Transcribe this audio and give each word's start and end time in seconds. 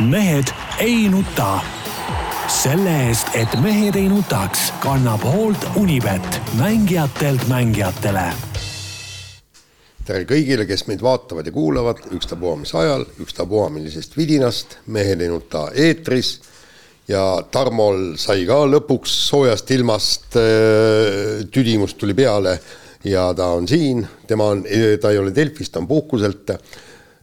mehed 0.00 0.44
ei 0.78 1.08
nuta. 1.08 1.60
selle 2.48 2.90
eest, 3.06 3.28
et 3.34 3.52
mehed 3.62 3.94
ei 3.94 4.08
nutaks, 4.08 4.72
kannab 4.82 5.22
hoolt 5.22 5.66
Unibet, 5.76 6.40
mängijatelt 6.58 7.44
mängijatele. 7.48 8.24
tere 10.04 10.24
kõigile, 10.24 10.66
kes 10.66 10.86
meid 10.88 11.04
vaatavad 11.04 11.46
ja 11.46 11.52
kuulavad, 11.52 12.00
ükstapuha 12.16 12.56
mis 12.62 12.74
ajal, 12.74 13.04
ükstapuha 13.20 13.68
millisest 13.70 14.16
vidinast, 14.16 14.78
Mehed 14.86 15.20
ei 15.20 15.28
nuta 15.28 15.68
eetris 15.74 16.40
ja 17.08 17.42
Tarmol 17.50 18.16
sai 18.16 18.46
ka 18.48 18.64
lõpuks 18.66 19.14
soojast 19.28 19.70
ilmast 19.70 20.36
äh, 20.40 21.46
tüdimus 21.52 21.94
tuli 21.94 22.16
peale 22.16 22.58
ja 23.04 23.30
ta 23.36 23.52
on 23.52 23.68
siin, 23.68 24.06
tema 24.26 24.48
on, 24.54 24.64
ta 25.00 25.12
ei 25.12 25.18
ole 25.18 25.34
Delfist, 25.34 25.72
ta 25.72 25.84
on 25.84 25.88
puhkuselt 25.88 26.56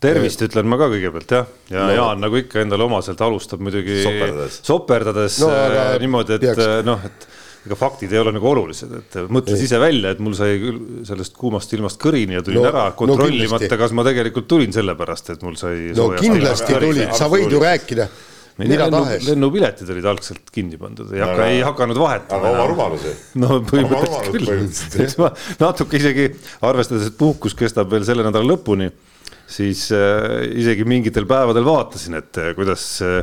tervist 0.03 0.43
ütlen 0.45 0.69
ma 0.69 0.77
ka 0.79 0.89
kõigepealt 0.91 1.33
jah, 1.33 1.49
ja 1.71 1.87
no. 1.87 1.95
Jaan 1.97 2.21
nagu 2.21 2.37
ikka 2.39 2.61
endale 2.63 2.85
omaselt 2.85 3.21
alustab 3.25 3.63
muidugi 3.65 4.03
soperdades, 4.03 4.61
soperdades 4.67 5.41
no, 5.43 5.49
äh, 5.55 5.97
niimoodi, 6.03 6.37
et. 6.37 6.53
Äh, 6.53 6.77
noh, 6.85 7.01
et 7.07 7.27
ega 7.67 7.75
faktid 7.75 8.13
ei 8.13 8.21
ole 8.21 8.31
nagu 8.31 8.47
olulised, 8.47 8.93
et 8.95 9.17
mõtles 9.33 9.59
ise 9.65 9.79
välja, 9.81 10.13
et 10.15 10.21
mul 10.23 10.37
sai 10.37 10.55
küll 10.61 11.03
sellest 11.07 11.35
kuumast 11.35 11.73
ilmast 11.75 11.99
kõrini 11.99 12.37
ja 12.37 12.43
tulin 12.45 12.61
no, 12.61 12.69
ära 12.69 12.85
kontrollimata 12.95 13.67
no,, 13.67 13.79
kas 13.81 13.95
ma 13.97 14.05
tegelikult 14.07 14.47
tulin 14.47 14.71
sellepärast, 14.75 15.33
et 15.35 15.43
mul 15.43 15.57
sai. 15.59 15.91
no 15.97 16.09
kindlasti 16.15 16.77
tulid, 16.77 17.11
sa 17.17 17.27
võid 17.33 17.51
ju 17.51 17.59
rääkida 17.63 18.07
mida 18.57 18.87
tahes. 18.89 19.25
lennupiletid 19.27 19.89
olid 19.93 20.07
algselt 20.09 20.53
kinni 20.53 20.79
pandud, 20.81 21.11
ei 21.13 21.21
hakka, 21.21 21.49
ei 21.51 21.59
hakanud 21.65 21.99
vahetama. 22.01 22.39
aga 22.39 22.53
oma 22.55 22.69
rumalusi. 22.71 23.13
no 23.43 23.59
põhimõtteliselt 23.67 24.95
küll, 24.97 25.27
natuke 25.65 25.99
isegi 25.99 26.29
arvestades, 26.65 27.11
et 27.11 27.19
puhkus 27.19 27.57
kestab 27.57 27.91
veel 27.91 28.07
selle 28.07 28.25
nädala 28.25 28.55
lõpuni 28.55 28.89
siis 29.47 29.87
äh, 29.95 30.43
isegi 30.59 30.85
mingitel 30.87 31.27
päevadel 31.29 31.65
vaatasin, 31.67 32.19
et 32.19 32.39
äh, 32.41 32.51
kuidas 32.57 32.85
äh, 33.05 33.21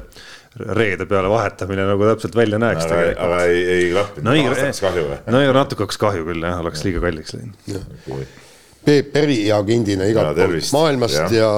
reede 0.55 1.07
peale 1.11 1.31
vahetamine 1.31 1.87
nagu 1.89 2.07
täpselt 2.13 2.37
välja 2.39 2.61
näeks. 2.63 2.87
aga, 2.87 3.13
aga 3.27 3.41
ei, 3.51 3.63
ei 3.77 3.87
klappinud 3.93 4.31
no,, 4.31 4.37
hakkas 4.55 4.83
kahju 4.85 5.07
või? 5.11 5.21
no 5.35 5.43
ja 5.43 5.55
natuke 5.57 5.87
hakkas 5.87 6.01
kahju 6.01 6.27
küll 6.29 6.47
jah, 6.47 6.61
oleks 6.63 6.85
liiga 6.87 7.03
kalliks 7.05 7.37
läinud. 7.37 8.35
Peep 8.85 9.13
Peri 9.15 9.39
agendina 9.53 10.07
igalt 10.11 10.37
poolt 10.37 10.73
maailmast 10.77 11.33
ja, 11.33 11.41
ja 11.41 11.53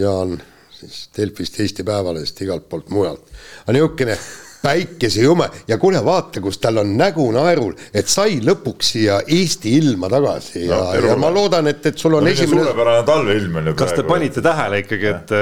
Jaan 0.00 0.38
siis 0.74 1.08
Delfist, 1.16 1.60
Eesti 1.60 1.84
Päevalehest, 1.86 2.40
igalt 2.44 2.68
poolt 2.68 2.90
mujalt. 2.92 3.28
aga 3.64 3.76
niisugune 3.76 4.16
päikesejume 4.64 5.48
ja 5.68 5.78
kuule, 5.80 6.00
vaata, 6.04 6.40
kus 6.44 6.58
tal 6.62 6.80
on 6.82 6.94
nägu 6.98 7.26
naerul, 7.34 7.74
et 7.94 8.10
sai 8.10 8.40
lõpuks 8.44 8.94
siia 8.94 9.20
Eesti 9.36 9.76
ilma 9.80 10.10
tagasi 10.12 10.64
ja 10.66 10.80
no,, 10.80 11.08
ja 11.10 11.16
ma 11.20 11.30
loodan, 11.34 11.68
et, 11.70 11.84
et 11.90 12.00
sul 12.00 12.16
on 12.16 12.24
no, 12.24 12.32
esimene. 12.32 12.64
suurepärane 12.64 13.06
talveilm 13.08 13.60
on 13.60 13.72
ju. 13.72 13.78
kas 13.80 13.94
te 13.96 14.06
panite 14.08 14.44
tähele 14.44 14.80
ikkagi, 14.84 15.10
et, 15.12 15.34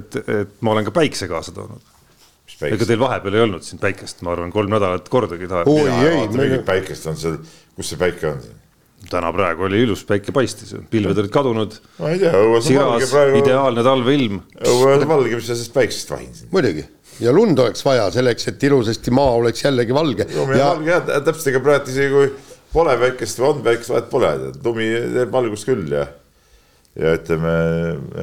et, 0.00 0.20
et 0.40 0.58
ma 0.60 0.76
olen 0.76 0.88
ka 0.88 0.94
päikse 1.00 1.30
kaasa 1.30 1.54
toonud? 1.56 1.94
ega 2.66 2.88
teil 2.88 3.00
vahepeal 3.00 3.36
ei 3.36 3.42
olnud 3.44 3.64
siin 3.64 3.80
päikest, 3.80 4.22
ma 4.24 4.32
arvan, 4.32 4.52
kolm 4.52 4.70
nädalat 4.72 5.08
kordagi 5.12 5.48
taha. 5.50 5.64
oi 5.68 5.88
ei, 6.08 6.28
mingit 6.32 6.64
päikest 6.68 7.10
on 7.10 7.18
seal, 7.20 7.40
kus 7.76 7.92
see 7.92 8.00
päike 8.00 8.30
on 8.30 8.40
siin? 8.44 8.62
täna 9.10 9.28
praegu 9.32 9.66
oli 9.68 9.82
ilus 9.84 10.02
päike 10.08 10.32
paistis, 10.34 10.72
pilved 10.90 11.18
olid 11.22 11.32
kadunud. 11.32 11.76
ma 12.00 12.12
ei 12.12 12.20
tea, 12.20 12.32
õues 12.32 12.68
on 12.72 12.78
valge 12.80 13.08
praegu. 13.10 13.40
ideaalne 13.42 13.84
talveilm. 13.86 14.40
õue 14.64 14.94
on 14.96 15.08
valge, 15.08 15.36
mis 15.36 15.48
sa 15.48 15.54
sellest 15.54 15.76
päiksest 15.76 16.14
vahin 16.14 16.32
siin? 16.34 16.52
muidugi 16.54 16.86
ja 17.20 17.32
lund 17.32 17.58
oleks 17.58 17.84
vaja 17.86 18.08
selleks, 18.14 18.50
et 18.52 18.66
ilusasti 18.68 19.14
maa 19.14 19.36
oleks 19.40 19.64
jällegi 19.64 19.94
valge. 19.94 20.28
lumi 20.34 20.56
on 20.56 20.60
ja... 20.60 20.70
valge 20.74 20.92
jah, 20.92 21.06
täpselt, 21.24 21.50
ega 21.52 21.62
praegu 21.64 21.92
isegi 21.92 22.12
kui 22.14 22.30
pole 22.72 22.96
päikest 23.00 23.40
või 23.40 23.52
on 23.52 23.62
päikest, 23.66 23.92
vahet 23.94 24.10
pole, 24.12 24.32
lumi 24.64 24.90
teeb 25.14 25.32
valgust 25.32 25.68
küll 25.68 25.96
ja, 25.96 26.04
ja 26.98 27.16
ütleme 27.16 27.56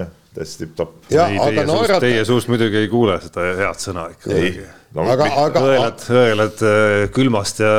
jah, 0.01 0.13
täitsa 0.33 0.63
tipp-topp. 0.63 1.03
Teie, 1.09 1.41
naerata... 1.65 1.99
teie 2.03 2.23
suust 2.27 2.49
muidugi 2.51 2.83
ei 2.83 2.89
kuule 2.91 3.19
seda 3.23 3.51
head 3.59 3.81
sõna 3.81 4.07
ikka. 4.13 4.39
No, 4.93 5.07
aga, 5.09 5.25
aga. 5.41 5.61
õelad, 5.65 6.01
õelad 6.13 6.59
äh, 6.69 6.95
külmast 7.13 7.63
ja 7.63 7.69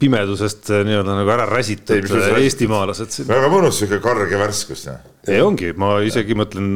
pimedusest 0.00 0.70
äh, 0.72 0.80
nii-öelda 0.88 1.16
nagu 1.18 1.32
ära 1.34 1.44
räsitud 1.50 2.08
äh, 2.08 2.38
eestimaalased. 2.40 3.18
väga 3.28 3.50
mõnus 3.52 3.82
sihuke 3.82 3.98
karge 4.04 4.38
värskus. 4.40 4.86
ei 5.28 5.42
ongi, 5.44 5.74
ma 5.76 5.98
isegi 6.04 6.36
mõtlen, 6.38 6.72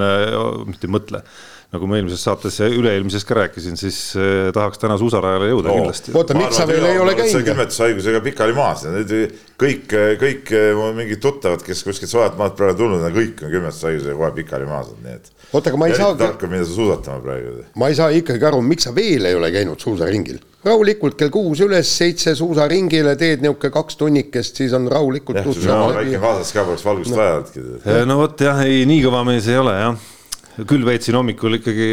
mitte 0.68 0.88
ei 0.88 0.92
mõtle 0.92 1.22
nagu 1.68 1.84
ma 1.84 1.98
eelmises 1.98 2.22
saates 2.24 2.54
ja 2.62 2.66
üle-eelmises 2.72 3.26
ka 3.28 3.36
rääkisin, 3.42 3.76
siis 3.76 3.98
eh, 4.16 4.48
tahaks 4.56 4.80
täna 4.80 4.96
suusarajale 5.00 5.50
jõuda 5.50 5.68
no, 5.68 5.74
kindlasti. 5.82 6.14
oota, 6.16 6.36
miks 6.38 6.56
sa 6.56 6.64
veel 6.68 6.86
ei 6.88 7.00
ole 7.02 7.12
käinud? 7.18 7.44
külmetushaigusega 7.44 8.22
pikali 8.24 8.56
maas 8.56 8.86
ja 8.86 8.92
nüüd 8.94 9.12
kõik, 9.60 9.92
kõik 10.22 10.54
mu 10.78 10.88
mingid 10.96 11.20
tuttavad, 11.20 11.60
kes 11.66 11.84
kuskilt 11.84 12.12
soojalt 12.14 12.40
maalt 12.40 12.56
praegu 12.56 12.80
tulnud 12.80 13.04
kõik 13.12 13.44
on 13.44 13.52
külmetushaigusega 13.52 14.16
kohe 14.16 14.32
pikali 14.40 14.70
maas, 14.70 14.88
nii 15.04 15.18
et. 15.18 15.30
oota, 15.52 15.68
aga 15.68 15.84
ma 15.84 15.92
ei 15.92 16.00
saa. 16.00 16.16
tark 16.24 16.48
on 16.48 16.54
minna 16.56 16.72
suusatama 16.72 17.20
praegu. 17.28 17.54
ma 17.76 17.92
ei 17.92 18.00
saa 18.00 18.16
ikkagi 18.16 18.48
aru, 18.48 18.64
miks 18.64 18.88
sa 18.88 18.96
veel 18.96 19.28
ei 19.28 19.36
ole 19.36 19.52
käinud 19.52 19.84
suusaringil? 19.84 20.40
rahulikult 20.64 21.20
kell 21.20 21.30
kuus 21.32 21.60
üles, 21.68 21.96
seitse 22.00 22.32
suusaringile, 22.38 23.12
teed 23.20 23.44
niisugune 23.44 23.76
kaks 23.76 24.00
tunnikest, 24.00 24.56
siis 24.56 24.72
on 24.72 24.88
rahulikult. 24.88 25.44
jah, 25.44 25.88
väike 26.00 26.20
kaasas 26.24 26.56
ka, 26.56 26.64
poleks 26.64 26.88
valgust 26.88 27.12
no. 27.12 27.20
vaja. 27.20 28.06
no 28.08 28.22
vot 28.24 28.48
jah, 28.48 28.64
ei 28.64 28.86
nii 28.88 29.04
kõva 29.04 29.28
mees 29.28 29.52
ei 29.52 29.60
ole 29.60 29.82
jah 29.84 30.06
küll 30.66 30.86
veetsin 30.86 31.18
hommikul 31.18 31.58
ikkagi 31.58 31.88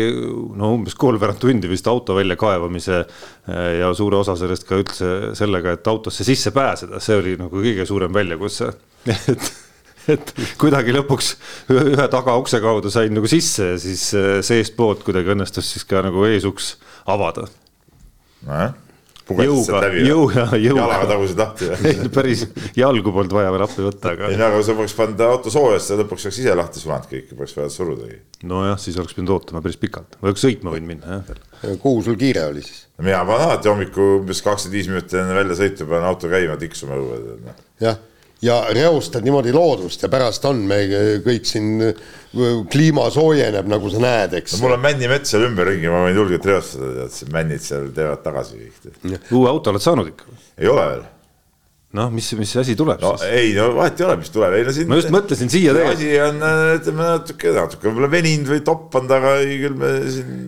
no 0.57 0.71
umbes 0.77 0.95
kolmveerand 0.99 1.41
tundi 1.41 1.69
vist 1.69 1.87
auto 1.91 2.15
väljakaevamise 2.17 3.01
eh, 3.01 3.67
ja 3.81 3.91
suure 3.97 4.21
osa 4.21 4.37
sellest 4.39 4.65
ka 4.69 4.79
üldse 4.81 5.11
sellega, 5.37 5.75
et 5.75 5.91
autosse 5.91 6.25
sisse 6.27 6.53
pääseda, 6.55 7.01
see 7.03 7.19
oli 7.19 7.35
nagu 7.41 7.61
kõige 7.61 7.85
suurem 7.89 8.13
väljakutse. 8.15 8.71
Et 9.31 9.51
et 10.05 10.31
kuidagi 10.61 10.93
lõpuks 10.93 11.31
ühe 11.73 12.03
tagaukse 12.13 12.59
kaudu 12.61 12.91
sain 12.93 13.09
nagu 13.17 13.25
sisse 13.29 13.71
ja 13.71 13.77
siis 13.81 14.03
eh, 14.13 14.37
seestpoolt 14.45 15.01
kuidagi 15.05 15.33
õnnestus 15.33 15.71
siis 15.73 15.87
ka 15.89 16.03
nagu 16.05 16.27
eesuks 16.29 16.75
avada. 17.09 17.47
Nojah 18.45 18.84
jõuga, 19.29 19.81
jõu 20.05 20.25
ja 20.33 20.45
jõuga. 20.59 20.81
jalaga 20.81 21.09
tagusid 21.09 21.41
lahti 21.41 21.69
ei, 21.73 22.07
päris 22.17 22.45
jalgu 22.77 23.13
polnud 23.15 23.33
vaja 23.37 23.53
veel 23.55 23.65
appi 23.65 23.85
võtta, 23.87 24.13
aga. 24.13 24.29
ei 24.31 24.39
no 24.39 24.49
aga 24.49 24.61
sa 24.65 24.77
poleks 24.77 24.95
pannud 24.97 25.25
auto 25.25 25.53
soojast 25.53 25.93
ja 25.93 25.99
lõpuks 26.01 26.27
oleks 26.29 26.41
ise 26.43 26.55
lahti 26.57 26.83
sulanud 26.83 27.09
kõike, 27.11 27.37
poleks 27.37 27.57
vaja 27.57 27.73
surudagi. 27.73 28.19
nojah, 28.45 28.79
siis 28.81 28.99
oleks 29.01 29.17
pidanud 29.17 29.35
ootama 29.37 29.63
päris 29.65 29.79
pikalt, 29.81 30.19
oleks 30.21 30.45
sõitma 30.45 30.75
võinud 30.75 30.91
minna 30.93 31.19
jah 31.19 31.79
kuhu 31.81 32.03
sul 32.05 32.19
kiire 32.19 32.45
oli 32.51 32.61
siis? 32.65 32.85
mina 33.01 33.23
panen 33.25 33.49
alati 33.49 33.71
hommikul 33.71 34.19
umbes 34.19 34.43
kakskümmend 34.45 34.77
viis 34.77 34.91
minutit 34.91 35.17
enne 35.21 35.37
väljasõitu 35.37 35.87
panen 35.89 36.09
auto 36.11 36.29
käima, 36.31 36.59
tiksuma 36.61 36.99
õue. 36.99 37.39
Noh. 37.45 37.63
jah 37.81 37.97
ja 38.43 38.59
reostad 38.75 39.23
niimoodi 39.25 39.53
loodust 39.55 40.03
ja 40.03 40.09
pärast 40.11 40.45
on 40.49 40.61
me 40.67 40.81
kõik 41.25 41.47
siin, 41.47 41.81
kliima 42.71 43.07
soojeneb, 43.13 43.67
nagu 43.71 43.91
sa 43.93 44.01
näed, 44.03 44.37
eks 44.41 44.57
no,. 44.57 44.65
mul 44.65 44.77
on 44.77 44.83
männimets 44.83 45.31
seal 45.33 45.47
ümberringi, 45.47 45.89
ma 45.91 46.03
võin 46.07 46.19
julgelt 46.19 46.47
reostada, 46.49 46.91
tead, 46.99 47.15
siin 47.15 47.33
männid 47.35 47.63
seal 47.63 47.89
teevad 47.95 48.23
tagasi 48.25 48.61
kõik. 48.61 49.19
uue 49.31 49.51
auto 49.51 49.73
oled 49.73 49.83
saanud 49.83 50.11
ikka? 50.11 50.39
ei 50.59 50.71
ole 50.71 50.87
veel. 50.91 51.03
noh, 52.01 52.13
mis, 52.15 52.31
mis 52.39 52.55
asi 52.59 52.75
tuleb 52.79 53.03
no, 53.05 53.15
siis? 53.21 53.31
ei 53.31 53.53
no 53.57 53.69
vahet 53.77 54.01
ei 54.01 54.09
ole, 54.09 54.17
mis 54.23 54.33
tuleb, 54.35 54.57
ei 54.59 54.67
no 54.67 54.75
siin. 54.75 54.91
ma 54.91 54.99
just 54.99 55.13
mõtlesin 55.15 55.53
siia 55.53 55.75
tegelikult. 55.77 56.01
asi 56.01 56.15
on, 56.27 56.47
ütleme 56.79 57.11
natuke, 57.13 57.53
natuke 57.59 57.89
võib-olla 57.89 58.11
veninud 58.17 58.51
või 58.51 58.65
toppanud, 58.67 59.15
aga 59.19 59.37
ei 59.45 59.61
küll 59.63 59.79
me 59.79 59.93
siin 60.11 60.41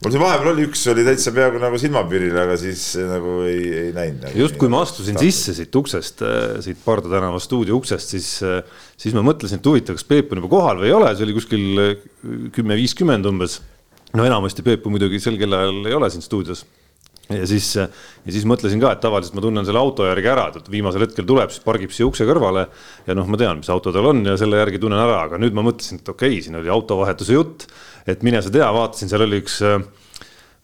mul 0.00 0.14
siin 0.14 0.22
vahepeal 0.22 0.54
oli 0.54 0.64
üks, 0.68 0.82
oli 0.88 1.04
täitsa 1.04 1.32
peaaegu 1.36 1.60
nagu 1.60 1.78
silmapiiril, 1.80 2.36
aga 2.40 2.56
siis 2.60 2.84
nagu 3.04 3.34
ei, 3.44 3.60
ei 3.82 3.90
näinud 3.96 4.24
nagu,. 4.24 4.38
just, 4.40 4.56
kui 4.60 4.72
ma 4.72 4.80
astusin 4.86 5.18
tahtnud. 5.18 5.28
sisse 5.28 5.56
siit 5.58 5.76
uksest, 5.76 6.24
äh, 6.24 6.56
siit 6.64 6.80
Parda 6.84 7.12
tänava 7.12 7.40
stuudio 7.42 7.76
uksest, 7.76 8.14
siis, 8.16 8.30
äh, 8.46 8.62
siis 9.00 9.16
ma 9.16 9.24
mõtlesin, 9.26 9.60
et 9.60 9.68
huvitav, 9.68 9.98
kas 10.00 10.08
Peep 10.08 10.32
on 10.32 10.40
juba 10.40 10.52
kohal 10.56 10.80
või 10.80 10.88
ei 10.88 10.96
ole, 10.96 11.12
see 11.12 11.28
oli 11.28 11.36
kuskil 11.36 11.84
äh, 11.84 11.92
kümme 12.56 12.80
viiskümmend 12.80 13.28
umbes. 13.28 13.60
no 14.16 14.24
enamasti 14.26 14.64
Peepu 14.66 14.90
muidugi 14.90 15.20
sel 15.22 15.36
kellaajal 15.40 15.84
ei 15.86 15.98
ole 16.00 16.08
siin 16.10 16.24
stuudios 16.24 16.64
ja 17.30 17.44
siis, 17.46 17.68
ja 17.76 18.32
siis 18.32 18.46
mõtlesin 18.48 18.80
ka, 18.82 18.94
et 18.96 19.04
tavaliselt 19.04 19.36
ma 19.36 19.44
tunnen 19.44 19.68
selle 19.68 19.78
auto 19.78 20.08
järgi 20.08 20.32
ära, 20.32 20.48
et 20.56 20.72
viimasel 20.72 21.04
hetkel 21.04 21.28
tuleb, 21.28 21.52
siis 21.52 21.62
pargib 21.62 21.92
siia 21.94 22.08
ukse 22.08 22.26
kõrvale. 22.26 22.66
ja 23.06 23.14
noh, 23.14 23.28
ma 23.30 23.38
tean, 23.38 23.60
mis 23.60 23.70
auto 23.70 23.92
tal 23.94 24.08
on 24.10 24.24
ja 24.26 24.34
selle 24.40 24.58
järgi 24.64 24.80
tunnen 24.82 24.98
ära, 24.98 25.20
aga 25.28 25.38
nüüd 25.38 25.54
ma 25.54 25.62
mõtlesin, 25.68 26.00
et 26.00 26.08
okei 26.08 26.38
okay,, 26.38 26.44
siin 26.48 26.58
oli 26.58 26.72
autovahetuse 26.72 27.36
jutt 27.36 27.68
et 28.10 28.26
mine 28.26 28.42
sa 28.42 28.52
tea, 28.52 28.68
vaatasin, 28.74 29.10
seal 29.10 29.26
oli 29.26 29.40
üks 29.42 29.60
äh, 29.66 29.80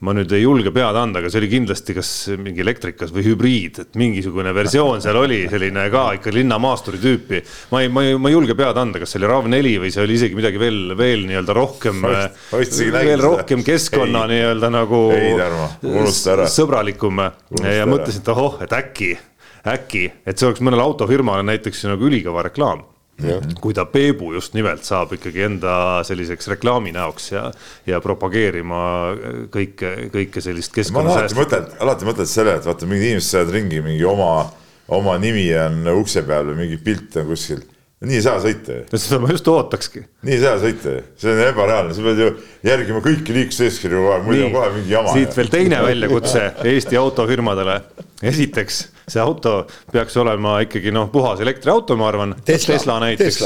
ma 0.04 0.12
nüüd 0.12 0.32
ei 0.36 0.42
julge 0.42 0.70
pead 0.76 0.96
anda, 1.00 1.22
aga 1.22 1.30
see 1.32 1.40
oli 1.40 1.48
kindlasti 1.48 1.94
kas 1.96 2.08
mingi 2.36 2.60
elektrikas 2.60 3.12
või 3.14 3.22
hübriid, 3.24 3.78
et 3.80 3.94
mingisugune 3.96 4.52
versioon 4.56 5.00
seal 5.00 5.16
oli 5.16 5.46
selline 5.48 5.86
ka 5.92 6.02
ikka 6.18 6.34
linnamaasturi 6.36 7.00
tüüpi. 7.00 7.40
ma 7.72 7.80
ei, 7.80 7.88
ma 7.88 8.04
ei, 8.04 8.18
ma 8.20 8.28
ei 8.28 8.36
julge 8.36 8.56
pead 8.58 8.76
anda, 8.80 9.00
kas 9.00 9.14
see 9.14 9.22
oli 9.22 9.30
RAV4 9.30 9.78
või 9.84 9.92
see 9.94 10.02
oli 10.04 10.18
isegi 10.18 10.36
midagi 10.36 10.60
veel, 10.60 10.92
veel 10.98 11.24
nii-öelda 11.30 11.56
rohkem, 11.56 12.04
veel 12.52 13.24
rohkem 13.24 13.64
keskkonna 13.64 14.26
nii-öelda 14.34 14.70
nagu 14.74 15.00
ei, 15.16 15.32
Tarmo, 15.40 15.70
sõbralikum. 16.52 17.22
Ja 17.64 17.88
mõtlesin, 17.88 18.20
et 18.20 18.28
ohoh, 18.34 18.60
et 18.66 18.76
äkki, 18.76 19.14
äkki, 19.72 20.04
et 20.28 20.36
see 20.36 20.50
oleks 20.50 20.60
mõnele 20.60 20.84
autofirmale 20.84 21.46
näiteks 21.54 21.86
nagu 21.88 22.04
ülikõva 22.10 22.44
reklaam 22.50 22.84
kui 23.60 23.74
ta 23.76 23.86
Peebu 23.88 24.32
just 24.34 24.54
nimelt 24.56 24.84
saab 24.84 25.14
ikkagi 25.16 25.46
enda 25.46 25.76
selliseks 26.06 26.50
reklaami 26.52 26.92
näoks 26.96 27.30
ja, 27.32 27.46
ja 27.88 28.00
propageerima 28.04 28.80
kõike, 29.52 29.92
kõike 30.12 30.42
sellist 30.44 30.74
keskkonnasäästlikku. 30.76 31.46
alati 31.46 31.56
mõtled, 31.56 31.78
alati 31.86 32.08
mõtled 32.10 32.30
selle, 32.30 32.58
et 32.60 32.68
vaata, 32.68 32.88
mingid 32.90 33.14
inimesed 33.14 33.32
sõidavad 33.32 33.54
ringi, 33.56 33.80
mingi 33.86 34.04
oma, 34.08 34.32
oma 34.92 35.16
nimi 35.22 35.46
on 35.62 35.80
ukse 35.96 36.26
peal 36.28 36.50
või 36.50 36.66
mingi 36.66 36.78
pilt 36.82 37.16
on 37.22 37.30
kuskil. 37.30 37.62
nii 38.04 38.18
ei 38.18 38.24
saa 38.26 38.36
sõita 38.44 38.82
ju 38.82 39.00
seda 39.00 39.20
ma 39.22 39.30
just 39.32 39.48
ootakski. 39.48 40.04
nii 40.26 40.36
ei 40.36 40.42
saa 40.42 40.58
sõita 40.60 40.98
ju, 40.98 41.06
see 41.22 41.32
on 41.32 41.40
ebareaalne, 41.46 41.96
sa 41.96 42.04
pead 42.04 42.20
ju 42.20 42.28
järgima 42.68 43.00
kõiki 43.06 43.38
liikluseeskirju 43.38 44.02
kogu 44.02 44.12
aeg, 44.12 44.28
muidu 44.28 44.50
on 44.50 44.58
kohe 44.58 44.74
mingi 44.76 44.92
jama. 44.92 45.16
siit 45.16 45.40
veel 45.40 45.54
teine 45.56 45.80
väljakutse 45.88 46.44
Eesti 46.74 47.00
autofirmadele. 47.00 47.80
esiteks, 48.34 48.82
see 49.06 49.22
auto 49.22 49.56
peaks 49.92 50.16
olema 50.18 50.58
ikkagi 50.64 50.92
noh, 50.94 51.08
puhas 51.12 51.40
elektriauto, 51.44 51.96
ma 51.98 52.08
arvan. 52.10 52.36
Tesla, 52.44 52.74
Tesla 52.74 53.00
näiteks. 53.04 53.42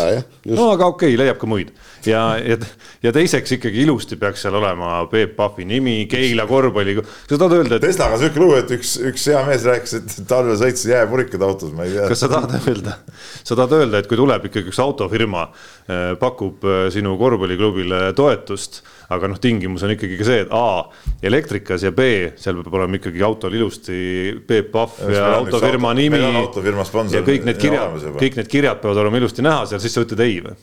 no 0.55 0.71
aga 0.73 0.91
okei 0.93 1.15
okay,, 1.15 1.21
leiab 1.21 1.41
ka 1.41 1.51
muid 1.51 1.75
ja, 2.07 2.23
ja, 2.39 2.57
ja 3.03 3.13
teiseks 3.13 3.57
ikkagi 3.57 3.83
ilusti 3.85 4.17
peaks 4.21 4.45
seal 4.45 4.57
olema 4.57 4.93
Peep 5.11 5.35
Pahvi 5.37 5.67
nimi, 5.69 5.97
Keila 6.11 6.47
korvpalli. 6.49 6.97
sa 7.01 7.37
tahad 7.37 7.57
öelda, 7.59 7.77
et. 7.77 7.85
Teslaga 7.85 8.21
sihuke 8.21 8.43
lugu, 8.43 8.57
et 8.61 8.73
üks, 8.77 8.95
üks 9.11 9.27
hea 9.33 9.43
mees 9.49 9.67
rääkis, 9.69 9.97
et 9.99 10.17
talvel 10.31 10.59
sõitis 10.61 10.87
jääpurikad 10.91 11.45
autos, 11.47 11.75
ma 11.77 11.87
ei 11.89 11.97
tea. 11.97 12.09
kas 12.11 12.25
sa 12.25 12.31
tahad 12.33 12.57
öelda, 12.61 12.97
sa 13.43 13.57
tahad 13.57 13.77
öelda, 13.81 14.01
et 14.01 14.11
kui 14.11 14.21
tuleb 14.21 14.49
ikkagi 14.49 14.73
üks 14.73 14.81
autofirma, 14.83 15.47
eh, 15.89 16.07
pakub 16.21 16.65
eh, 16.65 16.87
sinu 16.95 17.17
korvpalliklubile 17.21 18.11
toetust, 18.19 18.83
aga 19.11 19.31
noh, 19.31 19.39
tingimus 19.43 19.83
on 19.87 19.95
ikkagi 19.95 20.19
ka 20.21 20.27
see, 20.29 20.43
et 20.45 20.53
A 20.55 20.87
elektrikas 21.27 21.85
ja 21.87 21.93
B, 21.95 22.09
seal 22.41 22.61
peab 22.61 22.77
olema 22.79 23.01
ikkagi 23.01 23.25
autol 23.27 23.57
ilusti 23.59 24.01
Peep 24.47 24.71
Pahv 24.75 24.99
ja, 25.07 25.17
ja 25.17 25.31
autofirma 25.41 25.91
auto, 25.91 26.01
nimi. 26.01 26.21
autofirma 26.45 26.87
sponsor. 26.87 27.19
ja 27.19 27.27
kõik 27.27 27.49
need 27.49 27.59
kirjad, 27.61 27.97
kõik 28.21 28.39
need 28.39 28.51
kirjad 28.51 28.83
peavad 28.83 29.03
olema 29.05 29.23
ilusti 29.23 29.45
näha 29.47 29.67
seal, 29.71 29.83
siis 29.83 29.97
sa 29.97 30.05
ütled 30.07 30.23
ei 30.27 30.39
või? 30.45 30.59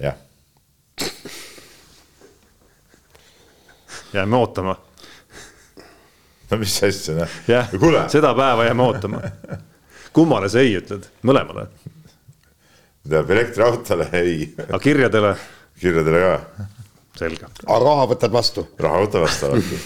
jah 0.00 0.18
jääme 4.12 4.36
ootama. 4.36 4.76
no 6.50 6.58
mis 6.58 6.82
asja, 6.82 7.14
noh. 7.14 7.28
jah, 7.48 7.68
seda 8.08 8.34
päeva 8.34 8.64
jääme 8.64 8.82
ootama. 8.82 9.22
kummale 10.12 10.48
sa 10.48 10.60
ei 10.60 10.76
ütled, 10.78 11.06
mõlemale? 11.22 11.68
tähendab 13.00 13.30
elektriautole 13.30 14.08
ei. 14.12 14.52
aga 14.68 14.78
kirjadele? 14.78 15.34
kirjadele 15.80 16.20
ka. 16.26 16.68
Selge. 17.20 17.48
aga 17.66 17.78
raha 17.84 18.08
võtad 18.14 18.34
vastu? 18.34 18.66
raha 18.80 19.04
võtan 19.04 19.24
vastu 19.26 19.48
alati 19.50 19.80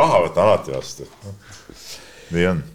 raha 0.00 0.20
võtan 0.26 0.44
alati 0.48 0.76
vastu. 0.76 1.08
nii 2.34 2.46
on 2.50 2.68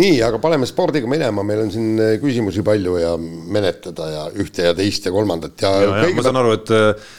nii, 0.00 0.20
aga 0.24 0.38
paneme 0.40 0.66
spordiga 0.68 1.08
minema, 1.10 1.44
meil 1.44 1.66
on 1.66 1.72
siin 1.72 2.00
küsimusi 2.22 2.64
palju 2.64 2.96
ja 3.00 3.10
menetleda 3.20 4.06
ja 4.08 4.22
ühte 4.40 4.70
ja 4.70 4.76
teist 4.76 5.04
ja 5.08 5.12
kolmandat 5.12 5.64
ja, 5.64 5.72
ja. 5.82 5.98
ja 6.06 6.14
ma 6.16 6.24
saan 6.24 6.40
aru, 6.40 6.54
et 6.56 6.72
äh, 6.72 7.10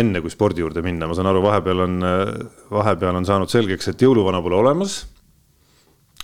enne 0.00 0.22
kui 0.24 0.32
spordi 0.32 0.64
juurde 0.64 0.84
minna, 0.84 1.08
ma 1.10 1.16
saan 1.18 1.28
aru, 1.28 1.42
vahepeal 1.44 1.84
on, 1.84 1.98
äh, 2.08 2.22
vahepeal 2.72 3.20
on 3.20 3.28
saanud 3.28 3.52
selgeks, 3.52 3.90
et 3.92 4.06
jõuluvana 4.06 4.40
pole 4.44 4.56
olemas. 4.56 5.02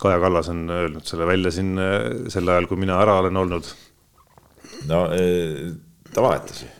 Kaja 0.00 0.16
Kallas 0.22 0.48
on 0.48 0.64
öelnud 0.72 1.04
selle 1.04 1.26
välja 1.28 1.50
siin 1.52 1.74
sel 2.32 2.48
ajal, 2.48 2.64
kui 2.70 2.80
mina 2.80 2.96
ära 3.02 3.18
olen 3.20 3.36
olnud. 3.36 3.66
no 4.88 5.02
ta 6.14 6.24
valetas 6.24 6.62
ju. 6.64 6.70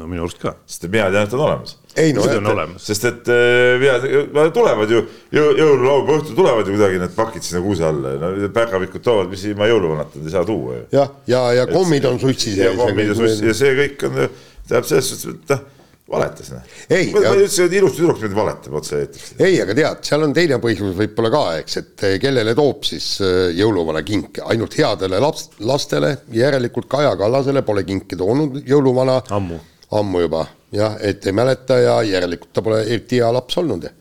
no 0.00 0.08
minu 0.08 0.24
arust 0.24 0.40
ka. 0.40 0.54
sest 0.64 0.88
mina 0.88 1.10
tean, 1.12 1.28
et 1.28 1.34
ta 1.34 1.36
on 1.36 1.44
olemas 1.50 1.76
ei 1.96 2.12
no 2.14 2.22
on 2.22 2.46
olemas. 2.52 2.84
sest 2.86 3.06
et 3.08 3.32
äh, 3.32 4.52
tulevad 4.54 4.92
ju 4.92 5.02
jõululaupäeva 5.34 6.20
õhtul 6.20 6.36
tulevad 6.38 6.68
ju 6.68 6.76
kuidagi 6.76 7.02
need 7.02 7.16
pakid 7.16 7.46
sinna 7.46 7.64
kuuse 7.64 7.86
alla, 7.86 8.14
no 8.20 8.52
päkapikud 8.54 9.04
toovad, 9.04 9.32
mis 9.32 9.42
ilma 9.50 9.68
jõuluvanata 9.70 10.22
ei 10.22 10.32
saa 10.32 10.46
tuua 10.46 10.78
ju. 10.78 10.86
jah, 10.94 11.10
ja, 11.26 11.42
ja, 11.50 11.64
ja 11.64 11.66
kommid 11.70 12.06
on 12.06 12.22
sussi 12.22 12.54
sees. 12.54 12.64
ja 12.68 12.72
kommid 12.78 13.10
ja 13.10 13.18
sussi 13.18 13.50
ja 13.50 13.58
see 13.58 13.76
kõik 13.82 14.08
on, 14.08 14.22
tähendab 14.22 14.90
selles 14.92 15.12
suhtes, 15.12 15.34
et 15.34 15.54
noh 15.54 15.68
valetas 16.10 16.50
noh. 16.50 16.62
ma 16.90 16.98
ei 16.98 17.42
üldse 17.44 17.66
ilusti 17.66 18.02
tüdruk 18.02 18.22
nüüd 18.24 18.34
valetab 18.34 18.76
otse-eetris. 18.80 19.34
ei, 19.38 19.60
aga 19.62 19.76
tead, 19.78 20.04
seal 20.08 20.26
on 20.26 20.34
teine 20.36 20.58
põhjus 20.62 20.94
võib-olla 20.98 21.32
ka, 21.34 21.42
eks, 21.62 21.76
et 21.82 22.06
eh, 22.08 22.16
kellele 22.22 22.54
toob 22.58 22.86
siis 22.88 23.12
eh, 23.22 23.50
jõuluvana 23.58 24.02
kinke, 24.06 24.42
ainult 24.50 24.74
headele 24.78 25.20
laps, 25.22 25.50
lastele, 25.62 26.16
järelikult 26.34 26.90
Kaja 26.90 27.14
Kallasele 27.20 27.62
pole 27.66 27.86
kinke 27.86 28.18
toonud 28.18 28.62
jõuluvana. 28.66 29.20
ammu. 29.38 29.60
ammu 30.00 30.26
juba 30.26 30.46
jah, 30.74 30.96
et 31.02 31.26
ei 31.26 31.34
mäleta 31.36 31.78
ja 31.80 31.96
järelikult 32.06 32.52
ta 32.54 32.62
pole 32.64 32.82
eriti 32.84 33.20
hea 33.20 33.30
laps 33.34 33.58
olnud 33.60 33.84
ja 33.86 33.92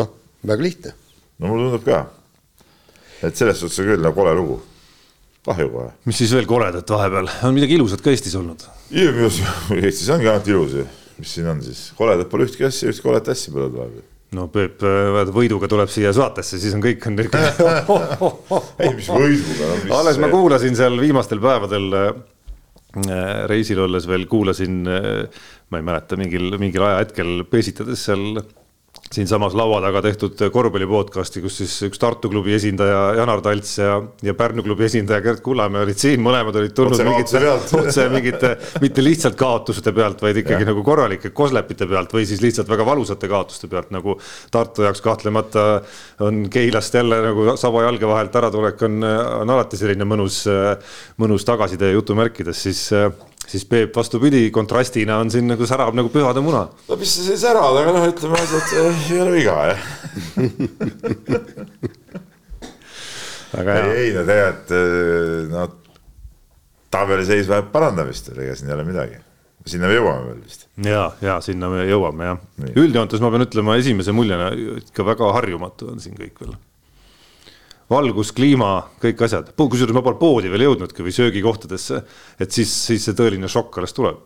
noh, 0.00 0.10
väga 0.48 0.66
lihtne. 0.66 0.94
no 1.38 1.52
mulle 1.52 1.70
tundub 1.70 1.86
ka, 1.86 2.02
et 3.22 3.38
selles 3.38 3.60
suhtes 3.62 3.82
on 3.82 3.90
küll 3.92 4.04
nagu 4.04 4.16
kole 4.18 4.34
lugu, 4.38 4.60
kahju 5.48 5.68
kohe. 5.74 5.90
mis 6.08 6.22
siis 6.22 6.34
veel 6.36 6.48
koledat 6.50 6.94
vahepeal, 6.96 7.30
on 7.48 7.58
midagi 7.58 7.78
ilusat 7.78 8.04
ka 8.04 8.14
Eestis 8.14 8.38
olnud? 8.38 8.64
Eestis 8.92 10.08
ongi 10.14 10.30
ainult 10.30 10.48
ilus 10.50 10.78
ju, 10.80 10.86
mis 11.18 11.36
siin 11.36 11.52
on 11.52 11.62
siis, 11.64 11.90
koledat 11.98 12.32
pole 12.32 12.48
ühtki 12.48 12.66
asja, 12.68 12.90
ühtki 12.90 13.06
koledat 13.06 13.34
asja 13.36 13.54
pole 13.54 13.70
vahepeal 13.76 14.08
no 14.32 14.46
Peep, 14.48 14.80
võiduga 15.36 15.68
tuleb 15.68 15.90
siia 15.92 16.08
saatesse, 16.16 16.56
siis 16.58 16.72
on 16.74 16.82
kõik 16.82 17.04
on 17.10 17.18
ei, 17.20 18.94
mis 18.96 19.10
võiduga 19.12 19.66
no,. 19.68 19.98
alles 19.98 20.16
ma 20.18 20.30
kuulasin 20.32 20.78
seal 20.78 20.96
viimastel 20.98 21.42
päevadel 21.42 21.90
Äh, 21.92 22.14
reisil 23.48 23.80
olles 23.80 24.06
veel 24.08 24.26
kuulasin, 24.28 24.82
äh, 24.86 25.44
ma 25.70 25.80
ei 25.80 25.86
mäleta, 25.86 26.18
mingil, 26.20 26.50
mingil 26.60 26.84
ajahetkel 26.86 27.44
pesitades 27.50 28.04
seal 28.08 28.42
siinsamas 29.12 29.54
laua 29.58 29.80
taga 29.84 30.00
tehtud 30.04 30.40
korvpalli 30.52 30.86
podcast'i, 30.88 31.42
kus 31.44 31.58
siis 31.60 31.74
üks 31.88 32.00
Tartu 32.00 32.30
klubi 32.32 32.54
esindaja 32.56 33.00
Janar 33.18 33.42
Talts 33.44 33.74
ja, 33.80 33.96
ja 34.24 34.34
Pärnu 34.38 34.64
klubi 34.64 34.86
esindaja 34.86 35.20
Gerd 35.24 35.42
Kullamäe 35.44 35.84
olid 35.86 36.00
siin, 36.00 36.22
mõlemad 36.24 36.56
olid 36.60 36.74
tulnud 36.76 37.02
mingite, 37.06 37.42
otse 37.82 38.06
mingite, 38.12 38.52
mitte 38.84 39.04
lihtsalt 39.04 39.36
kaotuste 39.40 39.92
pealt, 39.96 40.22
vaid 40.24 40.40
ikkagi 40.42 40.64
ja. 40.64 40.70
nagu 40.70 40.84
korralike 40.86 41.32
koslepite 41.36 41.88
pealt 41.90 42.14
või 42.16 42.24
siis 42.28 42.40
lihtsalt 42.44 42.70
väga 42.72 42.86
valusate 42.88 43.30
kaotuste 43.30 43.68
pealt, 43.72 43.92
nagu 43.94 44.16
Tartu 44.52 44.86
jaoks 44.86 45.04
kahtlemata 45.04 45.66
on 46.24 46.46
Keilast 46.52 46.94
jälle 46.96 47.20
nagu 47.26 47.56
saba 47.60 47.84
jalge 47.86 48.08
vahelt 48.08 48.40
äratulek 48.42 48.86
on, 48.88 49.02
on 49.42 49.56
alati 49.56 49.80
selline 49.80 50.08
mõnus, 50.08 50.42
mõnus 51.20 51.46
tagasitee 51.48 51.92
jutumärkides, 51.96 52.64
siis 52.68 52.88
siis 53.48 53.64
Peep 53.68 53.96
vastupidi, 53.96 54.50
kontrastina 54.54 55.18
on 55.22 55.30
siin 55.32 55.46
nagu 55.50 55.66
särab 55.68 55.94
nagu 55.98 56.08
pühade 56.12 56.40
muna. 56.44 56.68
no 56.88 56.96
mis 57.00 57.16
sa 57.16 57.22
siin 57.26 57.40
särad, 57.40 57.76
aga 57.82 57.90
noh, 57.96 58.08
ütleme 58.08 58.36
asjad 58.40 58.66
ei 59.10 59.20
ole 59.20 59.32
viga 59.36 59.56
jah 59.72 59.80
ei, 63.62 63.90
ei 64.06 64.10
no 64.16 64.22
tegelikult 64.28 64.70
eh, 64.78 65.50
no 65.52 65.68
tabeliseis 66.92 67.48
vajab 67.48 67.70
parandamist, 67.74 68.32
ega 68.36 68.56
siin 68.56 68.70
ei 68.70 68.76
ole 68.76 68.84
midagi. 68.88 69.20
sinna 69.66 69.86
me 69.86 69.94
jõuame 69.94 70.26
veel 70.26 70.40
vist. 70.42 70.66
ja, 70.84 71.04
ja 71.22 71.38
sinna 71.44 71.70
me 71.72 71.86
jõuame 71.86 72.28
jah. 72.30 72.38
üldjoontes 72.74 73.22
ma 73.22 73.30
pean 73.32 73.46
ütlema, 73.46 73.78
esimese 73.80 74.14
muljena 74.16 74.50
ikka 74.82 75.06
väga 75.06 75.32
harjumatu 75.38 75.92
on 75.92 76.02
siin 76.02 76.16
kõik 76.18 76.40
veel 76.42 76.54
valgus, 77.90 78.32
kliima, 78.36 78.74
kõik 79.02 79.24
asjad, 79.26 79.54
kusjuures 79.58 79.96
ma 79.96 80.02
pole 80.04 80.20
poodi 80.20 80.50
veel 80.52 80.66
jõudnudki 80.68 81.04
või 81.04 81.14
söögikohtadesse, 81.16 82.02
et 82.40 82.54
siis, 82.54 82.70
siis 82.88 83.08
see 83.08 83.16
tõeline 83.18 83.50
šokk 83.50 83.80
alles 83.80 83.96
tuleb. 83.96 84.20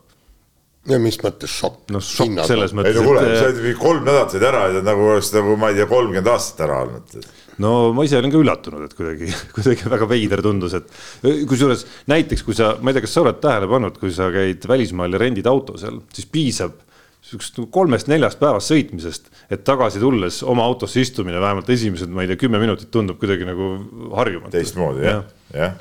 ja 0.87 0.99
mis 1.03 1.19
mõttes 1.19 1.51
šokk? 1.51 1.89
noh, 1.95 2.05
šokk 2.05 2.45
selles 2.47 2.75
mõttes. 2.77 2.95
ei 2.95 3.01
no 3.01 3.09
kuule, 3.09 3.25
sa 3.27 3.49
oled 3.49 3.63
mingi 3.65 3.81
kolm 3.81 4.05
nädalat 4.07 4.37
said 4.37 4.47
ära 4.47 4.69
nagu 4.87 5.09
oleks 5.11 5.33
nagu 5.35 5.57
ma 5.59 5.73
ei 5.73 5.81
tea, 5.81 5.89
kolmkümmend 5.91 6.31
aastat 6.31 6.65
ära 6.69 6.81
olnud. 6.85 7.29
no 7.65 7.75
ma 7.97 8.07
ise 8.07 8.21
olin 8.21 8.35
ka 8.35 8.43
üllatunud, 8.45 8.87
et 8.87 8.97
kuidagi, 8.99 9.33
kuidagi 9.57 9.93
väga 9.97 10.11
veider 10.15 10.45
tundus, 10.47 10.77
et 10.79 11.47
kusjuures 11.49 11.87
näiteks 12.13 12.47
kui 12.47 12.55
sa, 12.59 12.77
ma 12.81 12.93
ei 12.93 12.99
tea, 12.99 13.07
kas 13.09 13.19
sa 13.19 13.25
oled 13.27 13.41
tähele 13.43 13.71
pannud, 13.73 13.99
kui 14.03 14.15
sa 14.15 14.31
käid 14.35 14.69
välismaal 14.69 15.17
ja 15.17 15.23
rendid 15.27 15.51
auto 15.51 15.79
seal, 15.81 16.03
siis 16.15 16.31
piisab 16.31 16.83
sihukesest 17.27 17.59
nagu 17.59 17.71
kolmest-neljast 17.75 18.39
päevast 18.39 18.71
sõitmisest, 18.71 19.31
et 19.51 19.65
tagasi 19.67 19.99
tulles 20.03 20.39
oma 20.47 20.67
autosse 20.67 21.03
istumine 21.03 21.41
vähemalt 21.43 21.71
esimesed, 21.75 22.13
ma 22.13 22.23
ei 22.23 22.31
tea, 22.31 22.39
kümme 22.45 22.61
minutit 22.63 22.91
tundub 22.95 23.19
kuidagi 23.23 23.49
nagu 23.49 23.73
harjumatu. 24.15 24.55
teistmoodi 24.55 25.09
jah, 25.09 25.25
jah. 25.55 25.75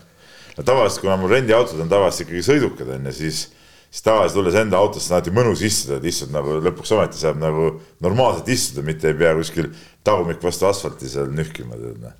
no 0.57 0.65
tavaliselt, 0.65 1.03
kuna 1.03 1.19
mul 1.21 1.35
rendiautod 1.35 1.83
on 1.83 1.91
tavaliselt 1.91 2.25
ikkagi 2.25 2.41
sõidukad 2.47 2.89
on 2.95 3.05
ju, 3.11 3.15
siis, 3.19 3.43
siis 3.91 4.07
tavaliselt 4.07 4.39
tulles 4.39 4.57
enda 4.63 4.81
autosse 4.81 5.11
on 5.11 5.19
alati 5.19 5.35
mõnus 5.37 5.61
istuda, 5.69 5.99
et 6.01 6.09
istud 6.09 6.33
nagu 6.33 6.57
lõpuks 6.65 6.95
ometi 6.97 7.21
saab 7.21 7.37
nagu 7.43 7.69
normaalselt 8.05 8.49
istuda, 8.55 8.87
mitte 8.89 9.13
ei 9.13 9.19
pea 9.21 9.35
kuskil 9.37 9.69
tagumik 10.05 10.41
vastu 10.43 10.69
asfalti 10.71 11.11
seal 11.11 11.29
nühkima 11.29 11.77
noh. 11.77 12.17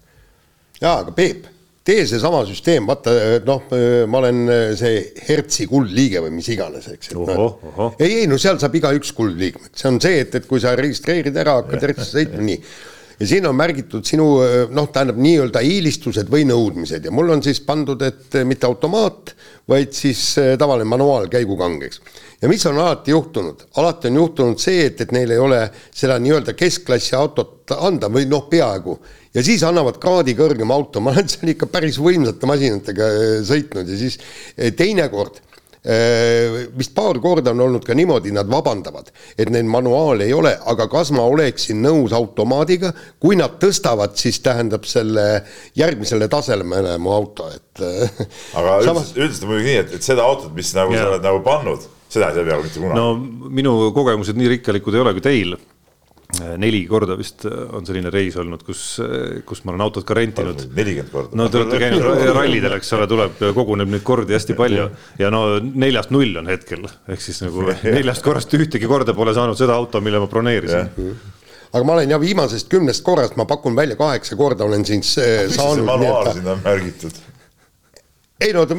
jaa, 0.77 0.99
aga 0.99 1.17
Peep 1.17 1.49
tee 1.85 2.05
seesama 2.09 2.41
süsteem, 2.49 2.87
vaata 2.89 3.13
noh, 3.45 3.69
ma 4.09 4.21
olen 4.23 4.41
see 4.79 5.03
Hertzi 5.27 5.67
kuldliige 5.69 6.23
või 6.25 6.33
mis 6.39 6.49
iganes, 6.53 6.89
eks. 6.95 7.13
No, 7.13 7.51
ei, 7.99 8.23
ei 8.23 8.25
no 8.29 8.39
seal 8.41 8.57
saab 8.61 8.75
igaüks 8.79 9.13
kuldliikmed, 9.17 9.69
see 9.77 9.91
on 9.91 10.01
see, 10.01 10.23
et, 10.23 10.33
et 10.39 10.49
kui 10.49 10.61
sa 10.63 10.73
registreerid 10.77 11.37
ära, 11.37 11.59
hakkad 11.61 11.85
Hertsi 11.85 12.07
sõitma, 12.09 12.41
nii. 12.47 12.57
ja 13.19 13.27
siin 13.29 13.45
on 13.45 13.57
märgitud 13.57 14.07
sinu 14.07 14.25
noh, 14.73 14.87
tähendab 14.93 15.19
nii-öelda 15.21 15.61
eelistused 15.65 16.31
või 16.33 16.47
nõudmised 16.49 17.05
ja 17.05 17.13
mul 17.13 17.29
on 17.35 17.45
siis 17.45 17.61
pandud, 17.67 18.01
et 18.01 18.39
mitte 18.49 18.65
automaat, 18.65 19.35
vaid 19.69 19.93
siis 19.93 20.23
tavaline 20.57 20.89
manuaalkäigukang, 20.89 21.85
eks. 21.85 22.01
ja 22.41 22.49
mis 22.49 22.65
on 22.65 22.81
alati 22.81 23.13
juhtunud, 23.13 23.67
alati 23.77 24.09
on 24.09 24.17
juhtunud 24.23 24.65
see, 24.65 24.87
et, 24.89 25.05
et 25.05 25.13
neil 25.13 25.37
ei 25.37 25.43
ole 25.43 25.61
seda 25.93 26.17
nii-öelda 26.17 26.57
keskklassi 26.57 27.13
autot 27.17 27.77
anda 27.77 28.09
või 28.09 28.25
noh, 28.29 28.49
peaaegu 28.49 28.97
ja 29.35 29.43
siis 29.45 29.63
annavad 29.67 29.99
kraadi 30.01 30.35
kõrgema 30.37 30.77
auto, 30.77 31.03
ma 31.03 31.13
olen 31.15 31.27
seal 31.31 31.51
ikka 31.55 31.69
päris 31.71 31.99
võimsate 32.01 32.49
masinatega 32.49 33.11
äh, 33.11 33.35
sõitnud 33.47 33.91
ja 33.91 33.99
siis 33.99 34.19
äh, 34.21 34.71
teinekord 34.77 35.43
vist 35.85 36.95
paar 36.97 37.19
korda 37.21 37.51
on 37.53 37.59
olnud 37.61 37.83
ka 37.85 37.93
niimoodi, 37.93 38.31
nad 38.33 38.49
vabandavad, 38.49 39.11
et 39.37 39.51
neil 39.53 39.67
manuaali 39.69 40.25
ei 40.25 40.33
ole, 40.33 40.55
aga 40.71 40.87
kas 40.89 41.11
ma 41.13 41.27
oleksin 41.29 41.77
nõus 41.83 42.15
automaadiga, 42.17 42.89
kui 43.21 43.37
nad 43.37 43.59
tõstavad, 43.61 44.15
siis 44.17 44.39
tähendab 44.41 44.87
selle 44.89 45.43
järgmisele 45.77 46.25
tasemele 46.31 46.97
mu 46.97 47.13
auto, 47.13 47.51
et. 47.53 47.83
aga 48.57 48.79
samas... 48.87 49.13
üldiselt 49.13 49.45
on 49.45 49.53
muidugi 49.53 49.69
nii, 49.69 49.83
et, 49.83 49.93
et 49.99 50.09
seda 50.09 50.25
autot, 50.25 50.49
mis 50.57 50.73
nagu 50.73 50.95
ja. 50.95 51.03
sa 51.03 51.13
oled 51.13 51.29
nagu 51.29 51.43
pannud, 51.45 51.85
seda 52.09 52.31
ei 52.31 52.39
saa 52.39 52.49
peaaegu 52.49 52.65
mitte 52.65 52.81
kunagi. 52.81 52.99
no 53.03 53.53
minu 53.61 53.77
kogemused 53.93 54.41
nii 54.41 54.55
rikkalikud 54.57 54.97
ei 54.97 55.05
ole 55.05 55.13
kui 55.19 55.27
teil 55.29 55.57
neli 56.57 56.81
korda 56.89 57.15
vist 57.19 57.45
on 57.47 57.85
selline 57.85 58.09
reis 58.13 58.35
olnud, 58.41 58.63
kus, 58.65 58.97
kus 59.45 59.61
ma 59.63 59.73
olen 59.73 59.83
autot 59.85 60.07
ka 60.07 60.17
rentinud. 60.17 60.65
nelikümmend 60.75 61.11
korda. 61.13 61.37
no 61.37 61.47
te 61.49 61.61
olete 61.61 61.79
käinud 61.83 62.25
rallidel, 62.35 62.77
eks 62.79 62.91
ole, 62.97 63.07
tuleb, 63.11 63.37
koguneb 63.55 63.91
neid 63.93 64.03
kordi 64.07 64.35
hästi 64.35 64.57
palju 64.57 64.89
ja 65.21 65.31
no 65.33 65.45
neljast 65.61 66.11
null 66.15 66.41
on 66.41 66.49
hetkel, 66.51 66.87
ehk 67.07 67.23
siis 67.23 67.43
nagu 67.45 67.69
neljast 67.83 68.25
korrast 68.25 68.57
ühtegi 68.57 68.89
korda 68.89 69.15
pole 69.17 69.35
saanud 69.37 69.59
seda 69.59 69.77
auto, 69.77 70.01
mille 70.03 70.23
ma 70.23 70.29
broneerisin 70.31 70.91
aga 71.75 71.83
ma 71.83 71.95
olen 71.97 72.11
jah 72.15 72.21
viimasest 72.21 72.69
kümnest 72.71 73.03
korrast, 73.05 73.35
ma 73.39 73.45
pakun 73.49 73.75
välja 73.75 73.97
kaheksa 73.99 74.37
korda 74.39 74.65
olen 74.65 74.85
siis 74.87 75.17
äh, 75.19 75.45
saanud. 75.51 75.51
mis 75.51 75.57
see 75.81 75.87
manuaal 75.91 76.33
sinna 76.33 76.55
on 76.55 76.61
märgitud? 76.63 77.23
Ei 78.39 78.51
no 78.51 78.65
ta, 78.67 78.75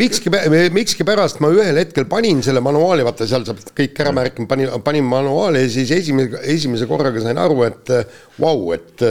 mikski, 0.00 0.32
mikskipärast 0.74 1.38
ma 1.42 1.50
ühel 1.54 1.78
hetkel 1.78 2.08
panin 2.10 2.40
selle 2.42 2.62
manuaali, 2.64 3.04
vaata 3.06 3.26
seal 3.28 3.44
saab 3.46 3.60
kõik 3.76 4.00
ära 4.02 4.14
märkima, 4.16 4.48
panin, 4.50 4.72
panin 4.86 5.06
manuaali 5.06 5.62
ja 5.62 5.68
siis 5.70 5.92
esimese, 5.94 6.40
esimese 6.56 6.88
korraga 6.90 7.22
sain 7.22 7.38
aru, 7.38 7.60
et 7.68 7.92
vau, 8.42 8.72
et 8.74 9.04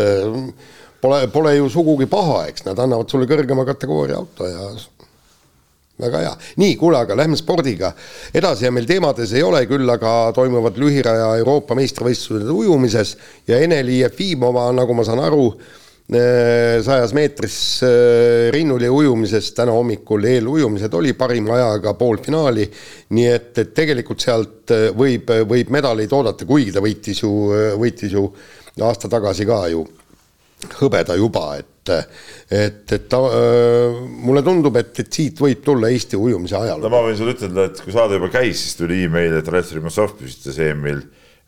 pole, 0.99 1.21
pole 1.31 1.55
ju 1.55 1.69
sugugi 1.71 2.09
paha, 2.11 2.41
eks 2.51 2.67
nad 2.67 2.81
annavad 2.83 3.11
sulle 3.11 3.29
kõrgema 3.29 3.63
kategooria 3.67 4.19
auto 4.19 4.49
ja 4.51 4.67
väga 6.03 6.25
hea. 6.25 6.35
nii, 6.59 6.75
kuule, 6.75 6.99
aga 6.99 7.15
lähme 7.15 7.39
spordiga 7.39 7.93
edasi 8.35 8.67
ja 8.67 8.73
meil 8.75 8.89
teemades 8.89 9.31
ei 9.31 9.45
ole, 9.47 9.63
küll 9.69 9.95
aga 9.95 10.33
toimuvad 10.35 10.75
lühiraja 10.81 11.31
Euroopa 11.39 11.79
meistrivõistlused 11.79 12.51
ujumises 12.51 13.15
ja 13.47 13.63
Ene-Li 13.63 14.01
Jefimova, 14.01 14.67
nagu 14.75 14.97
ma 14.97 15.07
saan 15.07 15.23
aru, 15.23 15.47
Äh, 15.55 15.84
sajas 16.05 17.13
meetris 17.17 17.81
äh, 17.83 18.51
rinnuli 18.53 18.89
ujumises 18.89 19.49
täna 19.57 19.73
hommikul 19.73 20.27
eelujumised 20.29 20.93
oli 20.93 21.13
parima 21.17 21.55
ajaga 21.55 21.95
poolfinaali. 21.97 22.67
nii 23.09 23.25
et, 23.25 23.57
et 23.57 23.73
tegelikult 23.73 24.21
sealt 24.21 24.71
äh, 24.71 24.91
võib, 24.93 25.33
võib 25.49 25.73
medaleid 25.73 26.13
oodata, 26.13 26.45
kuigi 26.45 26.75
ta 26.75 26.83
võitis 26.85 27.23
ju, 27.23 27.31
võitis 27.81 28.13
ju 28.13 28.27
aasta 28.85 29.09
tagasi 29.09 29.49
ka 29.49 29.63
ju 29.73 29.81
hõbeda 30.77 31.17
juba, 31.17 31.57
et, 31.57 31.89
et, 32.49 32.93
et 32.93 33.09
ta, 33.09 33.19
mulle 34.25 34.41
tundub, 34.45 34.77
et, 34.79 34.93
et 35.01 35.09
siit 35.13 35.41
võib 35.41 35.61
tulla 35.65 35.89
Eesti 35.93 36.17
ujumise 36.17 36.55
ajalugu. 36.57 36.85
no 36.85 36.93
ma 36.93 37.01
võin 37.05 37.17
sulle 37.17 37.33
ütelda, 37.35 37.67
et 37.69 37.81
kui 37.81 37.93
saade 37.93 38.17
juba 38.17 38.29
käis, 38.33 38.61
siis 38.61 38.77
tuli 38.77 39.03
email, 39.05 39.39
et 39.41 39.51
Ralf 39.51 39.73
Rimosov 39.73 40.15
püstitas 40.21 40.61
EM-il 40.61 41.03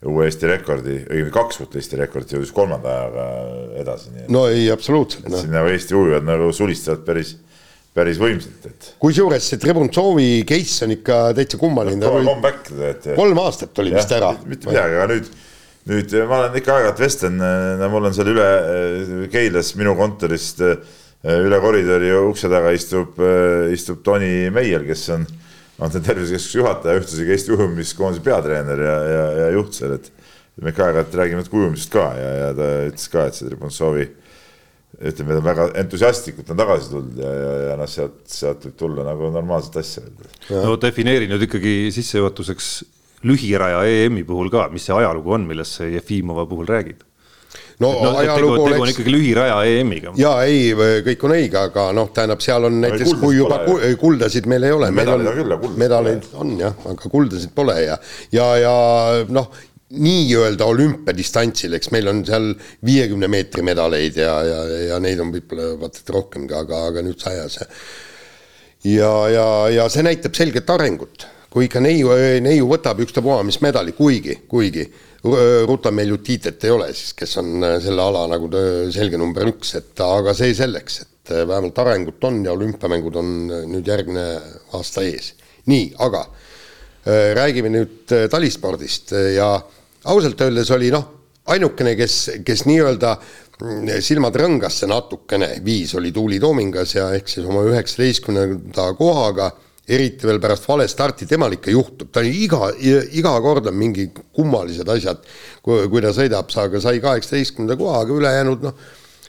uue 0.06 0.28
Eesti 0.28 0.50
rekordi, 0.50 1.00
õigemini 1.08 1.34
kaks 1.34 1.62
uut 1.64 1.76
Eesti 1.80 1.98
rekordit, 1.98 2.36
jõudis 2.36 2.54
kolmanda 2.54 2.94
ajaga 2.94 3.26
edasi. 3.82 4.14
no 4.34 4.46
ei, 4.52 4.68
absoluutselt. 4.70 5.26
et 5.26 5.34
no. 5.34 5.42
siin 5.42 5.56
nagu 5.56 5.72
Eesti 5.74 5.98
ujujad 5.98 6.28
nagu 6.28 6.52
sulistavad 6.54 7.02
päris, 7.08 7.34
päris 7.98 8.22
võimsalt, 8.22 8.68
et. 8.70 8.92
kusjuures 9.02 9.50
see 9.50 9.62
Trebuntsoovi 9.64 10.30
case 10.50 10.86
on 10.86 10.94
ikka 11.00 11.18
täitsa 11.38 11.58
kummaline 11.62 12.02
no,. 12.04 12.14
comeback 12.20 12.70
et. 12.92 13.10
kolm 13.18 13.42
aastat 13.42 13.82
oli 13.82 13.96
vist 13.96 14.14
ära. 14.14 14.36
mitte 14.46 14.70
midagi, 14.70 15.00
aga 15.00 15.10
nüüd, 15.16 15.34
nüüd 15.90 16.16
ma 16.30 16.44
olen 16.44 16.62
ikka 16.62 16.78
aeg-ajalt 16.78 17.04
vestlen, 17.08 17.42
no 17.82 17.90
mul 17.96 18.12
on 18.12 18.18
seal 18.18 18.32
üle 18.36 18.48
Keilas 19.34 19.74
minu 19.80 19.98
kontorist 19.98 20.62
üle 20.62 21.58
koridori 21.64 22.14
ukse 22.22 22.54
taga 22.54 22.70
istub, 22.78 23.18
istub 23.74 24.06
Toni 24.06 24.52
Meier, 24.54 24.86
kes 24.86 25.10
on 25.18 25.26
on 25.78 25.94
ta 25.94 26.02
tervisekeskuse 26.02 26.62
juhataja, 26.62 27.02
ühtlasi 27.02 27.26
ka 27.26 27.36
Eesti 27.36 27.54
ujumiskoondise 27.54 28.24
peatreener 28.26 28.82
ja, 28.82 28.96
ja, 29.14 29.26
ja 29.42 29.50
juht 29.54 29.78
seal, 29.78 29.98
et 29.98 30.12
me 30.62 30.74
ikka 30.74 30.88
aeg-ajalt 30.88 31.18
räägime 31.20 31.44
natuke 31.44 31.60
ujumisest 31.60 31.94
ka 31.94 32.08
ja, 32.18 32.32
ja 32.42 32.48
ta 32.58 32.70
ütles 32.88 33.12
ka, 33.14 33.28
et 33.30 33.38
see 33.38 33.50
Tribunsovi 33.50 34.08
ütleme, 34.98 35.36
ta 35.36 35.42
on 35.42 35.46
väga 35.46 35.66
entusiastlikult 35.84 36.54
on 36.54 36.62
tagasi 36.64 36.94
tulnud 36.94 37.22
ja, 37.22 37.34
ja, 37.38 37.52
ja 37.68 37.76
noh, 37.78 37.90
sealt, 37.92 38.22
sealt 38.32 38.66
võib 38.66 38.78
tulla 38.80 39.06
nagu 39.06 39.30
normaalset 39.34 39.78
asja. 39.84 40.06
no 40.50 40.78
defineeri 40.82 41.30
nüüd 41.30 41.46
ikkagi 41.46 41.76
sissejuhatuseks 41.94 42.72
lühiraja 43.28 43.84
EM-i 43.90 44.26
puhul 44.26 44.50
ka, 44.54 44.68
mis 44.74 44.88
see 44.88 44.98
ajalugu 44.98 45.38
on, 45.38 45.46
millest 45.50 45.78
see 45.78 45.94
Jefimova 45.94 46.48
puhul 46.50 46.70
räägib 46.70 47.06
no, 47.80 47.92
no 47.92 48.12
ajalugu 48.18 48.56
tegu, 48.56 48.68
tegu 48.72 48.86
on 48.86 48.92
ikkagi 48.92 49.14
lühiraja 49.14 49.58
EM-iga. 49.70 50.14
ja 50.18 50.34
ei, 50.50 50.74
kõik 51.06 51.26
on 51.28 51.36
õige, 51.38 51.62
aga 51.62 51.88
noh, 51.98 52.12
tähendab, 52.16 52.42
seal 52.44 52.70
on 52.70 52.82
näiteks, 52.82 53.16
kui 53.22 53.38
juba 53.38 53.62
pole, 53.66 53.94
kuldasid 54.02 54.50
meil 54.50 54.68
ei 54.68 54.76
ole. 54.76 54.92
medaleid 54.96 55.44
on 55.44 55.80
medaleid 55.80 56.30
on 56.42 56.54
jah, 56.60 56.78
aga 56.90 57.12
kuldasid 57.14 57.54
pole 57.58 57.78
ja, 57.84 57.98
ja, 58.34 58.48
ja 58.64 58.76
noh, 59.30 59.52
nii-öelda 59.88 60.66
olümpiadistantsil, 60.68 61.78
eks 61.78 61.94
meil 61.96 62.10
on 62.12 62.26
seal 62.28 62.52
viiekümne 62.86 63.30
meetri 63.32 63.64
medaleid 63.64 64.20
ja, 64.20 64.36
ja, 64.44 64.60
ja 64.90 65.00
neid 65.04 65.22
on 65.24 65.32
võib-olla 65.32 65.72
vaata 65.80 66.02
et 66.02 66.12
rohkemgi, 66.12 66.56
aga, 66.58 66.84
aga 66.90 67.04
nüüd 67.06 67.22
sajas. 67.24 67.62
ja, 68.84 69.14
ja, 69.32 69.48
ja 69.78 69.90
see 69.94 70.04
näitab 70.04 70.36
selget 70.36 70.70
arengut, 70.74 71.30
kui 71.54 71.70
ikka 71.70 71.80
neiu, 71.84 72.12
neiu 72.44 72.68
võtab 72.68 73.00
ükstapuha 73.06 73.46
mis 73.48 73.62
medali, 73.64 73.96
kuigi, 73.96 74.42
kuigi 74.50 74.90
Ruta 75.24 75.92
Meljutitet 75.92 76.64
ei 76.64 76.72
ole 76.72 76.92
siis, 76.94 77.14
kes 77.18 77.38
on 77.42 77.64
äh, 77.66 77.78
selle 77.82 78.04
ala 78.04 78.28
nagu 78.30 78.50
selge 78.94 79.18
number 79.18 79.50
üks, 79.50 79.74
et 79.80 80.04
aga 80.06 80.34
see 80.38 80.54
selleks, 80.58 81.00
et 81.02 81.32
äh, 81.34 81.46
vähemalt 81.48 81.80
arengut 81.82 82.24
on 82.30 82.44
ja 82.46 82.54
olümpiamängud 82.54 83.18
on 83.18 83.32
äh, 83.50 83.64
nüüd 83.70 83.90
järgmine 83.90 84.28
aasta 84.78 85.06
ees. 85.08 85.34
nii, 85.68 85.90
aga 86.00 86.26
räägime 87.08 87.70
nüüd 87.72 88.12
talispordist 88.32 89.14
ja 89.36 89.46
ausalt 90.12 90.42
öeldes 90.44 90.70
oli 90.76 90.90
noh, 90.92 91.06
ainukene, 91.52 91.94
kes, 91.96 92.16
kes 92.48 92.66
nii-öelda 92.68 93.14
mm, 93.16 93.92
silmad 94.04 94.36
rõngasse 94.36 94.90
natukene 94.92 95.54
viis, 95.64 95.94
oli 95.96 96.12
Tuuli 96.16 96.40
Toomingas 96.44 96.96
ja 96.98 97.10
ehk 97.16 97.32
siis 97.32 97.48
oma 97.48 97.64
üheksateistkümnenda 97.68 98.90
kohaga 99.00 99.52
eriti 99.88 100.28
veel 100.28 100.42
pärast 100.44 100.68
vale 100.68 100.88
starti, 100.92 101.26
temal 101.30 101.56
ikka 101.56 101.72
juhtub, 101.72 102.12
ta 102.12 102.24
iga, 102.26 102.72
iga 102.78 103.34
kord 103.44 103.70
on 103.72 103.78
mingi 103.80 104.10
kummalised 104.12 104.90
asjad, 104.92 105.24
kui 105.64 106.04
ta 106.04 106.14
sõidab, 106.16 106.52
aga 106.64 106.82
sai 106.84 107.00
kaheksateistkümnenda 107.04 107.80
koha, 107.80 108.02
aga 108.04 108.18
ülejäänud 108.22 108.66
noh, 108.68 108.88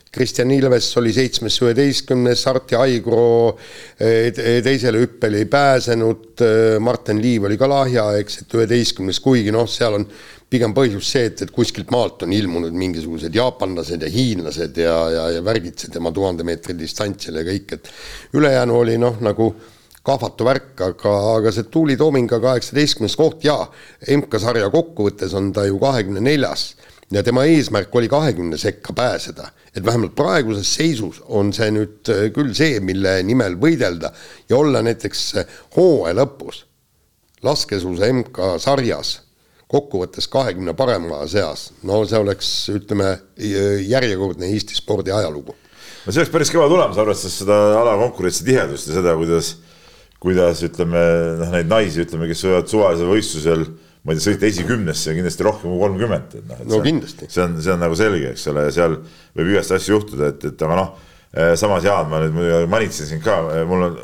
Kristjan 0.08 0.50
Ilves 0.50 0.88
oli 0.96 1.12
seitsmes, 1.12 1.58
üheteistkümnes, 1.60 2.40
Arti 2.48 2.78
Aigro 2.80 3.58
eh, 4.00 4.32
teisele 4.64 5.02
hüppele 5.02 5.42
ei 5.42 5.48
pääsenud, 5.52 6.24
eh, 6.40 6.78
Martin 6.80 7.20
Liiv 7.22 7.44
oli 7.44 7.58
ka 7.60 7.68
lahja, 7.68 8.06
eks, 8.18 8.40
et 8.42 8.56
üheteistkümnes, 8.56 9.20
kuigi 9.22 9.52
noh, 9.54 9.68
seal 9.68 9.98
on 10.00 10.08
pigem 10.48 10.72
põhjus 10.74 11.12
see, 11.12 11.26
et, 11.28 11.44
et 11.44 11.52
kuskilt 11.52 11.92
maalt 11.92 12.24
on 12.24 12.32
ilmunud 12.32 12.72
mingisugused 12.72 13.34
jaapanlased 13.36 14.02
ja 14.02 14.08
hiinlased 14.10 14.80
ja, 14.80 14.96
ja, 15.12 15.26
ja 15.36 15.44
värgid 15.44 15.84
tema 15.92 16.10
tuhande 16.16 16.46
meetri 16.48 16.76
distantsil 16.78 17.36
ja 17.36 17.44
kõik, 17.44 17.76
et 17.76 17.92
ülejäänu 18.40 18.78
oli 18.80 18.96
noh, 18.98 19.20
nagu 19.22 19.52
kahvatu 20.08 20.46
värk, 20.48 20.72
aga, 20.88 21.14
aga 21.36 21.52
see 21.54 21.68
Tuuli 21.72 21.96
Toominga 22.00 22.40
kaheksateistkümnes 22.42 23.16
koht 23.18 23.44
ja 23.46 23.58
MK-sarja 24.16 24.70
kokkuvõttes 24.72 25.34
on 25.38 25.52
ta 25.52 25.66
ju 25.68 25.80
kahekümne 25.82 26.22
neljas 26.24 26.72
ja 27.12 27.22
tema 27.24 27.44
eesmärk 27.48 27.94
oli 27.94 28.08
kahekümne 28.08 28.58
sekka 28.58 28.92
pääseda. 28.92 29.50
et 29.76 29.84
vähemalt 29.84 30.14
praeguses 30.14 30.74
seisus 30.74 31.22
on 31.28 31.52
see 31.52 31.70
nüüd 31.70 32.08
äh, 32.10 32.28
küll 32.34 32.54
see, 32.56 32.80
mille 32.80 33.22
nimel 33.22 33.54
võidelda 33.60 34.10
ja 34.48 34.56
olla 34.56 34.82
näiteks 34.82 35.22
äh, 35.36 35.46
hooaja 35.76 36.16
lõpus 36.18 36.64
laskesuusa 37.42 38.08
MK-sarjas 38.12 39.20
kokkuvõttes 39.68 40.28
kahekümne 40.32 40.72
parema 40.74 41.20
seas, 41.28 41.68
no 41.84 42.00
see 42.08 42.18
oleks, 42.18 42.50
ütleme, 42.72 43.10
järjekordne 43.84 44.48
Eesti 44.48 44.76
spordi 44.78 45.12
ajalugu. 45.12 45.54
no 46.06 46.12
see 46.12 46.22
oleks 46.22 46.32
päris 46.32 46.52
kõva 46.54 46.68
tulemus, 46.72 46.98
arvestades 46.98 47.40
seda 47.42 47.58
ala 47.80 47.96
konkurentsi 48.00 48.46
tihedust 48.48 48.88
ja 48.88 48.98
seda, 48.98 49.14
kuidas 49.20 49.56
kuidas 50.22 50.62
ütleme, 50.66 51.02
noh, 51.38 51.52
neid 51.54 51.68
naisi, 51.70 52.02
ütleme, 52.06 52.26
kes 52.30 52.42
võivad 52.46 52.72
suvalisel 52.72 53.12
võistlusel 53.12 53.68
ma 54.02 54.14
ei 54.14 54.18
tea, 54.18 54.32
sõita 54.32 54.48
esikümnesse 54.48 55.14
kindlasti 55.16 55.46
rohkem 55.46 55.72
kui 55.72 55.82
kolmkümmend, 55.82 56.36
et 56.38 56.46
noh. 56.48 56.60
no 56.72 56.80
kindlasti. 56.84 57.28
see 57.30 57.42
on, 57.44 57.58
see 57.62 57.74
on 57.74 57.82
nagu 57.82 57.98
selge, 57.98 58.32
eks 58.32 58.46
ole, 58.52 58.68
ja 58.68 58.74
seal 58.74 58.98
võib 59.36 59.52
igast 59.52 59.74
asju 59.76 59.98
juhtuda, 59.98 60.30
et, 60.32 60.46
et 60.50 60.64
aga 60.66 60.78
noh, 60.78 60.92
eh, 61.34 61.52
samas 61.60 61.86
Jaan, 61.86 62.08
ma 62.10 62.22
nüüd 62.22 62.36
muidugi 62.36 62.70
manitsen 62.72 63.10
sind 63.10 63.24
ka, 63.26 63.40
eh, 63.54 63.66
mul 63.68 63.88
on 63.88 63.98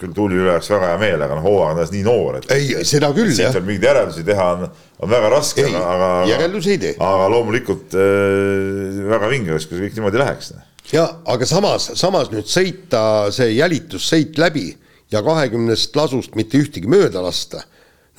küll 0.00 0.14
Tuuli 0.16 0.38
üle 0.38 0.54
oleks 0.54 0.70
väga 0.72 0.94
hea 0.94 0.98
meel, 1.00 1.22
aga 1.26 1.36
noh, 1.36 1.44
hooaeg 1.44 1.74
on 1.74 1.80
alles 1.82 1.92
nii 1.92 2.02
noor, 2.06 2.38
et. 2.40 2.48
ei, 2.56 2.84
seda 2.88 3.10
küll, 3.16 3.30
jah. 3.30 3.50
siit 3.50 3.58
veel 3.58 3.66
mingeid 3.68 3.88
järeldusi 3.90 4.24
teha 4.26 4.46
on, 4.56 4.66
on 5.04 5.12
väga 5.12 5.32
raske, 5.34 5.66
aga. 5.80 6.10
järeldusi 6.30 6.74
ei 6.74 6.82
tee. 6.86 6.92
aga 7.04 7.30
loomulikult 7.34 7.96
äh, 8.00 9.00
väga 9.10 9.32
vinge 9.32 9.54
oleks, 9.54 9.68
kui 9.68 9.76
see 9.76 9.88
kõik 9.88 9.98
niimoodi 10.00 10.22
läheks. 10.22 10.54
ja, 10.94 11.06
aga 11.34 11.48
samas, 11.48 11.90
samas 12.00 12.32
nüüd 12.32 12.48
sõita 12.48 13.02
see 13.34 13.52
jälitussõit 13.58 14.40
läbi 14.40 14.70
ja 15.12 15.22
kahekümnest 15.26 15.96
lasust 15.96 16.36
mitte 16.38 16.58
ühtegi 16.58 16.90
mööda 16.90 17.22
lasta, 17.24 17.64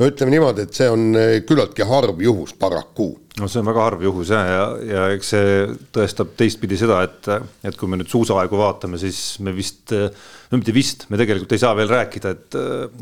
no 0.02 0.10
ütleme 0.10 0.34
niimoodi, 0.34 0.66
et 0.66 0.78
see 0.78 0.90
on 0.90 1.12
eh, 1.18 1.40
küllaltki 1.46 1.86
harv 1.88 2.22
juhus 2.24 2.56
paraku. 2.58 3.14
no 3.40 3.48
see 3.48 3.62
on 3.62 3.68
väga 3.70 3.84
harv 3.86 4.02
juhus 4.04 4.32
ja, 4.34 4.40
ja, 4.44 4.64
ja 4.90 5.04
eks 5.16 5.30
see 5.32 5.52
tõestab 5.96 6.34
teistpidi 6.38 6.76
seda, 6.80 7.00
et, 7.06 7.30
et 7.70 7.78
kui 7.80 7.88
me 7.90 8.00
nüüd 8.00 8.10
suusaaegu 8.12 8.60
vaatame, 8.60 9.00
siis 9.00 9.40
me 9.46 9.54
vist, 9.56 9.94
no 9.94 10.60
mitte 10.60 10.74
vist, 10.76 11.06
me 11.14 11.20
tegelikult 11.22 11.56
ei 11.56 11.62
saa 11.62 11.72
veel 11.78 11.88
rääkida, 11.92 12.34
et, 12.36 12.58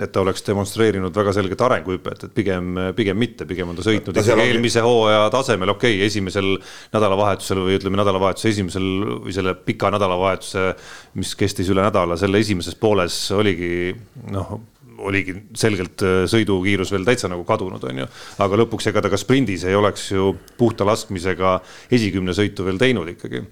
et 0.06 0.14
ta 0.14 0.22
oleks 0.22 0.46
demonstreerinud 0.46 1.16
väga 1.16 1.34
selget 1.40 1.64
arenguhüpet, 1.66 2.28
et 2.28 2.36
pigem, 2.36 2.78
pigem 2.98 3.18
mitte, 3.20 3.48
pigem 3.50 3.72
on 3.72 3.80
ta 3.80 3.86
sõitnud 3.88 4.14
ta 4.14 4.22
ikkagi 4.22 4.46
eelmise 4.46 4.86
hooaja 4.86 5.26
tasemel, 5.34 5.74
okei 5.74 5.98
okay,, 5.98 6.10
esimesel 6.12 6.58
nädalavahetusel 6.94 7.64
või 7.66 7.80
ütleme, 7.80 8.02
nädalavahetuse 8.04 8.54
esimesel 8.54 8.90
või 9.26 9.36
selle 9.36 9.56
pika 9.58 9.90
nädalavahetuse, 9.96 10.68
mis 11.18 11.34
kestis 11.40 11.72
üle 11.74 11.88
nädala, 11.88 12.20
selle 12.22 12.44
esimeses 12.44 12.78
pooles 12.78 13.24
oligi 13.40 13.96
noh 14.30 14.60
oligi 15.00 15.36
selgelt 15.58 16.04
äh, 16.06 16.24
sõidukiirus 16.30 16.92
veel 16.96 17.08
täitsa 17.08 17.32
nagu 17.32 17.46
kadunud, 17.48 17.84
on 17.84 18.04
ju. 18.04 18.10
aga 18.46 18.64
lõpuks, 18.64 18.90
ega 18.92 19.04
ta 19.06 19.12
ka 19.14 19.20
sprindis 19.20 19.66
ei 19.68 19.78
oleks 19.78 20.10
ju 20.12 20.34
puhta 20.60 20.88
laskmisega 20.88 21.60
esikümne 21.92 22.36
sõitu 22.38 22.68
veel 22.68 22.82
teinud 22.82 23.16
ikkagi 23.16 23.44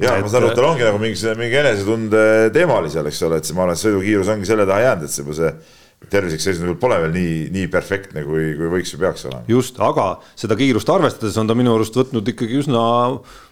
ja 0.00 0.16
et... 0.16 0.24
ma 0.24 0.32
saan 0.32 0.46
aru, 0.46 0.54
et 0.54 0.58
tal 0.58 0.70
ongi 0.70 0.86
nagu 0.86 1.02
mingi, 1.02 1.34
mingi 1.38 1.60
enesetunde 1.60 2.24
teema 2.54 2.80
oli 2.80 2.92
seal, 2.92 3.08
eks 3.10 3.20
ole, 3.28 3.40
et 3.40 3.48
see, 3.48 3.56
ma 3.56 3.66
arvan, 3.66 3.76
et 3.76 3.84
sõidukiirus 3.84 4.32
ongi 4.32 4.48
selle 4.48 4.66
taha 4.68 4.86
jäänud, 4.86 5.06
et 5.06 5.14
see, 5.14 5.36
see 5.36 5.52
tervislik 6.10 6.40
seisund 6.40 6.78
pole 6.80 6.96
veel 7.02 7.12
nii, 7.12 7.36
nii 7.52 7.68
perfektne, 7.72 8.24
kui, 8.24 8.54
kui 8.56 8.72
võiks 8.72 8.94
või 8.96 9.04
peaks 9.04 9.26
olema. 9.28 9.44
just, 9.50 9.80
aga 9.84 10.08
seda 10.38 10.56
kiirust 10.58 10.88
arvestades 10.92 11.36
on 11.40 11.50
ta 11.50 11.56
minu 11.58 11.74
arust 11.76 11.96
võtnud 12.00 12.32
ikkagi 12.32 12.62
üsna 12.62 12.82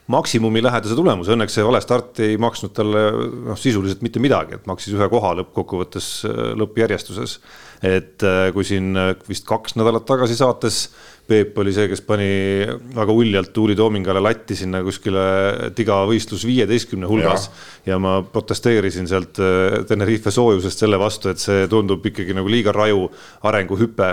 maksimumi 0.08 0.62
lähedase 0.64 0.96
tulemuse, 0.96 1.34
õnneks 1.34 1.58
see 1.58 1.64
vale 1.66 1.80
start 1.84 2.22
ei 2.24 2.38
maksnud 2.40 2.72
talle 2.76 3.02
noh, 3.50 3.58
sisuliselt 3.60 4.00
mitte 4.04 4.22
midagi, 4.22 4.56
et 4.56 4.68
maksis 4.68 4.96
ühe 4.96 5.08
koha 5.12 5.34
lõppkokkuvõttes 5.42 6.08
äh, 6.28 6.40
lõppjärjestuses. 6.58 7.38
et 7.84 8.24
äh, 8.24 8.48
kui 8.54 8.64
siin 8.64 8.96
äh, 8.96 9.12
vist 9.28 9.46
kaks 9.48 9.76
nädalat 9.76 10.08
tagasi 10.08 10.36
saates 10.38 10.88
Peep 11.28 11.58
oli 11.60 11.74
see, 11.76 11.90
kes 11.90 12.00
pani 12.00 12.26
väga 12.96 13.12
uljalt 13.12 13.50
Tuuli 13.52 13.74
Toomingale 13.76 14.22
latti 14.24 14.56
sinna 14.56 14.80
kuskile 14.80 15.72
tigavõistlus 15.76 16.46
viieteistkümne 16.48 17.04
hulgas 17.04 17.50
ja. 17.84 17.92
ja 17.92 17.98
ma 18.00 18.22
protesteerisin 18.24 19.04
sealt 19.10 19.36
Tenerife 19.90 20.32
soojusest 20.32 20.86
selle 20.86 20.96
vastu, 20.96 21.28
et 21.28 21.42
see 21.42 21.66
tundub 21.68 22.08
ikkagi 22.08 22.32
nagu 22.32 22.48
liiga 22.48 22.72
raju 22.72 23.10
arenguhüpe 23.44 24.08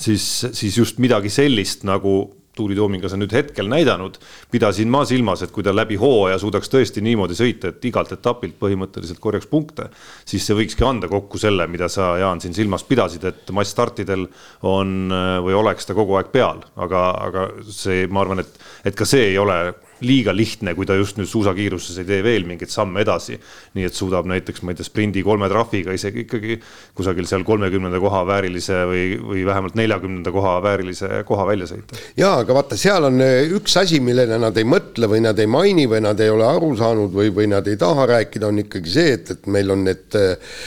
siis, 0.00 0.24
siis 0.56 0.78
just 0.78 1.04
midagi 1.04 1.28
sellist 1.28 1.84
nagu 1.84 2.16
Tuuli 2.58 2.76
Toomingas 2.78 3.14
on 3.14 3.22
nüüd 3.22 3.34
hetkel 3.34 3.70
näidanud, 3.70 4.18
pidasin 4.50 4.90
ma 4.92 5.04
silmas, 5.08 5.44
et 5.44 5.54
kui 5.54 5.64
ta 5.66 5.74
läbi 5.74 5.98
hooaja 6.00 6.38
suudaks 6.42 6.72
tõesti 6.72 7.02
niimoodi 7.06 7.38
sõita, 7.38 7.72
et 7.72 7.88
igalt 7.88 8.12
etapilt 8.16 8.58
põhimõtteliselt 8.60 9.22
korjaks 9.22 9.48
punkte, 9.50 9.88
siis 10.28 10.46
see 10.46 10.58
võikski 10.58 10.86
anda 10.86 11.10
kokku 11.10 11.40
selle, 11.40 11.68
mida 11.70 11.90
sa, 11.92 12.10
Jaan, 12.18 12.42
siin 12.42 12.56
silmas 12.56 12.84
pidasid, 12.88 13.24
et 13.30 13.52
massstartidel 13.54 14.26
on 14.66 15.12
või 15.44 15.54
oleks 15.58 15.86
ta 15.86 15.96
kogu 15.96 16.18
aeg 16.18 16.32
peal, 16.34 16.64
aga, 16.76 17.04
aga 17.28 17.50
see, 17.70 18.06
ma 18.10 18.24
arvan, 18.24 18.42
et, 18.42 18.64
et 18.88 18.98
ka 18.98 19.06
see 19.08 19.30
ei 19.32 19.38
ole 19.38 19.58
liiga 20.04 20.32
lihtne, 20.34 20.74
kui 20.78 20.86
ta 20.86 20.96
just 20.98 21.18
nüüd 21.18 21.28
suusakiiruses 21.30 21.98
ei 22.02 22.06
tee 22.08 22.20
veel 22.24 22.46
mingeid 22.48 22.70
samme 22.72 23.02
edasi. 23.02 23.38
nii 23.74 23.86
et 23.88 23.94
suudab 23.94 24.26
näiteks, 24.30 24.62
ma 24.62 24.72
ei 24.72 24.78
tea, 24.78 24.86
sprindi 24.86 25.22
kolme 25.26 25.48
trahviga 25.50 25.94
isegi 25.94 26.24
ikkagi 26.26 26.58
kusagil 26.98 27.26
seal 27.28 27.44
kolmekümnenda 27.46 28.00
koha 28.02 28.24
väärilise 28.28 28.82
või, 28.90 29.04
või 29.22 29.44
vähemalt 29.48 29.78
neljakümnenda 29.78 30.32
koha 30.34 30.56
väärilise 30.62 31.22
koha 31.28 31.46
välja 31.48 31.68
sõita. 31.70 31.98
ja 32.18 32.34
aga 32.42 32.58
vaata, 32.60 32.78
seal 32.78 33.08
on 33.10 33.20
eh, 33.24 33.50
üks 33.58 33.76
asi, 33.80 34.00
millele 34.04 34.38
nad 34.40 34.56
ei 34.58 34.68
mõtle 34.68 35.10
või 35.10 35.22
nad 35.24 35.38
ei 35.38 35.50
maini 35.50 35.88
või 35.90 36.02
nad 36.06 36.20
ei 36.20 36.32
ole 36.32 36.46
aru 36.48 36.74
saanud 36.78 37.14
või, 37.14 37.32
või 37.34 37.50
nad 37.50 37.66
ei 37.68 37.78
taha 37.80 38.06
rääkida, 38.14 38.48
on 38.48 38.62
ikkagi 38.64 38.94
see, 38.94 39.14
et, 39.18 39.32
et 39.34 39.50
meil 39.50 39.74
on 39.74 39.86
need 39.88 40.18
äh, 40.18 40.58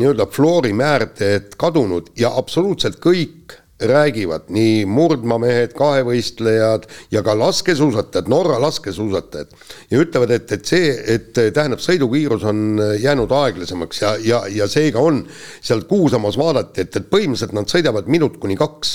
nii-öelda 0.00 0.28
floorimäärd 0.32 1.24
kadunud 1.60 2.12
ja 2.18 2.32
absoluutselt 2.40 3.00
kõik 3.02 3.59
räägivad 3.80 4.48
nii 4.52 4.84
murdmaamehed, 4.90 5.72
kahevõistlejad 5.78 6.86
ja 7.10 7.22
ka 7.26 7.36
laskesuusatajad, 7.38 8.28
Norra 8.28 8.60
laskesuusatajad. 8.60 9.52
Ja 9.90 10.02
ütlevad, 10.02 10.34
et, 10.36 10.52
et 10.52 10.64
see, 10.68 10.90
et 11.14 11.32
tähendab, 11.34 11.82
sõidukiirus 11.84 12.44
on 12.48 12.80
jäänud 13.00 13.32
aeglasemaks 13.32 14.02
ja, 14.02 14.14
ja, 14.24 14.42
ja 14.52 14.68
seega 14.70 15.00
on 15.00 15.22
sealt 15.60 15.88
Kuusamas 15.90 16.38
vaadati, 16.38 16.84
et, 16.84 16.96
et 16.96 17.10
põhimõtteliselt 17.10 17.56
nad 17.56 17.70
sõidavad 17.70 18.10
minut 18.10 18.36
kuni 18.42 18.58
kaks 18.60 18.94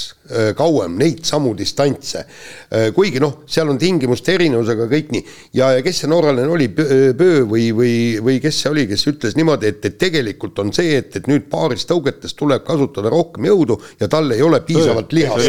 kauem 0.57 0.95
neid 0.99 1.23
samu 1.27 1.53
distantse. 1.57 2.23
Äh, 2.69 2.89
kuigi 2.95 3.21
noh, 3.21 3.43
seal 3.49 3.69
on 3.71 3.79
tingimuste 3.81 4.35
erinevusega 4.35 4.87
kõik 4.91 5.11
nii. 5.13 5.25
Ja, 5.57 5.71
ja 5.77 5.83
kes 5.85 6.03
see 6.03 6.11
norralane 6.11 6.49
oli, 6.51 6.69
Pöö 6.75 7.43
või, 7.49 7.69
või, 7.75 7.93
või 8.23 8.39
kes 8.43 8.61
see 8.63 8.71
oli, 8.71 8.87
kes 8.89 9.05
ütles 9.11 9.37
niimoodi, 9.37 9.69
et, 9.73 9.85
et 9.85 9.99
tegelikult 10.01 10.59
on 10.63 10.73
see, 10.75 10.97
et, 10.99 11.13
et 11.19 11.29
nüüd 11.31 11.49
paaris 11.51 11.87
tõugetes 11.89 12.35
tuleb 12.37 12.65
kasutada 12.67 13.11
rohkem 13.13 13.47
jõudu 13.49 13.77
ja 13.99 14.09
tal 14.11 14.31
ei 14.33 14.41
ole 14.45 14.61
piisavalt 14.65 15.13
lihast. 15.15 15.45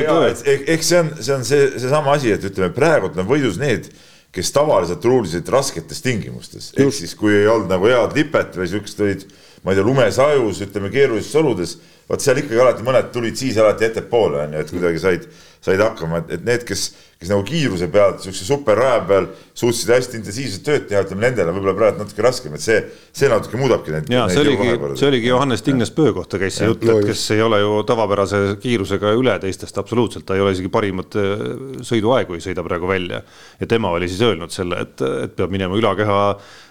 eks 0.46 0.92
see 0.92 1.00
on, 1.00 1.10
see 1.20 1.34
on 1.36 1.48
see, 1.48 1.70
seesama 1.78 2.14
asi, 2.16 2.34
et 2.36 2.44
ütleme, 2.46 2.72
praegult 2.76 3.16
on 3.20 3.28
võidus 3.28 3.58
need, 3.62 3.88
kes 4.36 4.52
tavaliselt 4.52 5.04
ruulisid 5.08 5.48
rasketes 5.48 6.02
tingimustes, 6.04 6.72
ehk 6.76 6.92
siis 6.92 7.14
kui 7.16 7.32
ei 7.38 7.48
olnud 7.48 7.70
nagu 7.72 7.88
head 7.88 8.16
lipet 8.18 8.58
või 8.58 8.68
siuksed 8.68 9.04
olid, 9.06 9.22
ma 9.64 9.72
ei 9.72 9.78
tea, 9.78 9.86
lumesajus, 9.86 10.60
ütleme 10.66 10.90
keerulistes 10.92 11.38
oludes, 11.40 11.76
vot 12.10 12.22
seal 12.22 12.40
ikkagi 12.42 12.62
alati 12.62 12.86
mõned 12.86 13.10
tulid 13.14 13.38
siis 13.38 13.58
alati 13.62 13.88
ettepoole 13.88 14.44
onju, 14.44 14.62
et 14.62 14.72
kuidagi 14.72 15.02
said, 15.02 15.28
said 15.64 15.82
hakkama, 15.82 16.22
et, 16.22 16.36
et 16.38 16.46
need, 16.46 16.66
kes 16.68 16.88
kes 17.16 17.30
nagu 17.32 17.44
kiiruse 17.48 17.86
pealt, 17.88 18.18
niisuguse 18.20 18.44
superraja 18.44 18.98
peal 19.08 19.26
suutsid 19.56 19.88
hästi 19.94 20.18
intensiivset 20.18 20.64
tööd 20.66 20.82
teha, 20.90 21.00
ütleme 21.06 21.24
nendele 21.24 21.54
võib-olla 21.54 21.72
praegu 21.78 22.02
natuke 22.02 22.24
raskem, 22.26 22.58
et 22.58 22.64
see, 22.64 22.76
see 23.16 23.30
natuke 23.32 23.56
muudabki 23.56 23.94
neid. 23.94 24.10
ja 24.12 24.26
see 24.28 24.42
oligi, 24.42 24.74
see 25.00 25.08
oligi 25.08 25.30
Johannes 25.30 25.64
Tingnes 25.64 25.94
Pöö 25.96 26.12
kohta 26.16 26.36
käis 26.42 26.58
see 26.60 26.68
jutt, 26.68 26.84
et 26.84 27.08
kes 27.08 27.22
ei 27.32 27.40
ole 27.40 27.62
ju 27.62 27.78
tavapärase 27.88 28.42
kiirusega 28.60 29.14
üle 29.16 29.38
teistest 29.40 29.80
absoluutselt, 29.80 30.26
ta 30.28 30.36
ei 30.36 30.44
ole 30.44 30.52
isegi 30.58 30.68
parimat 30.72 31.16
äh, 31.16 31.46
sõiduaegu 31.88 32.36
ei 32.36 32.44
sõida 32.44 32.66
praegu 32.66 32.92
välja. 32.92 33.22
ja 33.60 33.70
tema 33.70 33.94
oli 33.96 34.12
siis 34.12 34.20
öelnud 34.28 34.52
selle, 34.52 34.84
et, 34.84 35.00
et 35.00 35.36
peab 35.40 35.56
minema 35.56 35.80
ülakeha 35.80 36.20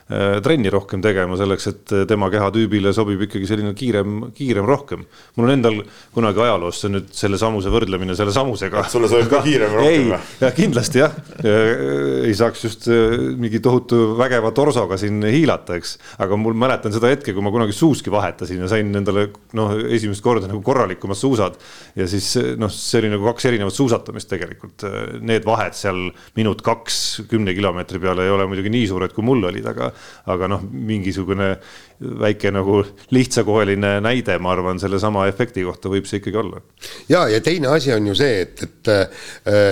trenni 0.06 0.70
rohkem 0.70 1.02
tegema 1.02 1.34
selleks, 1.40 1.68
et 1.72 1.94
tema 2.10 2.28
kehatüübile 2.30 2.92
sobib 2.94 3.24
ikkagi 3.26 3.48
selline 3.50 3.72
kiirem, 3.78 4.28
kiirem 4.38 4.68
rohkem. 4.70 5.06
mul 5.36 5.48
on 5.48 5.54
endal 5.56 5.80
kunagi 6.14 6.44
ajaloos 6.46 6.82
see 6.84 6.92
nüüd 6.94 7.08
selle 7.16 7.40
samuse 7.42 7.72
võrdlemine 7.74 8.14
selle 8.18 8.34
samusega. 8.36 8.84
sulle 8.92 9.10
sobib 9.10 9.32
ka 9.32 9.42
kiirem 9.46 9.74
rohkem 9.74 10.12
või? 10.12 10.20
ja 10.44 10.52
kindlasti 10.56 11.02
jah, 11.02 11.16
ei 11.42 12.36
saaks 12.38 12.66
just 12.68 12.88
äh, 12.92 13.16
mingi 13.40 13.62
tohutu 13.64 14.14
vägeva 14.20 14.52
torsoga 14.56 14.98
siin 15.02 15.24
hiilata, 15.24 15.80
eks. 15.80 15.96
aga 16.22 16.38
mul 16.40 16.58
mäletan 16.58 16.94
seda 16.96 17.10
hetke, 17.12 17.34
kui 17.34 17.46
ma 17.46 17.54
kunagi 17.54 17.76
suuski 17.76 18.14
vahetasin 18.14 18.64
ja 18.64 18.70
sain 18.72 18.94
endale 18.96 19.28
noh, 19.58 19.74
esimest 19.96 20.24
korda 20.26 20.50
nagu 20.52 20.62
korralikumad 20.66 21.20
suusad. 21.20 21.58
ja 21.98 22.08
siis 22.10 22.32
noh, 22.62 22.72
see 22.72 23.02
oli 23.02 23.12
nagu 23.16 23.30
kaks 23.32 23.50
erinevat 23.50 23.76
suusatamist 23.76 24.30
tegelikult. 24.32 24.86
Need 25.26 25.46
vahed 25.48 25.76
seal 25.78 26.10
minut-kaks 26.38 27.28
kümne 27.32 27.56
kilomeetri 27.58 28.02
peale 28.04 28.26
ei 28.26 28.34
ole 28.34 28.48
muidugi 28.50 28.72
nii 28.74 28.88
suured, 28.92 29.14
kui 29.16 29.26
mul 29.26 29.44
olid, 29.50 29.66
aga, 29.72 29.92
aga 30.32 30.50
noh, 30.52 30.64
mingisugune 30.66 31.56
väike 32.00 32.52
nagu 32.52 32.82
lihtsakoeline 33.16 33.98
näide, 34.04 34.38
ma 34.44 34.56
arvan, 34.56 34.80
sellesama 34.82 35.28
efekti 35.32 35.66
kohta 35.68 35.92
võib 35.92 36.08
see 36.10 36.22
ikkagi 36.22 36.42
olla. 36.42 36.64
ja, 37.10 37.28
ja 37.32 37.44
teine 37.44 37.72
asi 37.76 37.94
on 37.96 38.10
ju 38.12 38.18
see, 38.18 38.42
et, 38.46 38.66
et 38.68 38.96
äh, 38.96 39.30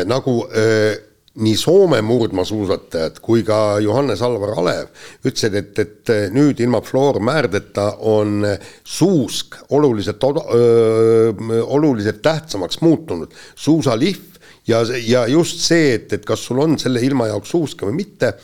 nagu 0.10 0.40
äh, 0.50 0.94
nii 1.34 1.56
Soome 1.58 1.98
murdmaasuusatajad 2.06 3.16
kui 3.26 3.42
ka 3.46 3.80
Johannes 3.82 4.22
Alvar 4.22 4.52
Alev 4.62 4.92
ütlesid, 5.26 5.56
et, 5.58 5.80
et 5.82 6.12
nüüd 6.34 6.60
ilma 6.62 6.84
floormäärdeta 6.86 7.88
on 8.06 8.46
suusk 8.86 9.58
oluliselt, 9.74 10.22
oluliselt 10.22 12.22
tähtsamaks 12.22 12.84
muutunud. 12.86 13.34
suusalihv 13.56 14.30
ja, 14.68 14.84
ja 15.08 15.26
just 15.28 15.66
see, 15.66 15.96
et, 15.98 16.14
et 16.14 16.26
kas 16.26 16.46
sul 16.46 16.62
on 16.62 16.78
selle 16.80 17.02
ilma 17.02 17.32
jaoks 17.32 17.56
suuska 17.56 17.90
või 17.90 18.04
mitte 18.04 18.36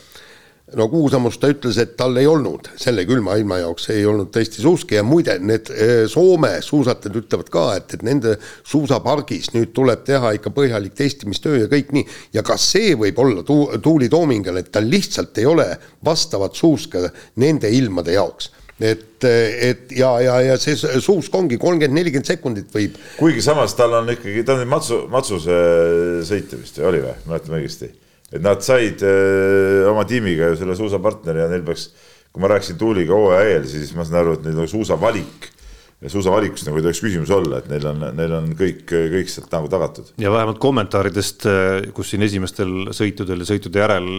no 0.78 0.88
Kuusamus 0.92 1.40
ta 1.40 1.50
ütles, 1.52 1.78
et 1.82 1.96
tal 2.00 2.18
ei 2.20 2.28
olnud 2.30 2.70
selle 2.80 3.06
külma 3.10 3.36
ilma 3.40 3.60
jaoks, 3.62 3.90
ei 3.94 4.06
olnud 4.08 4.32
tõesti 4.34 4.62
suuski 4.64 5.00
ja 5.00 5.04
muide, 5.06 5.38
need 5.42 5.72
eh, 5.74 6.04
Soome 6.12 6.58
suusatajad 6.66 7.20
ütlevad 7.22 7.52
ka, 7.54 7.66
et, 7.80 7.96
et 7.98 8.06
nende 8.06 8.36
suusapargis 8.68 9.54
nüüd 9.56 9.74
tuleb 9.78 10.06
teha 10.08 10.34
ikka 10.38 10.54
põhjalik 10.56 10.96
testimistöö 10.98 11.64
ja 11.64 11.72
kõik 11.72 11.94
nii. 11.96 12.06
ja 12.38 12.44
kas 12.46 12.70
see 12.74 12.94
võib 13.00 13.20
olla 13.22 13.44
tu 13.48 13.62
Tuuli 13.84 14.10
Toomingal, 14.12 14.62
et 14.62 14.72
tal 14.74 14.90
lihtsalt 14.90 15.38
ei 15.42 15.50
ole 15.50 15.68
vastavat 16.06 16.56
suuska 16.60 17.08
nende 17.42 17.72
ilmade 17.74 18.18
jaoks 18.18 18.52
et, 18.80 19.24
et 19.24 19.92
ja, 19.96 20.12
ja, 20.24 20.40
ja 20.46 20.60
see 20.60 20.76
suusk 20.78 21.34
ongi 21.36 21.60
kolmkümmend, 21.60 22.00
nelikümmend 22.00 22.30
sekundit 22.30 22.70
võib. 22.76 23.00
kuigi 23.20 23.44
samas 23.44 23.76
tal 23.78 23.98
on 24.00 24.12
ikkagi, 24.16 24.44
ta 24.48 24.56
on 24.56 24.68
Matsu, 24.72 25.02
Matsuse 25.12 25.58
sõitja 26.28 26.62
vist 26.62 26.80
oli 26.80 27.04
või, 27.04 27.18
mäletame 27.28 27.60
õigesti 27.60 27.92
et 28.32 28.42
nad 28.44 28.62
said 28.66 29.04
öö, 29.06 29.86
äh, 29.86 29.92
oma 29.92 30.06
tiimiga 30.10 30.52
ju 30.52 30.60
selle 30.60 30.78
suusapartneri 30.78 31.44
ja 31.44 31.48
neil 31.52 31.64
peaks, 31.68 31.90
kui 32.34 32.44
ma 32.44 32.52
rääkisin 32.52 32.78
Tuuliga 32.78 33.16
hooaja 33.18 33.56
eel, 33.56 33.70
siis 33.70 33.94
ma 33.98 34.06
saan 34.06 34.22
aru, 34.24 34.36
et 34.38 34.46
neil 34.46 34.60
on 34.66 34.70
suusavalik 34.70 35.50
ja 36.00 36.12
suusavalikus 36.14 36.64
nagu 36.68 36.80
ei 36.80 36.86
tohiks 36.86 37.02
küsimus 37.04 37.32
olla, 37.36 37.60
et 37.60 37.72
neil 37.72 37.88
on, 37.90 38.06
neil 38.16 38.36
on 38.38 38.52
kõik, 38.60 38.86
kõik 38.88 39.32
sealt 39.32 39.52
nagu 39.52 39.72
tagatud. 39.72 40.14
ja 40.22 40.32
vähemalt 40.32 40.62
kommentaaridest, 40.64 41.50
kus 41.98 42.14
siin 42.14 42.24
esimestel 42.24 42.94
sõitudel 42.96 43.44
ja 43.44 43.50
sõitude 43.50 43.82
järel 43.84 44.14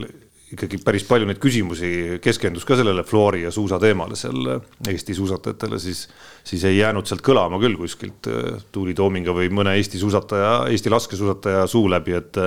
ikkagi 0.50 0.80
päris 0.82 1.04
palju 1.06 1.28
neid 1.28 1.38
küsimusi, 1.42 2.18
keskendus 2.22 2.64
ka 2.66 2.74
sellele 2.78 3.04
floori 3.06 3.44
ja 3.44 3.52
suusa 3.54 3.78
teemale 3.82 4.16
seal 4.18 4.48
Eesti 4.90 5.14
suusatajatele, 5.14 5.78
siis, 5.78 6.02
siis 6.46 6.64
ei 6.66 6.80
jäänud 6.80 7.06
sealt 7.06 7.22
kõlama 7.26 7.60
küll 7.62 7.78
kuskilt 7.78 8.26
Tuuli 8.74 8.94
Toominga 8.98 9.34
või 9.36 9.50
mõne 9.54 9.76
Eesti 9.78 10.00
suusataja, 10.02 10.52
Eesti 10.72 10.90
laskesuusataja 10.90 11.62
suu 11.70 11.86
läbi, 11.92 12.16
et, 12.18 12.40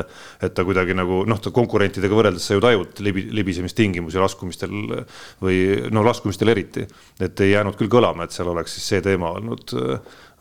et 0.43 0.55
ta 0.55 0.67
kuidagi 0.67 0.97
nagu 0.97 1.21
noh, 1.29 1.39
ta 1.39 1.53
konkurentidega 1.55 2.19
võrreldes 2.19 2.49
sa 2.49 2.57
ju 2.57 2.63
tajud 2.63 2.99
libi, 3.07 3.25
libisemistingimusi 3.39 4.19
laskumistel 4.19 4.75
või 5.43 5.63
no 5.93 6.03
laskumistel 6.03 6.51
eriti, 6.51 6.83
et 7.23 7.45
ei 7.45 7.55
jäänud 7.55 7.79
küll 7.79 7.91
kõlama, 7.93 8.27
et 8.27 8.35
seal 8.35 8.51
oleks 8.51 8.75
siis 8.75 8.91
see 8.93 9.05
teema 9.05 9.31
olnud 9.37 9.77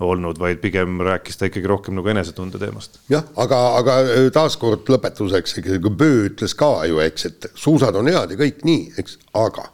olnud, 0.07 0.39
vaid 0.41 0.61
pigem 0.63 1.01
rääkis 1.05 1.39
ta 1.39 1.49
ikkagi 1.49 1.69
rohkem 1.71 1.97
nagu 1.99 2.11
enesetunde 2.13 2.61
teemast. 2.61 3.01
jah, 3.13 3.27
aga, 3.41 3.61
aga 3.81 3.99
äh, 4.05 4.31
taaskord 4.35 4.89
lõpetuseks 4.93 5.59
ikkagi 5.63 5.93
Böö 6.03 6.27
ütles 6.31 6.57
ka 6.59 6.75
ju, 6.89 7.01
eks, 7.05 7.29
et 7.31 7.51
suusad 7.55 7.97
on 7.99 8.11
head 8.11 8.35
ja 8.35 8.41
kõik 8.41 8.65
nii, 8.69 8.93
eks, 9.03 9.19
aga 9.39 9.69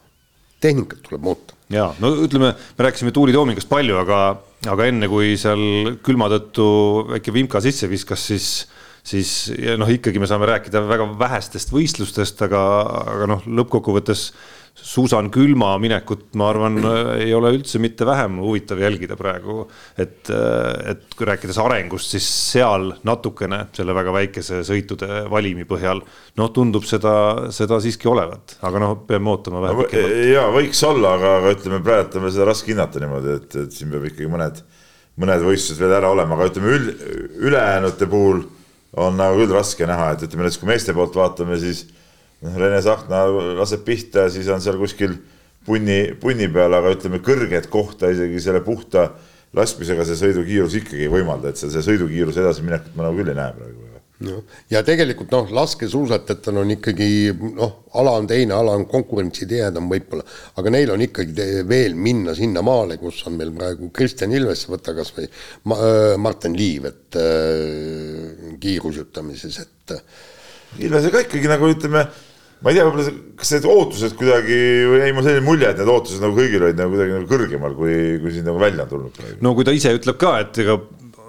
tehnikat 0.63 1.03
tuleb 1.07 1.23
muuta. 1.27 1.57
ja 1.73 1.89
no 2.03 2.13
ütleme, 2.25 2.53
me 2.55 2.87
rääkisime 2.87 3.13
Tuuli 3.15 3.35
Toomingust 3.35 3.69
palju, 3.71 3.99
aga, 4.01 4.19
aga 4.67 4.89
enne 4.91 5.09
kui 5.11 5.35
seal 5.39 5.95
külma 6.05 6.29
tõttu 6.31 6.67
väike 7.15 7.35
vimka 7.35 7.63
sisse 7.63 7.89
viskas, 7.91 8.27
siis 8.31 8.51
siis 9.09 9.49
noh, 9.79 9.89
ikkagi 9.89 10.19
me 10.21 10.27
saame 10.29 10.45
rääkida 10.49 10.81
väga 10.85 11.07
vähestest 11.19 11.71
võistlustest, 11.73 12.41
aga, 12.45 12.61
aga 13.15 13.29
noh, 13.31 13.45
lõppkokkuvõttes 13.61 14.29
Susan 14.83 15.29
Külma 15.33 15.73
minekut, 15.81 16.29
ma 16.39 16.49
arvan, 16.53 16.79
ei 17.19 17.33
ole 17.35 17.51
üldse 17.57 17.81
mitte 17.81 18.07
vähem 18.07 18.39
huvitav 18.41 18.81
jälgida 18.81 19.17
praegu. 19.19 19.67
et, 19.97 20.29
et 20.29 21.15
kui 21.15 21.27
rääkides 21.27 21.59
arengust, 21.61 22.13
siis 22.15 22.27
seal 22.51 22.93
natukene 23.07 23.65
selle 23.75 23.95
väga 23.97 24.13
väikese 24.15 24.61
sõitude 24.67 25.23
valimi 25.31 25.67
põhjal, 25.69 26.01
noh, 26.39 26.51
tundub 26.55 26.87
seda, 26.87 27.13
seda 27.55 27.79
siiski 27.83 28.09
olevat, 28.09 28.57
aga 28.65 28.83
noh, 28.83 28.95
peame 29.07 29.33
ootama 29.33 29.63
vähe 29.65 29.83
pikemalt. 29.83 30.19
ja 30.33 30.45
võiks 30.53 30.83
olla, 30.87 31.15
aga, 31.19 31.35
aga 31.41 31.55
ütleme, 31.57 31.81
praegu 31.85 32.21
on 32.21 32.31
seda 32.31 32.47
raske 32.49 32.73
hinnata 32.73 33.01
niimoodi, 33.03 33.35
et, 33.41 33.59
et 33.65 33.75
siin 33.75 33.91
peab 33.93 34.07
ikkagi 34.09 34.31
mõned, 34.31 34.63
mõned 35.19 35.45
võistlused 35.45 35.83
veel 35.83 35.97
ära 35.99 36.11
olema, 36.13 36.37
aga 36.37 36.49
ütleme 36.51 36.75
üld, 36.77 37.05
ülejäänute 37.49 38.09
puhul 38.09 38.43
on 38.99 39.17
nagu 39.19 39.37
küll 39.41 39.53
raske 39.53 39.87
näha, 39.89 40.13
et 40.13 40.25
ütleme 40.25 40.45
näiteks 40.45 40.61
kui 40.61 40.69
meeste 40.69 40.95
poolt 40.97 41.17
vaatame, 41.17 41.59
siis 41.61 41.85
noh, 42.45 42.55
Rene 42.61 42.79
Sahtna 42.85 43.25
laseb 43.59 43.83
pihta 43.87 44.29
siis 44.33 44.47
on 44.53 44.63
seal 44.63 44.79
kuskil 44.81 45.17
punni, 45.65 45.99
punni 46.21 46.49
peal, 46.53 46.73
aga 46.77 46.95
ütleme, 46.95 47.21
kõrget 47.25 47.69
kohta 47.71 48.11
isegi 48.13 48.41
selle 48.43 48.63
puhta 48.65 49.09
laskmisega 49.57 50.05
see 50.05 50.17
sõidukiirus 50.19 50.79
ikkagi 50.83 51.07
ei 51.07 51.13
võimalda, 51.13 51.51
et 51.51 51.61
see, 51.61 51.71
see 51.73 51.85
sõidukiiruse 51.85 52.43
edasiminekut 52.43 52.97
ma 52.97 53.07
nagu 53.07 53.17
küll 53.19 53.33
ei 53.33 53.39
näe 53.39 53.53
praegu 53.57 53.89
no 54.25 54.41
ja 54.71 54.81
tegelikult 54.85 55.31
noh, 55.31 55.51
laskesuusatajatel 55.55 56.59
on 56.61 56.73
ikkagi 56.75 57.07
noh, 57.55 57.75
ala 57.99 58.17
on 58.19 58.27
teine, 58.29 58.55
ala 58.55 58.75
on 58.77 58.85
konkurentsitihedam 58.91 59.87
võib-olla, 59.91 60.25
aga 60.59 60.73
neil 60.75 60.91
on 60.93 61.03
ikkagi 61.05 61.63
veel 61.67 61.95
minna 61.95 62.35
sinnamaale, 62.37 62.99
kus 63.01 63.21
on 63.29 63.37
meil 63.39 63.53
praegu 63.55 63.91
Kristjan 63.95 64.35
Ilves, 64.35 64.65
võta 64.71 64.95
kasvõi 64.97 65.29
ma, 65.71 65.79
äh, 65.79 66.15
Martin 66.21 66.57
Liiv, 66.59 66.89
et 66.89 67.19
äh, 67.19 68.57
kiirusutamises, 68.61 69.61
et. 69.63 69.95
Ilvesega 70.85 71.23
ikkagi 71.23 71.49
nagu 71.49 71.65
ütleme 71.71 72.03
ma 72.59 72.71
ei 72.71 72.75
tea, 72.75 72.85
võib-olla 72.87 73.11
kas 73.39 73.53
need 73.55 73.67
ootused 73.71 74.15
kuidagi 74.19 74.55
jäi 74.99 75.11
mul 75.15 75.25
selline 75.25 75.45
mulje, 75.45 75.69
et 75.71 75.79
need 75.79 75.91
ootused 75.93 76.23
nagu 76.23 76.35
kõigil 76.35 76.65
olid 76.67 76.79
nagu 76.79 76.91
kuidagi 76.95 77.15
nagu 77.15 77.29
kõrgemal, 77.29 77.75
kui, 77.77 77.93
kui 78.23 78.33
siin 78.35 78.47
nagu 78.49 78.59
välja 78.61 78.85
on 78.85 78.93
tulnud. 78.95 79.21
no 79.45 79.53
kui 79.55 79.67
ta 79.67 79.75
ise 79.75 79.93
ütleb 79.95 80.19
ka, 80.19 80.33
et 80.43 80.59
ega 80.65 80.79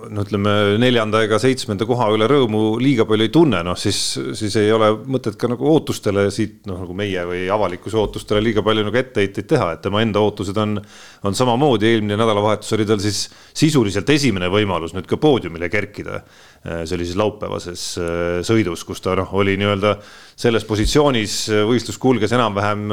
no 0.08 0.24
ütleme, 0.24 0.52
neljanda 0.80 1.20
ega 1.24 1.38
seitsmenda 1.42 1.86
koha 1.88 2.08
üle 2.14 2.26
rõõmu 2.30 2.62
liiga 2.82 3.04
palju 3.08 3.26
ei 3.26 3.32
tunne, 3.34 3.60
noh 3.66 3.78
siis, 3.78 3.98
siis 4.38 4.56
ei 4.60 4.70
ole 4.74 4.90
mõtet 5.10 5.36
ka 5.40 5.50
nagu 5.50 5.66
ootustele 5.70 6.26
siit 6.34 6.66
noh, 6.70 6.80
nagu 6.84 6.96
meie 6.96 7.24
või 7.28 7.42
avalikkuse 7.52 7.98
ootustele 8.00 8.42
liiga 8.44 8.64
palju 8.66 8.86
nagu 8.86 9.00
etteheiteid 9.00 9.48
teha, 9.50 9.72
et 9.74 9.84
tema 9.84 10.02
enda 10.04 10.22
ootused 10.24 10.56
on, 10.60 10.78
on 11.26 11.36
samamoodi, 11.36 11.90
eelmine 11.90 12.18
nädalavahetus 12.20 12.76
oli 12.76 12.88
tal 12.88 13.02
siis 13.02 13.26
sisuliselt 13.52 14.10
esimene 14.16 14.50
võimalus 14.52 14.96
nüüd 14.96 15.08
ka 15.10 15.20
poodiumile 15.20 15.70
kerkida 15.72 16.22
sellises 16.60 17.16
laupäevases 17.16 17.82
äh, 17.96 18.40
sõidus, 18.44 18.82
kus 18.84 19.00
ta 19.00 19.14
noh, 19.16 19.30
oli 19.40 19.54
nii-öelda 19.60 19.94
selles 20.40 20.66
positsioonis, 20.68 21.36
äh, 21.48 21.62
võistlus 21.68 21.96
kulges 22.00 22.34
enam-vähem 22.36 22.92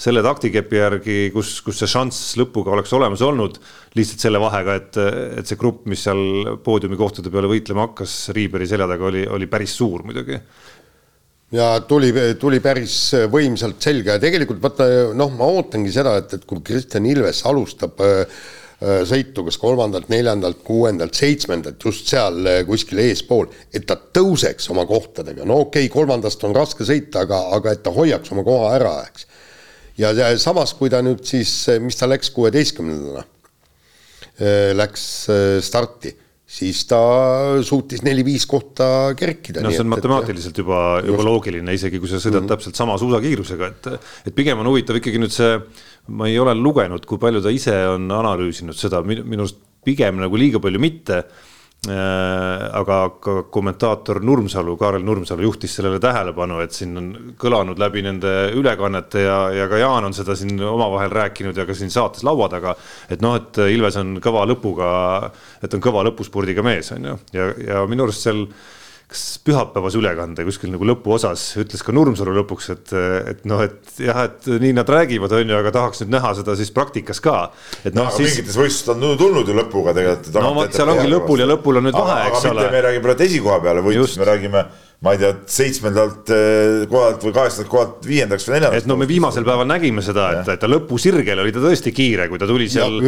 selle 0.00 0.22
taktikepi 0.24 0.80
järgi, 0.80 1.16
kus, 1.34 1.58
kus 1.64 1.82
see 1.82 1.90
šanss 1.92 2.36
lõpuga 2.40 2.72
oleks 2.72 2.92
olemas 2.96 3.24
olnud 3.24 3.58
lihtsalt 3.98 4.24
selle 4.24 4.40
vahega, 4.40 4.78
et, 4.80 5.00
et 5.42 5.48
see 5.48 5.60
grupp, 5.60 5.84
mis 5.92 6.06
seal 6.08 6.56
poodiumi 6.64 6.96
kohtade 6.96 7.32
peale 7.32 7.50
võitlema 7.52 7.90
hakkas 7.90 8.16
Riiberi 8.32 8.68
selja 8.70 8.88
taga, 8.88 9.10
oli, 9.12 9.26
oli 9.28 9.50
päris 9.50 9.76
suur 9.76 10.06
muidugi. 10.08 10.40
Ja 11.52 11.74
tuli, 11.84 12.08
tuli 12.40 12.62
päris 12.64 12.94
võimsalt 13.28 13.84
selga 13.84 14.16
ja 14.16 14.20
tegelikult 14.22 14.62
vaata 14.62 14.86
noh, 15.12 15.34
ma 15.36 15.50
ootangi 15.52 15.92
seda, 15.92 16.16
et, 16.22 16.32
et 16.38 16.46
kui 16.48 16.62
Kristjan 16.64 17.04
Ilves 17.04 17.42
alustab 17.50 18.00
äh, 18.00 18.22
äh, 18.22 18.61
sõitu 19.06 19.44
kas 19.46 19.58
kolmandalt, 19.62 20.08
neljandalt, 20.10 20.62
kuuendalt, 20.66 21.14
seitsmendalt, 21.14 21.82
just 21.84 22.08
seal 22.10 22.40
äh, 22.46 22.62
kuskil 22.66 22.98
eespool, 23.04 23.50
et 23.72 23.86
ta 23.86 23.96
tõuseks 23.96 24.70
oma 24.74 24.86
kohtadega, 24.88 25.44
no 25.44 25.62
okei 25.66 25.86
okay,, 25.86 25.92
kolmandast 25.92 26.42
on 26.48 26.56
raske 26.56 26.86
sõita, 26.88 27.26
aga, 27.26 27.44
aga 27.58 27.76
et 27.76 27.82
ta 27.82 27.94
hoiaks 27.94 28.32
oma 28.34 28.46
koha 28.46 28.72
ära, 28.78 28.96
eks. 29.10 29.28
ja 29.98 30.14
samas, 30.38 30.74
kui 30.78 30.90
ta 30.90 31.02
nüüd 31.04 31.24
siis, 31.28 31.54
mis 31.80 32.00
ta 32.00 32.10
läks 32.10 32.30
kuueteistkümnendana 32.34 33.26
Äh, 34.40 34.72
läks 34.72 35.28
äh, 35.28 35.58
starti, 35.60 36.10
siis 36.48 36.86
ta 36.88 36.98
suutis 37.62 38.00
neli-viis 38.02 38.46
kohta 38.48 39.12
kerkida. 39.16 39.60
no 39.60 39.70
see 39.70 39.82
on 39.84 39.90
matemaatiliselt 39.92 40.56
juba, 40.56 41.02
juba 41.04 41.26
loogiline, 41.26 41.74
isegi 41.76 42.00
kui 42.00 42.08
sa 42.08 42.16
sõidad 42.16 42.40
mm 42.40 42.46
-hmm. 42.46 42.54
täpselt 42.54 42.80
sama 42.80 42.96
suusakiirusega, 42.98 43.68
et, 43.68 43.88
et 44.26 44.34
pigem 44.34 44.58
on 44.58 44.70
huvitav 44.72 44.96
ikkagi 44.96 45.20
nüüd 45.20 45.34
see, 45.36 45.60
ma 46.08 46.28
ei 46.28 46.38
ole 46.38 46.54
lugenud, 46.58 47.06
kui 47.06 47.18
palju 47.18 47.42
ta 47.42 47.50
ise 47.50 47.76
on 47.92 48.10
analüüsinud 48.10 48.76
seda, 48.76 49.02
minu 49.06 49.44
arust 49.44 49.60
pigem 49.84 50.20
nagu 50.22 50.38
liiga 50.38 50.60
palju 50.62 50.80
mitte 50.82 51.22
Äh, 51.82 52.70
aga 52.78 52.96
ka 53.18 53.32
kommentaator 53.50 54.20
Nurmsalu, 54.22 54.76
Kaarel 54.78 55.02
Nurmsalu 55.02 55.42
juhtis 55.42 55.72
sellele 55.74 55.98
tähelepanu, 55.98 56.60
et 56.62 56.76
siin 56.76 56.92
on 56.94 57.08
kõlanud 57.34 57.80
läbi 57.82 58.04
nende 58.06 58.30
ülekannete 58.54 59.24
ja, 59.24 59.38
ja 59.50 59.64
ka 59.66 59.80
Jaan 59.80 60.06
on 60.06 60.14
seda 60.14 60.36
siin 60.38 60.62
omavahel 60.62 61.10
rääkinud 61.10 61.58
ja 61.58 61.66
ka 61.66 61.74
siin 61.74 61.90
saates 61.90 62.22
laua 62.22 62.46
taga. 62.52 62.76
et 63.10 63.24
noh, 63.24 63.34
et 63.34 63.58
Ilves 63.74 63.98
on 63.98 64.14
kõva 64.22 64.44
lõpuga, 64.46 64.92
et 65.58 65.74
on 65.74 65.82
kõva 65.82 66.06
lõpuspordiga 66.06 66.62
mees, 66.62 66.92
on 66.94 67.10
ju, 67.10 67.16
ja, 67.34 67.50
ja 67.66 67.82
minu 67.90 68.06
arust 68.06 68.28
seal 68.28 68.44
kas 69.12 69.22
pühapäevase 69.44 70.00
ülekande 70.00 70.44
kuskil 70.46 70.72
nagu 70.72 70.86
lõpuosas 70.88 71.44
ütles 71.60 71.84
ka 71.84 71.94
Nurmsalu 71.94 72.34
lõpuks, 72.40 72.70
et, 72.74 72.92
et 73.32 73.42
noh, 73.48 73.60
et 73.64 74.00
jah, 74.00 74.22
et 74.28 74.48
nii 74.62 74.72
nad 74.76 74.88
räägivad, 74.88 75.34
on 75.36 75.52
ju, 75.52 75.58
aga 75.58 75.74
tahaks 75.74 76.02
nüüd 76.02 76.14
näha 76.16 76.32
seda 76.38 76.56
siis 76.58 76.72
praktikas 76.74 77.20
ka. 77.24 77.50
et 77.84 77.92
noh 77.96 78.08
no,, 78.08 78.14
siis. 78.14 78.32
mingites 78.32 78.56
võistlustes 78.58 78.94
on 78.94 79.18
tulnud 79.20 79.48
ju 79.48 79.58
lõpuga 79.58 79.94
tegelikult. 79.96 80.32
no 80.40 80.54
vot, 80.56 80.72
seal 80.76 80.94
ongi 80.94 81.10
lõpul 81.10 81.44
ja 81.44 81.50
lõpul 81.50 81.82
on 81.82 81.88
nüüd 81.90 81.98
vahe, 81.98 82.30
eks 82.30 82.48
ole. 82.50 82.70
me 82.72 82.80
ei 82.80 82.86
räägi 82.88 83.04
praegu 83.04 83.28
esikoha 83.28 83.60
peale 83.66 83.84
võitlust, 83.84 84.20
me 84.22 84.28
räägime 84.28 84.64
ma 85.02 85.14
ei 85.16 85.18
tea, 85.18 85.32
seitsmendalt 85.50 86.30
eh, 86.30 86.84
kohalt 86.90 87.24
või 87.26 87.34
kaheksandalt 87.34 87.70
kohalt 87.72 88.06
viiendaks 88.06 88.46
või 88.46 88.54
neljandaks. 88.56 88.84
et 88.84 88.90
no 88.90 88.96
me 89.00 89.08
viimasel 89.10 89.46
päeval 89.46 89.66
nägime 89.66 90.04
seda, 90.04 90.28
et, 90.38 90.50
et 90.54 90.62
ta 90.62 90.70
lõpusirgel 90.70 91.42
oli 91.42 91.54
ta 91.54 91.62
tõesti 91.64 91.94
kiire, 91.94 92.28
kui 92.30 92.38
ta 92.38 92.46
tuli 92.46 92.68
seal. 92.70 93.00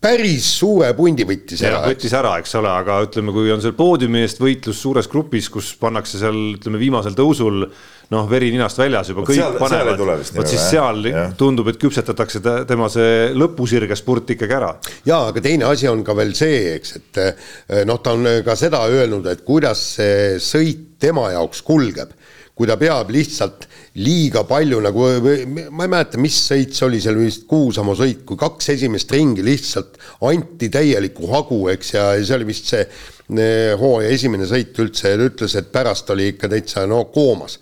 päris 0.00 0.46
suure 0.60 0.92
pundi 0.98 1.26
võttis 1.26 1.64
ära. 1.66 1.82
võttis 1.90 2.14
ära, 2.16 2.36
eks 2.42 2.54
ole, 2.60 2.70
aga 2.70 3.00
ütleme, 3.08 3.34
kui 3.34 3.50
on 3.50 3.62
seal 3.64 3.74
poodiumi 3.78 4.22
eest 4.22 4.42
võitlus 4.42 4.78
suures 4.78 5.10
grupis, 5.10 5.50
kus 5.50 5.72
pannakse 5.80 6.22
seal 6.22 6.38
ütleme 6.54 6.78
viimasel 6.82 7.18
tõusul 7.18 7.66
noh, 8.10 8.26
veri 8.30 8.50
ninast 8.50 8.80
väljas 8.80 9.12
juba 9.12 9.24
kõik 9.26 9.38
seal, 9.38 9.56
panevad, 9.60 10.00
vot 10.34 10.50
siis 10.50 10.66
seal 10.72 11.04
ja. 11.06 11.24
tundub, 11.38 11.70
et 11.70 11.78
küpsetatakse 11.80 12.42
tema 12.68 12.90
see 12.92 13.30
lõpusirge 13.38 13.98
spurt 13.98 14.34
ikkagi 14.34 14.56
ära. 14.56 14.72
ja 15.06 15.22
aga 15.30 15.42
teine 15.44 15.68
asi 15.70 15.88
on 15.90 16.02
ka 16.06 16.16
veel 16.18 16.34
see, 16.38 16.76
eks, 16.76 16.96
et 16.98 17.20
eh, 17.22 17.82
noh, 17.88 18.00
ta 18.02 18.16
on 18.18 18.26
ka 18.46 18.58
seda 18.58 18.82
öelnud, 18.90 19.30
et 19.30 19.44
kuidas 19.46 19.84
see 19.96 20.40
sõit 20.42 20.88
tema 21.00 21.30
jaoks 21.36 21.62
kulgeb 21.66 22.16
kui 22.60 22.68
ta 22.68 22.74
peab 22.76 23.08
lihtsalt 23.08 23.62
liiga 24.04 24.42
palju 24.44 24.82
nagu, 24.84 25.06
ma 25.24 25.86
ei 25.86 25.88
mäleta, 25.88 26.18
mis 26.20 26.36
sõit 26.44 26.74
see 26.76 26.84
oli, 26.84 26.98
seal 27.00 27.16
vist 27.16 27.46
Kuusamoo 27.48 27.94
sõit, 27.96 28.20
kui 28.28 28.36
kaks 28.36 28.74
esimest 28.74 29.14
ringi 29.14 29.40
lihtsalt 29.46 29.96
anti 30.28 30.68
täielikku 30.68 31.30
hagu, 31.30 31.62
eks, 31.72 31.94
ja 31.94 32.10
see 32.20 32.36
oli 32.36 32.50
vist 32.50 32.68
see 32.68 32.82
eh, 32.84 33.72
hooaja 33.80 34.12
esimene 34.12 34.50
sõit 34.50 34.76
üldse 34.82 35.14
ja 35.14 35.16
ta 35.16 35.30
ütles, 35.30 35.56
et 35.56 35.70
pärast 35.72 36.12
oli 36.12 36.34
ikka 36.34 36.50
täitsa 36.52 36.84
no 36.90 37.06
koomas 37.14 37.56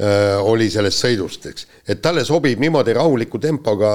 oli 0.00 0.70
sellest 0.72 1.02
sõidust, 1.04 1.46
eks. 1.50 1.66
et 1.92 2.00
talle 2.02 2.24
sobib 2.24 2.60
niimoodi 2.62 2.94
rahuliku 2.96 3.38
tempoga, 3.38 3.90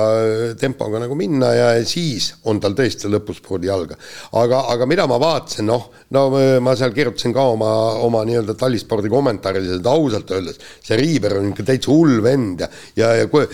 tempoga 0.59 1.01
nagu 1.01 1.15
minna 1.17 1.49
ja 1.55 1.69
siis 1.89 2.29
on 2.45 2.61
tal 2.61 2.75
tõesti 2.77 3.09
lõpuspordi 3.09 3.67
jalga. 3.67 3.97
aga, 4.37 4.61
aga 4.73 4.85
mida 4.85 5.07
ma 5.09 5.17
vaatasin, 5.21 5.65
noh, 5.65 5.89
no 6.13 6.27
ma 6.61 6.75
seal 6.77 6.93
kirjutasin 6.93 7.33
ka 7.33 7.47
oma, 7.55 7.71
oma 8.05 8.21
nii-öelda 8.29 8.53
talispordi 8.59 9.09
kommentaaris, 9.09 9.71
et 9.79 9.89
ausalt 9.89 10.31
öeldes 10.37 10.61
see 10.85 10.99
Riiber 11.01 11.39
on 11.39 11.49
ikka 11.51 11.65
täitsa 11.71 11.91
hull 11.91 12.21
vend 12.23 12.61
ja, 12.61 12.69
ja, 12.95 13.13
ja 13.23 13.27
kui 13.31 13.47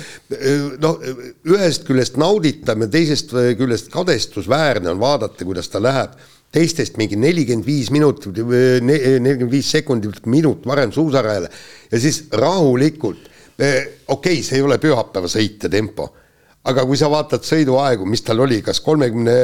noh, 0.83 0.99
ühest 1.47 1.87
küljest 1.87 2.19
nauditav 2.19 2.83
ja 2.83 2.91
teisest 2.91 3.33
küljest 3.57 3.91
kadestusväärne 3.93 4.91
on 4.91 4.99
vaadata, 5.01 5.47
kuidas 5.47 5.71
ta 5.71 5.81
läheb 5.83 6.19
teistest 6.53 6.97
mingi 7.01 7.17
nelikümmend 7.19 7.65
viis 7.65 7.89
minutit, 7.93 8.37
nelikümmend 8.37 9.51
viis 9.51 9.71
sekundit, 9.73 10.25
minut 10.29 10.67
varem 10.69 10.91
suusarajale 10.93 11.49
ja 11.91 12.01
siis 12.01 12.25
rahulikult 12.31 13.29
okei 13.53 13.87
okay,, 14.07 14.43
see 14.43 14.59
ei 14.59 14.65
ole 14.65 14.79
pühapäevasõitja 14.81 15.71
tempo 15.73 16.09
aga 16.69 16.85
kui 16.87 16.97
sa 16.97 17.09
vaatad 17.11 17.43
sõiduaegu, 17.43 18.05
mis 18.07 18.23
tal 18.23 18.39
oli, 18.45 18.61
kas 18.63 18.79
kolmekümne 18.85 19.35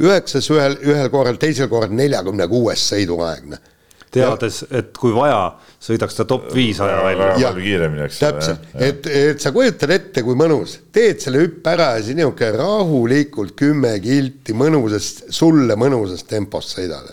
üheksas 0.00 0.48
ühel, 0.54 0.78
ühel 0.88 1.10
korral, 1.12 1.36
teisel 1.40 1.68
korral 1.68 1.92
neljakümne 1.96 2.48
kuues 2.48 2.86
sõiduaeg, 2.94 3.50
noh 3.52 3.68
teades, 4.12 4.60
et 4.70 4.92
kui 4.98 5.14
vaja, 5.14 5.54
sõidaks 5.82 6.18
ta 6.18 6.26
top 6.28 6.50
viis 6.54 6.80
aja 6.84 7.00
välja. 7.04 7.28
palju 7.40 7.64
kiiremini, 7.64 8.04
eks. 8.06 8.20
täpselt, 8.20 8.68
et, 8.76 9.08
et 9.08 9.42
sa 9.42 9.52
kujutad 9.54 9.94
ette, 9.94 10.24
kui 10.26 10.36
mõnus, 10.38 10.78
teed 10.94 11.22
selle 11.24 11.42
hüppe 11.42 11.72
ära 11.72 11.92
ja 11.96 12.04
siis 12.04 12.18
niisugune 12.18 12.52
rahulikult 12.60 13.56
kümme 13.58 13.94
kilti 14.04 14.56
mõnusas, 14.56 15.10
sulle 15.32 15.76
mõnusas 15.80 16.26
tempos 16.28 16.74
sõidad. 16.76 17.12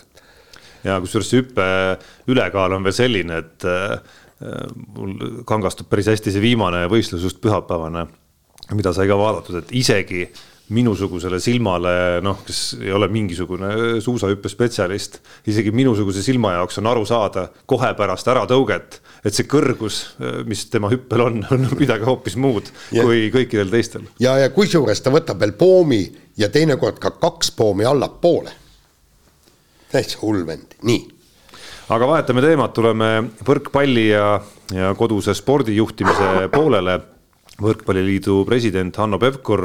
ja 0.84 1.00
kusjuures 1.04 1.32
see 1.32 1.44
hüppe 1.44 1.68
ülekaal 2.32 2.78
on 2.78 2.88
veel 2.88 2.98
selline, 3.00 3.44
et 3.46 3.68
äh, 3.68 4.18
mul 4.96 5.44
kangastub 5.48 5.90
päris 5.92 6.12
hästi 6.12 6.36
see 6.36 6.44
viimane 6.44 6.86
võistlus 6.92 7.24
just 7.28 7.42
pühapäevane 7.44 8.08
mida 8.76 8.94
sai 8.94 9.08
ka 9.10 9.18
vaadatud, 9.18 9.64
et 9.64 9.72
isegi 9.78 10.26
minusugusele 10.69 11.39
silmale, 11.41 11.91
noh, 12.21 12.43
kes 12.45 12.62
ei 12.84 12.91
ole 12.93 13.08
mingisugune 13.12 13.99
suusahüppespetsialist, 14.05 15.19
isegi 15.49 15.73
minusuguse 15.73 16.21
silma 16.25 16.53
jaoks 16.58 16.77
on 16.82 16.89
aru 16.91 17.05
saada 17.10 17.47
kohe 17.69 17.89
pärast 17.97 18.29
äratõuget, 18.29 18.99
et 19.25 19.36
see 19.36 19.47
kõrgus, 19.49 20.01
mis 20.49 20.67
tema 20.69 20.91
hüppel 20.93 21.25
on, 21.25 21.41
on 21.55 21.67
midagi 21.79 22.05
hoopis 22.08 22.38
muud 22.39 22.69
ja. 22.93 23.03
kui 23.03 23.27
kõikidel 23.34 23.73
teistel. 23.73 24.08
ja, 24.21 24.38
ja 24.43 24.53
kusjuures 24.53 25.01
ta 25.01 25.13
võtab 25.13 25.41
veel 25.41 25.55
poomi 25.58 26.03
ja 26.39 26.51
teinekord 26.53 27.01
ka 27.01 27.15
kaks 27.17 27.51
poomi 27.58 27.88
allapoole. 27.89 28.53
täitsa 29.91 30.21
hull 30.21 30.45
vend, 30.45 30.77
nii. 30.86 31.05
aga 31.89 32.13
vahetame 32.13 32.45
teemat, 32.45 32.73
tuleme 32.77 33.13
võrkpalli 33.45 34.10
ja, 34.12 34.36
ja 34.73 34.93
koduse 34.97 35.34
spordijuhtimise 35.34 36.49
poolele 36.53 36.99
võrkpalliliidu 37.60 38.43
president 38.48 38.95
Hanno 39.00 39.19
Pevkur 39.22 39.63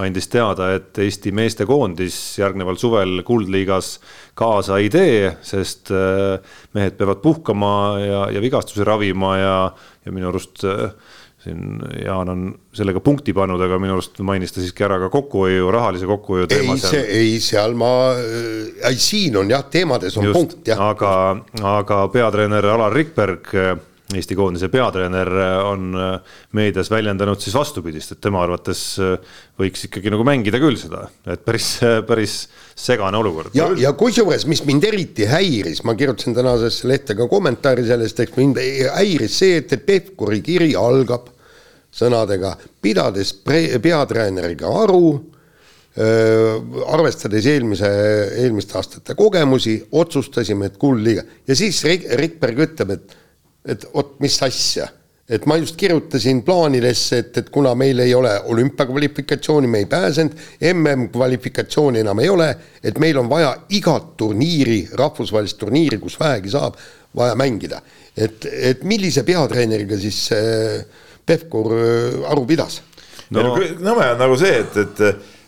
andis 0.00 0.28
teada, 0.30 0.72
et 0.76 0.98
Eesti 1.02 1.32
meestekoondis 1.36 2.16
järgneval 2.40 2.78
suvel 2.80 3.22
Kuldliigas 3.26 3.96
kaasa 4.38 4.80
ei 4.82 4.90
tee, 4.92 5.30
sest 5.42 5.92
äh, 5.94 6.38
mehed 6.76 6.98
peavad 6.98 7.22
puhkama 7.22 7.72
ja, 8.02 8.26
ja 8.34 8.42
vigastusi 8.42 8.86
ravima 8.86 9.36
ja, 9.38 9.56
ja 10.04 10.14
minu 10.14 10.30
arust 10.32 10.64
äh, 10.66 10.90
siin 11.42 11.78
Jaan 12.04 12.28
on 12.28 12.46
sellega 12.74 13.00
punkti 13.04 13.32
pannud, 13.34 13.62
aga 13.62 13.78
minu 13.80 13.96
arust 13.96 14.18
mainis 14.26 14.54
ta 14.54 14.62
siiski 14.62 14.84
ära 14.86 14.98
ka 15.04 15.10
kokkuhoiu, 15.12 15.70
rahalise 15.74 16.08
kokkuhoiu 16.10 16.48
teema. 16.50 16.74
ei, 16.74 16.82
see, 16.82 17.04
ei 17.20 17.36
seal 17.42 17.78
ma, 17.78 17.92
äh, 18.18 18.88
ei 18.90 18.98
siin 19.02 19.38
on 19.38 19.50
jah, 19.50 19.66
teemades 19.70 20.18
on 20.18 20.30
Just, 20.30 20.38
punkt 20.38 20.72
jah. 20.72 20.82
aga, 20.90 21.12
aga 21.76 22.02
peatreener 22.14 22.66
Alar 22.74 22.94
Rikberg 22.94 23.54
Eesti 24.08 24.32
koondise 24.38 24.70
peatreener 24.72 25.28
on 25.68 25.90
äh, 25.92 26.36
meedias 26.56 26.88
väljendanud 26.88 27.42
siis 27.44 27.52
vastupidist, 27.52 28.14
et 28.14 28.20
tema 28.24 28.40
arvates 28.40 28.80
äh, 29.04 29.18
võiks 29.60 29.84
ikkagi 29.84 30.08
nagu 30.14 30.24
mängida 30.24 30.56
küll 30.62 30.78
seda, 30.80 31.02
et 31.28 31.42
päris, 31.44 31.74
päris 32.08 32.38
segane 32.72 33.20
olukord. 33.20 33.52
ja, 33.58 33.66
ja 33.76 33.92
kusjuures, 33.92 34.46
mis 34.48 34.64
mind 34.64 34.86
eriti 34.88 35.28
häiris, 35.28 35.82
ma 35.84 35.92
kirjutasin 35.98 36.38
tänasesse 36.38 36.88
lehte 36.88 37.18
ka 37.18 37.28
kommentaari 37.28 37.84
sellest, 37.84 38.24
et 38.24 38.40
mind 38.40 38.62
häiris 38.94 39.36
see, 39.42 39.60
et, 39.60 39.76
et 39.76 39.84
Pevkuri 39.84 40.40
kiri 40.46 40.72
algab 40.78 41.28
sõnadega, 41.92 42.54
pidades 42.80 43.34
peatreeneriga 43.44 44.72
aru 44.86 45.04
äh, 45.12 46.56
arvestades 46.96 47.52
eelmise, 47.52 47.94
eelmiste 48.40 48.80
aastate 48.80 49.20
kogemusi, 49.20 49.82
otsustasime, 49.92 50.72
et 50.72 50.80
kuldliiga 50.80 51.28
ja 51.44 51.60
siis 51.60 51.84
Rik, 51.84 52.08
Rikberg 52.24 52.68
ütleb, 52.70 52.96
et 52.96 53.18
et 53.68 53.84
vot 53.94 54.16
mis 54.22 54.36
asja, 54.44 54.88
et 55.28 55.44
ma 55.46 55.58
just 55.60 55.76
kirjutasin 55.76 56.40
plaanidesse, 56.44 57.20
et, 57.20 57.36
et 57.42 57.48
kuna 57.52 57.74
meil 57.76 58.00
ei 58.00 58.14
ole 58.16 58.32
olümpiakvalifikatsiooni, 58.48 59.68
me 59.68 59.82
ei 59.84 59.88
pääsenud, 59.90 60.36
MM-kvalifikatsiooni 60.72 62.00
enam 62.00 62.22
ei 62.24 62.30
ole, 62.32 62.48
et 62.82 62.98
meil 62.98 63.18
on 63.20 63.28
vaja 63.28 63.52
igat 63.76 64.14
turniiri, 64.16 64.80
rahvusvahelist 64.96 65.60
turniiri, 65.60 66.00
kus 66.00 66.16
vähegi 66.20 66.54
saab, 66.56 66.78
vaja 67.16 67.36
mängida. 67.36 67.82
et, 68.16 68.46
et 68.52 68.82
millise 68.84 69.22
peatreeneriga 69.22 69.96
siis 69.98 70.32
äh, 70.32 70.84
Pevkur 71.26 71.72
äh, 71.76 72.30
aru 72.32 72.46
pidas? 72.46 72.80
no 73.30 73.52
nõme 73.54 74.06
on 74.14 74.18
nagu 74.18 74.36
see, 74.40 74.62
et, 74.64 74.76
et 74.80 75.02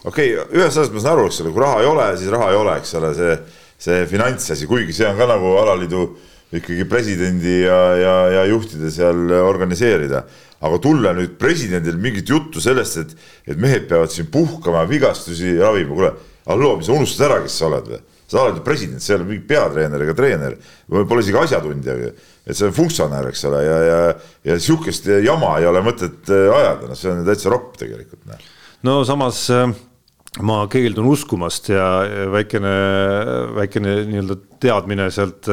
okei 0.05 0.35
okay,, 0.37 0.45
ühest 0.59 0.77
asjast 0.77 0.93
ma 0.93 1.01
saan 1.01 1.17
aru, 1.17 1.31
eks 1.31 1.41
ole, 1.41 1.53
kui 1.55 1.65
raha 1.65 1.81
ei 1.81 1.89
ole, 1.89 2.09
siis 2.21 2.33
raha 2.33 2.51
ei 2.53 2.59
ole, 2.61 2.77
eks 2.83 2.95
ole, 3.01 3.15
see, 3.17 3.37
see 3.81 4.03
finantsasi, 4.13 4.69
kuigi 4.69 4.97
see 4.97 5.09
on 5.09 5.17
ka 5.17 5.29
nagu 5.31 5.55
alaliidu 5.63 6.05
äh, 6.05 6.30
ikkagi 6.59 6.85
presidendi 6.91 7.61
ja, 7.63 7.81
ja, 7.97 8.15
ja 8.35 8.45
juhtide 8.51 8.91
seal 8.91 9.31
organiseerida. 9.45 10.25
aga 10.61 10.77
tulla 10.77 11.15
nüüd 11.17 11.39
presidendil 11.41 11.97
mingit 11.97 12.29
juttu 12.29 12.61
sellest, 12.61 12.99
et, 13.01 13.13
et 13.49 13.57
mehed 13.57 13.87
peavad 13.89 14.11
siin 14.13 14.27
puhkama, 14.29 14.83
vigastusi 14.85 15.55
ravima, 15.57 15.95
kuule, 15.95 16.11
halloo, 16.51 16.75
mis 16.77 16.91
sa 16.91 16.93
unustad 16.99 17.31
ära, 17.31 17.39
kes 17.47 17.57
sa 17.57 17.71
oled 17.71 17.89
või? 17.95 18.01
sa 18.31 18.45
oled 18.45 18.61
ju 18.61 18.65
president, 18.67 19.03
sa 19.03 19.15
ei 19.15 19.17
ole 19.17 19.27
mingi 19.27 19.47
peatreener 19.49 20.05
ega 20.05 20.13
treener, 20.15 20.53
pole 20.87 21.25
isegi 21.25 21.41
asjatundja, 21.41 21.97
et 22.45 22.55
see 22.55 22.69
on 22.69 22.77
funktsionär, 22.77 23.27
eks 23.33 23.43
ole, 23.49 23.63
ja, 23.65 23.79
ja, 23.89 23.97
ja 24.53 24.59
sihukest 24.61 25.09
jama 25.25 25.57
ei 25.59 25.67
ole 25.67 25.83
mõtet 25.83 26.31
ajada, 26.31 26.93
noh, 26.93 26.99
see 26.99 27.11
on 27.11 27.25
täitsa 27.27 27.51
ropp 27.51 27.81
tegelikult. 27.81 28.29
No 28.87 29.01
samas 29.09 29.49
äh 29.51 29.73
ma 30.39 30.61
keeldun 30.71 31.09
uskumast 31.11 31.73
ja 31.73 31.85
väikene, 32.31 32.71
väikene 33.57 33.95
nii-öelda 34.07 34.37
teadmine 34.63 35.09
sealt, 35.11 35.49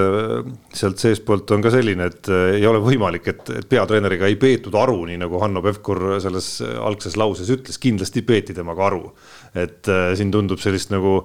sealt 0.78 1.02
seestpoolt 1.02 1.50
on 1.56 1.64
ka 1.66 1.72
selline, 1.74 2.12
et 2.12 2.30
ei 2.60 2.66
ole 2.70 2.82
võimalik, 2.84 3.26
et, 3.32 3.42
et 3.58 3.70
peatreeneriga 3.70 4.30
ei 4.30 4.38
peetud 4.38 4.78
aru, 4.78 5.00
nii 5.10 5.18
nagu 5.24 5.42
Hanno 5.42 5.64
Pevkur 5.66 6.20
selles 6.22 6.52
algses 6.62 7.18
lauses 7.18 7.50
ütles, 7.56 7.82
kindlasti 7.82 8.22
peeti 8.28 8.54
temaga 8.58 8.86
aru. 8.92 9.16
et 9.58 9.90
äh, 9.90 10.12
siin 10.20 10.30
tundub 10.32 10.62
sellist 10.62 10.94
nagu 10.94 11.24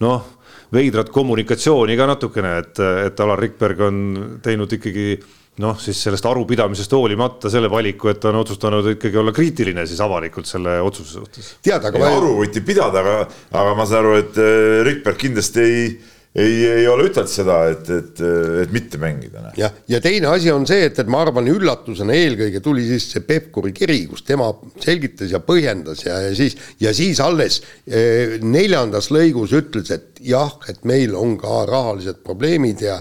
noh, 0.00 0.28
veidrat 0.72 1.10
kommunikatsiooni 1.12 1.96
ka 1.98 2.08
natukene, 2.08 2.58
et, 2.62 2.80
et 3.10 3.20
Alar 3.20 3.44
Rikberg 3.44 3.82
on 3.84 3.98
teinud 4.42 4.72
ikkagi 4.72 5.18
noh, 5.62 5.78
siis 5.80 6.00
sellest 6.04 6.26
arupidamisest 6.28 6.92
hoolimata 6.92 7.50
selle 7.52 7.70
valiku, 7.72 8.10
et 8.12 8.20
ta 8.20 8.28
on 8.32 8.40
otsustanud 8.42 8.90
ikkagi 8.92 9.20
olla 9.20 9.32
kriitiline 9.36 9.86
siis 9.88 10.02
avalikult 10.04 10.48
selle 10.50 10.78
otsuse 10.84 11.16
suhtes. 11.16 11.54
tead, 11.64 11.84
aga 11.84 12.02
ma... 12.02 12.10
aru 12.18 12.34
võiti 12.42 12.62
pidada, 12.66 13.00
aga, 13.00 13.16
aga 13.52 13.78
ma 13.78 13.88
saan 13.88 14.04
aru, 14.04 14.18
et 14.20 14.42
äh, 14.42 14.82
Rikberg 14.86 15.20
kindlasti 15.22 15.64
ei 15.64 15.88
ei, 16.36 16.56
ei 16.82 16.86
ole 16.88 17.06
ütelnud 17.08 17.30
seda, 17.32 17.56
et, 17.72 17.88
et, 17.92 18.20
et 18.62 18.72
mitte 18.74 19.00
mängida. 19.00 19.46
Jah, 19.56 19.72
ja 19.88 20.00
teine 20.04 20.28
asi 20.28 20.50
on 20.52 20.66
see, 20.68 20.84
et, 20.90 20.98
et 21.00 21.08
ma 21.10 21.22
arvan, 21.24 21.48
üllatusena 21.48 22.16
eelkõige 22.16 22.60
tuli 22.64 22.84
siis 22.88 23.08
see 23.14 23.24
Pevkuri 23.26 23.72
kiri, 23.76 24.02
kus 24.10 24.24
tema 24.26 24.50
selgitas 24.82 25.32
ja 25.32 25.40
põhjendas 25.44 26.04
ja, 26.04 26.18
ja 26.26 26.34
siis, 26.36 26.58
ja 26.82 26.92
siis 26.96 27.22
alles 27.24 27.62
eh, 27.88 28.36
neljandas 28.44 29.08
lõigus 29.14 29.56
ütles, 29.56 29.90
et 29.96 30.20
jah, 30.26 30.52
et 30.68 30.84
meil 30.88 31.16
on 31.16 31.36
ka 31.40 31.64
rahalised 31.70 32.20
probleemid 32.26 32.84
ja 32.84 33.00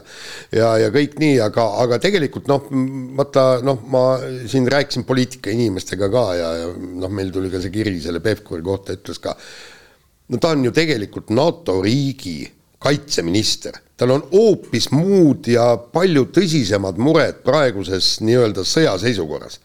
ja, 0.56 0.72
ja 0.80 0.90
kõik 0.94 1.20
nii, 1.20 1.38
aga, 1.44 1.68
aga 1.84 2.00
tegelikult 2.04 2.48
noh, 2.52 2.68
vaata 3.20 3.46
noh, 3.66 3.84
ma 3.92 4.08
siin 4.48 4.68
rääkisin 4.72 5.04
poliitikainimestega 5.08 6.12
ka 6.12 6.26
ja, 6.40 6.52
ja 6.64 6.74
noh, 6.76 7.12
meil 7.12 7.32
tuli 7.36 7.52
ka 7.52 7.64
see 7.64 7.74
kiri 7.74 7.98
selle 8.04 8.24
Pevkuri 8.24 8.64
kohta, 8.64 8.96
ütles 8.96 9.20
ka 9.24 9.36
no 10.32 10.40
ta 10.42 10.56
on 10.56 10.64
ju 10.66 10.74
tegelikult 10.76 11.34
NATO 11.36 11.82
riigi 11.84 12.40
kaitseminister, 12.86 13.80
tal 13.98 14.14
on 14.14 14.26
hoopis 14.32 14.92
muud 14.94 15.50
ja 15.50 15.72
palju 15.78 16.28
tõsisemad 16.36 17.00
mured 17.02 17.42
praeguses 17.46 18.20
nii-öelda 18.26 18.66
sõjaseisukorras. 18.68 19.60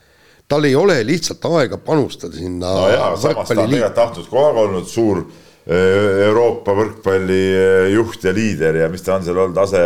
tal 0.50 0.64
ei 0.66 0.74
ole 0.74 0.96
lihtsalt 1.06 1.44
aega 1.46 1.78
panustada 1.78 2.34
sinna 2.34 2.72
no 2.74 2.88
jaa, 2.90 3.10
samas 3.16 3.48
ta 3.48 3.54
on 3.54 3.68
tegelikult 3.68 3.94
tahtnud 3.94 4.30
kogu 4.30 4.46
aeg 4.46 4.62
olnud 4.64 4.88
suur 4.90 5.20
eh, 5.22 6.24
Euroopa 6.26 6.74
võrkpallijuht 6.78 8.24
ja 8.24 8.32
liider 8.34 8.80
ja 8.82 8.88
mis 8.90 9.04
ta 9.06 9.18
on 9.18 9.26
seal 9.26 9.38
olnud, 9.38 9.60
ase, 9.62 9.84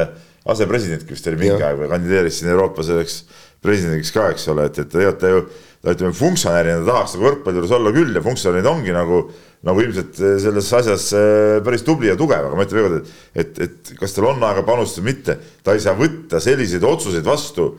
asepresidentki 0.54 1.16
vist 1.16 1.28
oli 1.28 1.42
mingi 1.42 1.66
aeg 1.66 1.82
või 1.82 1.90
kandideeris 1.90 2.40
siin 2.40 2.52
Euroopa 2.54 2.86
selleks 2.86 3.24
presidendiks 3.64 4.12
ka, 4.14 4.30
eks 4.32 4.48
ole, 4.52 4.68
et, 4.70 4.78
et 4.78 4.90
tegelikult 4.92 5.20
ta 5.20 5.32
ju, 5.32 5.44
ta 5.84 5.92
ütleme, 5.92 6.16
funktsionäärina 6.16 6.84
tahaks 6.86 7.16
nagu 7.16 7.28
võrkpalli 7.28 7.60
juures 7.60 7.74
olla 7.76 7.92
küll 7.94 8.16
ja 8.16 8.22
funktsionäärid 8.24 8.70
ongi 8.70 8.94
nagu 8.96 9.24
nagu 9.64 9.80
ilmselt 9.80 10.20
eh, 10.20 10.36
selles 10.42 10.68
asjas 10.76 11.08
eh, 11.16 11.56
päris 11.64 11.84
tubli 11.86 12.10
ja 12.10 12.18
tugev, 12.20 12.48
aga 12.48 12.58
ma 12.58 12.66
ütlen 12.66 12.80
veel 12.80 12.86
kord, 12.90 13.00
et, 13.34 13.40
et, 13.42 13.62
et 13.64 13.92
kas 14.00 14.16
tal 14.16 14.28
on 14.32 14.44
aega 14.44 14.64
panustada 14.66 15.04
või 15.04 15.12
mitte, 15.12 15.38
ta 15.64 15.76
ei 15.76 15.82
saa 15.84 15.96
võtta 15.98 16.40
selliseid 16.42 16.84
otsuseid 16.84 17.24
vastu, 17.26 17.70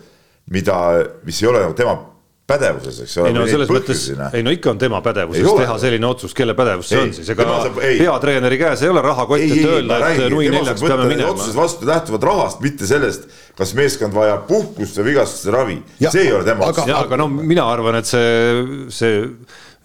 mida, 0.53 0.77
mis 1.25 1.41
ei 1.41 1.49
ole 1.51 1.61
nagu 1.65 1.77
tema 1.77 1.97
pädevuses, 2.45 2.99
eks 3.05 3.15
ole. 3.17 3.31
ei 3.31 3.35
no 3.35 3.45
selles 3.49 3.71
mõttes, 3.73 4.03
ei 4.37 4.45
no 4.45 4.53
ikka 4.53 4.69
on 4.75 4.81
tema 4.81 4.99
pädevuses 5.05 5.47
teha 5.57 5.77
selline 5.81 6.05
otsus, 6.05 6.35
kelle 6.37 6.53
pädevus 6.57 6.91
see 6.91 6.99
ei, 6.99 7.07
on 7.07 7.13
siis, 7.17 7.31
ega 7.33 7.47
saab, 7.49 7.79
peatreeneri 7.81 8.59
käes 8.61 8.85
ei 8.85 8.91
ole 8.93 9.01
rahakott, 9.05 9.41
et 9.41 9.65
öelda, 9.65 9.99
et 10.11 10.25
nui 10.33 10.51
neljaks 10.53 10.85
peame 10.85 11.09
minema. 11.09 11.33
otsused 11.33 11.57
vastu 11.57 11.89
lähtuvad 11.89 12.29
rahast, 12.29 12.61
mitte 12.65 12.89
sellest, 12.89 13.25
kas 13.57 13.73
meeskond 13.77 14.13
vajab 14.13 14.45
puhkust 14.49 15.01
või 15.01 15.09
vigastuste 15.09 15.55
ravi, 15.57 15.79
see 16.05 16.27
ei 16.27 16.33
ole 16.37 16.45
tema 16.45 16.69
otsus. 16.69 16.93
aga 17.01 17.21
no 17.23 17.29
mina 17.33 17.65
arvan, 17.73 17.97
et 18.03 18.09
see, 18.09 18.89
see 18.93 19.23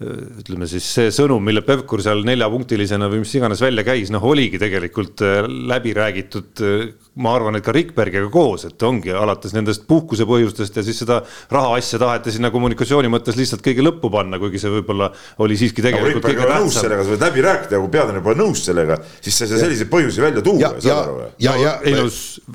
ütleme 0.01 0.65
siis 0.69 0.85
see 0.85 1.09
sõnum, 1.13 1.43
mille 1.45 1.61
Pevkur 1.65 2.01
seal 2.03 2.23
neljapunktilisena 2.25 3.09
või 3.11 3.21
mis 3.23 3.33
iganes 3.37 3.61
välja 3.61 3.83
käis, 3.85 4.09
noh, 4.13 4.23
oligi 4.25 4.59
tegelikult 4.61 5.21
äh, 5.25 5.43
läbi 5.45 5.93
räägitud 5.97 6.63
äh, 6.65 6.87
ma 7.19 7.33
arvan, 7.35 7.57
et 7.59 7.63
ka 7.65 7.73
Rikbergiga 7.75 8.29
koos, 8.31 8.63
et 8.69 8.83
ongi 8.87 9.11
alates 9.11 9.51
nendest 9.51 9.83
puhkuse 9.87 10.23
põhjustest 10.27 10.77
ja 10.79 10.83
siis 10.85 11.01
seda 11.01 11.17
rahaasja 11.51 11.97
taheti 11.99 12.31
sinna 12.31 12.47
kommunikatsiooni 12.53 13.09
mõttes 13.11 13.35
lihtsalt 13.35 13.63
kõige 13.65 13.83
lõppu 13.83 14.07
panna, 14.13 14.37
kuigi 14.39 14.61
see 14.61 14.71
võib-olla 14.71 15.09
oli 15.43 15.57
siiski 15.59 15.83
tegelikult 15.83 16.23
kõige 16.23 16.45
tähtsam. 16.47 16.85
sellega, 16.85 17.03
sa 17.03 17.11
võid 17.11 17.25
läbi 17.25 17.41
rääkida, 17.43 17.81
kui 17.81 17.91
peatreener 17.91 18.23
pole 18.23 18.39
nõus 18.39 18.61
sellega, 18.63 18.95
siis 19.19 19.35
sa 19.35 19.43
ei 19.43 19.51
saa 19.51 19.59
selliseid 19.65 19.89
põhjusi 19.91 20.23
välja 20.23 20.43
tuua. 20.45 20.61
ja, 20.63 20.69
ja, 20.87 20.99
ja, 21.43 21.55
ja, 21.59 21.73
ei 21.83 21.97
no 21.97 22.05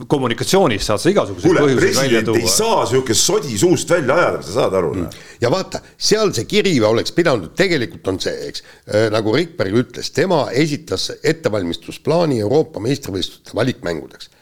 kommunikatsioonis 0.09 0.89
saad 0.89 1.05
sa 1.05 1.13
igasuguseid 1.13 1.61
põhjuseid 1.61 2.01
välja 2.01 2.23
tuua. 2.25 2.41
ei 2.41 2.55
saa 2.55 2.87
sihukest 2.89 3.29
sodi 3.29 3.61
suust 3.61 3.93
välja 3.93 4.17
ajada, 4.17 4.41
sa 4.47 4.57
saad 4.63 4.79
aru 4.81 4.95
mm.. 4.95 5.27
ja 5.45 5.51
vaata, 5.53 5.83
seal 5.99 6.33
see 6.33 6.49
kiri 6.49 6.73
oleks 6.81 7.13
pidanud, 7.13 7.53
tegelikult 7.61 8.09
on 8.09 8.23
see, 8.25 8.49
eks, 8.49 8.65
äh, 8.89 9.11
nagu 9.13 9.37
Rikberg 9.37 9.77
ütles, 9.85 10.09
tema 10.17 10.47
esitas 10.57 11.11
ettevalmistusplaani 11.21 12.41
Euroopa 12.47 12.81
meistrivõistluste 12.81 13.53
valikmängudeks 13.61 14.33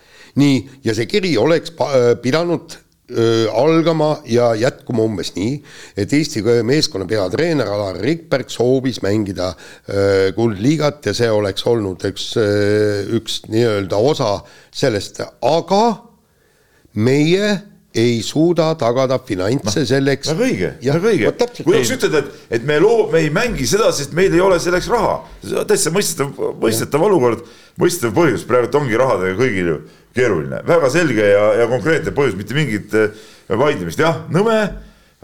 nii, 0.40 0.62
ja 0.84 0.94
see 0.96 1.06
kiri 1.10 1.34
oleks 1.38 1.74
pidanud 2.22 2.76
öö, 3.10 3.50
algama 3.52 4.16
ja 4.26 4.52
jätkuma 4.58 5.04
umbes 5.04 5.34
nii, 5.36 5.58
et 5.96 6.12
Eesti 6.12 6.42
meeskonna 6.66 7.06
peatreener 7.10 7.68
Alar 7.68 8.00
Rikberg 8.02 8.50
soovis 8.50 9.02
mängida 9.04 9.52
kuldliigat 10.34 11.06
ja 11.06 11.14
see 11.14 11.30
oleks 11.30 11.66
olnud 11.70 12.02
üks, 12.08 12.32
üks 13.18 13.42
nii-öelda 13.52 14.00
osa 14.00 14.32
sellest, 14.74 15.20
aga 15.42 15.84
meie 16.94 17.73
ei 17.94 18.22
suuda 18.26 18.72
tagada 18.78 19.20
finantse 19.22 19.84
no, 19.84 19.86
selleks. 19.86 20.30
väga 20.32 20.46
õige, 20.48 20.70
väga 20.82 21.10
õige. 21.12 21.32
kuidas 21.62 21.92
ütelda, 21.94 22.22
et, 22.24 22.40
et 22.58 22.64
me 22.66 22.80
loo-, 22.82 23.06
me 23.12 23.20
ei 23.22 23.28
mängi 23.34 23.66
seda, 23.70 23.92
sest 23.94 24.16
meil 24.18 24.34
ei 24.34 24.42
ole 24.42 24.58
selleks 24.62 24.88
raha. 24.90 25.20
täitsa 25.68 25.92
mõistetav, 25.94 26.32
mõistetav 26.62 27.04
olukord, 27.06 27.44
mõistetav 27.80 28.16
põhjus, 28.16 28.46
praegu 28.48 28.80
ongi 28.80 28.98
rahadega 28.98 29.38
kõigil 29.38 29.70
ju 29.70 29.76
keeruline, 30.14 30.62
väga 30.66 30.90
selge 30.94 31.28
ja, 31.30 31.46
ja 31.60 31.68
konkreetne 31.70 32.14
põhjus, 32.14 32.34
mitte 32.38 32.58
mingit 32.58 32.98
äh, 32.98 33.14
vaidlemist, 33.54 34.02
jah, 34.02 34.24
nõme, 34.34 34.58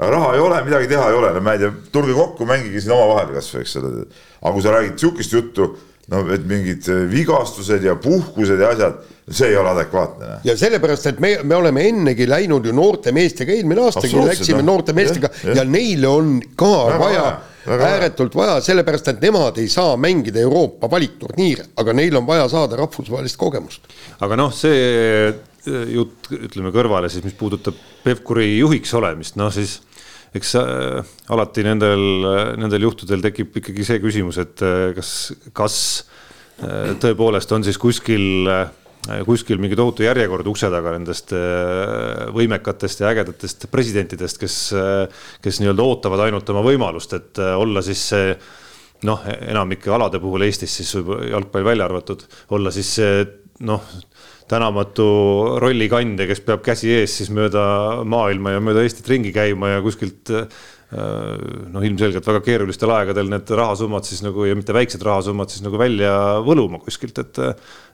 raha 0.00 0.33
ei 0.37 0.42
ole, 0.42 0.62
midagi 0.66 0.90
teha 0.90 1.11
ei 1.11 1.18
ole, 1.18 1.35
no 1.35 1.42
ma 1.44 1.54
ei 1.56 1.64
tea, 1.64 1.74
tulge 1.94 2.14
kokku, 2.16 2.46
mängige 2.48 2.83
siin 2.83 2.94
omavahel 2.94 3.35
kasvõi, 3.38 3.66
eks 3.66 3.78
ole. 3.80 3.92
aga 4.40 4.54
kui 4.54 4.64
sa 4.64 4.74
räägid 4.76 5.02
sihukest 5.02 5.35
juttu, 5.37 5.72
no 6.10 6.22
et 6.34 6.46
mingid 6.48 6.88
äh, 6.90 7.04
vigastused 7.10 7.84
ja 7.84 7.96
puhkused 8.00 8.60
ja 8.60 8.72
asjad, 8.74 8.96
see 9.30 9.50
ei 9.52 9.58
ole 9.58 9.70
adekvaatne. 9.74 10.30
ja 10.44 10.56
sellepärast, 10.58 11.06
et 11.12 11.20
me, 11.22 11.36
me 11.46 11.58
oleme 11.58 11.84
ennegi 11.88 12.26
läinud 12.28 12.66
ju 12.66 12.74
noorte 12.76 13.12
meestega, 13.14 13.54
eelmine 13.54 13.84
aastagi 13.86 14.24
läksime 14.26 14.62
no. 14.62 14.72
noorte 14.72 14.96
meestega 14.96 15.30
ja, 15.32 15.50
ja. 15.50 15.60
ja 15.60 15.68
neil 15.68 16.06
on 16.08 16.38
ka 16.58 16.72
Väga 16.88 17.04
vaja, 17.04 17.28
vaja 17.66 17.92
ääretult 17.92 18.34
vaja, 18.38 18.56
sellepärast 18.64 19.12
et 19.12 19.22
nemad 19.22 19.60
ei 19.62 19.68
saa 19.70 19.94
mängida 20.00 20.42
Euroopa 20.42 20.90
valikturniire, 20.90 21.70
aga 21.80 21.94
neil 21.96 22.18
on 22.18 22.26
vaja 22.26 22.48
saada 22.50 22.80
rahvusvahelist 22.80 23.38
kogemust. 23.40 23.86
aga 24.20 24.40
noh, 24.40 24.50
see 24.54 25.30
äh, 25.30 25.86
jutt, 25.94 26.32
ütleme 26.34 26.74
kõrvale 26.74 27.12
siis, 27.12 27.24
mis 27.26 27.36
puudutab 27.38 27.78
Pevkuri 28.04 28.56
juhiks 28.58 28.94
olemist, 28.98 29.38
noh 29.38 29.52
siis 29.54 29.78
eks 30.36 30.54
äh, 30.60 31.14
alati 31.34 31.64
nendel, 31.66 32.04
nendel 32.60 32.86
juhtudel 32.88 33.22
tekib 33.24 33.56
ikkagi 33.62 33.86
see 33.86 34.02
küsimus, 34.02 34.38
et 34.42 34.62
äh, 34.66 34.90
kas, 34.96 35.14
kas 35.56 35.78
äh, 36.62 36.92
tõepoolest 37.02 37.50
on 37.56 37.66
siis 37.66 37.80
kuskil 37.80 38.46
äh, 38.50 38.68
kuskil 39.24 39.60
mingi 39.60 39.76
tohutu 39.78 40.04
järjekord 40.04 40.46
ukse 40.50 40.68
taga 40.72 40.92
nendest 40.94 41.32
äh, 41.36 42.28
võimekatest 42.36 43.00
ja 43.02 43.10
ägedatest 43.14 43.66
presidentidest, 43.72 44.40
kes, 44.40 44.56
äh, 44.76 45.22
kes 45.42 45.60
nii-öelda 45.62 45.86
ootavad 45.86 46.26
ainult 46.26 46.50
oma 46.52 46.62
võimalust, 46.66 47.14
et 47.16 47.40
äh, 47.40 47.54
olla 47.58 47.82
siis 47.84 48.02
see 48.12 48.34
noh, 49.08 49.24
enamike 49.24 49.90
alade 49.94 50.20
puhul 50.20 50.44
Eestis 50.44 50.74
siis 50.82 50.92
jalgpall 51.30 51.64
välja 51.64 51.86
arvatud, 51.88 52.26
olla 52.52 52.72
siis 52.74 52.92
see 53.00 53.24
noh, 53.64 53.86
tänamatu 54.50 55.06
rollikandja, 55.62 56.26
kes 56.30 56.42
peab 56.46 56.64
käsi 56.66 56.90
ees 56.98 57.14
siis 57.20 57.30
mööda 57.34 57.62
maailma 58.08 58.56
ja 58.56 58.62
mööda 58.64 58.82
Eestit 58.84 59.08
ringi 59.10 59.32
käima 59.34 59.76
ja 59.76 59.82
kuskilt 59.84 60.32
noh, 60.90 61.84
ilmselgelt 61.86 62.26
väga 62.26 62.40
keerulistel 62.42 62.90
aegadel 62.90 63.30
need 63.30 63.50
rahasummad 63.54 64.06
siis 64.08 64.24
nagu 64.26 64.48
ja 64.48 64.56
mitte 64.58 64.74
väiksed 64.74 65.04
rahasummad 65.06 65.52
siis 65.52 65.62
nagu 65.62 65.78
välja 65.78 66.12
võluma 66.42 66.80
kuskilt, 66.82 67.20
et 67.22 67.38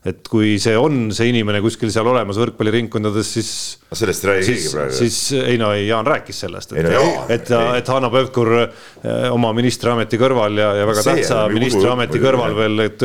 et 0.07 0.29
kui 0.31 0.55
see 0.63 0.77
on 0.79 1.09
see 1.15 1.31
inimene 1.33 1.59
kuskil 1.65 1.91
seal 1.91 2.07
olemas 2.07 2.39
võrkpalliringkondades, 2.39 3.31
siis. 3.37 3.51
sellest 3.91 4.25
ei 4.25 4.31
räägi 4.31 4.53
keegi 4.53 4.71
praegu. 4.71 4.95
siis 4.95 5.19
ei 5.39 5.57
no 5.59 5.73
Jaan 5.75 6.07
rääkis 6.07 6.43
sellest, 6.45 6.75
et, 6.79 6.89
et, 7.35 7.51
et 7.81 7.91
Hanno 7.91 8.11
Pevkur 8.15 8.53
eh, 8.61 9.27
oma 9.33 9.51
ministriameti 9.57 10.21
kõrval 10.21 10.61
ja, 10.61 10.71
ja 10.79 10.87
väga 10.89 11.03
see 11.03 11.17
tähtsa 11.23 11.41
ministriameti 11.51 12.23
kõrval 12.23 12.55
veel, 12.59 12.85
et, 12.87 13.03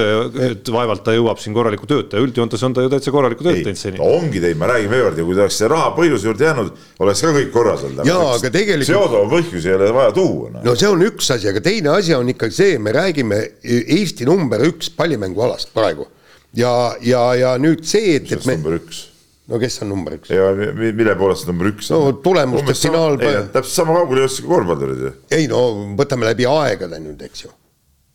et 0.51 0.71
vaevalt 0.75 1.03
ta 1.07 1.15
jõuab 1.15 1.41
siin 1.41 1.57
korralikku 1.57 1.89
tööd 1.89 2.11
teha, 2.11 2.21
üldjoontes 2.27 2.67
on 2.67 2.77
ta 2.77 2.85
ju 2.85 2.93
täitsa 2.93 3.15
korralikku 3.15 3.47
tööd 3.47 3.63
teinud 3.65 3.81
seni. 3.81 4.01
no 4.01 4.11
ongi 4.19 4.43
teinud, 4.43 4.61
ma 4.61 4.71
räägin 4.75 4.93
veel 4.93 5.05
kord 5.09 5.23
ja 5.23 5.27
kui 5.27 5.39
ta 5.39 5.45
oleks 5.47 5.59
see 5.63 5.73
raha 5.73 5.89
põhjuse 5.97 6.29
juurde 6.29 6.49
jäänud, 6.49 6.71
oleks 7.01 7.25
ka 7.25 7.35
kõik 7.39 7.51
korras 7.57 7.85
olnud. 7.89 8.05
jaa, 8.13 8.31
aga 8.37 8.55
tegelikult. 8.59 8.93
seoduva 8.93 9.25
põhjusi 9.35 9.73
ei 9.73 9.77
ole 9.79 9.91
vaja 9.97 10.15
tuua 10.21 10.53
no.. 10.53 10.65
no 10.69 10.77
see 10.77 10.93
on 10.93 11.05
üks 11.09 11.33
asi, 11.33 11.49
aga 11.49 11.65
teine 11.65 11.95
asi 11.97 12.17
on 12.17 12.29
ikkagi 12.35 12.57
see, 12.61 12.79
me 12.81 12.93
räägime 12.95 13.43
Eesti 13.81 14.27
number 14.29 14.61
üks 14.69 14.93
pallimängualast 14.93 15.73
praegu 15.73 16.11
ja, 16.57 16.73
ja, 17.05 17.23
ja 17.39 17.55
nüüd 17.61 17.85
see, 17.87 18.17
et, 18.19 18.31
et 18.31 18.45
me. 18.45 18.57
number 18.59 18.77
üks 18.79 19.07
no 19.51 19.59
kes 19.61 19.81
on 19.83 19.91
number 19.91 20.15
üks? 20.17 20.31
ja 20.33 20.51
mille 20.55 21.15
poolest 21.19 21.47
number 21.49 21.71
üks 21.71 21.89
on? 21.91 22.05
no 22.05 22.19
tulemuste 22.23 22.75
finaal. 22.77 23.17
täpselt 23.21 23.73
sama 23.73 23.97
kaugele 23.99 24.25
jõudsid 24.25 24.45
kui 24.45 24.53
korvpallurid 24.55 25.03
ju. 25.07 25.13
ei 25.37 25.49
no 25.51 25.61
võtame 25.99 26.29
läbi 26.29 26.47
aegade 26.49 27.01
nüüd, 27.03 27.21
eks 27.27 27.45
ju. 27.45 27.53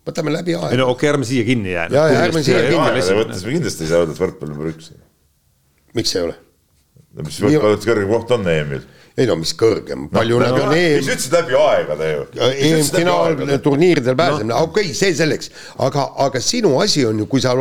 võtame 0.08 0.34
läbi 0.34 0.56
aegade. 0.56 0.74
ei 0.76 0.82
no 0.82 0.90
okei 0.92 1.08
okay,, 1.08 1.12
ärme 1.14 1.28
siia 1.28 1.46
kinni 1.48 1.74
jää. 1.74 1.88
ja, 1.92 2.08
ja 2.12 2.24
ärme 2.28 2.44
siia 2.46 2.64
kinni 2.68 3.04
jää. 3.04 3.20
mõttes 3.22 3.46
me 3.46 3.56
kindlasti 3.56 3.86
ei 3.86 3.92
saa 3.92 4.02
öelda, 4.04 4.16
et 4.16 4.22
võrkpall 4.24 4.52
number 4.52 4.72
üks. 4.72 4.92
miks 5.98 6.16
ei 6.16 6.26
ole? 6.28 6.36
no 7.16 7.26
mis 7.28 7.40
võrkpalli 7.44 7.82
kõrgem 7.90 8.14
koht 8.14 8.36
on 8.38 8.52
EM-il 8.54 8.86
ei 9.16 9.26
no 9.28 9.36
mis 9.40 9.54
kõrgem, 9.56 10.06
palju 10.12 10.38
no, 10.40 10.44
nad 10.44 10.58
on 10.60 10.74
EM. 10.76 10.98
mis 11.00 11.08
ütlesid 11.08 11.36
läbi 11.38 11.56
aegade 11.56 12.08
ju. 12.10 12.24
EM-finaalturniiridel 12.68 14.16
pääsemine 14.18 14.50
no., 14.52 14.62
okei 14.68 14.90
okay,, 14.90 14.96
see 14.98 15.14
selleks, 15.16 15.50
aga, 15.86 16.04
aga 16.26 16.42
sinu 16.44 16.74
asi 16.82 17.06
on 17.08 17.22
ju, 17.22 17.28
kui 17.32 17.40
sa, 17.44 17.54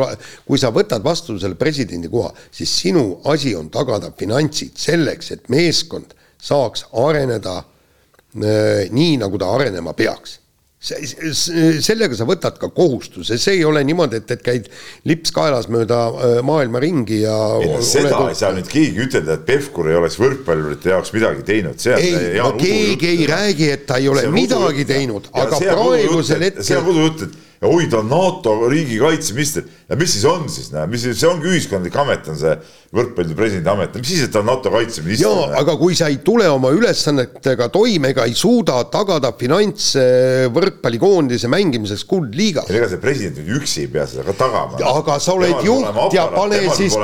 kui 0.44 0.60
sa 0.60 0.72
võtad 0.74 1.04
vastu 1.04 1.38
selle 1.40 1.56
presidendi 1.56 2.12
koha, 2.12 2.34
siis 2.52 2.72
sinu 2.82 3.06
asi 3.32 3.54
on 3.56 3.70
tagada 3.72 4.12
finantsid 4.18 4.76
selleks, 4.80 5.32
et 5.32 5.48
meeskond 5.52 6.12
saaks 6.44 6.84
areneda 7.06 7.62
äh, 7.62 8.84
nii, 8.92 9.16
nagu 9.24 9.40
ta 9.40 9.54
arenema 9.56 9.96
peaks 9.96 10.40
sellega 10.86 12.16
sa 12.18 12.26
võtad 12.28 12.58
ka 12.60 12.70
kohustuse, 12.74 13.38
see 13.40 13.58
ei 13.58 13.64
ole 13.66 13.82
niimoodi, 13.86 14.20
et, 14.22 14.34
et 14.36 14.44
käid 14.44 14.68
lips 15.08 15.34
kaelas 15.34 15.66
mööda 15.72 16.02
äh, 16.10 16.36
maailma 16.46 16.82
ringi 16.82 17.22
ja. 17.24 17.36
seda 17.84 18.12
oled... 18.20 18.34
ei 18.34 18.38
saa 18.38 18.52
nüüd 18.56 18.70
keegi 18.70 19.06
ütelda, 19.08 19.38
et 19.38 19.46
Pevkur 19.48 19.90
ei 19.90 19.98
oleks 19.98 20.18
võrkpallurite 20.22 20.92
jaoks 20.94 21.14
midagi 21.16 21.46
teinud. 21.48 21.88
ei, 21.96 22.36
no 22.38 22.52
keegi 22.60 23.10
ei 23.14 23.26
räägi, 23.30 23.72
et 23.74 23.88
ta 23.88 23.98
ei 24.02 24.10
ole 24.12 24.28
midagi 24.34 24.86
teinud, 24.88 25.30
aga 25.34 25.58
praegusel 25.64 26.48
hetkel. 26.50 26.68
see 26.70 26.78
on 26.78 26.94
udujutt, 26.94 27.26
et 27.26 27.45
ja 27.60 27.68
oi, 27.68 27.86
ta 27.90 28.00
on 28.02 28.08
NATO 28.10 28.54
riigikaitseminister 28.68 29.64
ja 29.88 29.96
mis 29.96 30.12
siis 30.12 30.24
on 30.28 30.48
siis, 30.52 30.68
näe, 30.74 30.86
mis 30.90 31.04
siis, 31.06 31.16
see 31.20 31.28
ongi 31.30 31.48
ühiskondlik 31.50 31.96
amet, 32.00 32.28
on 32.28 32.38
see 32.40 32.52
võrkpalli 32.96 33.36
presidendi 33.38 33.70
amet, 33.72 33.96
mis 34.00 34.10
siis, 34.12 34.24
et 34.26 34.32
ta 34.34 34.42
on 34.42 34.48
NATO 34.50 34.72
kaitseminister. 34.74 35.28
jaa, 35.28 35.50
aga 35.60 35.76
kui 35.80 35.96
sa 35.98 36.10
ei 36.12 36.18
tule 36.26 36.48
oma 36.52 36.72
ülesannetega 36.76 37.68
toime 37.74 38.12
ega 38.14 38.26
ei 38.28 38.36
suuda 38.36 38.78
tagada 38.92 39.32
finantse 39.38 40.06
võrkpallikoondise 40.54 41.50
mängimiseks 41.52 42.04
kuldliigas. 42.08 42.72
ega 42.72 42.90
see 42.92 43.02
president 43.02 43.40
nüüd 43.40 43.62
üksi 43.62 43.86
ei 43.86 43.92
pea 43.94 44.08
seda 44.10 44.26
ka 44.28 44.36
tagama. 44.44 44.80
aga 44.92 45.20
sa 45.22 45.36
oled 45.36 45.64
juht 45.66 46.16
ja 46.16 46.26
pane 46.34 46.60
siis, 46.76 46.98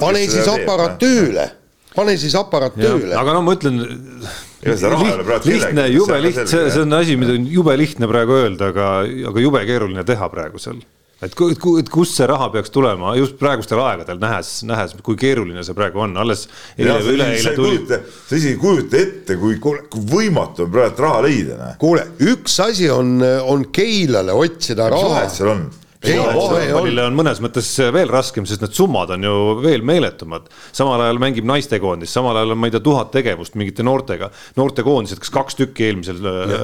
pane 0.00 0.22
siis 0.28 0.52
aparaat 0.54 1.00
tööle, 1.02 1.48
pane 1.96 2.14
siis 2.20 2.38
aparaat 2.38 2.78
tööle. 2.78 3.16
aga 3.18 3.34
no 3.34 3.42
ma 3.46 3.58
ütlen 3.58 3.82
lihtne, 4.64 5.88
jube 5.88 6.20
lihtne, 6.20 6.46
see, 6.46 6.70
see 6.70 6.84
on 6.84 6.96
asi, 6.98 7.16
mida 7.20 7.36
on 7.36 7.44
jube 7.48 7.76
lihtne 7.80 8.08
praegu 8.10 8.36
öelda, 8.42 8.70
aga, 8.74 8.88
aga 9.30 9.44
jube 9.44 9.62
keeruline 9.68 10.04
teha 10.06 10.28
praegu 10.32 10.60
seal. 10.60 10.80
et, 11.24 11.34
et 11.80 11.90
kust 11.92 12.16
see 12.16 12.28
raha 12.28 12.48
peaks 12.52 12.72
tulema 12.72 13.14
just 13.18 13.38
praegustel 13.40 13.80
aegadel, 13.84 14.20
nähes, 14.20 14.52
nähes, 14.68 14.94
kui 15.04 15.18
keeruline 15.20 15.64
see 15.64 15.76
praegu 15.76 16.04
on, 16.04 16.16
alles 16.20 16.46
eile 16.76 16.98
või 17.04 17.16
üleeile 17.18 17.54
tuli. 17.56 17.82
sa 17.88 18.36
isegi 18.36 18.54
ei 18.54 18.60
kujuta 18.60 19.00
ette, 19.00 19.36
kui, 19.40 19.58
kui 19.60 20.06
võimatu 20.14 20.66
on 20.66 20.72
praegu 20.76 21.06
raha 21.06 21.24
leida. 21.28 21.74
kuule, 21.80 22.06
üks 22.32 22.60
asi 22.64 22.88
on, 22.92 23.18
on 23.44 23.68
Keilale 23.72 24.36
otsida 24.36 24.88
raha. 24.92 25.08
mis 25.08 25.16
vahet 25.16 25.38
seal 25.40 25.54
on? 25.56 25.68
Jalgpallile 26.08 27.04
on 27.04 27.16
mõnes 27.18 27.40
mõttes 27.44 27.68
veel 27.92 28.08
raskem, 28.08 28.46
sest 28.48 28.62
need 28.64 28.72
summad 28.76 29.12
on 29.16 29.26
ju 29.26 29.34
veel 29.60 29.82
meeletumad. 29.84 30.46
samal 30.72 31.02
ajal 31.04 31.20
mängib 31.20 31.44
naistekoondis, 31.48 32.12
samal 32.14 32.38
ajal 32.40 32.54
on, 32.54 32.60
ma 32.60 32.70
ei 32.70 32.74
tea, 32.74 32.82
tuhat 32.84 33.10
tegevust 33.12 33.56
mingite 33.60 33.84
noortega. 33.84 34.30
noortekoondised, 34.56 35.20
kas 35.20 35.32
kaks 35.34 35.58
tükki 35.60 35.90
eelmisel, 35.90 36.22
äh, 36.24 36.54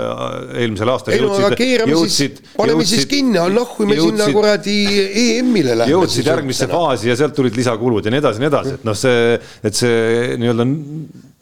eelmisel 0.63 0.93
aastal. 0.93 1.15
ei 1.15 1.21
aga 1.21 1.91
jõudsid, 1.93 2.41
siis, 2.41 2.55
paneme 2.57 2.81
jõudsid, 2.81 3.03
siis 3.03 3.11
kinni, 3.11 3.41
nahku 3.57 3.89
me 3.89 3.99
sinna 4.01 4.29
kuradi 4.33 4.77
EM-ile 5.07 5.77
lähme. 5.83 5.93
jõudsid 5.93 6.31
järgmisse 6.33 6.71
faasi 6.71 7.13
ja 7.13 7.17
sealt 7.21 7.37
tulid 7.37 7.57
lisakulud 7.59 8.07
ja 8.07 8.15
nii 8.15 8.23
edasi, 8.23 8.43
nii 8.43 8.53
edasi, 8.53 8.77
et 8.81 8.87
noh, 8.89 8.97
see, 8.97 9.35
et 9.67 9.77
see 9.77 10.39
nii-öelda 10.41 10.69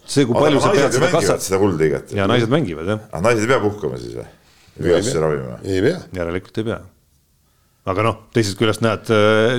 see, 0.02 0.26
kui 0.26 0.35
palju 0.35 0.64
sa 0.64 0.72
pead 0.74 0.98
seda 0.98 1.12
kassat. 1.14 1.46
seda 1.46 1.62
kuldliiget. 1.62 2.16
ja 2.18 2.26
naised 2.30 2.50
mängivad 2.52 2.90
jah. 2.90 3.07
ah 3.12 3.22
naised 3.24 3.46
ei 3.46 3.52
pea 3.54 3.61
puhkama 3.62 4.02
siis 4.02 4.18
või? 4.18 4.26
vigastusi 4.83 5.22
ravima? 5.22 5.61
ei 5.62 5.85
pea. 5.85 6.02
järelikult 6.18 6.61
ei 6.61 6.68
pea 6.72 6.83
aga 7.84 8.04
noh, 8.06 8.20
teisest 8.32 8.56
küljest 8.56 8.80
näed, 8.85 9.10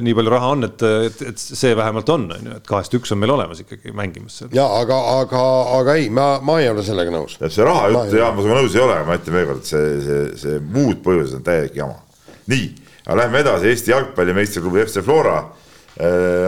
nii 0.01 0.13
palju 0.17 0.32
raha 0.34 0.47
on, 0.55 0.65
et, 0.65 0.84
et, 1.09 1.19
et 1.30 1.41
see 1.41 1.76
vähemalt 1.78 2.09
on, 2.09 2.23
on 2.34 2.47
ju, 2.49 2.55
et 2.57 2.69
kahest 2.69 2.95
üks 2.97 3.13
on 3.13 3.19
meil 3.21 3.36
olemas 3.36 3.61
ikkagi 3.61 3.93
mängimas. 3.95 4.39
ja 4.55 4.65
aga, 4.80 4.97
aga, 5.19 5.43
aga 5.80 5.97
ei, 5.99 6.07
ma, 6.13 6.39
ma 6.45 6.57
ei 6.61 6.71
ole 6.71 6.86
sellega 6.86 7.13
nõus. 7.13 7.38
see 7.43 7.67
raha 7.67 7.91
jutt, 7.93 8.15
jaa, 8.17 8.32
ma 8.34 8.41
sinuga 8.41 8.63
nõus 8.63 8.78
ei 8.78 8.82
ole, 8.82 8.95
aga 8.97 9.09
ma 9.09 9.19
ütlen 9.19 9.38
veelkord, 9.38 9.61
et 9.61 9.69
see, 9.69 9.91
see, 10.07 10.23
see 10.41 10.63
muud 10.63 11.03
põhjused 11.05 11.38
on 11.38 11.45
täielik 11.45 11.78
jama. 11.78 12.01
nii, 12.49 12.65
aga 13.05 13.19
lähme 13.21 13.45
edasi, 13.45 13.69
Eesti 13.76 13.93
jalgpalli 13.93 14.36
meistriklubi 14.39 14.84
FC 14.88 15.05
Flora 15.05 15.38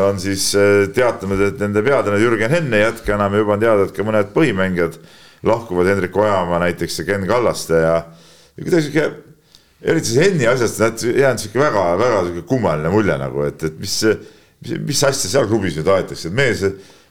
on 0.07 0.17
siis 0.19 0.49
teatanud, 0.97 1.39
et 1.45 1.61
nende 1.61 1.79
peatreener 1.85 2.19
Jürgen 2.19 2.51
Henn 2.51 2.73
ei 2.75 2.81
jätka 2.81 3.15
enam 3.15 3.37
ja 3.37 3.45
juba 3.45 3.55
on 3.55 3.61
teada, 3.61 3.85
et 3.85 3.95
ka 3.95 4.03
mõned 4.03 4.33
põhimängijad 4.33 4.97
lahkuvad, 5.47 5.87
Hendrik 5.87 6.17
Ojamaa 6.17 6.59
näiteks 6.65 6.99
ja 6.99 7.05
Ken 7.07 7.23
Kallaste 7.29 7.79
ja, 7.79 7.95
ja 8.57 8.65
kuidagi 8.65 8.89
sihuke 8.89 9.26
eriti 9.81 10.13
see 10.13 10.25
Henni 10.25 10.47
asjast 10.49 10.81
näed, 10.81 11.05
jäänud 11.21 11.41
sihuke 11.41 11.61
väga-väga 11.61 12.21
sihuke 12.27 12.45
kummaline 12.49 12.91
mulje 12.93 13.17
nagu, 13.21 13.45
et, 13.47 13.63
et 13.69 13.79
mis, 13.81 13.95
mis, 14.63 14.77
mis 14.89 15.03
asja 15.05 15.31
seal 15.31 15.49
klubis 15.49 15.77
nüüd 15.77 15.89
aetakse, 15.93 16.29
et 16.29 16.37
mees, 16.37 16.63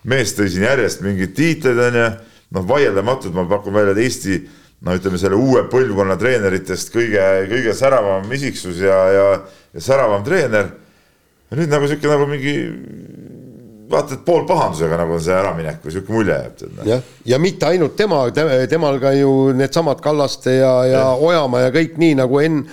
mees 0.06 0.34
tõi 0.36 0.48
siin 0.52 0.66
järjest 0.66 1.04
mingeid 1.06 1.34
tiitleid 1.36 1.82
onju, 1.88 2.06
noh 2.56 2.66
vaieldamatult 2.66 3.34
ma 3.36 3.46
pakun 3.50 3.74
välja, 3.76 3.94
et 3.94 4.02
Eesti 4.06 4.40
no 4.86 4.96
ütleme, 4.96 5.18
selle 5.20 5.38
uue 5.38 5.62
põlvkonna 5.70 6.18
treeneritest 6.20 6.92
kõige, 6.94 7.22
kõige 7.50 7.74
säravam 7.76 8.26
isiksus 8.36 8.82
ja, 8.82 8.98
ja, 9.14 9.28
ja 9.74 9.82
säravam 9.82 10.24
treener. 10.26 10.74
nüüd 11.56 11.70
nagu 11.70 11.86
sihuke 11.88 12.10
nagu 12.10 12.26
mingi 12.28 12.54
vaata, 13.90 14.16
et 14.16 14.24
pool 14.26 14.44
pahandusega 14.48 14.98
nagu 15.00 15.14
on 15.16 15.22
see 15.22 15.34
äraminek 15.36 15.84
või 15.84 15.94
sihuke 15.94 16.14
mulje 16.14 16.34
jääb. 16.36 16.64
Noh. 16.76 16.88
jah, 16.88 17.04
ja 17.32 17.38
mitte 17.42 17.68
ainult 17.68 17.96
tema, 17.98 18.24
temal 18.70 19.00
ka 19.02 19.12
ju 19.16 19.32
needsamad 19.56 20.02
Kallaste 20.04 20.58
ja, 20.58 20.72
ja, 20.88 20.98
ja 20.98 21.06
Ojamaa 21.28 21.66
ja 21.66 21.74
kõik 21.74 21.96
nii 22.02 22.18
nagu 22.18 22.42
Enn 22.42 22.64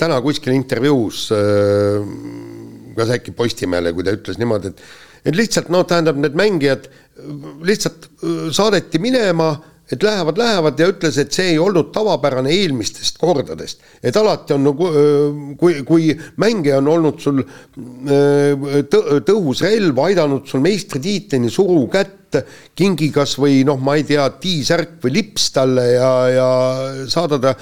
täna 0.00 0.18
kuskil 0.24 0.56
intervjuus 0.56 1.28
kas 2.96 3.14
äkki 3.16 3.34
Postimehele, 3.36 3.94
kui 3.96 4.04
ta 4.04 4.14
ütles 4.16 4.40
niimoodi, 4.40 4.72
et 4.72 4.84
et 5.22 5.36
lihtsalt 5.38 5.68
noh, 5.70 5.84
tähendab 5.86 6.18
need 6.18 6.34
mängijad 6.38 6.88
lihtsalt 7.62 8.08
saadeti 8.54 8.98
minema 9.02 9.52
et 9.92 10.02
lähevad, 10.02 10.38
lähevad 10.40 10.80
ja 10.80 10.88
ütles, 10.88 11.18
et 11.20 11.34
see 11.34 11.52
ei 11.52 11.58
olnud 11.60 11.90
tavapärane 11.92 12.52
eelmistest 12.54 13.18
kordadest. 13.20 13.82
et 14.02 14.16
alati 14.16 14.56
on 14.56 14.64
nagu, 14.64 14.88
kui, 15.60 15.82
kui 15.88 16.10
mängija 16.40 16.78
on 16.80 16.88
olnud 16.94 17.20
sul 17.20 17.42
tõhus 19.28 19.62
relv, 19.66 20.00
aidanud 20.06 20.48
sul 20.48 20.64
meistritiitlini, 20.64 21.52
suru 21.52 21.84
kätt, 21.92 22.40
kingi 22.78 23.10
kas 23.12 23.36
või 23.40 23.60
noh, 23.68 23.80
ma 23.84 23.98
ei 24.00 24.06
tea, 24.08 24.24
T-särk 24.40 24.96
või 25.04 25.18
lips 25.18 25.50
talle 25.52 25.84
ja, 25.92 26.12
ja 26.32 26.48
saada 27.12 27.40
ta 27.42 27.56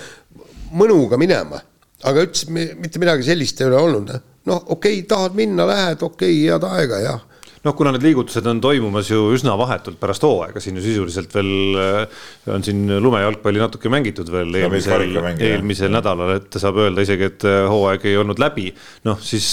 mõnuga 0.78 1.18
minema. 1.18 1.58
aga 2.06 2.22
ütles, 2.24 2.46
mitte 2.48 3.02
midagi 3.02 3.26
sellist 3.26 3.60
ei 3.60 3.66
ole 3.66 3.80
olnud. 3.80 4.14
noh, 4.46 4.62
okei 4.70 5.00
okay,, 5.00 5.08
tahad 5.08 5.34
minna, 5.34 5.66
lähed, 5.66 6.02
okei 6.02 6.36
okay,, 6.38 6.46
head 6.46 6.70
aega, 6.70 7.02
jah 7.02 7.26
noh, 7.64 7.74
kuna 7.76 7.92
need 7.92 8.04
liigutused 8.04 8.46
on 8.48 8.60
toimumas 8.62 9.10
ju 9.10 9.20
üsna 9.34 9.52
vahetult 9.60 9.98
pärast 10.00 10.24
hooaega, 10.24 10.62
siin 10.64 10.78
ju 10.78 10.84
sisuliselt 10.84 11.34
veel 11.36 11.80
äh, 11.80 12.22
on 12.54 12.64
siin 12.64 12.86
lumejalgpalli 13.04 13.60
natuke 13.60 13.92
mängitud 13.92 14.30
veel 14.32 14.54
eelmisel, 14.62 15.04
eelmisel 15.36 15.92
nädalal, 15.92 16.38
et 16.38 16.56
saab 16.62 16.80
öelda 16.80 17.04
isegi, 17.04 17.28
et 17.28 17.46
äh, 17.48 17.60
hooaeg 17.68 18.06
ei 18.08 18.16
olnud 18.20 18.40
läbi. 18.40 18.70
noh, 19.04 19.20
siis, 19.20 19.50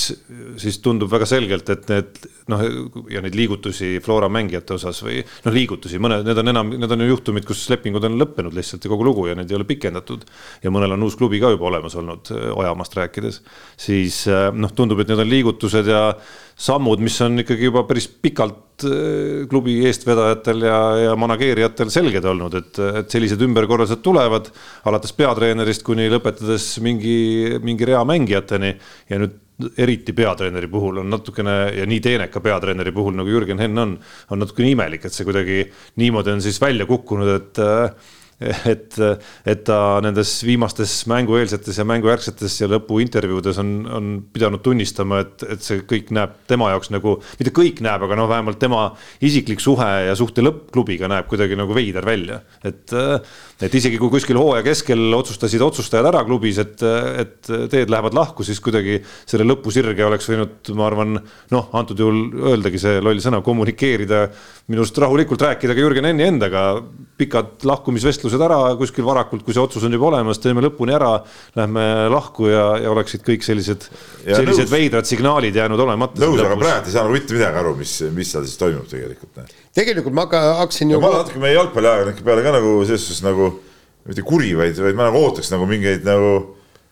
siis 0.62 0.80
tundub 0.84 1.12
väga 1.12 1.28
selgelt, 1.28 1.70
et 1.74 1.92
need 1.92 2.24
noh, 2.48 2.64
ja 3.12 3.22
neid 3.24 3.36
liigutusi 3.36 3.98
Flora 4.04 4.32
mängijate 4.32 4.78
osas 4.78 5.04
või 5.04 5.20
noh, 5.20 5.54
liigutusi, 5.54 6.00
mõned, 6.00 6.24
need 6.28 6.44
on 6.44 6.54
enam, 6.54 6.74
need 6.80 6.96
on 6.96 7.04
ju 7.04 7.12
juhtumid, 7.12 7.48
kus 7.48 7.66
lepingud 7.74 8.08
on 8.08 8.16
lõppenud 8.22 8.56
lihtsalt 8.56 8.88
ja 8.88 8.94
kogu 8.94 9.08
lugu 9.10 9.28
ja 9.28 9.36
neid 9.36 9.52
ei 9.52 9.60
ole 9.60 9.68
pikendatud. 9.68 10.24
ja 10.64 10.72
mõnel 10.72 10.96
on 10.96 11.04
uus 11.04 11.20
klubi 11.20 11.44
ka 11.44 11.52
juba 11.52 11.68
olemas 11.74 12.00
olnud, 12.00 12.32
äh, 12.32 12.50
Ojamaast 12.56 12.96
rääkides, 12.96 13.44
siis 13.76 14.24
noh, 14.28 14.72
tundub, 14.72 15.04
et 15.04 15.12
need 15.12 15.20
on 15.20 15.30
liigutused 15.30 15.92
ja 15.92 16.04
sammud, 16.58 17.02
mis 17.06 17.18
on 17.22 17.44
ikkagi 17.44 17.70
juba 17.70 17.84
päris 17.88 18.08
pikalt 18.10 18.86
äh, 18.88 19.46
klubi 19.50 19.78
eestvedajatel 19.88 20.66
ja, 20.66 20.80
ja 21.06 21.18
manageerijatel 21.20 21.92
selged 21.94 22.26
olnud, 22.26 22.58
et, 22.58 22.80
et 23.04 23.14
sellised 23.14 23.42
ümberkorraldused 23.46 24.02
tulevad 24.06 24.50
alates 24.90 25.14
peatreenerist 25.18 25.86
kuni 25.86 26.10
lõpetades 26.14 26.72
mingi, 26.86 27.18
mingi 27.64 27.92
rea 27.92 28.02
mängijateni. 28.08 28.74
Ja 29.12 29.22
nüüd 29.22 29.44
eriti 29.82 30.14
peatreeneri 30.14 30.68
puhul 30.70 31.02
on 31.02 31.10
natukene 31.10 31.56
ja 31.78 31.86
nii 31.90 32.02
teeneka 32.04 32.42
peatreeneri 32.46 32.92
puhul 32.94 33.16
nagu 33.18 33.32
Jürgen 33.32 33.62
Henn 33.62 33.82
on, 33.82 33.96
on 34.32 34.42
natukene 34.42 34.70
imelik, 34.74 35.08
et 35.08 35.16
see 35.16 35.26
kuidagi 35.26 35.64
niimoodi 35.98 36.36
on 36.36 36.44
siis 36.46 36.60
välja 36.62 36.86
kukkunud, 36.90 37.32
et 37.34 37.62
äh, 37.64 38.14
et, 38.74 38.98
et 39.50 39.64
ta 39.66 39.78
nendes 40.06 40.32
viimastes 40.46 40.94
mängueelsetes 41.10 41.80
ja 41.82 41.86
mängujärgsetes 41.90 42.60
ja 42.62 42.70
lõpuintervjuudes 42.70 43.58
on, 43.64 43.72
on 43.90 44.12
pidanud 44.34 44.62
tunnistama, 44.66 45.24
et, 45.26 45.46
et 45.56 45.66
see 45.66 45.82
kõik 45.90 46.12
näeb 46.14 46.36
tema 46.50 46.70
jaoks 46.74 46.92
nagu, 46.94 47.18
mitte 47.40 47.54
kõik 47.56 47.82
näeb, 47.86 48.06
aga 48.06 48.20
noh, 48.20 48.30
vähemalt 48.30 48.62
tema 48.62 48.84
isiklik 49.26 49.64
suhe 49.64 49.90
ja 50.08 50.16
suhte 50.18 50.46
lõpp 50.46 50.70
klubiga 50.76 51.10
näeb 51.10 51.30
kuidagi 51.32 51.58
nagu 51.58 51.74
veider 51.78 52.06
välja, 52.06 52.44
et 52.68 52.94
et 53.62 53.74
isegi 53.74 53.98
kui 53.98 54.12
kuskil 54.14 54.38
hooaja 54.38 54.62
keskel 54.66 55.02
otsustasid 55.18 55.64
otsustajad 55.66 56.08
ära 56.12 56.22
klubis, 56.28 56.60
et, 56.62 56.84
et 57.24 57.50
teed 57.72 57.90
lähevad 57.90 58.14
lahku, 58.14 58.46
siis 58.46 58.60
kuidagi 58.64 59.00
selle 59.26 59.48
lõpusirge 59.50 60.06
oleks 60.06 60.30
võinud, 60.30 60.72
ma 60.78 60.86
arvan, 60.90 61.18
noh, 61.54 61.70
antud 61.78 62.04
juhul 62.04 62.52
öeldagi 62.54 62.82
see 62.82 63.02
loll 63.02 63.22
sõna, 63.24 63.42
kommunikeerida, 63.46 64.28
minu 64.70 64.84
arust 64.84 65.02
rahulikult 65.02 65.46
rääkida 65.48 65.74
ka 65.74 65.82
Jürgen 65.82 66.10
Enni 66.12 66.28
endaga, 66.28 66.68
pikad 67.18 67.66
lahkumisvestlused 67.66 68.42
ära 68.46 68.60
kuskil 68.78 69.08
varakult, 69.08 69.42
kui 69.46 69.58
see 69.58 69.64
otsus 69.64 69.88
on 69.88 69.98
juba 69.98 70.12
olemas, 70.12 70.42
teeme 70.44 70.62
lõpuni 70.62 70.94
ära, 70.94 71.16
lähme 71.58 71.88
lahku 72.14 72.52
ja, 72.52 72.68
ja 72.84 72.94
oleksid 72.94 73.26
kõik 73.26 73.46
sellised, 73.48 73.90
sellised 74.22 74.68
nõus. 74.68 74.74
veidrad 74.76 75.10
signaalid 75.10 75.58
jäänud 75.58 75.82
olemata. 75.88 76.22
nõus, 76.22 76.44
aga 76.46 76.60
praegu 76.62 76.92
ei 76.92 77.00
saanud 77.00 77.18
mitte 77.18 77.40
midagi 77.40 77.64
aru, 77.64 77.74
mis, 77.82 77.98
mis 78.14 78.36
seal 78.36 78.46
siis 78.46 78.62
toimub 78.62 78.86
tegelikult 78.92 79.34
tegelikult 79.78 80.16
ma 80.18 80.26
hakkasin 80.32 80.92
ju. 80.92 81.00
ma 81.02 81.12
olen 81.12 81.24
natuke 81.24 81.42
meie 81.44 81.56
jalgpalliajakirjanike 81.58 82.26
peale 82.26 82.46
ka 82.46 82.54
nagu 82.58 82.76
selles 82.88 83.06
suhtes 83.06 83.24
nagu 83.26 83.54
mitte 84.08 84.24
kuri, 84.26 84.54
vaid, 84.58 84.78
vaid 84.80 84.98
ma 84.98 85.10
nagu 85.10 85.22
ootaks 85.28 85.50
nagu 85.54 85.68
mingeid 85.70 86.06
nagu, 86.08 86.36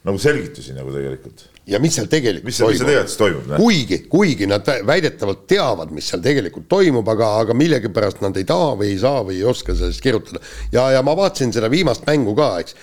nagu 0.05 0.19
selgitusi 0.21 0.75
nagu 0.75 0.91
tegelikult. 0.93 1.45
ja 1.71 1.79
mis 1.81 1.95
seal 1.97 2.09
tegelikult 2.11 2.45
mis, 2.45 2.59
toimub. 2.59 2.73
mis 2.73 2.81
seal 2.81 2.89
tegelikult 2.91 3.21
toimub? 3.21 3.53
kuigi, 3.61 3.99
kuigi 4.11 4.49
nad 4.51 4.67
väidetavalt 4.87 5.45
teavad, 5.49 5.93
mis 5.95 6.09
seal 6.11 6.21
tegelikult 6.25 6.67
toimub, 6.71 7.07
aga, 7.15 7.31
aga 7.45 7.55
millegipärast 7.57 8.21
nad 8.25 8.37
ei 8.37 8.45
taha 8.49 8.75
või 8.81 8.91
ei 8.91 8.99
saa 9.01 9.23
või 9.25 9.39
ei 9.39 9.47
oska 9.53 9.77
sellest 9.77 10.03
kirjutada. 10.03 10.43
ja, 10.75 10.89
ja 10.97 11.05
ma 11.05 11.15
vaatasin 11.17 11.55
seda 11.55 11.71
viimast 11.71 12.05
mängu 12.09 12.35
ka, 12.37 12.51
eks, 12.65 12.77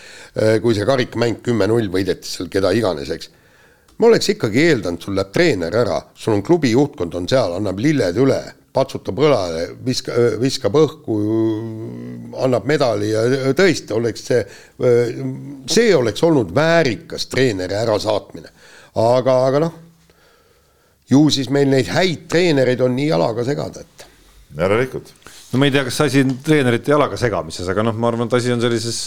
kui 0.65 0.75
see 0.79 0.89
karikamäng 0.89 1.45
kümme-null 1.45 1.93
võideti 1.93 2.31
seal 2.33 2.51
keda 2.53 2.73
iganes, 2.75 3.13
eks 3.13 3.31
ma 4.01 4.09
oleks 4.09 4.33
ikkagi 4.33 4.65
eeldanud, 4.73 5.05
sul 5.05 5.15
läheb 5.15 5.31
treener 5.31 5.77
ära, 5.79 6.01
sul 6.19 6.35
on 6.35 6.43
klubi 6.43 6.73
juhtkond 6.73 7.15
on 7.15 7.29
seal, 7.31 7.53
annab 7.61 7.79
lilled 7.79 8.19
üle 8.19 8.41
patsutab 8.73 9.19
õlale, 9.21 9.67
viska, 9.85 10.15
viskab 10.41 10.77
õhku, 10.81 11.17
annab 12.41 12.67
medali 12.69 13.11
ja 13.11 13.53
tõesti 13.57 13.93
oleks 13.97 14.25
see, 14.31 14.41
see 15.69 15.91
oleks 15.97 16.25
olnud 16.25 16.55
väärikas 16.57 17.29
treeneri 17.33 17.77
ärasaatmine. 17.83 18.49
aga, 19.03 19.37
aga 19.49 19.63
noh, 19.67 19.77
ju 21.13 21.27
siis 21.33 21.51
meil 21.53 21.69
neid 21.69 21.91
häid 21.93 22.27
treenereid 22.33 22.81
on 22.81 22.97
nii 22.97 23.11
jalaga 23.11 23.45
segada, 23.45 23.85
et. 23.85 24.07
järelikult. 24.57 25.13
no 25.53 25.61
ma 25.61 25.69
ei 25.69 25.77
tea, 25.77 25.85
kas 25.89 26.01
asi 26.09 26.25
on 26.25 26.37
treenerite 26.45 26.95
jalaga 26.95 27.21
segamises, 27.21 27.69
aga 27.69 27.85
noh, 27.85 27.97
ma 27.97 28.09
arvan, 28.09 28.31
et 28.31 28.39
asi 28.41 28.57
on 28.57 28.65
sellises 28.65 29.03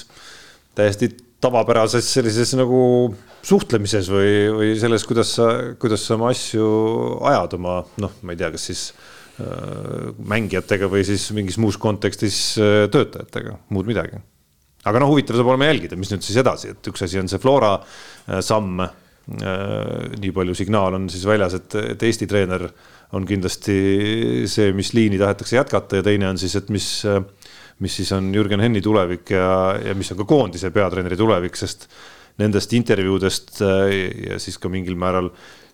täiesti 0.78 1.09
tavapärases 1.41 2.05
sellises 2.13 2.53
nagu 2.57 2.78
suhtlemises 3.45 4.07
või, 4.13 4.30
või 4.53 4.70
selles, 4.78 5.03
kuidas 5.09 5.34
sa, 5.39 5.49
kuidas 5.82 6.05
sa 6.05 6.20
oma 6.20 6.30
asju 6.34 6.70
ajad 7.34 7.57
oma 7.57 7.82
noh, 8.01 8.18
ma 8.22 8.34
ei 8.34 8.39
tea, 8.39 8.53
kas 8.53 8.70
siis 8.70 8.88
Äh, 8.93 9.14
mängijatega 9.36 10.88
või 10.91 11.03
siis 11.07 11.27
mingis 11.36 11.57
muus 11.59 11.75
kontekstis 11.81 12.38
äh, 12.61 12.86
töötajatega, 12.91 13.57
muud 13.75 13.89
midagi. 13.89 14.21
aga 14.86 15.01
noh, 15.01 15.09
huvitav 15.11 15.36
saab 15.36 15.49
olema 15.51 15.67
jälgida, 15.67 15.97
mis 15.99 16.11
nüüd 16.13 16.23
siis 16.23 16.38
edasi, 16.39 16.71
et 16.71 16.88
üks 16.91 17.03
asi 17.03 17.19
on 17.19 17.27
see 17.31 17.41
Flora 17.41 17.75
äh, 17.79 18.39
samm. 18.45 18.86
nii 19.25 20.29
palju 20.29 20.53
signaal 20.53 20.93
on 20.93 21.07
siis 21.09 21.23
väljas, 21.25 21.55
et, 21.57 21.73
et 21.81 22.03
Eesti 22.05 22.27
treener 22.29 22.67
on 23.17 23.23
kindlasti 23.25 24.45
see, 24.45 24.67
mis 24.77 24.91
liini 24.93 25.17
tahetakse 25.17 25.55
jätkata 25.55 25.97
ja 25.97 26.05
teine 26.05 26.27
on 26.29 26.38
siis, 26.38 26.53
et 26.59 26.69
mis, 26.69 26.86
mis 27.81 27.95
siis 27.97 28.11
on 28.13 28.27
Jürgen 28.36 28.61
Henni 28.61 28.83
tulevik 28.86 29.33
ja, 29.33 29.47
ja 29.81 29.95
mis 29.97 30.13
on 30.13 30.19
ka 30.19 30.27
koondise 30.29 30.69
peatreeneri 30.69 31.17
tulevik, 31.17 31.57
sest 31.57 31.88
nendest 32.38 32.77
intervjuudest 32.77 33.63
ja 33.65 34.38
siis 34.38 34.61
ka 34.61 34.69
mingil 34.69 34.93
määral 34.93 35.31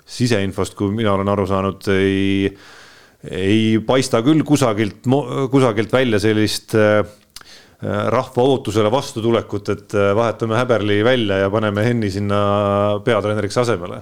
siseinfost, 0.07 0.79
kui 0.79 0.95
mina 0.95 1.11
olen 1.17 1.35
aru 1.35 1.49
saanud, 1.51 1.91
ei 1.91 2.55
ei 3.29 3.79
paista 3.85 4.21
küll 4.25 4.41
kusagilt, 4.47 5.05
kusagilt 5.51 5.93
välja 5.93 6.19
sellist 6.21 6.73
äh, 6.77 7.03
rahva 7.81 8.47
ootusele 8.53 8.91
vastutulekut, 8.93 9.69
et 9.75 9.93
äh, 9.97 10.11
vahetame 10.17 10.57
Häberli 10.57 11.03
välja 11.05 11.43
ja 11.43 11.51
paneme 11.53 11.85
Henni 11.85 12.11
sinna 12.13 12.41
peatreeneriks 13.05 13.61
asemele. 13.61 14.01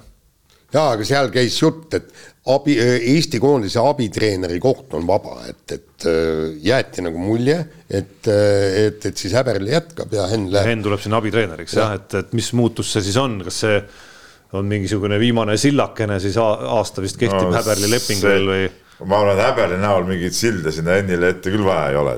jaa, 0.74 0.92
aga 0.94 1.06
seal 1.08 1.32
käis 1.34 1.58
jutt, 1.62 1.94
et 1.98 2.12
abi, 2.54 2.78
Eesti 2.80 3.40
koondise 3.42 3.82
abitreeneri 3.84 4.60
koht 4.62 4.94
on 4.96 5.08
vaba, 5.08 5.40
et, 5.50 5.66
et 5.76 6.08
äh, 6.08 6.44
jäeti 6.64 7.04
nagu 7.04 7.20
mulje, 7.20 7.58
et, 7.90 8.28
et, 8.28 9.06
et 9.06 9.16
siis 9.18 9.34
Häberli 9.36 9.74
jätkab 9.76 10.14
ja 10.16 10.28
Henn 10.32 10.52
läheb. 10.54 10.76
Henn 10.76 10.86
tuleb 10.86 11.04
sinna 11.04 11.20
abitreeneriks 11.20 11.76
ja. 11.76 11.90
jah, 11.90 11.98
et, 12.00 12.22
et 12.24 12.38
mis 12.40 12.54
muutus 12.56 12.94
see 12.96 13.04
siis 13.10 13.20
on, 13.20 13.42
kas 13.48 13.66
see 13.66 13.82
on 14.56 14.66
mingisugune 14.66 15.20
viimane 15.22 15.60
sillakene, 15.62 16.18
siis 16.24 16.40
aasta 16.40 17.04
vist 17.04 17.20
kehtib 17.20 17.52
no, 17.52 17.58
Häberli 17.58 17.92
lepingul 17.92 18.48
või? 18.54 18.70
Ma 19.06 19.22
arvan, 19.22 19.38
et 19.38 19.46
Häberli 19.46 19.80
näol 19.80 20.10
mingeid 20.10 20.36
silda 20.36 20.74
sinna 20.76 21.00
Ennile 21.00 21.34
ette 21.36 21.54
küll 21.54 21.64
vaja 21.64 21.90
ei 21.94 22.00
ole 22.00 22.18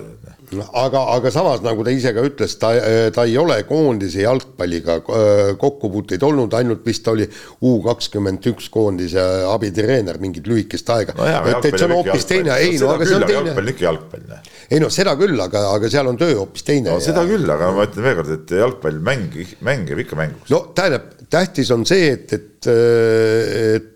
aga, 0.59 1.01
aga 1.15 1.31
samas 1.31 1.61
nagu 1.63 1.83
ta 1.85 1.93
ise 1.93 2.11
ka 2.15 2.23
ütles, 2.25 2.55
ta, 2.59 2.71
ta 3.15 3.23
ei 3.27 3.37
ole 3.39 3.57
koondise 3.67 4.23
jalgpalliga 4.23 4.97
äh, 4.99 5.51
kokkupuuteid 5.61 6.23
olnud, 6.27 6.53
ainult 6.57 6.83
vist 6.87 7.07
oli 7.11 7.27
U 7.67 7.77
kakskümmend 7.85 8.45
üks 8.51 8.67
koondise 8.73 9.21
abitreener 9.51 10.19
mingit 10.21 10.47
lühikest 10.49 10.89
aega 10.93 11.15
no. 11.17 11.27
et, 11.27 11.69
et 11.69 11.77
see 11.77 11.87
on 11.87 11.95
hoopis 11.99 12.27
teine, 12.29 12.57
ei 12.59 12.79
no 12.81 12.91
aga 12.95 13.07
see 13.07 13.19
on 13.19 13.27
teine. 13.27 13.37
jalgpall 13.37 13.63
on 13.63 13.73
ikka 13.73 13.87
jalgpall. 13.87 14.35
ei 14.67 14.83
noh, 14.83 14.93
seda 14.93 15.15
küll, 15.19 15.45
aga, 15.47 15.63
aga 15.77 15.93
seal 15.93 16.11
on 16.11 16.19
töö 16.19 16.35
hoopis 16.41 16.67
teine. 16.67 16.89
no 16.89 16.99
ja... 16.99 17.05
seda 17.11 17.25
küll, 17.29 17.47
aga 17.55 17.71
ma 17.77 17.87
ütlen 17.87 18.09
veelkord, 18.09 18.35
et 18.35 18.55
jalgpall 18.61 18.99
mäng, 19.11 19.39
mäng 19.67 19.93
jääb 19.93 20.03
ikka 20.05 20.19
mänguks. 20.19 20.51
no 20.53 20.65
tähendab, 20.75 21.13
tähtis 21.31 21.71
on 21.71 21.87
see, 21.87 22.11
et, 22.17 22.35
et, 22.35 22.71
et 22.71 23.90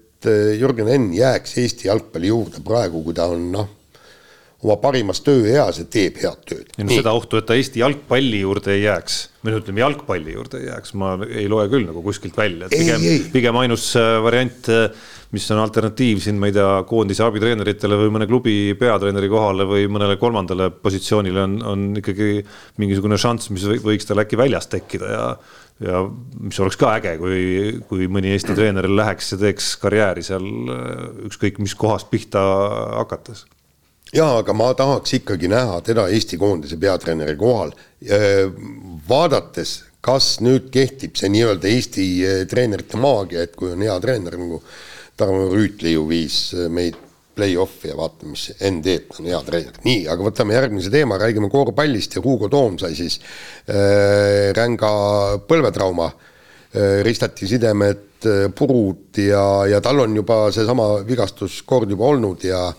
Jürgen 0.60 0.90
Enn 0.92 1.14
jääks 1.16 1.58
Eesti 1.62 1.90
jalgpalli 1.90 2.32
juurde 2.32 2.64
praegu, 2.66 3.04
kui 3.06 3.16
ta 3.18 3.28
on 3.32 3.50
noh 3.54 3.75
oma 4.66 4.78
parimas 4.82 5.22
tööeas 5.26 5.80
ja 5.82 5.86
teeb 5.90 6.20
head 6.24 6.46
tööd. 6.50 6.70
ja 6.74 6.86
no 6.86 6.94
seda 6.94 7.14
ohtu, 7.16 7.40
et 7.40 7.48
ta 7.50 7.58
Eesti 7.58 7.84
jalgpalli 7.84 8.42
juurde 8.42 8.74
ei 8.74 8.86
jääks, 8.86 9.18
või 9.46 9.54
no 9.54 9.62
ütleme, 9.62 9.84
jalgpalli 9.84 10.36
juurde 10.36 10.62
ei 10.62 10.70
jääks, 10.72 10.96
ma 11.00 11.16
ei 11.28 11.50
loe 11.52 11.68
küll 11.72 11.86
nagu 11.88 12.02
kuskilt 12.06 12.38
välja, 12.38 12.70
et 12.70 12.76
pigem, 12.76 13.30
pigem 13.34 13.60
ainus 13.62 13.92
äh, 14.00 14.16
variant, 14.26 14.72
äh, 14.74 15.12
mis 15.36 15.46
on 15.52 15.60
alternatiiv 15.62 16.22
siin, 16.24 16.40
ma 16.42 16.50
ei 16.50 16.56
tea, 16.56 16.70
koondise 16.90 17.26
abitreeneritele 17.26 18.00
või 18.00 18.14
mõne 18.18 18.30
klubi 18.30 18.56
peatreeneri 18.80 19.30
kohale 19.32 19.68
või 19.70 19.90
mõnele 19.92 20.18
kolmandale 20.22 20.72
positsioonile 20.82 21.44
on, 21.44 21.60
on 21.74 21.86
ikkagi 22.02 22.40
mingisugune 22.82 23.20
šanss, 23.22 23.52
mis 23.54 23.68
võiks 23.84 24.08
tal 24.08 24.24
äkki 24.24 24.40
väljas 24.40 24.72
tekkida 24.72 25.12
ja 25.12 25.28
ja 25.84 26.06
mis 26.40 26.56
oleks 26.64 26.78
ka 26.80 26.94
äge, 26.96 27.18
kui, 27.20 27.40
kui 27.90 28.06
mõni 28.08 28.30
Eesti 28.32 28.54
treener 28.56 28.88
läheks 28.88 29.34
ja 29.34 29.42
teeks 29.42 29.74
karjääri 29.82 30.24
seal 30.24 30.46
äh, 30.72 31.02
ükskõik 31.28 31.60
mis 31.60 31.76
kohast 31.76 32.08
pihta 32.14 32.40
hakates 33.02 33.44
jaa, 34.16 34.40
aga 34.42 34.54
ma 34.56 34.72
tahaks 34.78 35.18
ikkagi 35.20 35.50
näha 35.52 35.82
teda 35.86 36.08
Eesti 36.14 36.40
koondise 36.42 36.80
peatreeneri 36.82 37.36
kohal. 37.40 37.76
vaadates, 39.10 39.80
kas 40.06 40.36
nüüd 40.46 40.70
kehtib 40.74 41.18
see 41.18 41.32
nii-öelda 41.34 41.72
Eesti 41.72 42.06
eh, 42.26 42.44
treenerite 42.50 43.00
maagia, 43.02 43.46
et 43.46 43.56
kui 43.58 43.72
on 43.74 43.82
hea 43.86 43.96
treener 44.04 44.38
nagu 44.38 44.62
Tarmo 45.18 45.48
Rüütli 45.54 45.96
ju 45.96 46.06
viis 46.10 46.38
eh, 46.54 46.70
meid 46.70 47.00
play-off'i 47.36 47.90
ja 47.92 47.98
vaatame, 48.00 48.36
mis 48.36 48.46
Enn 48.64 48.80
teeb, 48.86 49.10
ta 49.12 49.20
on 49.20 49.30
hea 49.32 49.42
treener. 49.48 49.80
nii, 49.84 50.06
aga 50.12 50.28
võtame 50.28 50.56
järgmise 50.56 50.94
teema, 50.94 51.18
räägime 51.20 51.50
korvpallist 51.52 52.16
ja 52.16 52.24
Hugo 52.24 52.50
Toom 52.52 52.78
sai 52.80 52.96
siis 52.96 53.18
äh, 53.20 54.54
ränga 54.56 54.92
põlvetrauma 55.50 56.08
äh,, 56.12 57.02
ristati 57.08 57.50
sidemed 57.50 58.30
äh, 58.30 58.46
purud 58.56 59.20
ja, 59.20 59.44
ja 59.72 59.82
tal 59.84 60.06
on 60.06 60.16
juba 60.16 60.46
seesama 60.56 61.02
vigastus 61.08 61.60
kord 61.68 61.92
juba 61.92 62.14
olnud 62.14 62.46
ja 62.48 62.70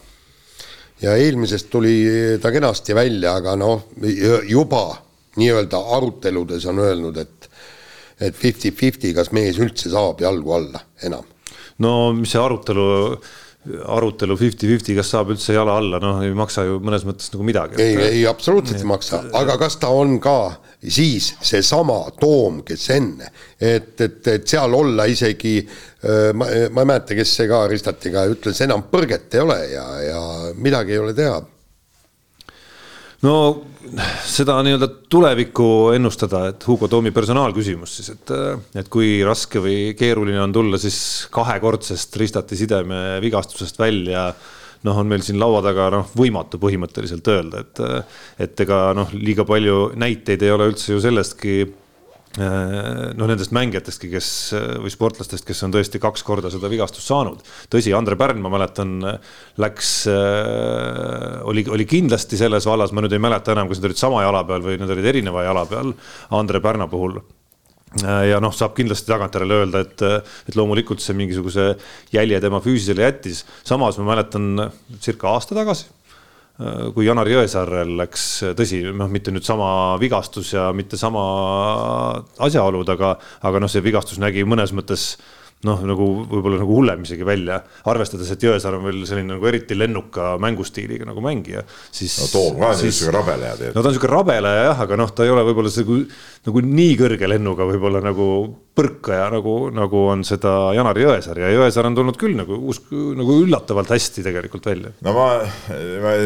ja 1.03 1.17
eelmisest 1.17 1.71
tuli 1.71 1.97
ta 2.43 2.53
kenasti 2.53 2.95
välja, 2.95 3.37
aga 3.37 3.57
noh, 3.57 3.89
juba 4.49 4.85
nii-öelda 5.37 5.81
aruteludes 5.97 6.67
on 6.67 6.85
öelnud, 6.85 7.17
et 7.17 7.51
et 8.17 8.33
fifty-fifty, 8.33 9.11
kas 9.13 9.29
mees 9.37 9.59
üldse 9.61 9.91
saab 9.93 10.23
jalgu 10.25 10.55
alla 10.57 10.81
enam. 11.05 11.25
no 11.85 12.13
mis 12.17 12.31
see 12.33 12.41
arutelu 12.41 12.87
arutelu 13.97 14.37
fifty-fifty, 14.39 14.95
kas 14.99 15.11
saab 15.15 15.33
üldse 15.35 15.57
jala 15.57 15.77
alla, 15.81 16.01
noh, 16.03 16.21
ei 16.25 16.35
maksa 16.37 16.67
ju 16.67 16.79
mõnes 16.85 17.07
mõttes 17.09 17.33
nagu 17.33 17.47
midagi. 17.47 17.81
ei, 17.83 17.97
ei 18.21 18.23
absoluutselt 18.31 18.81
ei 18.81 18.89
maksa, 18.89 19.23
aga 19.41 19.59
kas 19.61 19.79
ta 19.83 19.91
on 19.95 20.19
ka 20.23 20.39
siis 20.87 21.33
seesama 21.41 21.99
Toom, 22.21 22.63
kes 22.67 22.87
enne, 22.95 23.33
et, 23.59 23.95
et, 24.01 24.21
et 24.35 24.47
seal 24.47 24.75
olla 24.77 25.09
isegi 25.11 25.59
ma, 26.37 26.47
ma 26.47 26.85
ei 26.85 26.89
mäleta, 26.93 27.17
kes 27.19 27.37
see 27.41 27.51
ka 27.51 27.65
Ristatiga 27.71 28.27
ütles, 28.31 28.61
enam 28.63 28.87
põrget 28.93 29.35
ei 29.35 29.43
ole 29.43 29.61
ja, 29.73 29.87
ja 30.05 30.25
midagi 30.55 30.95
ei 30.95 31.03
ole 31.03 31.17
teha 31.17 31.41
no 33.25 33.37
seda 34.27 34.59
nii-öelda 34.67 34.89
tulevikku 35.09 35.69
ennustada, 35.95 36.47
et 36.51 36.67
Hugo 36.67 36.89
Toomi 36.91 37.13
personaalküsimus 37.15 37.97
siis, 38.01 38.11
et, 38.17 38.35
et 38.83 38.91
kui 38.93 39.21
raske 39.25 39.63
või 39.63 39.79
keeruline 39.99 40.43
on 40.43 40.53
tulla 40.53 40.81
siis 40.83 40.99
kahekordsest 41.33 42.19
ristati 42.21 42.59
sideme 42.59 43.21
vigastusest 43.23 43.79
välja 43.79 44.29
noh, 44.87 44.99
on 45.01 45.09
meil 45.09 45.25
siin 45.25 45.39
laua 45.41 45.63
taga 45.65 45.89
noh, 45.95 46.11
võimatu 46.19 46.61
põhimõtteliselt 46.63 47.27
öelda, 47.33 47.65
et, 47.65 47.83
et 48.47 48.67
ega 48.67 48.91
noh, 48.97 49.11
liiga 49.15 49.47
palju 49.49 49.93
näiteid 49.99 50.45
ei 50.45 50.55
ole 50.55 50.71
üldse 50.73 50.93
ju 50.93 51.03
sellestki 51.03 51.59
noh, 52.37 53.29
nendest 53.29 53.53
mängijatestki, 53.57 54.11
kes 54.13 54.29
või 54.83 54.93
sportlastest, 54.93 55.47
kes 55.49 55.63
on 55.65 55.73
tõesti 55.73 56.01
kaks 56.03 56.25
korda 56.27 56.51
seda 56.53 56.69
vigastust 56.73 57.09
saanud. 57.09 57.41
tõsi, 57.73 57.95
Andre 57.97 58.19
Pärn, 58.21 58.43
ma 58.45 58.53
mäletan, 58.53 58.99
läks, 59.63 59.95
oli, 61.49 61.65
oli 61.73 61.89
kindlasti 61.89 62.37
selles 62.37 62.69
vallas, 62.69 62.93
ma 62.93 63.05
nüüd 63.05 63.17
ei 63.17 63.23
mäleta 63.23 63.57
enam, 63.57 63.71
kas 63.71 63.81
need 63.81 63.93
olid 63.93 64.03
sama 64.03 64.23
jala 64.27 64.45
peal 64.49 64.67
või 64.67 64.77
need 64.83 64.93
olid 64.99 65.11
erineva 65.15 65.47
jala 65.47 65.65
peal 65.71 65.95
Andre 66.37 66.61
Pärna 66.61 66.91
puhul 66.93 67.21
ja 68.05 68.41
noh, 68.43 68.53
saab 68.53 68.75
kindlasti 68.77 69.09
tagantjärele 69.09 69.61
öelda, 69.63 69.81
et, 69.87 70.03
et 70.51 70.57
loomulikult 70.59 71.01
see 71.01 71.17
mingisuguse 71.17 71.71
jälje 72.13 72.41
tema 72.45 72.61
füüsisele 72.61 73.07
jättis. 73.07 73.47
samas 73.65 73.97
ma 73.97 74.11
mäletan 74.11 74.67
circa 75.01 75.31
aasta 75.33 75.57
tagasi 75.57 75.87
Äh, 75.89 76.06
kui 76.57 77.05
Janar 77.05 77.29
Jõesaarel 77.29 77.91
läks, 77.99 78.27
tõsi, 78.57 78.81
noh, 78.97 79.11
mitte 79.13 79.33
nüüd 79.35 79.45
sama 79.45 79.69
vigastus 80.01 80.55
ja 80.55 80.71
mitte 80.73 80.97
sama 80.97 81.25
asjaolud, 82.47 82.89
aga, 82.95 83.17
aga 83.45 83.61
noh, 83.61 83.69
see 83.69 83.85
vigastus 83.85 84.21
nägi 84.23 84.47
mõnes 84.49 84.73
mõttes 84.73 85.11
noh, 85.65 85.81
nagu 85.89 86.07
võib-olla 86.29 86.61
nagu 86.61 86.75
hullem 86.77 87.07
isegi 87.07 87.25
välja, 87.27 87.57
arvestades, 87.89 88.29
et 88.33 88.45
Jõesaar 88.45 88.77
on 88.77 88.85
veel 88.85 89.01
selline 89.09 89.33
nagu 89.35 89.49
eriti 89.49 89.77
lennuka 89.79 90.35
mängustiiliga 90.43 91.09
nagu 91.09 91.23
mängija, 91.25 91.65
siis. 91.95 92.19
no 92.21 92.29
Toom 92.33 92.61
ka 92.61 92.75
on 92.75 92.83
niisugune 92.83 93.17
rabeleja 93.17 93.57
tegelikult. 93.57 93.79
no 93.79 93.81
ta 93.81 93.89
on 93.89 93.97
niisugune 93.97 94.13
rabeleja 94.13 94.69
jah, 94.69 94.85
aga 94.85 95.01
noh, 95.01 95.15
ta 95.17 95.27
ei 95.27 95.33
ole 95.33 95.47
võib-olla 95.49 95.73
see 95.73 95.87
nagu, 95.87 95.99
nagu 96.51 96.65
nii 96.69 96.95
kõrge 97.01 97.33
lennuga 97.33 97.69
võib-olla 97.73 98.05
nagu 98.05 98.29
põrkaja, 98.77 99.31
nagu, 99.33 99.57
nagu 99.73 100.05
on 100.13 100.25
seda 100.29 100.55
Janar 100.77 101.01
Jõesaar 101.01 101.41
ja 101.41 101.53
Jõesaar 101.55 101.89
on 101.89 101.97
tulnud 101.97 102.21
küll 102.21 102.37
nagu 102.37 102.61
uus, 102.69 102.83
nagu 102.93 103.41
üllatavalt 103.47 103.95
hästi 103.97 104.27
tegelikult 104.29 104.69
välja. 104.69 104.93
no 105.07 105.17
ma, 105.17 105.31
ma 106.05 106.17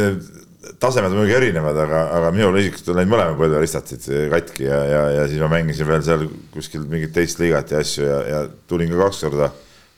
tasemed 0.81 1.12
muidugi 1.12 1.37
erinevad, 1.37 1.76
aga, 1.85 2.05
aga 2.16 2.31
minul 2.35 2.57
isiklikult 2.61 2.93
on 2.93 3.01
läinud 3.01 3.12
mõlema 3.12 3.37
põlve 3.39 3.61
ristatid 3.61 4.07
katki 4.33 4.64
ja, 4.64 4.78
ja, 4.89 5.03
ja 5.18 5.26
siis 5.28 5.43
ma 5.43 5.51
mängisin 5.53 5.89
veel 5.89 6.05
seal 6.07 6.24
kuskil 6.55 6.87
mingit 6.89 7.12
teist 7.16 7.43
liigat 7.43 7.74
ja 7.74 7.83
asju 7.85 8.07
ja, 8.07 8.20
ja 8.31 8.41
tulin 8.70 8.93
ka 8.95 9.05
kaks 9.05 9.20
korda. 9.26 9.51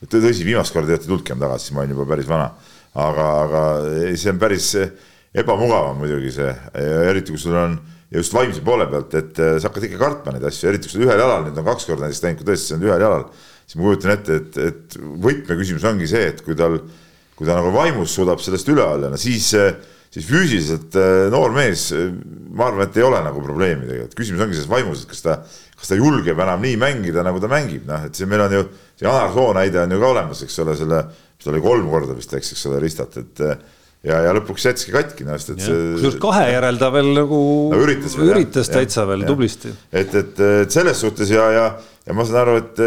tõsi, 0.03 0.43
viimast 0.43 0.75
korda 0.75 0.97
ei 0.97 1.03
tulnudki 1.05 1.31
enam 1.31 1.47
tagasi, 1.47 1.69
siis 1.69 1.77
ma 1.77 1.85
olin 1.85 1.95
juba 1.95 2.09
päris 2.11 2.27
vana. 2.27 2.51
aga, 2.93 3.29
aga 3.45 3.63
see 4.19 4.29
on 4.33 4.41
päris 4.41 4.69
ebamugav 5.33 5.93
on 5.93 5.99
muidugi 6.03 6.35
see, 6.35 6.51
eriti 7.09 7.33
kui 7.33 7.41
sul 7.41 7.57
on 7.57 7.79
ja 8.13 8.21
just 8.21 8.33
vaimse 8.35 8.61
poole 8.61 8.85
pealt, 8.91 9.15
et 9.17 9.39
äh, 9.41 9.55
sa 9.57 9.71
hakkad 9.71 9.87
ikka 9.87 9.99
kartma 10.01 10.35
neid 10.35 10.45
asju, 10.45 10.67
eriti 10.69 10.85
kui 10.85 10.97
sul 10.97 11.07
ühel 11.07 11.17
jalal, 11.17 11.47
nüüd 11.47 11.57
on 11.57 11.65
kaks 11.65 11.87
korda 11.89 12.05
näiteks 12.05 12.21
läinud, 12.21 12.41
kui 12.41 12.49
tõesti 12.51 12.69
see 12.69 12.77
on 12.77 12.85
ühel 12.85 13.01
jalal, 13.01 13.23
siis 13.65 13.79
ma 13.79 13.87
kujutan 13.87 14.13
ette, 14.13 14.37
et, 14.37 14.59
et 14.67 14.97
võtmeküsimus 15.23 15.87
ongi 15.89 16.09
see, 16.11 16.27
et 16.29 16.43
kui 16.45 16.57
tal, 16.59 16.77
kui 17.33 17.49
ta 17.49 17.57
nagu 17.57 17.71
vaimus 17.73 18.13
suudab 18.13 18.43
sellest 18.43 18.69
üle 18.69 18.85
olla, 18.85 19.09
no 19.09 19.17
siis 19.17 19.49
äh, 19.57 19.71
siis 20.13 20.29
füüsiliselt 20.29 20.95
äh, 20.99 21.27
noor 21.33 21.53
mees, 21.55 21.87
äh, 21.95 22.09
ma 22.53 22.69
arvan, 22.69 22.87
et 22.87 22.97
ei 22.99 23.05
ole 23.05 23.19
nagu 23.25 23.43
probleemi 23.43 23.87
tegelikult, 23.89 24.17
küsimus 24.19 24.45
ongi 24.45 24.57
selles 24.59 24.71
vaimus, 24.71 25.03
et 25.03 25.13
kas 25.13 25.23
ta, 25.25 25.37
kas 25.79 25.89
ta 25.89 25.99
julgeb 25.99 26.41
enam 26.45 26.61
nii 26.63 26.79
mängida, 26.81 27.23
nagu 27.25 27.41
ta 27.41 27.49
mängib, 27.51 27.87
noh, 27.89 28.05
et 28.07 28.17
see 28.17 28.29
meil 28.29 28.45
on 28.45 28.57
ju, 28.59 28.65
see 28.93 29.07
Janar 29.07 29.31
Soo 29.33 29.53
näide 29.57 29.81
on 29.81 29.95
ju 29.95 30.01
ka 30.03 30.11
olemas, 30.13 30.43
eks 30.45 30.59
ole, 30.63 30.75
selle, 30.79 31.05
mis 31.09 31.47
ta 31.47 31.53
oli 31.53 31.63
kolm 31.63 31.89
korda 31.91 32.17
vist 32.17 32.35
läks, 32.35 32.53
eks 32.53 32.67
ole, 32.69 32.81
ristat, 32.83 33.17
et 33.23 33.43
äh, 33.47 33.55
ja, 34.05 34.21
ja 34.27 34.37
lõpuks 34.37 34.69
jättiski 34.69 34.93
katki, 34.93 35.25
noh, 35.25 35.39
sest 35.41 35.55
et 35.55 35.65
see. 35.65 35.83
kusjuures 35.97 36.21
kahe 36.21 36.47
järel 36.51 36.81
ta 36.81 36.93
veel 36.93 37.13
nagu 37.17 37.43
no, 37.73 37.81
üritas, 37.81 38.17
veel, 38.19 38.35
üritas 38.35 38.69
jah, 38.69 38.77
täitsa 38.77 39.01
jah, 39.01 39.11
veel 39.15 39.25
jah. 39.25 39.33
tublisti. 39.33 39.73
et, 39.89 40.17
et, 40.21 40.43
et 40.67 40.77
selles 40.77 41.01
suhtes 41.01 41.33
ja, 41.33 41.49
ja, 41.57 41.69
ja 42.05 42.17
ma 42.17 42.27
saan 42.29 42.43
aru, 42.45 42.59
et 42.61 42.83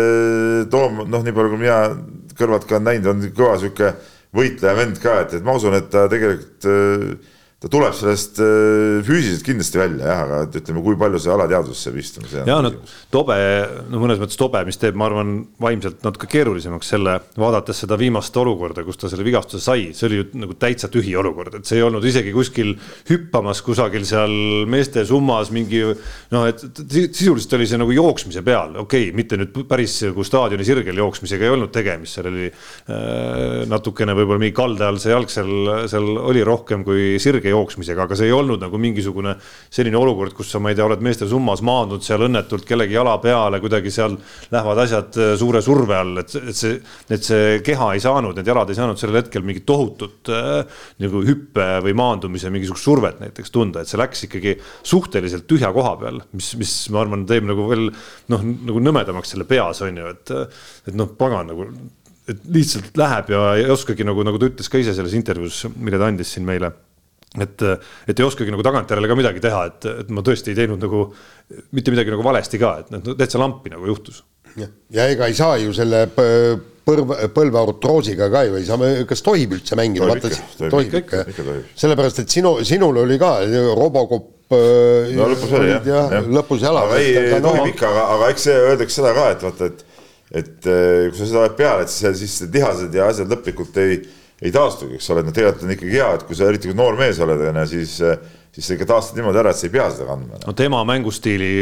Toom, 0.70 1.08
noh, 1.10 1.26
nii 1.26 1.34
palju 1.34 1.56
kui 1.56 1.64
mina 1.66 1.80
kõrvalt 2.36 2.68
ka 2.68 2.78
olen 2.78 2.92
näinud, 2.92 3.10
on 3.10 3.32
kõva 3.34 3.56
sihuke 3.58 3.96
võitleja 4.36 4.76
vend 4.76 5.00
ka, 5.02 5.20
et, 5.24 5.36
et 5.38 5.46
ma 5.46 5.56
usun, 5.56 5.76
et 5.78 5.88
ta 5.92 6.06
tegelikult 6.12 6.68
äh, 6.70 7.34
ta 7.66 7.72
tuleb 7.72 7.94
sellest 7.98 8.38
äh, 8.38 9.02
füüsiliselt 9.06 9.42
kindlasti 9.46 9.80
välja 9.80 10.06
jah, 10.06 10.20
aga 10.22 10.38
et 10.46 10.56
ütleme, 10.60 10.82
kui 10.84 10.98
palju 10.98 11.18
see 11.22 11.32
alateadvusse 11.34 11.92
see 12.06 12.20
on. 12.22 12.46
ja 12.46 12.58
no 12.62 12.70
tobe, 13.10 13.36
no 13.90 14.02
mõnes 14.02 14.20
mõttes 14.22 14.38
tobe, 14.38 14.60
mis 14.68 14.78
teeb, 14.78 14.94
ma 14.98 15.08
arvan, 15.08 15.32
vaimselt 15.62 16.04
natuke 16.06 16.28
keerulisemaks 16.30 16.92
selle, 16.94 17.16
vaadates 17.40 17.82
seda 17.82 17.98
viimast 17.98 18.36
olukorda, 18.38 18.84
kus 18.86 19.00
ta 19.00 19.10
selle 19.10 19.26
vigastuse 19.26 19.64
sai, 19.64 19.88
see 19.98 20.06
oli 20.06 20.20
ju 20.20 20.26
nagu 20.44 20.54
täitsa 20.60 20.90
tühi 20.92 21.16
olukord, 21.18 21.58
et 21.58 21.66
see 21.66 21.80
ei 21.80 21.86
olnud 21.86 22.06
isegi 22.06 22.34
kuskil 22.36 22.76
hüppamas 23.10 23.64
kusagil 23.66 24.06
seal 24.06 24.36
meeste 24.70 25.02
summas 25.08 25.50
mingi 25.54 25.82
noh, 25.82 26.46
et 26.46 26.62
sisuliselt 26.86 27.58
oli 27.58 27.66
see 27.66 27.82
nagu 27.82 27.96
jooksmise 27.96 28.44
peal, 28.46 28.78
okei 28.84 29.08
okay,, 29.08 29.16
mitte 29.16 29.40
nüüd 29.40 29.58
päris 29.66 29.98
nagu 30.06 30.26
staadioni 30.26 30.68
sirgel 30.68 31.02
jooksmisega 31.02 31.48
ei 31.48 31.54
olnud 31.56 31.74
tegemist, 31.74 32.14
seal 32.14 32.30
oli 32.30 32.46
äh, 32.46 33.66
natukene 33.66 34.14
võib-olla 34.14 34.44
mingi 34.44 34.54
kalde 34.56 34.86
all 34.86 35.02
see 35.02 35.10
jalg 35.10 35.34
seal, 35.34 35.52
seal 35.90 36.14
oli 36.22 36.46
rohkem 36.46 36.86
kui 36.86 37.16
sirge 37.22 37.55
jooksmisega, 37.56 38.06
aga 38.06 38.18
see 38.18 38.28
ei 38.30 38.34
olnud 38.36 38.62
nagu 38.62 38.78
mingisugune 38.80 39.34
selline 39.72 39.98
olukord, 39.98 40.34
kus 40.36 40.52
sa, 40.52 40.60
ma 40.62 40.72
ei 40.72 40.78
tea, 40.78 40.86
oled 40.86 41.02
meeste 41.04 41.28
summas 41.30 41.62
maandunud 41.66 42.04
seal 42.04 42.26
õnnetult 42.28 42.66
kellegi 42.68 42.96
jala 42.96 43.16
peale, 43.22 43.60
kuidagi 43.62 43.92
seal 43.94 44.16
lähevad 44.52 44.82
asjad 44.84 45.18
äh, 45.20 45.34
suure 45.40 45.62
surve 45.64 45.98
all, 45.98 46.22
et, 46.22 46.36
et 46.40 46.60
see, 46.60 46.78
et 47.12 47.26
see 47.26 47.58
keha 47.66 47.92
ei 47.96 48.04
saanud, 48.04 48.36
need 48.38 48.52
jalad 48.52 48.72
ei 48.72 48.78
saanud 48.78 49.00
sellel 49.00 49.20
hetkel 49.22 49.44
mingit 49.46 49.66
tohutut 49.68 50.32
äh, 50.32 50.80
nagu 51.04 51.24
hüppe 51.26 51.68
või 51.86 51.96
maandumise 51.98 52.52
mingisugust 52.54 52.86
survet 52.86 53.20
näiteks 53.24 53.54
tunda, 53.54 53.82
et 53.82 53.90
see 53.90 54.00
läks 54.00 54.26
ikkagi 54.28 54.56
suhteliselt 54.86 55.48
tühja 55.50 55.72
koha 55.76 55.96
peal, 56.00 56.22
mis, 56.36 56.54
mis 56.60 56.78
ma 56.94 57.04
arvan, 57.04 57.26
teeb 57.28 57.48
nagu 57.48 57.68
veel 57.70 57.88
noh, 58.32 58.48
nagu 58.70 58.82
nõmedamaks 58.82 59.34
selle 59.34 59.48
peas 59.48 59.82
on 59.86 60.02
ju, 60.02 60.10
et, 60.16 60.34
et 60.86 60.98
noh, 60.98 61.10
pagan 61.18 61.50
nagu 61.52 61.70
et 62.26 62.42
lihtsalt 62.50 62.96
läheb 62.98 63.30
ja 63.30 63.42
ei 63.60 63.68
oskagi 63.70 64.06
nagu, 64.06 64.24
nagu 64.26 64.40
ta 64.40 64.48
ütles 64.50 64.70
ka 64.70 64.80
ise 64.82 64.94
selles 64.96 65.14
intervjuus, 65.18 65.66
mille 65.78 66.00
ta 66.00 66.10
andis 66.10 66.34
siin 66.34 66.46
meile. 66.46 66.72
Et, 67.42 67.66
et 68.08 68.20
ei 68.20 68.26
oskagi 68.26 68.54
nagu 68.54 68.64
tagantjärele 68.66 69.10
ka 69.10 69.18
midagi 69.18 69.42
teha, 69.44 69.64
et, 69.70 69.88
et 70.04 70.14
ma 70.14 70.24
tõesti 70.26 70.52
ei 70.52 70.60
teinud 70.60 70.82
nagu 70.82 71.08
mitte 71.76 71.94
midagi 71.94 72.14
nagu 72.14 72.24
valesti 72.26 72.60
ka, 72.62 72.72
et 72.82 72.94
noh, 72.94 73.04
täitsa 73.18 73.40
lampi 73.42 73.72
nagu 73.72 73.88
juhtus. 73.90 74.22
ja 74.56 75.08
ega 75.10 75.28
ei 75.28 75.36
saa 75.36 75.58
ju 75.60 75.74
selle 75.76 76.06
põlv, 76.86 77.12
põlveartroosiga 77.34 78.30
ka 78.32 78.44
ju 78.46 78.60
ei 78.60 78.68
saa, 78.68 78.92
kas 79.08 79.24
tohib 79.26 79.58
üldse 79.58 79.78
mängida? 79.78 80.08
tohib 80.08 80.30
ikka, 80.32 80.70
tohib 80.70 80.96
ikka, 81.02 81.24
sellepärast, 81.78 82.22
et 82.24 82.38
sinu, 82.38 82.56
sinul 82.66 83.04
oli 83.04 83.18
ka 83.20 83.38
Robocop 83.76 84.32
no 84.46 85.26
lõpus 85.32 85.52
oli 85.58 85.72
jah, 85.72 85.88
jah., 85.90 86.28
lõpus 86.30 86.62
jalas. 86.62 86.86
aga 86.86 87.02
ei, 87.02 87.16
ei 87.18 87.42
tohib 87.42 87.64
no, 87.64 87.70
ikka, 87.72 87.90
aga, 87.90 88.04
aga 88.14 88.28
eks 88.34 88.46
see 88.46 88.60
öeldakse 88.68 89.00
seda 89.00 89.14
ka, 89.16 89.28
et 89.34 89.46
vaata, 89.48 89.70
et 89.72 89.84
et 90.36 90.66
kui 90.66 91.18
sa 91.18 91.26
seda 91.26 91.42
oled 91.44 91.52
peal, 91.58 91.82
et 91.84 91.90
siis, 91.90 92.18
siis 92.18 92.50
lihased 92.50 92.94
ja 92.94 93.10
asjad 93.12 93.30
lõplikult 93.30 93.76
ei, 93.82 94.00
ei 94.42 94.52
taastugi, 94.52 94.98
eks 94.98 95.12
ole, 95.14 95.22
noh, 95.24 95.34
tegelikult 95.34 95.64
on 95.66 95.76
ikkagi 95.76 95.94
hea, 95.96 96.08
et 96.18 96.24
kui 96.28 96.36
sa 96.36 96.48
eriti 96.50 96.68
kui 96.70 96.76
noor 96.76 96.98
mees 96.98 97.20
oled, 97.24 97.44
onju, 97.50 97.68
siis, 97.70 97.94
siis 98.52 98.66
sa 98.66 98.76
ikka 98.76 98.88
taastad 98.90 99.20
niimoodi 99.20 99.40
ära, 99.40 99.52
et 99.54 99.60
sa 99.60 99.68
ei 99.68 99.72
pea 99.72 99.86
seda 99.94 100.08
kandma. 100.10 100.40
no 100.44 100.56
tema 100.56 100.82
mängustiili 100.88 101.54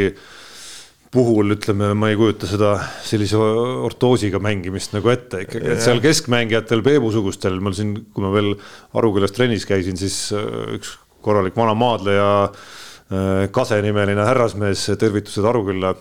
puhul 1.15 1.55
ütleme, 1.55 1.93
ma 1.95 2.09
ei 2.11 2.17
kujuta 2.19 2.47
seda 2.49 2.73
sellise 3.05 3.39
ortoosiga 3.39 4.41
mängimist 4.43 4.95
nagu 4.95 5.11
ette 5.13 5.45
ikkagi, 5.45 5.75
et 5.75 5.83
seal 5.83 6.01
keskmängijatel, 6.03 6.83
Peebu-sugustel, 6.85 7.61
mul 7.63 7.77
siin, 7.77 7.93
kui 8.11 8.25
ma 8.25 8.33
veel 8.33 8.51
Arukülas 8.97 9.35
trennis 9.35 9.67
käisin, 9.69 9.95
siis 9.99 10.17
äh, 10.35 10.75
üks 10.75 10.97
korralik 11.25 11.55
vana 11.57 11.77
maadleja, 11.77 12.27
äh, 12.49 13.45
Kase 13.55 13.79
nimeline 13.85 14.27
härrasmees, 14.27 14.89
tervitused 14.99 15.47
Arukülla 15.47 15.95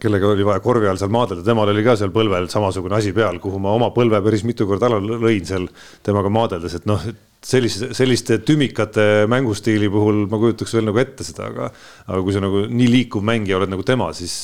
kellega 0.00 0.30
oli 0.32 0.46
vaja 0.46 0.62
korvi 0.64 0.88
all 0.88 1.00
seal 1.00 1.12
maadelda, 1.12 1.44
temal 1.44 1.68
oli 1.68 1.82
ka 1.84 1.96
seal 2.00 2.12
põlvel 2.14 2.48
samasugune 2.52 2.96
asi 2.96 3.12
peal, 3.16 3.36
kuhu 3.42 3.60
ma 3.60 3.74
oma 3.76 3.90
põlve 3.92 4.22
päris 4.24 4.44
mitu 4.48 4.66
korda 4.68 4.88
alla 4.88 5.18
lõin 5.20 5.44
seal 5.48 5.66
temaga 6.06 6.32
maadeldes, 6.32 6.78
et 6.78 6.86
noh, 6.88 7.02
sellise, 7.44 7.90
selliste 7.96 8.38
tümikate 8.46 9.26
mängustiili 9.30 9.90
puhul 9.92 10.24
ma 10.30 10.40
kujutaks 10.40 10.78
veel 10.78 10.88
nagu 10.88 11.02
ette 11.02 11.26
seda, 11.26 11.50
aga 11.50 11.68
aga 12.06 12.22
kui 12.22 12.32
sa 12.32 12.40
nagu 12.44 12.64
nii 12.70 12.88
liikuv 12.94 13.26
mängija 13.26 13.58
oled 13.58 13.72
nagu 13.72 13.84
tema, 13.86 14.08
siis, 14.16 14.34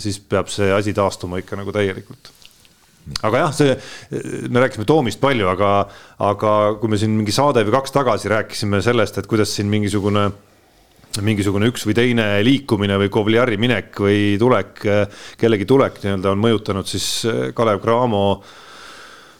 siis 0.00 0.20
peab 0.22 0.48
see 0.52 0.70
asi 0.72 0.96
taastuma 0.96 1.42
ikka 1.42 1.60
nagu 1.60 1.74
täielikult. 1.74 2.32
Aga 3.20 3.42
jah, 3.42 3.50
see, 3.52 3.74
me 4.48 4.62
rääkisime 4.62 4.86
Toomist 4.88 5.20
palju, 5.20 5.50
aga, 5.50 5.74
aga 6.24 6.52
kui 6.80 6.88
me 6.88 6.96
siin 6.96 7.12
mingi 7.12 7.34
saade 7.36 7.60
või 7.66 7.74
kaks 7.76 7.92
tagasi 7.92 8.32
rääkisime 8.32 8.80
sellest, 8.84 9.20
et 9.20 9.28
kuidas 9.28 9.52
siin 9.52 9.68
mingisugune 9.68 10.30
mingisugune 11.22 11.68
üks 11.70 11.84
või 11.86 11.94
teine 11.94 12.26
liikumine 12.42 12.96
või 12.98 13.10
Kovliari 13.12 13.58
minek 13.60 13.94
või 14.02 14.34
tulek, 14.40 14.82
kellegi 15.38 15.66
tulek 15.68 16.00
nii-öelda 16.02 16.32
on 16.32 16.42
mõjutanud 16.42 16.90
siis 16.90 17.06
eh, 17.28 17.40
Kalev 17.54 17.82
Cramo 17.84 18.24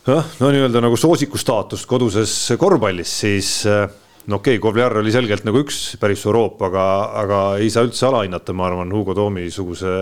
jah, 0.07 0.31
no 0.39 0.53
nii-öelda 0.55 0.85
nagu 0.85 0.99
soosiku 1.01 1.41
staatust 1.41 1.89
koduses 1.91 2.37
korvpallis, 2.61 3.19
siis 3.25 3.51
eh, 3.67 3.85
no 4.31 4.39
okei 4.39 4.59
okay,, 4.59 4.63
Kovliar 4.63 5.01
oli 5.03 5.15
selgelt 5.15 5.47
nagu 5.49 5.65
üks 5.65 5.97
päris 6.01 6.23
suur 6.23 6.39
hoop, 6.39 6.63
aga, 6.69 6.89
aga 7.25 7.45
ei 7.59 7.73
saa 7.75 7.87
üldse 7.89 8.07
alahinnata, 8.11 8.55
ma 8.55 8.69
arvan, 8.71 8.95
Hugo 8.95 9.17
Toomi 9.17 9.49
suguse 9.51 9.95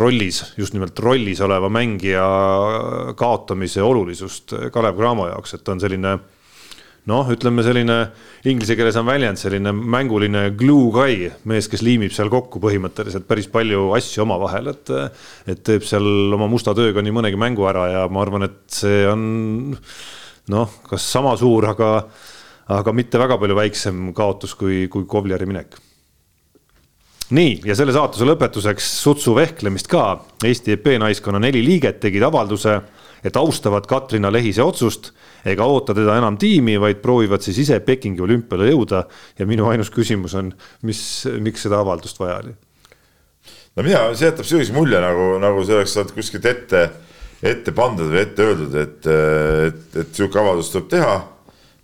rollis, 0.00 0.40
just 0.58 0.74
nimelt 0.74 0.98
rollis 0.98 1.38
oleva 1.44 1.68
mängija 1.70 2.24
kaotamise 3.18 3.84
olulisust 3.84 4.56
Kalev 4.74 4.96
Cramo 4.98 5.28
jaoks, 5.28 5.54
et 5.54 5.62
ta 5.62 5.76
on 5.76 5.84
selline 5.84 6.16
noh, 7.10 7.30
ütleme 7.34 7.64
selline 7.66 7.96
inglise 8.48 8.76
keeles 8.78 8.96
on 9.00 9.06
väljend 9.08 9.40
selline 9.40 9.72
mänguline 9.74 10.44
glue 10.58 10.90
guy, 10.94 11.28
mees, 11.50 11.68
kes 11.70 11.82
liimib 11.82 12.14
seal 12.14 12.30
kokku 12.32 12.62
põhimõtteliselt 12.62 13.26
päris 13.28 13.48
palju 13.50 13.88
asju 13.98 14.24
omavahel, 14.26 14.72
et 14.74 14.92
et 15.50 15.62
teeb 15.66 15.86
seal 15.86 16.34
oma 16.36 16.50
musta 16.50 16.76
tööga 16.78 17.02
nii 17.02 17.16
mõnegi 17.18 17.40
mängu 17.40 17.66
ära 17.70 17.88
ja 17.90 18.02
ma 18.12 18.22
arvan, 18.22 18.46
et 18.46 18.60
see 18.70 19.06
on 19.10 19.24
noh, 20.52 20.76
kas 20.88 21.06
sama 21.18 21.34
suur, 21.40 21.70
aga 21.74 21.94
aga 22.72 22.92
mitte 22.94 23.18
väga 23.18 23.36
palju 23.40 23.56
väiksem 23.58 24.12
kaotus 24.16 24.54
kui, 24.56 24.86
kui 24.88 25.08
Kovliari 25.10 25.48
minek 25.50 25.80
nii, 27.32 27.60
ja 27.66 27.76
selle 27.76 27.94
saatuse 27.94 28.26
lõpetuseks 28.28 28.88
sutsu 29.02 29.34
vehklemist 29.36 29.88
ka. 29.90 30.04
Eesti 30.44 30.76
EP 30.76 30.90
naiskonna 31.00 31.40
neli 31.42 31.62
liiget 31.64 32.00
tegid 32.02 32.24
avalduse, 32.26 32.76
et 33.24 33.36
austavad 33.36 33.86
Katrina 33.86 34.32
Lehise 34.32 34.62
otsust 34.62 35.12
ega 35.46 35.66
oota 35.66 35.94
teda 35.94 36.16
enam 36.18 36.38
tiimi, 36.38 36.78
vaid 36.80 37.02
proovivad 37.02 37.42
siis 37.44 37.62
ise 37.64 37.80
Pekingi 37.80 38.22
olümpiale 38.22 38.70
jõuda. 38.70 39.04
ja 39.38 39.46
minu 39.46 39.68
ainus 39.70 39.90
küsimus 39.90 40.34
on, 40.38 40.52
mis, 40.82 41.26
miks 41.40 41.66
seda 41.66 41.80
avaldust 41.80 42.20
vaja 42.20 42.40
oli? 42.42 42.54
no 43.76 43.82
mina, 43.82 44.04
see 44.14 44.28
jätab 44.28 44.46
sellise 44.48 44.74
mulje 44.76 45.00
nagu, 45.00 45.36
nagu 45.42 45.64
see 45.64 45.78
oleks 45.78 45.94
sealt 45.96 46.14
kuskilt 46.16 46.46
ette, 46.46 46.88
ette 47.42 47.74
pandud 47.74 48.10
või 48.12 48.22
ette 48.22 48.48
öeldud, 48.48 48.74
et, 48.78 49.12
et, 49.68 49.86
et 50.04 50.12
sihuke 50.14 50.38
avaldus 50.42 50.72
tuleb 50.74 50.90
teha 50.92 51.16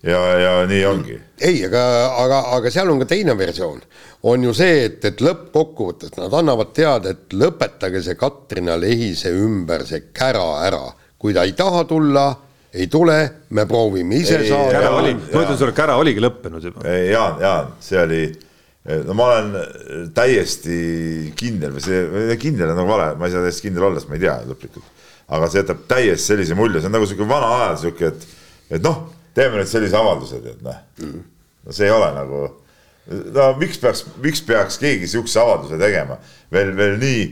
ja, 0.03 0.21
ja 0.39 0.67
nii 0.67 0.85
ongi. 0.87 1.17
ei, 1.41 1.65
aga, 1.67 1.83
aga, 2.23 2.43
aga 2.57 2.71
seal 2.71 2.91
on 2.93 3.03
ka 3.03 3.09
teine 3.11 3.35
versioon. 3.39 3.81
on 4.23 4.45
ju 4.45 4.55
see, 4.55 4.85
et, 4.87 5.05
et 5.05 5.21
lõppkokkuvõttes 5.23 6.15
nad 6.19 6.35
annavad 6.41 6.73
teada, 6.77 7.15
et 7.15 7.35
lõpetage 7.35 8.03
see 8.05 8.19
Katrina 8.19 8.79
Lehise 8.79 9.33
ümber 9.35 9.87
see 9.87 10.09
kära 10.15 10.49
ära. 10.67 10.87
Kui 11.19 11.35
ta 11.35 11.47
ei 11.47 11.53
taha 11.59 11.85
tulla 11.89 12.29
ei 12.73 12.87
tule, 12.87 13.45
me 13.49 13.65
proovime 13.67 14.19
ise 14.21 14.37
ei, 14.43 14.49
saada. 14.49 14.75
kära 14.77 14.91
oli, 14.99 15.15
ma 15.17 15.41
ütlen 15.43 15.57
sulle, 15.57 15.75
kära 15.77 15.97
oligi 16.01 16.21
lõppenud 16.21 16.69
juba. 16.69 16.85
Jaan, 17.09 17.41
Jaan, 17.41 17.71
see 17.83 18.01
oli, 18.03 18.21
no 19.09 19.17
ma 19.17 19.31
olen 19.33 20.13
täiesti 20.17 20.77
kindel 21.39 21.75
või 21.77 21.85
see, 21.85 22.37
kindel 22.41 22.75
on 22.75 22.83
nagu 22.83 22.93
vale, 22.93 23.09
ma 23.19 23.29
ei 23.29 23.35
saa 23.35 23.47
täiesti 23.47 23.69
kindel 23.69 23.89
olla, 23.89 24.03
sest 24.03 24.13
ma 24.13 24.19
ei 24.19 24.25
tea 24.27 24.37
lõplikult. 24.51 24.95
aga 25.37 25.49
see 25.49 25.63
jätab 25.63 25.81
täiesti 25.89 26.35
sellise 26.35 26.57
mulje, 26.57 26.83
see 26.83 26.91
on 26.91 26.97
nagu 26.97 27.09
sihuke 27.09 27.29
vana 27.29 27.51
ajal 27.57 27.81
sihuke, 27.83 28.13
et, 28.13 28.29
et 28.77 28.85
noh, 28.85 29.03
teeme 29.37 29.61
nüüd 29.61 29.73
sellise 29.73 29.97
avalduse, 29.97 30.41
tead 30.45 30.63
noh. 30.65 30.79
Mm.. 31.01 31.27
no 31.65 31.77
see 31.77 31.89
ei 31.89 31.97
ole 31.97 32.13
nagu, 32.17 32.45
no 33.33 33.51
miks 33.61 33.81
peaks, 33.81 34.05
miks 34.25 34.45
peaks 34.45 34.81
keegi 34.81 35.09
sihukese 35.09 35.41
avalduse 35.41 35.81
tegema? 35.81 36.21
Veel, 36.53 36.77
veel 36.77 36.97
nii, 37.01 37.27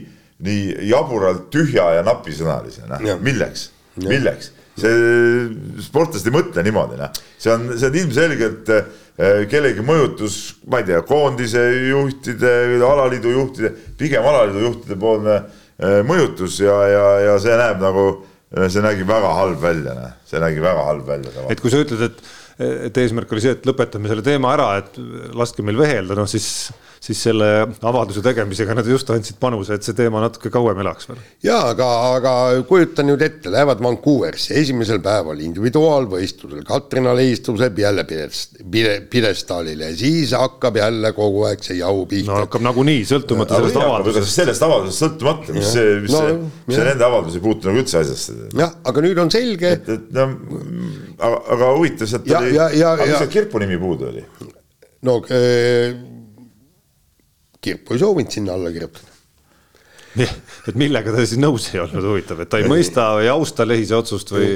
nii 0.45 0.89
jaburalt 0.89 1.49
tühja 1.53 1.91
ja 1.97 2.05
napisõnalise, 2.05 2.89
noh 2.89 3.21
milleks, 3.21 3.69
milleks 4.05 4.53
see 4.77 5.81
sportlased 5.81 6.29
ei 6.29 6.35
mõtle 6.35 6.63
niimoodi, 6.65 6.97
noh. 6.99 7.19
see 7.41 7.51
on, 7.53 7.67
see 7.73 7.89
on 7.89 7.99
ilmselgelt 8.01 8.71
eh, 8.73 9.43
kellegi 9.49 9.85
mõjutus, 9.85 10.37
ma 10.69 10.81
ei 10.81 10.89
tea, 10.91 11.01
koondise 11.07 11.63
juhtide, 11.89 12.53
alaliidu 12.85 13.33
juhtide, 13.33 13.73
pigem 13.97 14.25
alaliidu 14.29 14.65
juhtide 14.67 14.99
poolne 15.01 15.37
eh, 15.37 16.01
mõjutus 16.07 16.59
ja, 16.61 16.77
ja, 16.93 17.05
ja 17.25 17.37
see 17.41 17.57
näeb 17.57 17.81
nagu, 17.81 18.07
see 18.67 18.83
nägi 18.85 19.07
väga 19.07 19.31
halb 19.39 19.63
välja, 19.63 19.95
noh, 19.97 20.17
see 20.29 20.41
nägi 20.43 20.61
väga 20.63 20.89
halb 20.91 21.09
välja. 21.09 21.47
et 21.49 21.63
kui 21.63 21.73
sa 21.73 21.81
ütled, 21.81 22.05
et, 22.11 22.35
et 22.91 23.01
eesmärk 23.01 23.33
oli 23.33 23.47
see, 23.47 23.57
et 23.57 23.65
lõpetame 23.67 24.11
selle 24.11 24.25
teema 24.25 24.53
ära, 24.53 24.75
et 24.83 25.01
laske 25.37 25.65
meil 25.65 25.79
vehelda, 25.81 26.17
noh 26.17 26.29
siis 26.29 26.69
siis 27.03 27.19
selle 27.27 27.47
avalduse 27.85 28.21
tegemisega 28.25 28.75
nad 28.77 28.87
just 28.89 29.09
andsid 29.13 29.37
panuse, 29.41 29.77
et 29.77 29.85
see 29.85 29.95
teema 29.97 30.21
natuke 30.23 30.49
kauem 30.53 30.79
elaks 30.83 31.09
veel. 31.09 31.19
ja 31.45 31.59
aga, 31.71 31.87
aga 32.17 32.33
kujuta 32.67 33.05
nüüd 33.05 33.21
ette, 33.25 33.51
lähevad 33.53 33.81
Vancouverisse 33.83 34.57
esimesel 34.61 35.01
päeval 35.05 35.41
individuaalvõistlusel, 35.45 36.63
Katrinale 36.67 37.27
istub 37.31 37.61
jälle 37.61 38.05
pidestaalile, 39.11 39.91
siis 39.97 40.33
hakkab 40.37 40.79
jälle 40.81 41.13
kogu 41.17 41.45
aeg 41.49 41.63
see 41.65 41.79
jau 41.81 42.05
pihta. 42.09 42.31
no 42.31 42.41
hakkab 42.45 42.65
nagunii, 42.65 43.05
sõltumata 43.09 43.61
sellest 43.61 43.81
avaldusest. 43.83 44.33
sellest 44.41 44.67
avaldusest 44.67 45.05
sõltumata, 45.05 45.55
mis 45.57 45.71
see, 45.77 45.95
mis 46.03 46.15
no, 46.15 46.25
see, 46.25 46.41
mis 46.65 46.79
see 46.79 46.89
nende 46.89 47.07
avaldus 47.07 47.37
ei 47.37 47.45
puutu 47.45 47.71
nagu 47.71 47.83
üldse 47.83 48.01
asjasse. 48.01 48.37
jah, 48.57 48.75
aga 48.91 49.05
nüüd 49.05 49.23
on 49.23 49.33
selge. 49.33 49.73
et, 49.77 49.89
et 49.97 50.11
no, 50.17 50.29
aga, 51.17 51.41
aga 51.57 51.73
huvitav, 51.77 52.09
sealt 52.09 52.29
oli, 52.41 52.57
aga 52.57 52.99
mis 53.05 53.17
see 53.21 53.33
Kirpu 53.37 53.61
nimi 53.63 53.79
puudu 53.81 54.11
oli? 54.11 54.25
no 55.07 55.19
äh, 55.29 56.16
Kirpu 57.67 57.95
ei 57.95 58.03
soovinud 58.03 58.33
sinna 58.33 58.57
alla 58.57 58.73
kirjutada. 58.73 59.13
et 60.17 60.75
millega 60.79 61.13
ta 61.13 61.21
siis 61.21 61.37
nõus 61.41 61.69
ei 61.73 61.83
olnud, 61.83 62.09
huvitav, 62.09 62.41
et 62.41 62.49
ta 62.49 62.57
ei, 62.57 62.65
ei 62.65 62.71
mõista 62.71 63.11
või 63.19 63.29
austa 63.29 63.67
Lehise 63.67 63.97
otsust 63.99 64.33
või? 64.33 64.53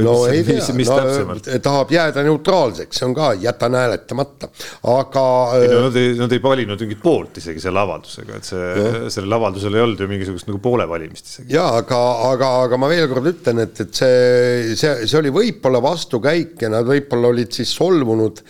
no 0.00 0.12
mis, 0.24 0.30
ei 0.32 0.44
tea, 0.46 1.24
no, 1.28 1.34
tahab 1.60 1.90
jääda 1.92 2.22
neutraalseks, 2.24 2.96
see 2.96 3.04
on 3.04 3.12
ka, 3.16 3.32
jätan 3.42 3.76
hääletamata, 3.76 4.48
aga. 4.88 5.24
ei 5.58 5.68
no 5.68 5.82
nad 5.86 5.98
ei, 6.00 6.14
nad 6.16 6.32
ei 6.32 6.40
valinud 6.42 6.80
mingit 6.86 7.02
poolt 7.02 7.36
isegi 7.42 7.60
selle 7.60 7.82
avaldusega, 7.82 8.38
et 8.40 8.48
see, 8.48 8.70
sellel 9.12 9.36
avaldusel 9.36 9.76
ei 9.76 9.84
olnud 9.84 10.00
ju 10.00 10.08
mingisugust 10.08 10.48
nagu 10.48 10.62
poole 10.64 10.88
valimist 10.88 11.28
isegi. 11.28 11.52
ja 11.52 11.66
aga, 11.82 12.00
aga, 12.30 12.52
aga 12.64 12.80
ma 12.80 12.88
veel 12.92 13.04
kord 13.12 13.28
ütlen, 13.34 13.64
et, 13.66 13.84
et 13.84 14.02
see, 14.02 14.76
see, 14.80 14.94
see 15.04 15.20
oli 15.20 15.34
võib-olla 15.34 15.82
vastukäik 15.84 16.64
ja 16.64 16.72
nad 16.72 16.88
võib-olla 16.88 17.34
olid 17.34 17.52
siis 17.60 17.76
solvunud 17.76 18.40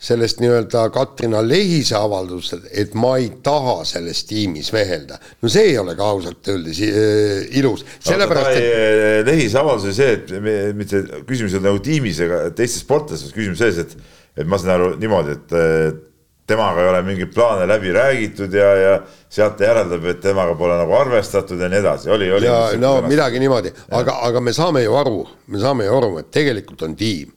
sellest 0.00 0.40
nii-öelda 0.40 0.86
Katrina 0.94 1.42
Lehise 1.44 1.96
avaldusest, 1.98 2.70
et 2.72 2.94
ma 2.96 3.12
ei 3.20 3.28
taha 3.44 3.82
selles 3.84 4.22
tiimis 4.24 4.70
vehelda. 4.72 5.18
no 5.42 5.48
see 5.52 5.72
ei 5.72 5.78
ole 5.78 5.94
ka 5.96 6.06
ausalt 6.14 6.48
öeldes 6.48 6.80
äh, 6.86 7.42
ilus, 7.60 7.84
sellepärast 8.00 8.54
et 8.56 8.62
et.... 8.64 9.26
Lehise 9.28 9.60
avaldus 9.60 9.90
oli 9.90 9.98
see, 9.98 10.14
et 10.16 10.32
me, 10.40 10.54
mitte 10.76 11.02
küsimus 11.28 11.52
ei 11.52 11.60
ole 11.60 11.68
nagu 11.68 11.82
tiimis 11.84 12.20
ega 12.24 12.46
teistes 12.56 12.86
sportlastes, 12.86 13.34
küsimus 13.36 13.60
selles, 13.60 13.82
et, 13.84 14.14
et 14.40 14.48
ma 14.48 14.60
saan 14.60 14.78
aru 14.78 14.94
niimoodi, 15.02 15.36
et 15.36 16.00
temaga 16.48 16.80
ei 16.80 16.88
ole 16.94 17.02
mingeid 17.04 17.34
plaane 17.34 17.68
läbi 17.68 17.92
räägitud 17.92 18.56
ja, 18.56 18.70
ja 18.80 18.96
sealt 19.28 19.60
järeldab, 19.60 20.08
et 20.14 20.24
temaga 20.24 20.56
pole 20.58 20.80
nagu 20.80 20.96
arvestatud 20.96 21.60
ja 21.60 21.68
nii 21.68 21.82
edasi, 21.84 22.10
oli, 22.10 22.32
oli. 22.38 22.48
ja 22.48 22.56
no 22.80 22.96
tänast. 22.96 23.12
midagi 23.12 23.44
niimoodi, 23.44 23.76
aga, 24.00 24.16
aga 24.30 24.40
me 24.48 24.56
saame 24.56 24.86
ju 24.86 24.96
aru, 24.96 25.20
me 25.52 25.60
saame 25.60 25.86
ju 25.86 26.00
aru, 26.00 26.10
et 26.24 26.32
tegelikult 26.32 26.88
on 26.88 26.96
tiim. 26.96 27.36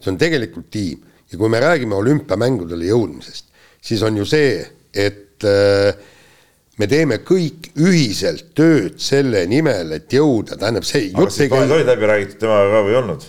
see 0.00 0.14
on 0.14 0.16
tegelikult 0.16 0.72
tiim 0.72 1.09
ja 1.30 1.38
kui 1.38 1.50
me 1.52 1.60
räägime 1.62 1.96
olümpiamängudele 1.98 2.90
jõudmisest, 2.90 3.50
siis 3.80 4.02
on 4.06 4.18
ju 4.20 4.26
see, 4.28 4.60
et 4.94 5.46
äh, 5.46 5.92
me 6.80 6.88
teeme 6.90 7.20
kõik 7.26 7.70
ühiselt 7.80 8.52
tööd 8.56 8.98
selle 9.02 9.44
nimel, 9.50 9.94
et 9.98 10.12
jõuda, 10.12 10.58
tähendab 10.60 10.86
see. 10.88 11.10
aga 11.14 11.30
siis 11.32 11.52
plaanid 11.52 11.76
olid 11.76 11.92
läbi 11.92 12.10
räägitud 12.10 12.42
temaga 12.46 12.72
ka 12.72 12.82
või 12.86 12.94
ei 12.94 13.00
olnud? 13.02 13.28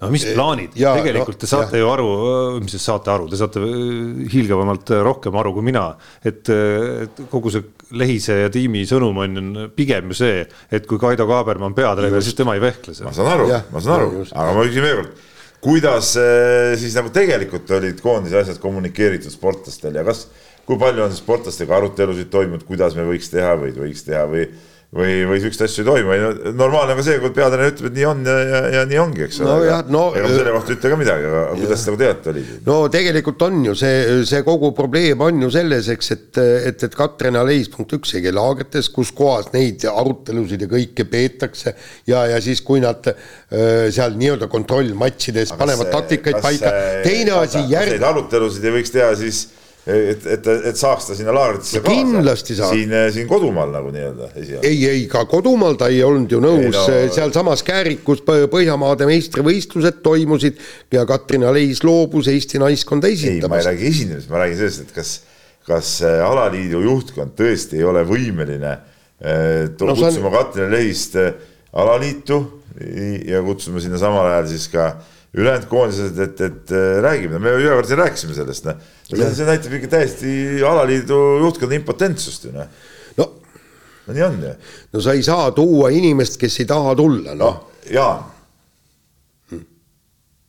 No 0.00 0.10
mis 0.12 0.24
plaanid, 0.32 0.74
tegelikult 0.74 1.36
no, 1.36 1.40
te 1.42 1.48
saate 1.50 1.76
ja. 1.78 1.84
ju 1.84 1.90
aru, 1.92 2.08
mis 2.62 2.74
te 2.74 2.80
saate 2.80 3.12
aru, 3.12 3.28
te 3.30 3.38
saate 3.40 3.62
hiilgavamalt 4.32 4.92
rohkem 5.04 5.36
aru 5.40 5.54
kui 5.56 5.66
mina, 5.66 5.86
et, 6.24 6.48
et 6.48 7.22
kogu 7.32 7.52
see 7.52 7.66
Lehise 8.00 8.36
ja 8.44 8.50
tiimi 8.54 8.84
sõnum 8.86 9.16
on 9.18 9.64
pigem 9.74 10.12
ju 10.12 10.20
see, 10.20 10.44
et 10.70 10.86
kui 10.86 11.00
Kaido 11.02 11.26
Kaabermann 11.28 11.74
peatreener, 11.76 12.22
siis 12.24 12.38
tema 12.38 12.54
ei 12.56 12.62
vehkle 12.62 12.94
seal. 12.94 13.10
ma 13.10 13.16
saan 13.16 13.32
aru, 13.34 13.50
ma 13.72 13.82
saan 13.82 13.96
aru, 13.98 14.24
aga 14.30 14.54
ma 14.56 14.66
küsin 14.68 14.86
veel 14.86 15.00
kord, 15.02 15.26
kuidas 15.60 16.14
siis 16.80 16.96
nagu 16.96 17.12
tegelikult 17.12 17.70
olid 17.76 18.00
koondise 18.00 18.40
asjad 18.40 18.60
kommunikeeritud 18.62 19.34
sportlastel 19.34 19.98
ja 19.98 20.06
kas, 20.06 20.28
kui 20.68 20.78
palju 20.80 21.04
on 21.04 21.16
sportlastega 21.16 21.76
arutelusid 21.80 22.30
toimunud, 22.32 22.64
kuidas 22.68 22.96
me 22.96 23.04
võiks 23.08 23.28
teha 23.32 23.56
või 23.60 23.74
võiks 23.76 24.06
teha 24.06 24.24
või 24.30 24.46
või, 24.90 25.20
või 25.28 25.38
siukseid 25.38 25.68
asju 25.68 25.84
ei 25.84 25.86
toimu, 25.86 26.14
normaalne 26.58 26.96
on 26.96 26.98
ka 26.98 27.04
see, 27.06 27.18
kui 27.22 27.30
peatreener 27.34 27.70
ütleb, 27.70 27.90
et 27.92 27.94
nii 27.94 28.06
on 28.10 28.24
ja, 28.26 28.36
ja, 28.42 28.62
ja 28.74 28.80
nii 28.90 28.98
ongi, 28.98 29.22
eks 29.28 29.38
ole 29.44 29.52
no,. 29.70 29.82
No, 29.90 30.00
ega 30.18 30.26
ma 30.26 30.32
selle 30.32 30.54
kohta 30.56 30.72
ei 30.72 30.78
ütle 30.78 30.90
ka 30.90 30.98
midagi, 30.98 31.28
aga 31.28 31.42
kuidas 31.60 31.84
te 31.84 31.92
nagu 31.92 32.00
teate 32.00 32.32
oli? 32.32 32.42
no 32.66 32.78
tegelikult 32.90 33.44
on 33.46 33.60
ju 33.68 33.74
see, 33.78 34.00
see 34.26 34.40
kogu 34.46 34.72
probleem 34.74 35.22
on 35.26 35.44
ju 35.46 35.52
selles, 35.54 35.92
eks, 35.94 36.10
et, 36.16 36.40
et, 36.72 36.86
et 36.88 36.98
Katrin 36.98 37.38
Aleis 37.38 37.70
punkt 37.70 37.94
üks 38.00 38.16
ei 38.18 38.24
käi 38.26 38.34
laagrites, 38.34 38.90
kus 38.94 39.14
kohas 39.14 39.52
neid 39.54 39.86
arutelusid 39.92 40.66
ja 40.66 40.70
kõike 40.74 41.06
peetakse 41.12 41.76
ja, 42.10 42.26
ja 42.32 42.42
siis, 42.42 42.64
kui 42.66 42.82
nad 42.82 43.06
äh, 43.12 43.86
seal 43.94 44.18
nii-öelda 44.18 44.50
kontrollmatšides 44.50 45.54
panevad 45.60 45.94
taktikaid 45.94 46.42
paika, 46.42 46.74
teine 47.06 47.38
asi 47.38 47.62
järg-. 47.70 48.02
Arutelusid 48.10 48.66
ei 48.66 48.78
võiks 48.80 48.90
teha 48.98 49.14
siis 49.22 49.46
et, 49.90 50.26
et, 50.34 50.48
et 50.70 50.78
saaks 50.78 51.08
ta 51.08 51.16
sinna 51.18 51.32
laagritesse 51.34 51.80
kaasa. 51.82 51.96
kindlasti 51.96 52.56
saab. 52.58 52.74
siin, 52.74 52.94
siin 53.14 53.28
kodumaal 53.30 53.72
nagu 53.74 53.92
nii-öelda 53.94 54.28
esialgu. 54.34 54.66
ei, 54.66 54.78
ei 54.88 55.02
ka 55.10 55.24
kodumaal 55.30 55.78
ta 55.80 55.90
ei 55.92 56.02
olnud 56.06 56.32
ju 56.32 56.40
nõus 56.44 56.76
no..., 56.76 56.84
sealsamas 57.14 57.64
Käärikus 57.66 58.22
Põhjamaade 58.26 59.08
meistrivõistlused 59.08 60.00
toimusid 60.04 60.60
ja 60.94 61.04
Katrin 61.08 61.46
Aleis 61.48 61.82
loobus 61.86 62.30
Eesti 62.32 62.60
naiskonda 62.62 63.10
esindamast. 63.10 63.44
ei, 63.44 63.50
ma 63.50 63.60
ei 63.60 63.68
räägi 63.70 63.90
esinemisest, 63.94 64.32
ma 64.32 64.42
räägin 64.44 64.60
sellest, 64.62 64.86
et 64.86 64.96
kas, 64.96 65.14
kas 65.68 65.92
äh, 66.06 66.20
alaliidu 66.26 66.82
juhtkond 66.86 67.36
tõesti 67.38 67.80
ei 67.80 67.86
ole 67.88 68.04
võimeline 68.08 68.74
äh, 68.76 69.68
no, 69.70 69.94
kutsuma 69.94 70.30
on... 70.32 70.36
Katrin 70.38 70.70
Aleist 70.70 71.18
alaliitu 71.72 72.42
ja 73.26 73.42
kutsuma 73.44 73.80
sinna 73.82 73.98
samal 74.00 74.26
ajal 74.30 74.46
siis 74.52 74.68
ka 74.72 74.92
ülejäänud 75.34 75.68
koondised, 75.70 76.18
et, 76.18 76.40
et, 76.40 76.40
et 76.50 76.72
räägime, 77.04 77.38
me 77.38 77.52
ühe 77.54 77.70
kord 77.70 77.86
siin 77.86 78.00
rääkisime 78.02 78.34
sellest, 78.34 78.66
noh 78.66 78.80
see 79.10 79.46
näitab 79.46 79.76
ikka 79.78 79.92
täiesti 79.92 80.32
alaliidu 80.66 81.18
juhtkonna 81.44 81.78
impotentsust 81.78 82.48
ju 82.48 82.54
noh. 82.54 82.66
no, 83.18 83.28
nii 84.10 84.26
on 84.26 84.42
ju. 84.42 84.54
no 84.92 85.04
sa 85.04 85.14
ei 85.14 85.22
saa 85.26 85.52
tuua 85.54 85.92
inimest, 85.94 86.38
kes 86.40 86.60
ei 86.62 86.68
taha 86.70 86.96
tulla 86.98 87.36
noh 87.38 87.44
no,. 87.44 87.70
Jaan 87.90 88.26
hm., 89.52 89.62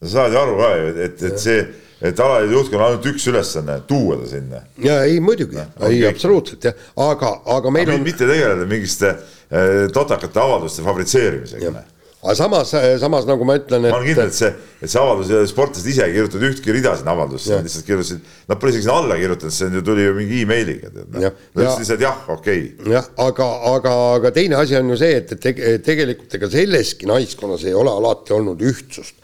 sa 0.01 0.11
saad 0.15 0.34
ju 0.34 0.41
aru 0.41 0.57
ka 0.63 0.73
ju, 0.79 0.89
et, 1.05 1.23
et 1.29 1.45
see, 1.45 1.61
et 2.01 2.25
alaliidu 2.25 2.57
juhtkonnal 2.57 2.88
on 2.88 2.95
ainult 2.95 3.09
üks 3.13 3.29
ülesanne, 3.29 3.77
tuua 3.89 4.17
ta 4.23 4.34
sinna. 4.34 4.65
ja 4.82 4.97
ei 5.05 5.21
muidugi 5.21 5.61
no,, 5.61 5.69
ei 5.93 6.01
absoluutselt 6.09 6.71
jah, 6.71 6.86
aga, 7.05 7.36
aga 7.59 7.77
meil 7.77 7.89
aga 7.89 8.01
on. 8.01 8.05
mitte 8.09 8.25
tegeleda 8.25 8.65
mingiste 8.65 9.13
äh, 9.13 9.88
totakate 9.93 10.41
avalduste 10.41 10.89
fabritseerimisega 10.89 11.77
aga 12.22 12.36
samas, 12.38 12.74
samas 13.01 13.26
nagu 13.26 13.45
ma 13.47 13.55
ütlen, 13.57 13.88
et. 13.88 13.93
ma 13.93 13.97
olen 13.97 14.09
kindel, 14.11 14.28
et 14.30 14.38
see, 14.38 14.49
et 14.78 14.91
see 14.91 15.01
avaldus, 15.01 15.32
sportlased 15.49 15.88
ise 15.89 16.05
ei 16.05 16.13
kirjutanud 16.13 16.45
ühtki 16.51 16.76
rida 16.76 16.93
sinna 16.99 17.15
avaldusse, 17.15 17.55
nad 17.55 17.65
lihtsalt 17.65 17.88
kirjutasid, 17.88 18.28
nad 18.51 18.61
pole 18.61 18.74
isegi 18.74 18.86
sinna 18.86 18.97
alla 19.01 19.17
kirjutanud, 19.17 19.55
see 19.55 19.82
tuli 19.88 20.05
ju 20.05 20.13
mingi 20.19 20.43
emailiga. 20.45 20.91
Nad 20.99 21.26
ütlesid 21.32 21.82
lihtsalt 21.82 22.05
jah, 22.05 22.19
okei 22.36 22.61
okay.. 22.76 22.93
jah, 22.93 23.09
aga, 23.26 23.47
aga, 23.72 23.95
aga 24.19 24.34
teine 24.36 24.59
asi 24.61 24.78
on 24.78 24.93
ju 24.93 24.99
see, 25.01 25.17
et, 25.24 25.34
et 25.34 25.41
te, 25.47 25.74
tegelikult 25.88 26.38
ega 26.38 26.51
selleski 26.53 27.09
naiskonnas 27.09 27.65
ei 27.65 27.74
ole 27.78 27.93
alati 27.93 28.38
olnud 28.38 28.61
ühtsust. 28.69 29.17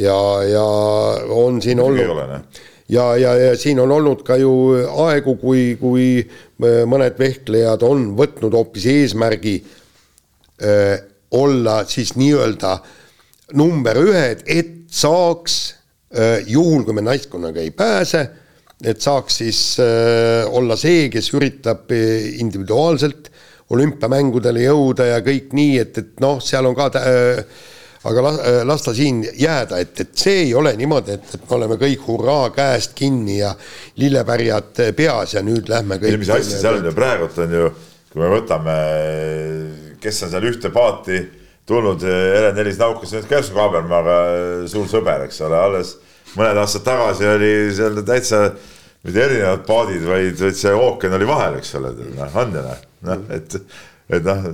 ja, 0.00 0.16
ja 0.46 0.64
on 1.34 1.60
siin 1.60 1.82
Muidugi 1.82 2.08
olnud 2.08 2.60
ja, 2.90 3.16
ja, 3.16 3.34
ja 3.34 3.52
siin 3.58 3.80
on 3.82 3.92
olnud 3.92 4.24
ka 4.26 4.38
ju 4.40 4.52
aegu, 5.04 5.36
kui, 5.40 5.74
kui 5.80 6.08
mõned 6.60 7.18
vehklejad 7.20 7.84
on 7.86 8.10
võtnud 8.18 8.54
hoopis 8.56 8.86
eesmärgi 8.90 9.58
äh, 10.62 11.09
olla 11.30 11.84
siis 11.88 12.14
nii-öelda 12.18 12.78
number 13.58 13.98
ühed, 14.02 14.44
et 14.50 14.76
saaks 14.90 15.56
äh, 16.14 16.40
juhul, 16.50 16.84
kui 16.86 16.96
me 16.96 17.04
naiskonnaga 17.06 17.62
ei 17.62 17.72
pääse, 17.74 18.24
et 18.82 19.02
saaks 19.02 19.40
siis 19.42 19.62
äh, 19.82 20.46
olla 20.50 20.78
see, 20.80 21.08
kes 21.12 21.32
üritab 21.36 21.90
äh, 21.94 22.40
individuaalselt 22.42 23.30
olümpiamängudele 23.70 24.64
jõuda 24.66 25.12
ja 25.12 25.18
kõik 25.22 25.52
nii, 25.54 25.76
et, 25.78 25.98
et 26.00 26.22
noh, 26.22 26.40
seal 26.42 26.66
on 26.66 26.74
ka 26.74 26.88
aga 28.00 28.22
las, 28.24 28.38
las 28.66 28.82
ta 28.82 28.94
siin 28.96 29.20
jääda, 29.22 29.78
et, 29.78 29.92
et 30.02 30.10
see 30.18 30.46
ei 30.46 30.54
ole 30.56 30.72
niimoodi, 30.78 31.14
et, 31.14 31.36
et 31.36 31.44
me 31.44 31.56
oleme 31.58 31.76
kõik 31.78 32.08
hurraa 32.08 32.48
käest 32.54 32.96
kinni 32.98 33.38
ja 33.38 33.52
lillepärjad 34.00 34.82
peas 34.96 35.36
ja 35.36 35.44
nüüd 35.46 35.70
lähme 35.70 36.00
kõik. 36.02 36.18
mis 36.24 36.32
asja 36.34 36.64
seal 36.64 36.80
on 36.80 36.90
ju 36.90 36.94
praegult 36.96 37.38
on 37.44 37.54
ju, 37.54 37.70
kui 38.10 38.24
me 38.24 38.32
võtame 38.32 38.76
kes 40.02 40.24
on 40.26 40.32
seal 40.32 40.48
ühte 40.50 40.72
paati 40.74 41.20
tulnud, 41.70 42.02
Helen-Elis 42.02 42.80
Naukas, 42.80 43.14
nüüd 43.14 43.28
Kersu 43.30 43.54
Kaabermaaga 43.54 44.16
suur 44.70 44.88
sõber, 44.90 45.26
eks 45.28 45.40
ole, 45.46 45.58
alles 45.58 45.94
mõned 46.38 46.58
aastad 46.62 46.86
tagasi 46.86 47.28
oli 47.30 47.52
seal 47.74 48.00
täitsa 48.06 48.48
mitte 49.06 49.22
erinevad 49.24 49.62
paadid, 49.68 50.02
vaid, 50.08 50.36
vaid 50.40 50.58
see 50.58 50.72
ookean 50.76 51.16
oli 51.16 51.28
vahel, 51.28 51.60
eks 51.60 51.74
ole, 51.78 51.94
noh, 52.16 52.36
on 52.42 52.56
ju 52.56 52.64
noh, 52.66 52.82
noh, 53.08 53.22
et 53.36 53.56
et 54.10 54.26
noh, 54.26 54.48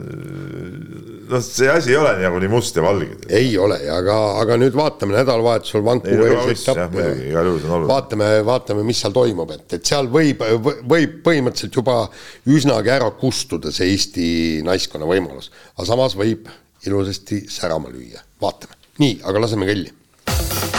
noh, 1.30 1.42
see 1.44 1.68
asi 1.70 1.92
ei 1.92 1.98
ole 2.00 2.12
nagu 2.20 2.40
nii 2.42 2.50
must 2.52 2.76
ja 2.76 2.84
valge. 2.84 3.08
ei 3.32 3.50
ole, 3.60 3.78
aga, 3.92 4.16
aga 4.42 4.58
nüüd 4.60 4.76
vaatame 4.76 5.16
nädalavahetusel 5.16 5.84
Vancouveris 5.86 6.64
etapp. 6.66 6.96
vaatame, 7.88 8.30
vaatame, 8.46 8.86
mis 8.86 9.02
seal 9.02 9.16
toimub, 9.16 9.52
et, 9.56 9.66
et 9.78 9.92
seal 9.92 10.10
võib, 10.12 10.44
võib 10.86 11.20
põhimõtteliselt 11.26 11.80
juba 11.80 12.02
üsnagi 12.52 12.94
ära 12.98 13.10
kustuda 13.20 13.74
see 13.74 13.92
Eesti 13.94 14.30
naiskonna 14.66 15.08
võimalus, 15.08 15.52
aga 15.76 15.90
samas 15.90 16.16
võib 16.18 16.50
ilusasti 16.86 17.44
särama 17.50 17.90
lüüa, 17.92 18.22
vaatame. 18.42 18.78
nii, 19.02 19.20
aga 19.26 19.46
laseme 19.46 19.68
kõlli 19.68 20.75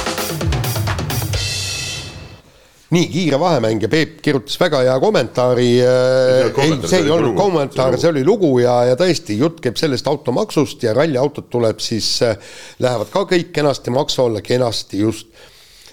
nii 2.95 3.07
kiire 3.11 3.39
vahemäng 3.39 3.81
ja 3.83 3.89
Peep 3.91 4.21
kirjutas 4.23 4.55
väga 4.59 4.81
hea 4.85 4.95
kommentaari. 5.03 5.67
Äh, 5.83 6.61
ei, 6.63 6.77
see 6.87 7.03
ei 7.03 7.11
olnud 7.11 7.35
kommentaar, 7.37 7.97
see 7.99 8.11
oli 8.13 8.23
lugu 8.27 8.53
ja, 8.63 8.79
ja 8.87 8.97
tõesti, 8.99 9.35
jutt 9.41 9.59
käib 9.63 9.79
sellest 9.79 10.07
automaksust 10.07 10.87
ja 10.87 10.95
ralliautod 10.95 11.49
tuleb 11.51 11.83
siis, 11.83 12.13
äh, 12.23 12.39
lähevad 12.83 13.11
ka 13.11 13.25
kõik 13.33 13.51
kenasti 13.55 13.93
maksu 13.95 14.27
alla, 14.27 14.43
kenasti 14.45 15.03
just. 15.03 15.31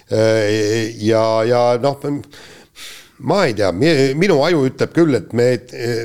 Äh, 0.07 0.95
ja, 1.03 1.25
ja 1.47 1.63
noh, 1.83 1.99
ma 3.27 3.43
ei 3.47 3.55
tea, 3.57 3.73
minu 3.75 4.39
aju 4.47 4.65
ütleb 4.69 4.95
küll, 4.95 5.19
et 5.19 5.31
me, 5.35 5.51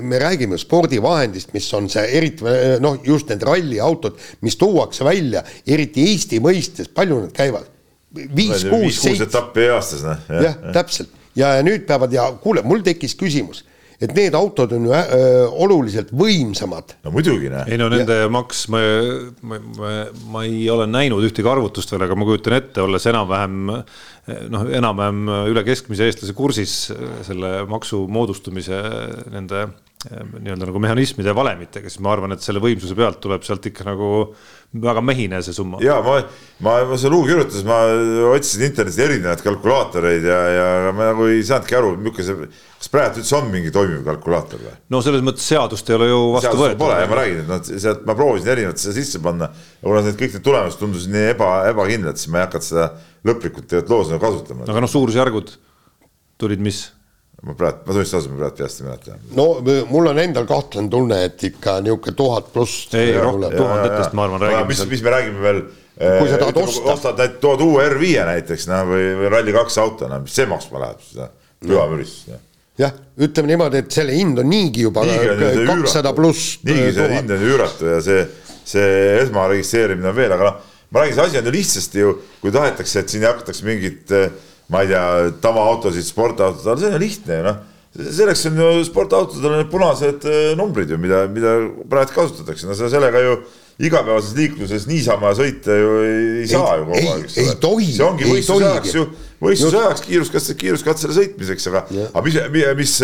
me 0.03 0.19
räägime 0.23 0.59
spordivahendist, 0.59 1.55
mis 1.55 1.67
on 1.77 1.91
see 1.91 2.07
eriti 2.19 2.55
noh, 2.83 2.99
just 3.07 3.31
need 3.31 3.47
ralliautod, 3.47 4.19
mis 4.47 4.59
tuuakse 4.59 5.07
välja, 5.07 5.45
eriti 5.67 6.11
Eesti 6.11 6.43
mõistes, 6.43 6.91
palju 6.95 7.27
need 7.27 7.37
käivad 7.37 7.77
viis, 8.11 8.67
kuus, 8.67 9.01
seitse. 9.01 9.27
etappi 9.29 9.67
aastas, 9.75 10.05
noh. 10.07 10.29
jah 10.31 10.51
ja,, 10.51 10.75
täpselt 10.75 11.11
ja, 11.39 11.57
ja 11.59 11.67
nüüd 11.67 11.87
peavad 11.89 12.15
ja 12.15 12.31
kuule, 12.43 12.65
mul 12.67 12.83
tekkis 12.87 13.15
küsimus, 13.19 13.63
et 14.01 14.13
need 14.17 14.35
autod 14.37 14.73
on 14.77 14.87
ju 14.89 14.95
äh, 14.97 15.11
oluliselt 15.65 16.13
võimsamad. 16.17 16.97
no 17.05 17.13
muidugi, 17.15 17.51
noh. 17.53 17.69
ei 17.71 17.79
no 17.81 17.91
nende 17.93 18.23
ja. 18.23 18.31
maks, 18.33 18.65
ma, 18.73 18.81
ma, 19.43 19.61
ma, 19.79 19.93
ma 20.35 20.47
ei 20.49 20.65
ole 20.73 20.89
näinud 20.91 21.27
ühtegi 21.29 21.51
arvutust 21.51 21.93
veel, 21.95 22.07
aga 22.07 22.17
ma 22.19 22.29
kujutan 22.29 22.57
ette, 22.59 22.83
olles 22.85 23.07
enam-vähem 23.11 23.61
noh, 23.71 24.73
enam-vähem 24.81 25.37
üle 25.53 25.65
keskmise 25.67 26.09
eestlase 26.09 26.35
kursis 26.39 26.75
selle 27.27 27.61
maksu 27.71 28.07
moodustumise 28.11 28.83
nende 29.31 29.69
nii-öelda 30.09 30.65
nagu 30.65 30.81
mehhanismide 30.81 31.29
ja 31.29 31.37
valemitega, 31.37 31.91
siis 31.93 32.01
ma 32.01 32.15
arvan, 32.15 32.33
et 32.33 32.41
selle 32.41 32.61
võimsuse 32.63 32.95
pealt 32.97 33.19
tuleb 33.21 33.43
sealt 33.45 33.67
ikka 33.69 33.85
nagu 33.85 34.07
väga 34.81 35.03
mehine 35.05 35.43
see 35.45 35.53
summa. 35.53 35.77
ja 35.85 35.99
ma, 36.01 36.15
ma, 36.65 36.77
ma 36.89 36.97
see 37.01 37.11
luu 37.13 37.27
kirjutas, 37.29 37.67
ma 37.69 37.83
otsisin 38.31 38.65
internetis 38.71 38.97
erinevaid 39.05 39.43
kalkulaatoreid 39.45 40.25
ja, 40.25 40.39
ja 40.55 40.95
ma 40.97 41.11
nagu 41.11 41.27
ei 41.29 41.43
saanudki 41.45 41.77
aru, 41.77 41.91
milline 42.01 42.25
see, 42.25 42.49
kas 42.81 42.93
praegu 42.95 43.21
üldse 43.21 43.37
on 43.37 43.51
mingi 43.53 43.73
toimiv 43.75 44.01
kalkulaator 44.07 44.63
või? 44.63 44.73
no 44.95 45.03
selles 45.05 45.25
mõttes 45.27 45.45
seadust 45.53 45.93
ei 45.93 45.99
ole 45.99 46.09
ju 46.09 46.23
vastu 46.37 46.47
seadust 46.49 46.63
võetud. 46.65 46.81
Pole 46.81 47.01
ja 47.03 47.11
ma 47.11 47.19
räägin, 47.19 47.43
et 47.43 47.51
noh, 47.53 47.61
sealt 47.85 48.07
ma 48.09 48.17
proovisin 48.17 48.53
erinevat 48.55 48.81
seda 48.81 48.97
sisse 48.97 49.21
panna, 49.27 49.51
kuna 49.83 50.07
need 50.07 50.17
kõik 50.23 50.39
need 50.39 50.47
tulemused 50.47 50.81
tundusid 50.81 51.13
nii 51.13 51.27
eba, 51.35 51.51
ebakindlad, 51.75 52.17
siis 52.23 52.33
ma 52.33 52.41
ei 52.41 52.47
hakanud 52.47 52.69
seda 52.71 52.89
lõplikult 53.29 53.69
tegelikult 53.69 53.93
loos 53.93 54.15
nagu 54.15 54.25
kasutama. 54.25 54.65
aga 54.65 54.87
noh, 54.87 54.93
suurusjärgud 54.95 55.53
tulid 56.41 56.65
mis? 56.65 56.87
Ma 57.47 57.55
praegu, 57.57 57.85
ma 57.87 57.93
tunnistan 57.95 58.21
ausalt, 58.21 58.35
ma 58.35 58.43
praegu 58.43 58.59
peast 58.61 58.81
ei 58.81 58.87
mäleta. 58.89 59.19
no 59.39 59.47
mul 59.91 60.11
on 60.13 60.19
endal 60.21 60.49
kahtlane 60.49 60.93
tunne, 60.93 61.23
et 61.29 61.47
ikka 61.51 61.79
niisugune 61.85 62.17
tuhat 62.17 62.51
pluss. 62.53 62.89
ei, 62.95 63.15
rohkem 63.17 63.57
tuhandetest, 63.57 64.17
ma 64.19 64.27
arvan, 64.29 64.45
räägime. 64.45 64.69
mis, 64.69 64.85
mis 64.93 65.07
me 65.07 65.15
räägime 65.17 65.47
veel? 65.47 65.65
kui 66.01 66.29
sa 66.29 66.39
tahad 66.41 66.61
osta. 66.63 66.93
ostad, 66.95 67.25
tood 67.41 67.65
uue 67.65 67.89
R5 67.89 68.29
näiteks, 68.29 68.69
noh, 68.71 68.87
või, 68.89 69.09
või 69.23 69.33
Rally2 69.37 69.83
auto, 69.83 70.09
no 70.09 70.21
mis 70.25 70.37
see 70.37 70.49
maksma 70.49 70.85
läheb, 70.85 71.03
seda 71.05 71.29
pühamürist 71.61 72.31
jah, 72.81 72.95
ütleme 73.21 73.53
niimoodi, 73.53 73.83
et 73.85 73.93
selle 73.93 74.15
hind 74.17 74.41
on 74.41 74.49
niigi 74.49 74.85
juba 74.87 75.05
kakssada 75.05 76.15
pluss. 76.17 76.59
niigi 76.65 76.95
see 76.97 77.09
hind 77.13 77.35
on 77.37 77.47
üüratu 77.51 77.89
ja 77.95 77.99
see, 78.05 78.25
see 78.69 78.93
esmaregistreerimine 79.23 80.13
on 80.13 80.17
veel, 80.17 80.37
aga 80.37 80.49
noh, 80.49 80.71
ma 80.91 81.03
räägin, 81.03 81.19
see 81.19 81.27
asi 81.27 81.41
on 81.41 81.51
ju 81.51 81.57
lihtsasti 81.57 82.05
ju, 82.05 82.15
kui 82.41 82.55
tahetakse, 82.55 83.05
et 83.05 83.13
siin 83.13 83.27
hakatakse 83.29 83.69
mingit 83.69 84.15
äh, 84.17 84.31
ma 84.71 84.85
ei 84.85 84.93
tea, 84.93 85.05
tavaautosid, 85.43 86.07
sportautosid, 86.07 86.79
see 86.79 86.91
on 86.91 86.97
ju 86.97 87.03
lihtne 87.03 87.41
ju 87.41 87.47
noh. 87.49 87.59
selleks 88.01 88.45
on 88.51 88.61
ju 88.63 88.85
sportautodel 88.87 89.57
need 89.59 89.73
punased 89.73 90.29
äh, 90.31 90.53
numbrid 90.59 90.93
ju, 90.93 91.01
mida, 91.03 91.25
mida 91.33 91.57
praegu 91.91 92.15
kasutatakse, 92.15 92.69
no 92.69 92.79
sellega 92.79 93.25
ju 93.25 93.41
igapäevases 93.81 94.37
liikluses 94.37 94.87
niisama 94.89 95.33
sõita 95.37 95.75
ju 95.75 95.93
ei, 96.05 96.23
ei 96.45 96.49
saa 96.51 96.79
ju 96.79 96.87
kogu 96.87 97.01
aeg, 97.01 97.27
eks 97.27 97.37
ole. 97.41 97.91
see 97.91 98.07
ongi 98.07 98.29
võistluse 98.29 98.71
ajaks 98.71 98.97
ju, 98.97 99.05
võistluse 99.41 99.83
ajaks 99.83 100.07
kiiruskatse, 100.07 100.57
kiiruskatsele 100.61 101.17
sõitmiseks, 101.17 101.69
aga, 101.73 101.85
aga 102.11 102.25
mis, 102.27 102.41
mis, 102.83 102.97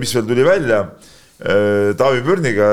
mis 0.00 0.16
veel 0.18 0.26
tuli 0.32 0.46
välja. 0.46 0.86
Äh, 1.44 1.92
Taavi 1.98 2.22
Pürniga, 2.26 2.66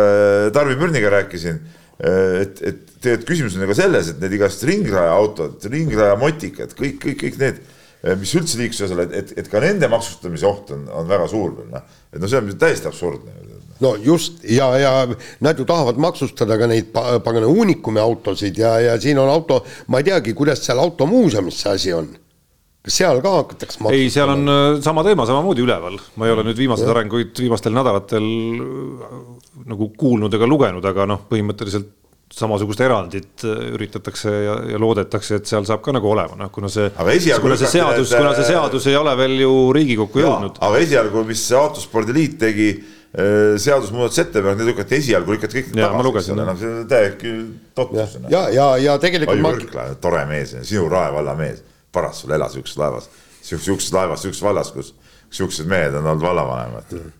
Tarvi 0.54 0.76
Pürniga 0.80 1.10
rääkisin, 1.14 1.62
äh, 2.02 2.42
et, 2.44 2.60
et 2.62 2.82
tegelikult 3.02 3.30
küsimus 3.32 3.56
on 3.58 3.64
nagu 3.66 3.78
selles, 3.78 4.12
et 4.12 4.20
need 4.22 4.36
igast 4.38 4.66
ringraja 4.68 5.14
autod, 5.18 5.62
ringraja 5.70 6.18
motikad, 6.22 6.76
kõik, 6.78 7.00
kõik, 7.02 7.18
kõik 7.24 7.40
need 7.42 7.62
mis 8.02 8.34
üldse 8.38 8.58
liikluses 8.58 8.94
on, 8.96 9.04
et, 9.04 9.12
et, 9.20 9.34
et 9.44 9.50
ka 9.50 9.62
nende 9.62 9.90
maksustamise 9.92 10.48
oht 10.50 10.72
on, 10.76 10.88
on 11.02 11.10
väga 11.10 11.28
suur 11.30 11.54
veel 11.58 11.70
noh, 11.74 12.00
et 12.10 12.22
no 12.22 12.30
see 12.30 12.42
on 12.42 12.50
täiesti 12.64 12.90
absurdne. 12.90 13.36
no 13.82 13.94
just 14.02 14.42
ja, 14.50 14.72
ja 14.82 14.94
nad 15.46 15.60
ju 15.60 15.68
tahavad 15.70 16.02
maksustada 16.02 16.58
ka 16.58 16.70
neid 16.70 16.90
pagana 16.94 17.50
uunikumi 17.50 18.02
autosid 18.02 18.58
ja, 18.58 18.80
ja 18.82 18.98
siin 19.02 19.22
on 19.22 19.30
auto, 19.30 19.62
ma 19.88 20.02
ei 20.02 20.10
teagi, 20.10 20.34
kuidas 20.38 20.66
seal 20.66 20.82
automuuseumis 20.82 21.62
see 21.62 21.78
asi 21.78 21.96
on 21.98 22.10
kas 22.82 22.98
seal 22.98 23.22
ka 23.22 23.36
hakatakse 23.38 23.78
maksustama? 23.78 23.98
ei, 23.98 24.10
seal 24.14 24.34
on 24.34 24.50
äh, 24.50 24.82
sama 24.82 25.06
teema 25.06 25.28
samamoodi 25.30 25.66
üleval, 25.66 26.00
ma 26.18 26.28
ei 26.28 26.34
ole 26.34 26.48
nüüd 26.48 26.58
viimaseid 26.58 26.90
arenguid 26.90 27.38
viimastel 27.38 27.76
nädalatel 27.78 28.26
äh, 28.26 29.18
nagu 29.70 29.92
kuulnud 29.98 30.34
ega 30.34 30.50
lugenud, 30.50 30.86
aga 30.90 31.06
noh, 31.14 31.22
põhimõtteliselt 31.30 32.01
samasugust 32.36 32.82
erandit 32.82 33.44
äh, 33.44 33.66
üritatakse 33.76 34.32
ja, 34.32 34.56
ja 34.74 34.80
loodetakse, 34.82 35.42
et 35.42 35.50
seal 35.50 35.68
saab 35.68 35.84
ka 35.86 35.94
nagu 35.96 36.10
olema, 36.12 36.38
noh, 36.40 36.52
kuna 36.54 36.70
see, 36.72 36.88
kuna 36.96 37.58
see 37.60 37.72
seadus, 37.72 38.14
kuna 38.16 38.34
see 38.38 38.48
seadus 38.48 38.88
ei 38.92 38.98
ole 39.00 39.16
veel 39.20 39.36
ju 39.44 39.54
Riigikokku 39.76 40.24
jõudnud. 40.24 40.62
aga 40.64 40.82
esialgu, 40.86 41.26
mis 41.28 41.44
Autospordiliit 41.60 42.38
tegi 42.42 42.70
äh, 42.72 43.60
seadusmuudatusettepanek, 43.62 44.62
need 44.62 44.72
lükati 44.74 45.00
esialgu 45.02 45.36
lükati 45.36 45.60
kõik 45.60 45.72
ja, 45.82 45.92
tagasi, 45.92 46.36
noh, 46.40 46.54
see 46.60 46.74
on 46.74 46.90
täiesti 46.92 47.36
totrus. 47.78 48.18
ja, 48.24 48.32
ja, 48.32 48.44
ja, 48.56 48.70
ja 48.88 48.98
tegelikult. 49.04 49.38
Oi 49.38 49.48
Võrklaev, 49.50 49.96
tore 50.04 50.26
mees, 50.32 50.56
sinu 50.70 50.88
Rae 50.92 51.12
valla 51.14 51.36
mees, 51.40 51.64
paras 51.92 52.24
sul 52.24 52.36
elas 52.38 52.56
sihukeses 52.56 52.80
laevas, 52.80 53.10
sihukeses 53.42 53.96
laevas, 53.98 54.24
sihukeses 54.24 54.46
vallas, 54.48 54.76
kus 54.76 54.96
siuksed 55.32 55.68
mehed 55.72 55.96
on 55.96 56.08
olnud 56.12 56.24
vallavanemad 56.28 56.96
mm 56.96 57.18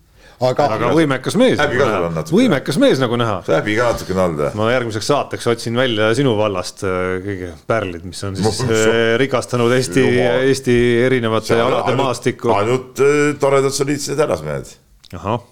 aga, 0.48 0.66
aga 0.76 0.90
võimekas 0.96 1.36
mees. 1.40 1.60
natuke. 1.60 2.34
võimekas 2.34 2.78
mees 2.82 3.02
nagu 3.02 3.18
näha. 3.20 3.40
häbi 3.46 3.76
ka 3.78 3.90
natukene 3.92 4.24
olnud. 4.24 4.56
ma 4.58 4.70
järgmiseks 4.72 5.10
saateks 5.12 5.50
otsin 5.54 5.76
välja 5.78 6.12
sinu 6.18 6.34
vallast 6.38 6.84
äh, 6.86 7.18
kõige 7.24 7.52
pärlid, 7.68 8.06
mis 8.08 8.22
on 8.28 8.38
siis 8.38 8.62
äh, 8.66 9.14
rikastanud 9.22 9.72
Eesti, 9.76 10.06
Eesti 10.48 10.78
erinevate 11.06 11.60
alade 11.62 11.94
maastikku. 11.98 12.52
ainult 12.56 13.02
äh, 13.02 13.20
toredad 13.42 13.74
soliidsed 13.74 14.18
härrasmehed. 14.22 14.74
ahah. 15.18 15.46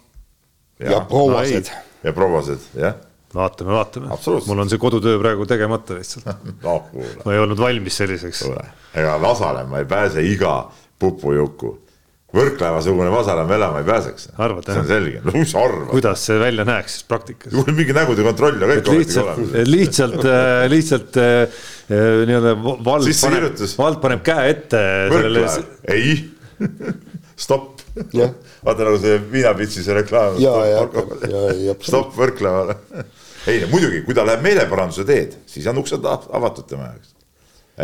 ja, 0.81 1.05
prouased. 1.11 1.71
ja 2.05 2.17
prouased, 2.17 2.67
jah 2.79 2.99
vaatame, 3.35 3.73
vaatame. 3.73 4.09
mul 4.47 4.59
on 4.59 4.71
see 4.71 4.79
kodutöö 4.83 5.19
praegu 5.23 5.47
tegemata 5.47 5.95
lihtsalt 5.95 6.27
no, 6.67 6.81
ma 7.25 7.35
ei 7.35 7.39
olnud 7.39 7.61
valmis 7.63 8.01
selliseks. 8.03 8.43
ega 8.95 9.15
Lasnamäe 9.23 9.85
ei 9.85 9.91
pääse 9.91 10.25
iga 10.27 10.55
pupujuku 10.99 11.77
Võrklaeva-sugune 12.31 13.11
Vasalemma 13.11 13.57
elama 13.57 13.81
ei 13.83 13.87
pääseks. 13.89 14.29
see 14.37 14.77
on 14.79 14.87
selge, 14.87 15.23
no 15.25 15.33
mis 15.35 15.51
sa 15.51 15.65
arvad? 15.67 15.89
kuidas 15.91 16.27
see 16.29 16.39
välja 16.39 16.67
näeks 16.69 16.95
siis 16.95 17.07
praktikas? 17.11 17.57
mingi 17.67 17.97
nägude 17.97 18.23
kontroll 18.27 18.63
ja 18.63 18.69
kõik 18.71 18.91
lihtsalt, 19.01 19.41
lihtsalt, 19.67 20.23
äh, 20.31 20.63
lihtsalt 20.71 21.19
äh, 21.19 21.41
äh, 21.91 22.23
nii-öelda 22.31 22.55
vald 22.87 23.11
paneb, 23.25 23.65
vald 23.83 24.01
paneb 24.05 24.23
käe 24.31 24.47
ette. 24.55 24.85
Sellele... 25.11 25.45
ei 25.91 26.15
stopp. 27.45 27.83
vaata 28.63 28.87
nagu 28.87 29.01
see 29.03 29.19
viinapitsi 29.33 29.83
see 29.83 29.99
reklaam. 29.99 30.39
stopp 31.83 32.15
Võrklaevale. 32.15 32.79
ei 33.51 33.65
muidugi, 33.73 34.05
kui 34.07 34.15
ta 34.15 34.23
läheb 34.29 34.47
meeleparanduse 34.47 35.09
teed, 35.09 35.41
siis 35.51 35.67
on 35.67 35.83
uksed 35.83 36.07
avatud 36.07 36.71
tema 36.71 36.93
jaoks 36.93 37.17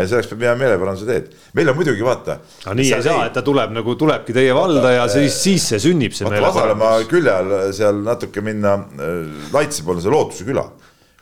selleks 0.05 0.29
peab 0.31 0.41
minema 0.41 0.59
meeleparanduse 0.61 1.07
teed. 1.09 1.29
meil 1.57 1.71
on 1.73 1.77
muidugi 1.79 2.05
vaata. 2.05 2.39
aga 2.65 2.75
nii 2.79 2.91
ei 2.97 3.05
saa, 3.05 3.27
et 3.29 3.37
ta 3.37 3.43
tuleb 3.47 3.73
nagu 3.77 3.95
tulebki 3.99 4.35
teie 4.37 4.55
valda 4.57 4.93
ja 4.93 5.07
siis, 5.13 5.37
siis 5.43 5.69
see 5.73 5.81
sünnib 5.89 6.17
see 6.17 6.29
meeleparandus. 6.29 6.59
Vasalemma 6.59 7.11
külje 7.11 7.33
all 7.33 7.55
seal 7.77 8.03
natuke 8.07 8.45
minna 8.45 8.75
äh, 8.77 9.47
Laitse 9.55 9.87
poole, 9.87 10.03
see 10.05 10.13
Lootuse 10.13 10.49
küla. 10.49 10.67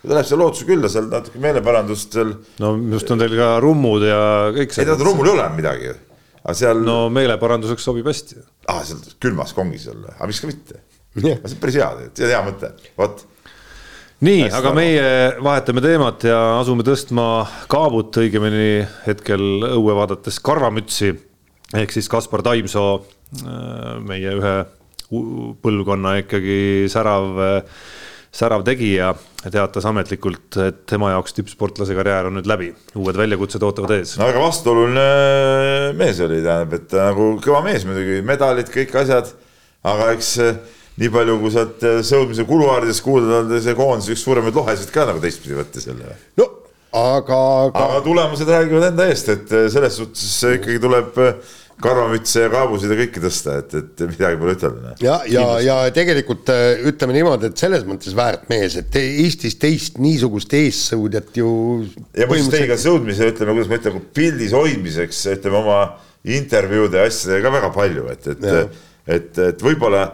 kui 0.00 0.10
ta 0.10 0.16
läheb 0.18 0.30
seal 0.30 0.42
Lootuse 0.42 0.68
külla, 0.68 0.90
seal 0.92 1.10
natuke 1.12 1.42
meeleparandust 1.44 2.18
seal. 2.18 2.32
no 2.64 2.72
just 2.96 3.12
on 3.14 3.22
teil 3.22 3.36
ka 3.38 3.52
rummud 3.64 4.08
ja 4.08 4.24
kõik. 4.56 4.74
ei, 4.74 4.88
tead 4.90 5.06
rummul 5.10 5.30
ei 5.30 5.36
ole 5.36 5.50
midagi. 5.58 5.92
aga 6.42 6.56
seal. 6.64 6.82
no 6.86 6.98
meeleparanduseks 7.14 7.86
sobib 7.90 8.10
hästi. 8.10 8.40
aa, 8.72 8.82
seal 8.88 9.04
külmas 9.22 9.54
kongis 9.56 9.86
olla, 9.92 10.16
aga 10.18 10.32
miks 10.32 10.42
ka 10.42 10.50
mitte. 10.50 10.82
see 11.14 11.38
on 11.38 11.62
päris 11.62 11.78
hea, 11.78 11.92
see 12.10 12.26
on 12.26 12.34
hea 12.34 12.42
mõte, 12.48 12.74
vot 12.98 13.22
nii, 14.22 14.46
aga 14.54 14.72
meie 14.76 15.08
vahetame 15.42 15.82
teemat 15.84 16.28
ja 16.28 16.38
asume 16.60 16.86
tõstma 16.86 17.26
kaabut, 17.70 18.14
õigemini 18.22 18.84
hetkel 19.06 19.66
õue 19.72 19.96
vaadates 19.98 20.38
karvamütsi. 20.44 21.14
Ehk 21.74 21.92
siis 21.94 22.08
Kaspar 22.12 22.44
Taimsoo, 22.46 23.02
äh, 23.42 23.98
meie 24.04 24.38
ühe 24.38 24.56
põlvkonna 25.62 26.18
ikkagi 26.22 26.88
särav, 26.90 27.38
särav 28.34 28.64
tegija, 28.66 29.12
teatas 29.44 29.86
ametlikult, 29.86 30.56
et 30.64 30.84
tema 30.90 31.12
jaoks 31.12 31.36
tippsportlase 31.36 31.96
karjäär 31.96 32.30
on 32.30 32.38
nüüd 32.38 32.48
läbi, 32.50 32.70
uued 32.98 33.18
väljakutsed 33.18 33.62
ootavad 33.66 33.94
ees. 33.98 34.16
no 34.18 34.28
väga 34.28 34.42
vastuoluline 34.42 35.04
mees 35.98 36.22
oli, 36.24 36.40
tähendab, 36.42 36.78
et 36.78 36.96
nagu 36.98 37.28
kõva 37.44 37.62
mees 37.66 37.86
muidugi, 37.86 38.22
medalid, 38.26 38.72
kõik 38.74 38.96
asjad, 39.04 39.30
aga 39.86 40.10
eks 40.16 40.32
nii 41.01 41.11
palju, 41.14 41.38
kui 41.42 41.55
sealt 41.55 41.82
äh, 41.86 41.99
sõudmise 42.07 42.47
kuluaarides 42.49 43.01
kuulda, 43.05 43.42
on 43.42 43.57
see 43.62 43.74
koondis 43.78 44.12
üks 44.14 44.22
suuremaid 44.26 44.55
lohesid 44.55 44.92
ka 44.95 45.09
nagu 45.09 45.22
teistpidi 45.22 45.59
võttes 45.59 45.88
jälle. 45.90 46.14
no 46.38 46.49
aga, 46.95 47.40
aga. 47.66 47.82
aga 47.88 48.01
tulemused 48.07 48.55
räägivad 48.55 48.88
enda 48.92 49.11
eest, 49.11 49.32
et 49.34 49.53
äh, 49.53 49.66
selles 49.74 49.99
suhtes 49.99 50.32
ikkagi 50.55 50.78
tuleb 50.82 51.18
äh, 51.24 51.55
karvamütse 51.82 52.45
ja 52.45 52.51
kaabusid 52.53 52.92
ja 52.95 52.97
kõiki 53.01 53.20
tõsta, 53.24 53.57
et, 53.64 53.72
et 53.80 54.03
midagi 54.07 54.38
pole 54.38 54.55
ütelda. 54.55 54.92
ja, 55.03 55.16
ja, 55.26 55.47
ja 55.64 55.78
tegelikult 55.97 56.53
ütleme 56.86 57.16
niimoodi, 57.16 57.51
et 57.51 57.59
selles 57.59 57.82
mõttes 57.88 58.14
väärt 58.14 58.47
mees, 58.53 58.76
et 58.78 58.95
Eestis 59.01 59.59
teist 59.59 59.99
niisugust 59.99 60.55
eessõudjat 60.55 61.40
ju. 61.40 61.49
ja 62.14 62.28
muuseas 62.30 62.53
teiega 62.55 62.78
sõudmise, 62.78 63.32
ütleme, 63.34 63.57
kuidas 63.59 63.72
ma 63.72 63.80
ütlen, 63.80 63.99
pildis 64.14 64.55
hoidmiseks, 64.55 65.24
ütleme 65.34 65.59
oma 65.64 65.80
intervjuude 66.22 67.03
ja 67.03 67.11
asjadega 67.11 67.49
ka 67.49 67.55
väga 67.59 67.72
palju, 67.74 68.07
et, 68.14 68.30
et, 68.36 68.78
et, 69.18 69.42
et 69.49 69.66
võib-olla 69.66 70.07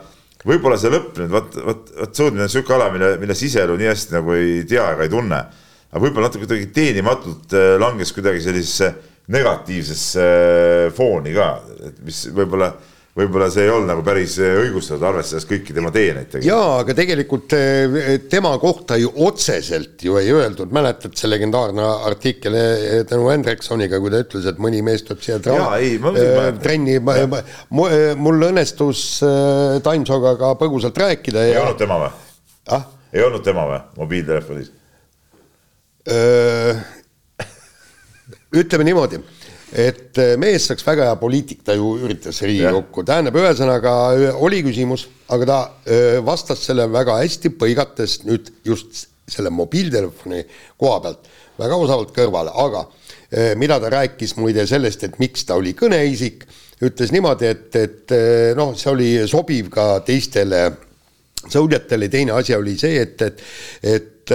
võib-olla 0.49 0.79
see 0.81 0.93
lõpp 0.93 1.19
nüüd, 1.21 1.33
vot, 1.33 1.59
vot, 1.67 1.91
vot 2.01 2.21
sõudmine 2.23 2.47
on 2.47 2.53
sihuke 2.53 2.75
ala, 2.77 2.89
mille, 2.95 3.13
mille 3.21 3.37
siseelu 3.37 3.77
nii 3.77 3.91
hästi 3.91 4.17
nagu 4.17 4.37
ei 4.37 4.63
tea 4.69 4.87
ega 4.95 5.05
ei 5.05 5.13
tunne. 5.13 5.41
aga 5.91 6.03
võib-olla 6.05 6.31
natuke 6.31 6.47
kuidagi 6.47 6.71
teenimatult 6.77 7.57
äh, 7.57 7.75
langes 7.81 8.15
kuidagi 8.17 8.43
sellisesse 8.45 8.95
negatiivsesse 9.31 10.25
äh, 10.25 10.87
fooni 10.97 11.35
ka, 11.37 11.51
et 11.91 12.01
mis 12.07 12.25
võib-olla 12.35 12.73
võib-olla 13.19 13.49
see 13.51 13.65
ei 13.67 13.71
olnud 13.73 13.91
nagu 13.91 14.03
päris 14.07 14.37
õigustatud, 14.39 15.03
arvestades 15.09 15.47
kõiki 15.49 15.75
tema 15.75 15.91
teeneid 15.95 16.37
jaa, 16.47 16.81
aga 16.85 16.95
tegelikult 16.97 17.55
eh, 17.59 18.13
tema 18.31 18.53
kohta 18.63 18.99
ju 19.01 19.11
otseselt 19.27 20.05
ju 20.07 20.15
ei 20.21 20.31
öeldud, 20.35 20.71
mäletad 20.75 21.17
see 21.19 21.31
legendaarne 21.31 21.87
artikkel 22.07 22.59
eh, 22.59 23.01
tänu 23.11 23.27
Hendriksoniga, 23.33 23.99
kui 24.03 24.13
ta 24.15 24.23
ütles, 24.23 24.47
et 24.47 24.63
mõni 24.63 24.83
mees 24.87 25.03
tuleb 25.07 25.25
siia 25.27 25.41
Jaa, 25.41 25.73
ei, 25.83 25.97
ma 26.03 26.13
mäletan. 26.15 26.61
trenni, 26.63 26.99
mul 28.21 28.49
õnnestus 28.51 29.03
äh, 29.27 29.81
Taimsoga 29.85 30.37
ka 30.39 30.55
põgusalt 30.61 30.99
rääkida 31.01 31.49
ei 31.49 31.57
ja 31.57 31.65
olnud 31.65 31.81
tema 31.81 31.99
või? 32.05 32.15
ah, 32.77 32.87
ei 33.11 33.27
olnud 33.27 33.45
tema 33.47 33.67
või, 33.73 33.83
mobiiltelefonis? 33.99 34.77
ütleme 38.57 38.87
niimoodi, 38.87 39.19
et 39.73 40.19
äh, 40.19 40.35
mees 40.41 40.67
saaks 40.67 40.85
väga 40.87 41.07
hea 41.07 41.17
poliitik, 41.21 41.63
ta 41.67 41.77
ju 41.79 41.93
üritas 42.03 42.41
Riigikokku, 42.43 43.05
tähendab, 43.07 43.37
ühesõnaga 43.39 43.95
öö, 44.17 44.33
oli 44.47 44.63
küsimus, 44.67 45.07
aga 45.31 45.47
ta 45.47 45.59
öö, 45.87 46.23
vastas 46.27 46.65
selle 46.67 46.89
väga 46.91 47.21
hästi, 47.21 47.53
põigates 47.59 48.21
nüüd 48.27 48.51
just 48.67 49.07
selle 49.31 49.53
mobiiltelefoni 49.55 50.43
koha 50.81 50.97
pealt 51.05 51.29
väga 51.61 51.77
osavalt 51.79 52.11
kõrvale, 52.17 52.51
aga 52.57 52.89
mida 53.61 53.77
ta 53.79 53.87
rääkis 53.93 54.33
muide 54.41 54.65
sellest, 54.67 55.05
et 55.07 55.19
miks 55.23 55.45
ta 55.47 55.55
oli 55.61 55.71
kõneisik, 55.79 56.41
ütles 56.83 57.13
niimoodi, 57.15 57.47
et, 57.47 57.77
et 57.79 58.15
noh, 58.59 58.73
see 58.75 58.89
oli 58.91 59.11
sobiv 59.31 59.69
ka 59.71 59.85
teistele 60.03 60.65
sõudjatele, 61.45 62.09
teine 62.11 62.35
asi 62.35 62.57
oli 62.57 62.75
see, 62.81 63.05
et, 63.05 63.23
et, 63.23 63.45
et 63.87 64.35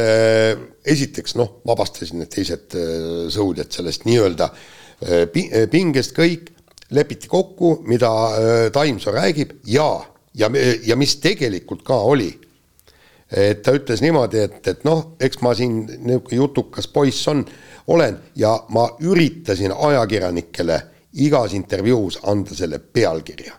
esiteks 0.96 1.36
noh, 1.42 1.58
vabastasid 1.68 2.16
need 2.22 2.32
teised 2.32 2.78
sõudjad 3.36 3.76
sellest 3.76 4.08
nii-öelda 4.08 4.48
äh, 4.48 4.85
pingest 5.72 6.16
kõik, 6.18 6.51
lepiti 6.95 7.28
kokku, 7.28 7.80
mida 7.89 8.10
äh, 8.10 8.72
Taimsoo 8.74 9.14
räägib 9.14 9.51
ja, 9.70 9.88
ja, 10.34 10.49
ja 10.86 10.95
mis 10.95 11.16
tegelikult 11.22 11.84
ka 11.86 11.97
oli. 12.10 12.32
et 13.36 13.64
ta 13.66 13.74
ütles 13.74 14.03
niimoodi, 14.06 14.39
et, 14.39 14.68
et 14.68 14.84
noh, 14.86 15.16
eks 15.20 15.39
ma 15.41 15.56
siin 15.58 15.80
niisugune 15.82 16.38
jutukas 16.38 16.88
poiss 16.88 17.28
on, 17.28 17.41
olen 17.88 18.20
ja 18.38 18.51
ma 18.70 18.86
üritasin 19.01 19.74
ajakirjanikele 19.74 20.78
igas 21.26 21.56
intervjuus 21.58 22.20
anda 22.24 22.56
selle 22.56 22.80
pealkirja. 22.80 23.53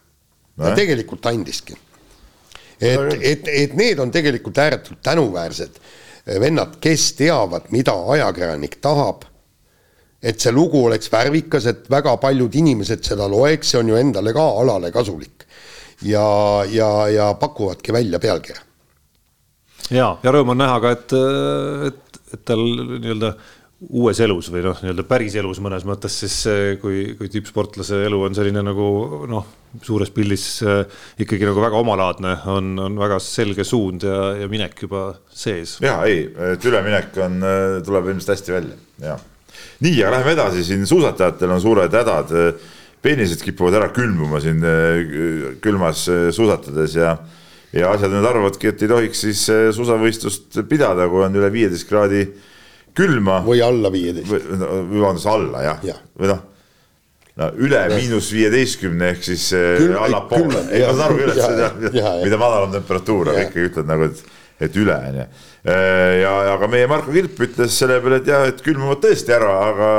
ja 0.56 0.74
tegelikult 0.74 1.26
andiski 1.26 1.74
et, 2.80 3.22
et, 3.22 3.48
et 3.48 3.74
need 3.74 3.98
on 3.98 4.10
tegelikult 4.12 4.58
ääretult 4.58 5.00
tänuväärsed 5.02 5.80
vennad, 6.40 6.76
kes 6.80 7.12
teavad, 7.18 7.68
mida 7.70 7.94
ajakirjanik 8.12 8.78
tahab. 8.82 9.24
Et 10.26 10.42
see 10.42 10.54
lugu 10.54 10.82
oleks 10.88 11.10
värvikas, 11.12 11.68
et 11.70 11.90
väga 11.92 12.16
paljud 12.22 12.54
inimesed 12.58 13.04
seda 13.06 13.28
loeks, 13.30 13.72
see 13.72 13.82
on 13.82 13.92
ju 13.92 13.98
endale 14.00 14.34
ka 14.36 14.46
alale 14.62 14.92
kasulik. 14.94 15.46
ja, 16.04 16.64
ja, 16.68 17.08
ja 17.08 17.34
pakuvadki 17.40 17.92
välja 17.92 18.18
pealkirja. 18.20 18.62
ja, 19.90 20.16
ja 20.22 20.32
rõõm 20.34 20.52
on 20.52 20.58
näha 20.60 20.80
ka, 20.82 20.96
et, 20.96 21.14
et, 21.90 22.18
et 22.34 22.42
tal 22.44 22.64
nii-öelda 22.64 23.36
uues 23.76 24.18
elus 24.24 24.48
või 24.48 24.62
noh, 24.64 24.78
nii-öelda 24.80 25.04
päris 25.08 25.34
elus 25.36 25.60
mõnes 25.60 25.84
mõttes 25.88 26.14
siis 26.22 26.34
see, 26.46 26.74
kui, 26.80 27.14
kui 27.18 27.28
tippsportlase 27.32 28.02
elu 28.06 28.20
on 28.28 28.36
selline 28.36 28.62
nagu 28.64 28.88
noh, 29.28 29.46
suures 29.84 30.10
pildis 30.16 30.46
äh, 30.64 30.82
ikkagi 31.20 31.48
nagu 31.48 31.60
väga 31.60 31.80
omalaadne, 31.84 32.34
on, 32.50 32.74
on 32.88 32.98
väga 32.98 33.20
selge 33.22 33.64
suund 33.68 34.08
ja, 34.08 34.18
ja 34.42 34.50
minek 34.52 34.84
juba 34.88 35.06
sees. 35.28 35.76
ja 35.84 36.00
ei, 36.08 36.24
et 36.52 36.68
üleminek 36.68 37.16
on, 37.24 37.40
tuleb 37.86 38.12
ilmselt 38.12 38.34
hästi 38.34 38.56
välja, 38.58 38.80
ja. 39.06 39.18
Nii, 39.84 39.96
aga 40.02 40.16
läheme 40.16 40.32
edasi, 40.36 40.64
siin 40.64 40.86
suusatajatel 40.88 41.52
on 41.56 41.60
suured 41.60 41.92
hädad. 41.92 42.32
peenised 43.06 43.42
kipuvad 43.44 43.76
ära 43.78 43.88
külmuma 43.94 44.40
siin 44.42 44.62
eh, 44.66 45.58
külmas 45.62 46.06
eh, 46.10 46.30
suusatades 46.34 46.96
ja, 46.96 47.12
ja 47.76 47.90
asjad 47.92 48.10
nüüd 48.10 48.26
arvavadki, 48.26 48.72
et 48.72 48.82
ei 48.82 48.90
tohiks 48.90 49.20
siis 49.28 49.42
eh, 49.52 49.68
suusavõistlust 49.76 50.58
pidada, 50.66 51.06
kui 51.12 51.22
on 51.22 51.36
üle 51.38 51.50
viieteist 51.52 51.86
kraadi 51.86 52.24
külma. 52.96 53.42
või 53.46 53.60
alla 53.62 53.92
viieteist. 53.92 54.32
vabandust, 54.32 55.28
alla 55.30 55.62
jah 55.68 55.84
Jah. 55.86 56.00
või 56.18 56.32
noh, 56.32 56.40
no 57.36 57.50
üle 57.68 57.84
miinus 57.92 58.32
viieteistkümne 58.34 59.12
ehk 59.12 59.22
siis 59.28 59.50
Kül, 59.52 59.94
allapoole, 60.00 60.64
ei 60.72 60.82
ma 60.82 60.96
saan 60.96 61.06
aru 61.10 61.20
küll, 61.20 61.34
et 61.36 61.42
see 61.42 61.60
jah, 61.60 61.78
jah, 62.00 62.10
mida 62.24 62.40
madalam 62.40 62.74
temperatuur, 62.74 63.34
aga 63.34 63.46
ikkagi 63.50 63.70
ütled 63.70 63.92
nagu, 63.92 64.08
et, 64.08 64.24
et 64.66 64.80
üle 64.82 64.96
on 64.96 65.20
ju. 65.20 65.28
Ja, 65.66 66.32
aga 66.54 66.68
meie 66.70 66.86
Marko 66.90 67.14
Kilp 67.14 67.40
ütles 67.42 67.74
selle 67.78 67.98
peale, 68.02 68.20
et 68.22 68.30
jah, 68.30 68.46
et 68.46 68.62
külmuvad 68.62 69.02
tõesti 69.02 69.34
ära, 69.34 69.52
aga, 69.70 69.90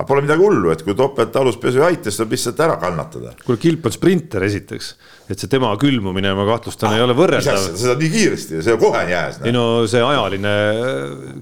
aga 0.00 0.08
pole 0.08 0.24
midagi 0.24 0.40
hullu, 0.40 0.70
et 0.72 0.82
kui 0.84 0.96
topelt 0.96 1.34
aluspesu 1.36 1.80
ei 1.82 1.90
aita, 1.92 2.08
siis 2.08 2.20
tuleb 2.20 2.34
lihtsalt 2.34 2.60
ära 2.64 2.76
kannatada. 2.80 3.34
kuule, 3.44 3.60
Kilp 3.60 3.86
on 3.86 3.92
sprinter 3.92 4.44
esiteks, 4.46 4.94
et 5.30 5.42
see 5.42 5.50
tema 5.52 5.70
külmumine, 5.80 6.32
ma 6.36 6.46
kahtlustan, 6.48 6.94
ei 6.96 7.04
ole 7.04 7.14
võrreldav. 7.18 7.66
seda 7.76 7.96
nii 8.00 8.10
kiiresti 8.14 8.56
ja 8.58 8.64
see 8.64 8.78
kohe 8.80 9.02
on 9.04 9.12
jääs. 9.12 9.40
ei 9.44 9.52
no 9.54 9.64
see 9.90 10.00
ajaline 10.04 10.54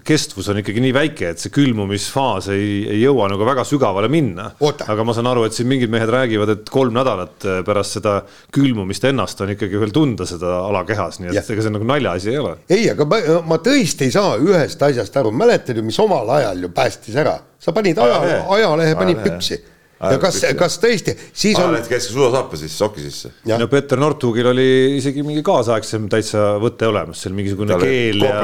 kestvus 0.09 0.51
on 0.51 0.61
ikkagi 0.63 0.83
nii 0.83 0.95
väike, 0.97 1.33
et 1.35 1.43
see 1.43 1.55
külmumisfaas 1.55 2.51
ei, 2.55 2.71
ei 2.97 3.01
jõua 3.05 3.29
nagu 3.31 3.47
väga 3.47 3.65
sügavale 3.69 4.11
minna. 4.13 4.51
Aga 4.89 5.07
ma 5.07 5.15
saan 5.17 5.31
aru, 5.31 5.47
et 5.47 5.57
siin 5.57 5.71
mingid 5.71 5.93
mehed 5.93 6.11
räägivad, 6.13 6.53
et 6.57 6.73
kolm 6.73 6.97
nädalat 6.97 7.47
pärast 7.67 7.99
seda 7.99 8.19
külmumist 8.55 9.07
ennast 9.09 9.41
on 9.45 9.55
ikkagi 9.55 9.79
veel 9.81 9.95
tunda 9.95 10.27
seda 10.29 10.59
alakehas, 10.67 11.21
nii 11.23 11.31
et 11.31 11.39
Jah. 11.39 11.53
ega 11.55 11.67
see 11.67 11.75
nagu 11.75 11.87
naljaasi 11.87 12.33
ei 12.35 12.43
ole. 12.43 12.57
ei, 12.67 12.89
aga 12.91 13.07
ma, 13.09 13.21
ma 13.47 13.61
tõesti 13.63 14.09
ei 14.09 14.15
saa 14.15 14.35
ühest 14.43 14.83
asjast 14.83 15.17
aru, 15.21 15.31
mäletad 15.35 15.79
ju, 15.79 15.87
mis 15.87 15.99
omal 16.03 16.29
ajal 16.39 16.67
ju 16.67 16.73
päästis 16.75 17.17
ära, 17.23 17.39
sa 17.59 17.75
panid 17.75 17.99
aja, 17.99 18.21
Ajalehe. 18.23 18.47
ajalehe 18.59 18.95
panid 18.99 19.21
püksi. 19.25 19.59
Ja 19.99 20.15
kas 20.23 20.37
kas 20.55 20.77
tõesti, 20.79 21.11
siis 21.35 21.57
on 21.59 21.73
ajaleht 21.73 21.89
käis 21.91 22.05
ka 22.07 22.13
suusasappa 22.15 22.59
sisse, 22.61 22.77
soki 22.79 23.03
sisse. 23.03 23.33
No 23.51 23.67
Peeter 23.71 23.99
Northugil 23.99 24.47
oli 24.47 24.67
isegi 24.95 25.25
mingi 25.27 25.43
kaasaegsem 25.47 26.05
täitsa 26.13 26.53
võte 26.63 26.87
olemas, 26.87 27.25
seal 27.25 27.35
mingisugune 27.35 27.75
Tal 27.75 27.83
keel 27.83 28.23
ja 28.23 28.37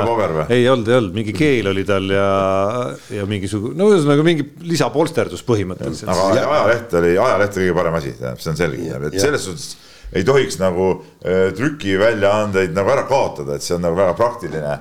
ei 0.48 0.66
olnud, 0.66 0.90
ei 0.90 0.98
olnud, 0.98 1.14
mingi 1.14 1.34
keel 1.36 1.70
oli 1.70 1.84
tal 1.86 2.10
ja, 2.10 2.26
ja 3.20 3.26
mingisugune, 3.30 3.78
no 3.78 3.86
ühesõnaga 3.92 4.26
mingi 4.26 4.48
lisapolsterdus 4.66 5.46
põhimõtteliselt. 5.46 6.10
aga 6.10 6.42
ajaleht 6.42 6.98
oli, 6.98 7.14
ajaleht 7.14 7.60
oli 7.60 7.68
kõige 7.68 7.78
parem 7.78 8.00
asi, 8.00 8.16
tähendab, 8.18 8.42
see 8.42 8.50
on 8.50 8.58
selge, 8.64 9.00
et 9.12 9.20
selles 9.22 9.46
suhtes 9.46 9.70
ei 10.14 10.26
tohiks 10.26 10.58
nagu 10.58 10.90
äh, 11.22 11.52
trükiväljaandeid 11.54 12.74
nagu 12.74 12.90
ära 12.98 13.06
kaotada, 13.06 13.54
et 13.54 13.66
see 13.66 13.78
on 13.78 13.86
nagu 13.86 13.98
väga 13.98 14.18
praktiline 14.18 14.74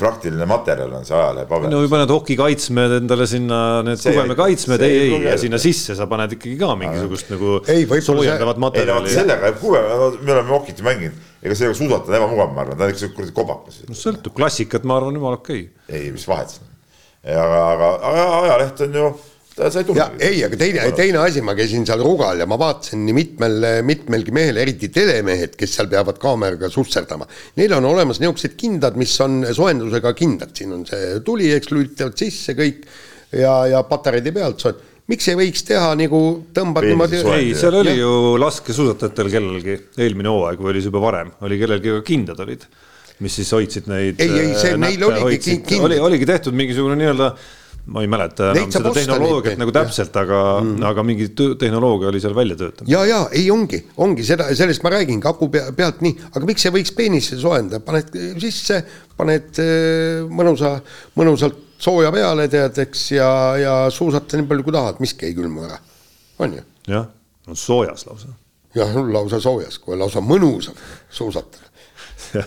praktiline 0.00 0.44
materjal 0.48 0.92
on 0.92 1.06
see 1.08 1.16
ajalehepaber. 1.16 1.70
no 1.72 1.80
või 1.80 1.88
paned 1.92 2.10
okikaitsmed 2.12 2.96
endale 2.98 3.26
sinna, 3.30 3.60
need 3.86 4.02
kubemekaitsmed, 4.02 4.84
ei 4.84 4.98
ei, 5.06 5.20
ja 5.24 5.36
sinna 5.40 5.60
sisse 5.62 5.96
sa 5.96 6.08
paned 6.10 6.34
ikkagi 6.36 6.58
ka 6.60 6.74
mingisugust 6.80 7.30
nagu 7.32 7.54
soojendavat 7.64 8.04
ei 8.04 8.42
no 8.42 8.50
vot 8.50 8.62
materjali. 8.66 9.12
sellega 9.14 9.48
jääb 9.48 9.60
kuue, 9.62 9.80
me 10.20 10.34
oleme 10.34 10.56
okiti 10.58 10.84
mänginud, 10.84 11.30
ega 11.40 11.56
sellega 11.56 11.78
suusata 11.80 12.12
on 12.12 12.18
ebamugav, 12.18 12.52
ma 12.52 12.64
arvan, 12.66 12.76
ta 12.76 12.86
on 12.86 12.92
ikka 12.92 13.04
siuke 13.06 13.16
kuradi 13.16 13.36
kobakas. 13.40 13.80
no 13.88 13.96
sõltub, 13.96 14.36
klassikat 14.36 14.84
ma 14.84 14.98
arvan, 15.00 15.16
jumala 15.16 15.40
okei 15.40 15.64
okay. 15.70 15.96
ei, 15.96 16.12
mis 16.12 16.28
vahet 16.28 16.52
siin. 16.56 16.68
aga, 17.24 17.64
aga, 17.70 17.90
aga 18.10 18.26
ajaleht 18.42 18.84
on 18.84 19.00
ju, 19.00 19.10
ta 19.60 19.68
sa 19.70 19.82
ei 19.82 19.84
ja 19.84 20.06
tunnegi. 20.08 20.24
ei, 20.26 20.40
aga 20.46 20.58
teine, 20.60 20.86
teine 20.96 21.20
asi, 21.22 21.42
ma 21.44 21.54
käisin 21.58 21.84
seal 21.88 22.00
Rugal 22.04 22.40
ja 22.42 22.48
ma 22.48 22.56
vaatasin 22.60 23.04
nii 23.06 23.16
mitmel, 23.16 23.68
mitmelgi 23.86 24.34
mehel, 24.34 24.58
eriti 24.62 24.88
telemehed, 24.94 25.54
kes 25.60 25.76
seal 25.78 25.90
peavad 25.92 26.18
kaameraga 26.22 26.70
susserdama. 26.72 27.28
Neil 27.60 27.76
on 27.76 27.88
olemas 27.92 28.22
niisugused 28.22 28.56
kindad, 28.60 28.96
mis 29.00 29.14
on 29.24 29.42
soojendusega 29.52 30.14
kindad, 30.18 30.54
siin 30.56 30.72
on 30.76 30.86
see 30.88 31.18
tuli, 31.26 31.52
eks 31.56 31.72
lülitavad 31.74 32.16
sisse 32.18 32.56
kõik 32.58 32.86
ja, 33.36 33.54
ja 33.70 33.84
patareide 33.88 34.32
pealt 34.34 34.64
soojend-. 34.64 34.86
miks 35.10 35.26
ei 35.30 35.38
võiks 35.38 35.64
teha 35.66 35.92
nagu 35.98 36.20
tõmbad 36.54 36.86
niimoodi 36.86 37.20
ei, 37.34 37.52
seal 37.58 37.74
oli 37.80 37.96
ju 37.98 38.10
laskesuusatajatel 38.40 39.30
kellelgi 39.32 39.78
eelmine 39.98 40.30
hooaeg 40.30 40.60
või 40.62 40.74
oli 40.74 40.82
see 40.84 40.92
juba 40.92 41.02
varem, 41.02 41.32
oli 41.46 41.58
kellelgi 41.60 41.96
ka 41.96 42.04
kindad 42.06 42.42
olid, 42.46 42.66
mis 43.20 43.34
siis 43.36 43.50
hoidsid 43.52 43.88
neid. 43.90 44.20
Ei, 44.22 44.30
ei, 44.46 44.52
see- 44.56 44.78
neil 44.80 45.02
oligi 45.04 45.40
kin- 45.44 45.64
kindad. 45.66 45.90
oli, 45.90 45.98
oligi 46.10 46.28
tehtud 46.30 46.56
mingisugune 46.56 46.96
nii-öelda 47.00 47.34
ma 47.86 48.02
ei 48.04 48.08
mäleta 48.10 48.50
enam 48.52 48.72
seda 48.74 48.92
tehnoloogiat 48.94 49.58
nagu 49.60 49.72
täpselt, 49.74 50.16
aga 50.20 50.40
mm., 50.60 50.82
aga 50.90 51.04
mingi 51.06 51.30
tehnoloogia 51.34 52.10
oli 52.10 52.20
seal 52.22 52.34
välja 52.36 52.56
töötatud. 52.60 52.90
ja, 52.90 53.04
ja 53.08 53.20
ei 53.36 53.46
ongi, 53.50 53.80
ongi 54.04 54.26
seda, 54.26 54.50
sellest 54.56 54.84
ma 54.84 54.92
räägingi 54.94 55.26
aku 55.30 55.48
pea, 55.52 55.70
pealt 55.76 56.02
nii, 56.04 56.14
aga 56.30 56.44
miks 56.48 56.66
ei 56.66 56.74
võiks 56.74 56.92
peenisse 56.96 57.38
soojendada, 57.40 57.82
paned 57.84 58.12
sisse, 58.42 58.82
paned 59.18 59.62
äh, 59.62 60.20
mõnusa, 60.28 60.76
mõnusalt 61.18 61.66
sooja 61.80 62.12
peale 62.14 62.46
tead, 62.52 62.82
eks 62.84 63.06
ja, 63.16 63.30
ja 63.60 63.74
suusata 63.94 64.38
nii 64.38 64.48
palju 64.50 64.66
kui 64.66 64.76
tahad, 64.76 65.00
miski 65.02 65.30
ei 65.30 65.36
külmu 65.38 65.64
ära, 65.68 65.80
on 66.44 66.58
ju. 66.58 66.66
jah, 66.90 67.08
on 67.48 67.58
soojas 67.58 68.04
lausa. 68.08 68.34
jah, 68.76 68.92
lausa 69.08 69.40
soojas, 69.42 69.80
kui 69.82 69.98
lausa 69.98 70.22
mõnus 70.24 70.70
on 70.72 70.84
suusatada. 71.08 71.72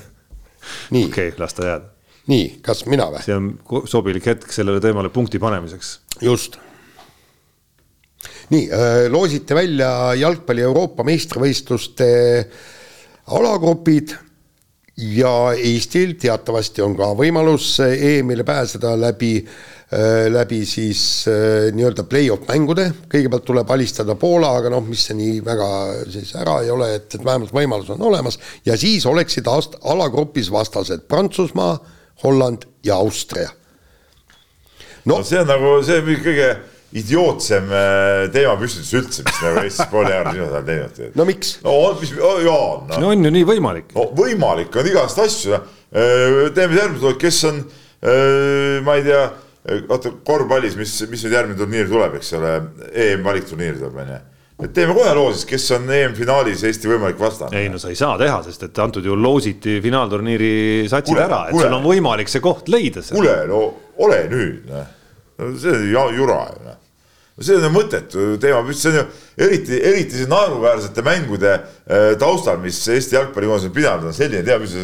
nii 0.94 1.10
okay., 1.10 1.32
okei, 1.32 1.42
las 1.42 1.58
ta 1.58 1.68
jääda. 1.72 1.93
nii, 2.32 2.46
kas 2.64 2.86
mina 2.90 3.10
või? 3.12 3.24
see 3.26 3.36
on 3.36 3.50
sobilik 3.90 4.26
hetk 4.32 4.54
sellele 4.54 4.84
teemale 4.84 5.12
punkti 5.14 5.42
panemiseks. 5.44 5.96
just. 6.24 6.60
nii, 8.54 8.70
loosite 9.12 9.56
välja 9.58 9.90
jalgpalli 10.20 10.64
Euroopa 10.64 11.04
meistrivõistluste 11.08 12.12
alagrupid 13.34 14.16
ja 14.98 15.54
Eestil 15.58 16.18
teatavasti 16.22 16.84
on 16.86 16.96
ka 16.98 17.14
võimalus 17.18 17.80
EM-ile 17.82 18.46
pääseda 18.46 18.94
läbi 19.00 19.32
äh, 19.42 20.28
läbi 20.30 20.62
siis 20.70 21.26
äh, 21.28 21.72
nii-öelda 21.74 22.06
play-off 22.10 22.46
mängude, 22.50 22.90
kõigepealt 23.10 23.48
tuleb 23.48 23.74
alistada 23.74 24.16
Poola, 24.20 24.52
aga 24.60 24.70
noh, 24.74 24.86
mis 24.86 25.08
see 25.08 25.18
nii 25.18 25.40
väga 25.46 25.70
siis 26.14 26.36
ära 26.38 26.60
ei 26.62 26.70
ole, 26.74 26.92
et, 27.00 27.10
et 27.10 27.26
vähemalt 27.26 27.54
võimalus 27.56 27.90
on 27.96 28.06
olemas 28.06 28.38
ja 28.68 28.78
siis 28.78 29.06
oleksid 29.10 29.50
aast-, 29.50 29.80
alagrupis 29.82 30.52
vastased 30.54 31.08
Prantsusmaa, 31.10 31.74
Holland 32.24 32.68
ja 32.86 33.00
Austria 33.02 33.50
no 35.10 35.24
see 35.24 35.42
on 35.42 35.50
nagu, 35.50 35.76
see 35.86 36.00
on 36.00 36.24
kõige 36.24 36.50
idiootsem 36.94 37.72
äh, 37.74 38.26
teemapüstitus 38.34 38.92
üldse, 39.00 39.24
mis 39.26 39.40
nagu 39.42 39.64
Eesti 39.64 39.88
spordierakond 39.88 40.38
viimasel 40.38 40.58
ajal 40.60 40.92
teinud. 40.98 41.16
no 41.18 41.26
miks? 41.28 41.54
no 41.64 41.78
mis 42.00 42.12
oh,, 42.20 42.42
Jaan 42.44 42.92
no.. 42.92 43.00
no 43.02 43.14
on 43.14 43.26
ju 43.28 43.32
nii 43.34 43.48
võimalik. 43.50 43.96
no 43.98 44.10
võimalik 44.18 44.78
on 44.80 44.92
igast 44.92 45.24
asju, 45.24 45.58
äh, 45.58 46.44
teeme 46.56 46.78
järgmine, 46.78 47.16
kes 47.22 47.40
on, 47.50 47.64
äh, 48.06 48.78
ma 48.86 49.00
ei 49.00 49.08
tea, 49.08 49.24
vaata 49.90 50.12
korvpallis, 50.28 50.78
mis, 50.78 51.00
mis 51.10 51.26
nüüd 51.26 51.38
järgmine 51.40 51.60
turniir 51.60 51.90
tuleb, 51.90 52.20
eks 52.20 52.34
ole, 52.38 52.54
EM-valikturniir 53.08 53.82
tuleb, 53.82 54.00
onju 54.06 54.22
et 54.62 54.74
teeme 54.76 54.94
kohe 54.94 55.14
loo 55.18 55.32
siis, 55.34 55.48
kes 55.50 55.66
on 55.78 55.90
EM-finaalis 55.90 56.64
Eesti 56.70 56.92
võimalik 56.92 57.20
vastane. 57.20 57.64
ei 57.64 57.72
no 57.74 57.82
sa 57.82 57.90
ei 57.90 57.98
saa 58.00 58.18
teha, 58.22 58.42
sest 58.46 58.68
et 58.70 58.84
antud 58.84 59.06
juhul 59.06 59.24
loositi 59.24 59.80
finaalturniiri 59.84 60.54
satsid 60.92 61.14
kule, 61.14 61.26
ära, 61.26 61.42
et 61.48 61.58
kule. 61.58 61.66
sul 61.66 61.80
on 61.80 61.88
võimalik 61.88 62.32
see 62.32 62.44
koht 62.44 62.70
leida. 62.72 63.02
kuule, 63.10 63.36
no 63.50 63.66
ole 64.04 64.24
nüüd, 64.30 64.70
noh. 64.70 64.96
see 65.58 65.98
on 65.98 66.16
jura 66.16 66.40
ju, 66.54 66.64
noh 66.70 66.80
see 67.42 67.58
on 67.58 67.66
ju 67.66 67.72
mõttetu 67.74 68.26
teema, 68.42 68.62
see 68.78 68.92
on 68.92 69.00
ju 69.00 69.04
eriti, 69.48 69.80
eriti 69.82 70.20
see 70.20 70.30
naeruväärsete 70.30 71.02
mängude 71.06 71.54
äh, 71.56 72.12
taustal, 72.22 72.60
mis 72.62 72.78
Eesti 72.94 73.18
jalgpallikoondis 73.18 73.70
on 73.72 73.74
pidanud, 73.74 74.12
on 74.12 74.18
selline 74.18 74.44
teab, 74.46 74.62
mis 74.62 74.76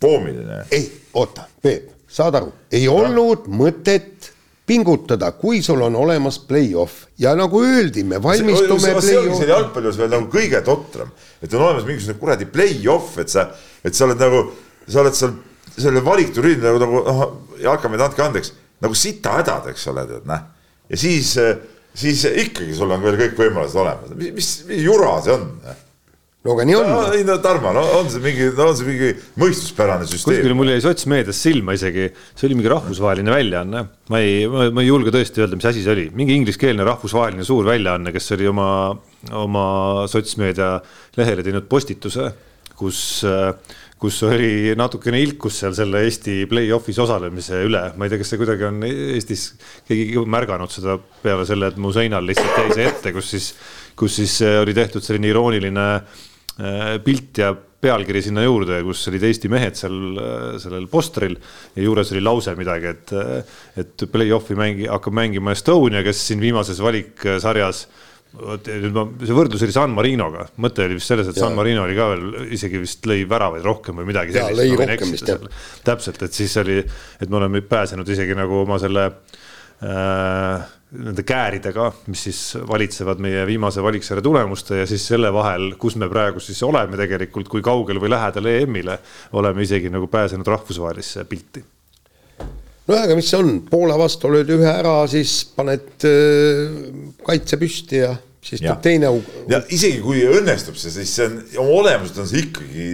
koomiline. 0.00 0.64
ei, 0.74 0.90
oota, 1.16 1.48
Peep, 1.64 1.88
saad 2.08 2.36
aru, 2.36 2.52
ei 2.72 2.84
no. 2.84 2.98
olnud 3.00 3.48
mõtet 3.48 4.13
pingutada, 4.66 5.32
kui 5.36 5.60
sul 5.62 5.82
on 5.84 5.96
olemas 6.00 6.38
play-off 6.48 7.08
ja 7.20 7.34
nagu 7.36 7.60
öeldi, 7.64 8.04
me 8.08 8.20
valmistume. 8.22 8.94
see 9.04 9.18
ongi 9.18 9.36
seal 9.36 9.52
jalgpallis 9.52 9.98
veel 10.00 10.12
nagu 10.14 10.28
kõige 10.32 10.62
totram, 10.64 11.10
et 11.42 11.52
on 11.52 11.66
olemas 11.66 11.84
mingisugune 11.88 12.20
kuradi 12.20 12.48
play-off, 12.48 13.18
et 13.20 13.32
sa, 13.32 13.50
et 13.84 13.96
sa 13.96 14.08
oled 14.08 14.20
nagu, 14.24 14.46
sa 14.88 15.04
oled 15.04 15.18
seal 15.18 15.36
selle 15.74 16.00
valikturniiri 16.06 16.62
nagu, 16.62 16.80
nagu 16.80 17.04
noh, 17.04 17.22
jalkamehed, 17.60 18.06
andke 18.06 18.24
andeks, 18.24 18.52
nagu 18.84 18.96
sita 18.96 19.38
hädad, 19.40 19.72
eks 19.72 19.88
ole, 19.92 20.04
tead, 20.08 20.26
näh 20.28 20.50
ja 20.90 20.96
siis, 20.96 21.34
siis 21.94 22.24
ikkagi 22.24 22.74
sul 22.76 22.92
on 22.92 23.02
veel 23.02 23.16
kõik 23.20 23.38
võimalused 23.38 23.80
olemas, 23.80 24.12
mis, 24.18 24.32
mis, 24.36 24.50
mis 24.68 24.84
jura 24.84 25.16
see 25.24 25.34
on? 25.36 25.48
No 26.44 26.52
aga 26.52 26.64
nii 26.68 26.76
on 26.76 26.90
no,. 26.90 26.96
ei 27.16 27.24
no 27.24 27.38
Tarmo, 27.40 27.72
no 27.72 27.82
on 27.98 28.10
see 28.12 28.20
mingi, 28.24 28.50
no 28.52 28.68
on 28.68 28.76
see 28.76 28.88
mingi 28.88 29.10
mõistuspärane 29.40 30.04
süsteem. 30.04 30.42
kuskil 30.42 30.56
mul 30.58 30.72
jäi 30.74 30.82
sotsmeedias 30.84 31.38
silma 31.40 31.76
isegi, 31.76 32.10
see 32.36 32.48
oli 32.50 32.58
mingi 32.58 32.72
rahvusvaheline 32.72 33.32
väljaanne, 33.32 33.84
ma 34.12 34.20
ei, 34.20 34.42
ma 34.48 34.82
ei 34.82 34.90
julge 34.90 35.14
tõesti 35.14 35.40
öelda, 35.40 35.56
mis 35.56 35.68
asi 35.70 35.84
see 35.84 35.94
oli, 35.94 36.10
mingi 36.16 36.36
ingliskeelne 36.36 36.84
rahvusvaheline 36.84 37.46
suur 37.48 37.64
väljaanne, 37.70 38.12
kes 38.12 38.36
oli 38.36 38.50
oma, 38.50 38.66
oma 39.40 39.64
sotsmeedia 40.12 40.74
lehele 41.16 41.46
teinud 41.46 41.70
postituse, 41.70 42.28
kus 42.76 43.00
kus 44.04 44.18
oli 44.26 44.74
natukene 44.76 45.16
ilkus 45.22 45.62
seal 45.62 45.72
selle 45.72 46.02
Eesti 46.04 46.42
play-off'is 46.50 46.98
osalemise 47.00 47.62
üle, 47.64 47.86
ma 47.96 48.04
ei 48.04 48.12
tea, 48.12 48.20
kas 48.20 48.34
see 48.34 48.40
kuidagi 48.42 48.66
on 48.68 48.82
Eestis 48.84 49.46
keegi 49.88 50.20
märganud 50.28 50.68
seda 50.68 50.98
peale 51.22 51.46
selle, 51.48 51.70
et 51.72 51.80
mu 51.80 51.94
seinal 51.94 52.26
lihtsalt 52.28 52.58
jäi 52.66 52.76
see 52.76 52.88
ette, 52.90 53.14
kus 53.16 53.32
siis, 53.32 53.48
kus 53.96 54.18
siis 54.20 54.36
oli 54.60 54.76
tehtud 54.76 55.06
selline 55.06 55.32
irooniline 55.32 55.86
äh, 55.94 56.22
pilt 57.04 57.38
ja 57.42 57.48
pealkiri 57.84 58.22
sinna 58.24 58.44
juurde, 58.44 58.78
kus 58.86 59.02
olid 59.10 59.26
Eesti 59.28 59.50
mehed 59.52 59.76
seal 59.78 59.98
äh, 60.16 60.46
sellel 60.62 60.86
postril 60.92 61.36
ja 61.74 61.84
juures 61.84 62.12
oli 62.14 62.22
lause 62.24 62.54
midagi, 62.58 62.92
et, 62.94 63.14
et 63.80 64.06
play-off'i 64.12 64.56
mängi, 64.58 64.88
hakkab 64.90 65.16
mängima 65.18 65.54
Estonia, 65.56 66.04
kes 66.06 66.22
siin 66.30 66.42
viimases 66.42 66.80
valiksarjas 66.84 67.84
äh, 67.84 68.02
nüüd 68.34 68.94
ma, 68.94 69.04
see 69.22 69.36
võrdlus 69.36 69.62
oli 69.62 69.74
San 69.74 69.92
Marinoga, 69.94 70.48
mõte 70.62 70.86
oli 70.88 70.98
vist 70.98 71.10
selles, 71.12 71.28
et 71.30 71.38
ja. 71.38 71.44
San 71.44 71.54
Marino 71.58 71.84
oli 71.86 71.94
ka 71.98 72.08
veel 72.10 72.54
isegi 72.56 72.80
vist 72.82 73.06
lõi 73.06 73.22
väravaid 73.30 73.64
rohkem 73.66 74.00
või 74.00 74.08
midagi 74.10 74.34
sellist. 74.34 74.58
lõi 74.58 74.78
rohkem 74.80 75.12
vist 75.14 75.30
jah. 75.30 75.44
täpselt, 75.86 76.22
et 76.26 76.38
siis 76.40 76.56
oli, 76.62 76.80
et 76.82 77.28
me 77.30 77.38
oleme 77.38 77.62
pääsenud 77.68 78.08
isegi 78.10 78.34
nagu 78.38 78.64
oma 78.64 78.80
selle 78.82 79.06
äh, 79.84 80.72
nende 80.94 81.24
kääridega, 81.26 81.90
mis 82.12 82.24
siis 82.28 82.40
valitsevad 82.68 83.20
meie 83.22 83.44
viimase 83.48 83.82
valiksarja 83.82 84.22
tulemuste 84.22 84.82
ja 84.82 84.88
siis 84.88 85.06
selle 85.10 85.32
vahel, 85.34 85.72
kus 85.80 85.96
me 86.00 86.08
praegu 86.10 86.42
siis 86.42 86.62
oleme 86.66 86.98
tegelikult, 87.00 87.50
kui 87.50 87.62
kaugel 87.64 88.00
või 88.02 88.12
lähedal 88.14 88.50
EM-ile, 88.52 88.98
oleme 89.34 89.64
isegi 89.66 89.90
nagu 89.92 90.08
pääsenud 90.12 90.46
rahvusvahelisse 90.54 91.26
pilti 91.30 91.64
no 92.88 92.98
aga 92.98 93.16
mis 93.16 93.30
see 93.32 93.40
on, 93.40 93.56
Poola 93.70 93.96
vastu 94.00 94.30
lööd 94.32 94.52
ühe 94.54 94.68
ära, 94.68 95.00
siis 95.10 95.40
paned 95.56 96.06
äh, 96.08 96.78
kaitse 97.24 97.58
püsti 97.60 98.02
ja 98.02 98.12
siis 98.44 98.60
tuleb 98.60 98.82
teine. 98.84 99.10
ja 99.48 99.62
isegi 99.72 100.02
kui 100.04 100.20
õnnestub 100.28 100.76
see, 100.76 100.92
siis 100.92 101.14
see 101.16 101.28
on, 101.30 101.38
oma 101.64 101.78
olemuselt 101.80 102.20
on 102.24 102.28
see 102.28 102.44
ikkagi 102.44 102.88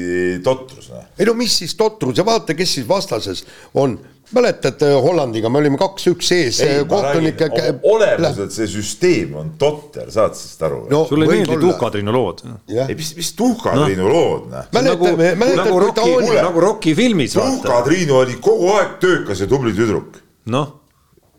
totrus. 0.47 0.91
Noh. 0.95 1.09
ei 1.19 1.29
no 1.29 1.35
mis 1.39 1.59
siis 1.63 1.75
totrus 1.79 2.21
ja 2.21 2.27
vaata, 2.27 2.55
kes 2.59 2.77
siis 2.79 2.89
vastases 2.89 3.45
on 3.75 3.99
mäletad 4.33 4.83
äh, 4.83 4.95
Hollandiga, 5.03 5.51
me 5.53 5.61
olime 5.61 5.79
kaks-üks 5.81 6.31
ees 6.37 6.61
äh, 6.65 6.81
kohtunike. 6.89 7.49
olemuselt 7.83 8.55
see 8.55 8.69
süsteem 8.71 9.35
on 9.41 9.53
totter, 9.61 10.11
saad 10.13 10.37
sellest 10.39 10.65
aru 10.69 10.81
no,? 10.91 11.03
sulle 11.09 11.27
ei 11.27 11.41
meeldi 11.41 11.59
Tuhka-Triinu 11.63 12.15
lood? 12.15 12.43
ei, 12.71 12.97
mis, 12.99 13.13
mis 13.19 13.33
Tuhka-Triinu 13.39 14.05
no. 14.07 14.13
lood, 14.15 14.51
noh. 14.53 14.69
mäletad, 14.77 15.23
mäletad, 15.41 15.63
nagu 15.65 15.79
kui 15.79 15.95
ta 15.97 16.09
oli. 16.09 16.35
nagu 16.37 16.67
Rocki 16.67 16.95
filmis. 16.99 17.37
Tuhka-Triinu 17.39 18.21
oli 18.23 18.39
kogu 18.43 18.71
aeg 18.77 18.99
töökas 19.03 19.43
ja 19.43 19.51
tubli 19.51 19.75
tüdruk. 19.77 20.21
noh. 20.51 20.77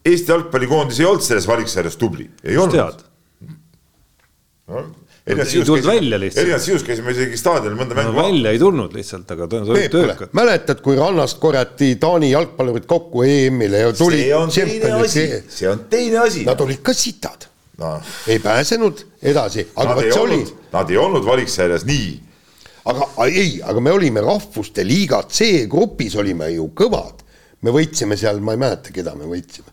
Eesti 0.06 0.34
jalgpallikoondis 0.34 0.98
ei 0.98 1.06
olnud 1.06 1.22
selles 1.22 1.46
valiksarjas 1.46 2.00
tubli, 2.02 2.26
ei 2.44 2.56
olnud. 2.58 3.04
No, 4.72 4.82
ei 5.28 5.66
tulnud 5.66 5.86
välja 5.86 6.20
lihtsalt. 6.20 6.42
erinevalt 6.42 6.64
sinust 6.66 6.86
käisime 6.88 7.14
isegi 7.14 7.38
staadionil 7.38 7.78
mõnda 7.78 7.98
mängu 7.98 8.14
no,. 8.16 8.24
välja 8.24 8.54
ei 8.56 8.60
tulnud 8.60 8.96
lihtsalt, 8.98 9.30
aga 9.36 9.48
ta 9.48 9.60
oli 9.62 9.84
töökas. 9.94 10.32
mäletad, 10.38 10.82
kui 10.82 10.98
rannast 10.98 11.38
korjati 11.44 11.94
Taani 12.02 12.32
jalgpallurid 12.32 12.88
kokku 12.90 13.24
EM-ile 13.28 13.84
ja 13.84 13.94
tuli. 13.94 14.24
see 14.24 14.36
on 14.36 14.50
teine 14.56 14.92
asi, 14.98 15.26
see 15.50 15.70
on 15.70 15.86
teine 15.90 16.18
asi. 16.24 16.46
Nad 16.48 16.62
olid 16.66 16.82
ka 16.82 16.94
sitad 16.98 17.46
no.. 17.78 18.00
ei 18.28 18.40
pääsenud 18.40 19.06
edasi, 19.22 19.68
aga 19.76 19.96
vot 20.00 20.10
see 20.10 20.24
oli. 20.24 20.42
Nad 20.72 20.90
ei 20.90 20.98
olnud 20.98 21.26
valiksarjas 21.26 21.86
nii. 21.86 22.10
aga 22.90 23.12
ei, 23.28 23.60
aga 23.62 23.84
me 23.84 23.94
olime 23.94 24.26
rahvuste 24.26 24.88
liiga 24.88 25.22
C-grupis 25.30 26.18
olime 26.18 26.50
ju 26.56 26.72
kõvad. 26.82 27.22
me 27.62 27.70
võitsime 27.78 28.18
seal, 28.18 28.42
ma 28.42 28.58
ei 28.58 28.64
mäleta, 28.66 28.90
keda 28.90 29.14
me 29.14 29.30
võitsime. 29.30 29.70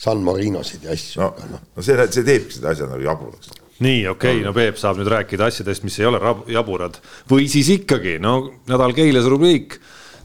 San 0.00 0.24
Marinosid 0.24 0.88
ja 0.88 0.96
asju. 0.96 1.20
no, 1.20 1.30
no. 1.52 1.62
no 1.76 1.84
see, 1.84 2.00
see 2.08 2.24
teebki 2.24 2.56
seda 2.56 2.72
asja 2.72 2.88
nagu 2.88 3.04
jaburaks 3.04 3.52
nii, 3.84 4.06
okei 4.08 4.38
okay,, 4.38 4.44
no 4.46 4.54
Peep 4.56 4.80
saab 4.80 5.00
nüüd 5.00 5.10
rääkida 5.12 5.50
asjadest, 5.50 5.84
mis 5.84 5.98
ei 6.00 6.08
ole 6.08 6.20
jaburad 6.52 6.98
või 7.30 7.50
siis 7.52 7.68
ikkagi, 7.74 8.16
no 8.22 8.38
nädal 8.70 8.96
Keilas 8.96 9.28
rubriik 9.30 9.78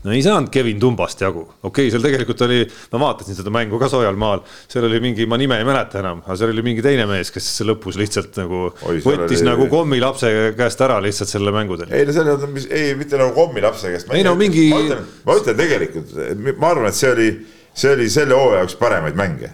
no 0.03 0.13
ei 0.15 0.21
saanud 0.25 0.49
Kevin 0.53 0.79
Tumbast 0.81 1.21
jagu, 1.21 1.43
okei 1.61 1.67
okay,, 1.69 1.91
seal 1.93 2.03
tegelikult 2.05 2.41
oli, 2.47 2.61
ma 2.93 3.01
vaatasin 3.03 3.37
seda 3.37 3.53
mängu 3.53 3.77
ka 3.81 3.89
soojal 3.91 4.17
maal, 4.19 4.41
seal 4.71 4.87
oli 4.87 5.01
mingi, 5.03 5.27
ma 5.29 5.37
nime 5.41 5.59
ei 5.61 5.67
mäleta 5.67 6.01
enam, 6.01 6.23
aga 6.25 6.37
seal 6.39 6.53
oli 6.55 6.65
mingi 6.65 6.85
teine 6.85 7.05
mees, 7.09 7.29
kes 7.33 7.49
lõpus 7.67 7.99
lihtsalt 8.01 8.39
nagu 8.41 8.63
Oi, 8.71 9.01
võttis 9.05 9.43
oli... 9.43 9.49
nagu 9.51 9.67
kommilapse 9.71 10.33
käest 10.57 10.81
ära 10.87 10.97
lihtsalt 11.03 11.31
selle 11.31 11.53
mängu 11.55 11.77
teil. 11.81 11.93
ei 11.97 12.07
no 12.07 12.15
see 12.17 12.33
on, 12.33 12.59
ei 12.67 12.93
mitte 12.97 13.19
nagu 13.21 13.35
kommilapse 13.37 13.93
käest. 13.93 14.13
ei 14.15 14.25
no 14.25 14.33
mingi. 14.39 14.69
ma 14.73 15.37
ütlen 15.37 15.59
tegelikult, 15.59 16.15
ma 16.55 16.73
arvan, 16.73 16.89
et 16.89 16.97
see 16.97 17.13
oli, 17.13 17.31
see 17.73 17.93
oli 17.93 18.09
selle 18.13 18.37
hooaja 18.37 18.65
üks 18.69 18.79
paremaid 18.81 19.19
mänge 19.19 19.53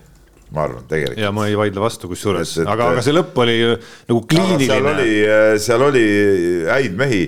ma 0.56 0.64
arvan, 0.64 0.86
tegelikult. 0.88 1.20
ja 1.20 1.32
ma 1.36 1.48
ei 1.50 1.58
vaidle 1.60 1.84
vastu, 1.84 2.08
kusjuures, 2.12 2.54
aga, 2.64 2.92
aga 2.94 3.04
see 3.04 3.16
lõpp 3.16 3.36
oli 3.44 3.58
nagu 3.68 4.22
kliiniline. 4.32 4.70
seal 4.72 4.90
oli, 4.94 5.12
seal 5.64 5.86
oli 5.90 6.06
häid 6.70 6.96
mehi 7.00 7.22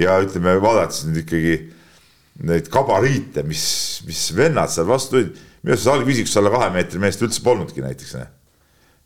ja 0.00 0.18
ütleme, 0.24 0.56
vaadates 0.62 1.04
nüüd 1.06 1.22
ikkagi 1.22 1.56
neid 2.44 2.70
gabariite, 2.72 3.44
mis, 3.46 3.66
mis 4.08 4.26
vennad 4.34 4.72
seal 4.74 4.88
vastu 4.88 5.18
tulid, 5.18 5.36
minu 5.62 5.76
arust 5.76 5.92
algfüüsikus 5.92 6.34
alla 6.40 6.50
kahe 6.54 6.72
meetri 6.74 7.02
meest 7.02 7.22
üldse 7.22 7.44
polnudki 7.44 7.84
näiteks. 7.84 8.16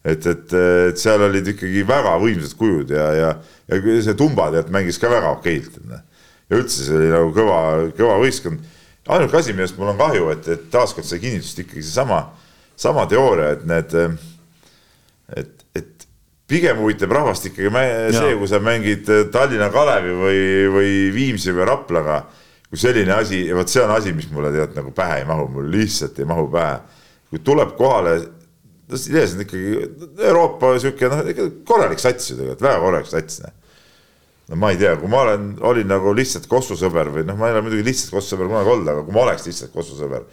et, 0.08 0.26
et, 0.32 0.56
et 0.88 1.00
seal 1.00 1.26
olid 1.28 1.52
ikkagi 1.52 1.84
väga 1.86 2.16
võimsad 2.22 2.56
kujud 2.58 2.96
ja, 2.96 3.10
ja, 3.18 3.30
ja 3.68 4.00
see 4.06 4.16
Tumba 4.16 4.48
tead 4.54 4.72
mängis 4.72 4.98
ka 5.00 5.12
väga 5.12 5.34
okeilt. 5.36 5.76
ja 5.92 6.56
üldse 6.56 6.86
see 6.86 6.96
oli 6.96 7.12
nagu 7.12 7.34
kõva, 7.36 7.60
kõva 7.98 8.16
võistkond. 8.24 8.64
ainuke 9.08 9.36
asi, 9.36 9.52
millest 9.52 9.76
mul 9.76 9.92
on 9.92 10.00
kahju, 10.00 10.32
et, 10.32 10.48
et 10.56 10.68
taaskord 10.72 11.06
sai 11.06 11.20
kinnitust 11.20 11.60
ikkagi 11.60 11.84
seesama 11.84 12.24
sama 12.78 13.06
teooria, 13.10 13.52
et 13.56 13.64
need, 13.68 13.94
et, 15.36 15.64
et 15.78 16.06
pigem 16.48 16.78
huvitab 16.80 17.12
rahvast 17.12 17.50
ikkagi 17.50 17.72
see, 18.14 18.36
kui 18.38 18.50
sa 18.50 18.60
mängid 18.62 19.08
Tallinna 19.34 19.68
Kalevi 19.74 20.14
või, 20.16 20.42
või 20.72 20.92
Viimsi 21.14 21.52
või 21.56 21.66
Raplaga, 21.68 22.22
kui 22.68 22.80
selline 22.80 23.14
asi, 23.16 23.42
vot 23.56 23.70
see 23.70 23.82
on 23.84 23.92
asi, 23.96 24.14
mis 24.16 24.30
mulle 24.32 24.52
tead 24.54 24.76
nagu 24.78 24.92
pähe 24.96 25.22
ei 25.22 25.28
mahu, 25.28 25.48
mul 25.58 25.70
lihtsalt 25.74 26.18
ei 26.20 26.28
mahu 26.28 26.48
pähe. 26.52 26.80
kui 27.28 27.42
tuleb 27.44 27.74
kohale, 27.76 28.14
no 28.88 28.96
idees 28.96 29.34
on 29.36 29.44
ikkagi 29.44 29.72
Euroopa 30.30 30.72
sihuke 30.80 31.10
noh, 31.12 31.26
korralik 31.68 32.00
sats 32.00 32.30
ju 32.30 32.38
tegelikult, 32.38 32.64
väga 32.64 32.82
korralik 32.84 33.10
sats. 33.10 33.42
Noh. 33.44 33.54
no 34.48 34.60
ma 34.62 34.72
ei 34.72 34.80
tea, 34.80 34.94
kui 35.00 35.10
ma 35.12 35.26
olen, 35.26 35.50
olin 35.68 35.90
nagu 35.90 36.14
lihtsalt 36.16 36.48
Kossu 36.48 36.76
sõber 36.80 37.12
või 37.12 37.26
noh, 37.28 37.36
ma 37.36 37.50
ei 37.50 37.56
ole 37.56 37.66
muidugi 37.66 37.84
lihtsalt 37.90 38.14
Kossu 38.16 38.36
sõber 38.36 38.48
kunagi 38.48 38.72
olnud, 38.72 38.92
aga 38.94 39.04
kui 39.04 39.16
ma 39.16 39.26
oleks 39.26 39.48
lihtsalt 39.50 39.74
Kossu 39.74 39.98
sõber. 39.98 40.24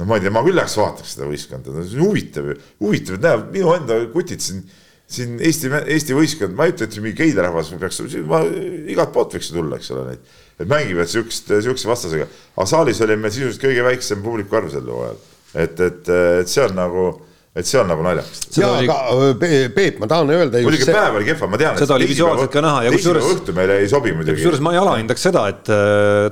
No 0.00 0.08
ma 0.08 0.16
ei 0.16 0.24
tea, 0.24 0.32
ma 0.32 0.42
küll 0.46 0.56
läheks 0.56 0.76
vaataks 0.80 1.14
seda 1.14 1.28
võistkonda, 1.28 1.74
no 1.74 1.84
see 1.84 1.98
on 2.00 2.06
huvitav 2.08 2.52
huvitav, 2.80 3.18
et 3.18 3.26
näeb 3.26 3.48
minu 3.54 3.72
enda 3.76 3.98
kutid 4.14 4.44
siin, 4.44 4.62
siin 5.10 5.38
Eesti, 5.44 5.72
Eesti 5.80 6.16
võistkond, 6.16 6.56
ma 6.56 6.66
ei 6.66 6.74
ütle, 6.74 6.88
et 6.88 7.00
mingi 7.00 7.18
Keila 7.18 7.48
rahvas 7.48 7.72
peaks, 7.80 8.00
ma 8.30 8.42
igalt 8.46 9.12
poolt 9.14 9.36
võiks 9.36 9.50
tulla, 9.52 9.80
eks 9.80 9.90
ole, 9.94 10.06
neid. 10.12 10.36
et 10.60 10.70
mängivad 10.70 11.10
siukest, 11.10 11.52
siukse 11.66 11.90
vastasega, 11.90 12.28
aga 12.56 12.68
saalis 12.72 13.02
oli 13.04 13.18
meil 13.20 13.34
sisuliselt 13.34 13.64
kõige 13.66 13.84
väiksem 13.90 14.22
publiku 14.24 14.60
arv 14.60 14.72
sel 14.72 14.88
hooajal. 14.88 15.20
et, 15.54 15.84
et, 15.88 16.14
et 16.44 16.52
see 16.52 16.64
on 16.64 16.78
nagu 16.78 17.08
et 17.50 17.66
see 17.66 17.80
on 17.80 17.88
nagu 17.90 18.04
naljakas. 18.06 18.44
jaa 18.54 18.70
oli..., 18.76 18.86
aga 18.86 19.30
Peep, 19.74 19.98
ma 19.98 20.06
tahan 20.10 20.30
öelda. 20.30 20.60
muidugi 20.62 20.86
see... 20.86 20.94
päev 20.94 21.18
oli 21.18 21.26
kehva, 21.26 21.48
ma 21.50 21.58
tean. 21.58 21.80
seda 21.80 21.96
oli 21.96 22.06
visuaalselt 22.10 22.52
ka 22.54 22.62
näha 22.62 22.84
ja 22.86 22.94
kusjuures. 22.94 23.26
õhtu 23.34 23.54
meile 23.56 23.80
ei 23.82 23.90
sobi 23.90 24.14
muidugi. 24.14 24.38
kusjuures 24.38 24.62
ma 24.62 24.74
ei 24.76 24.80
alahindaks 24.82 25.26
seda, 25.30 25.44
et 25.50 25.72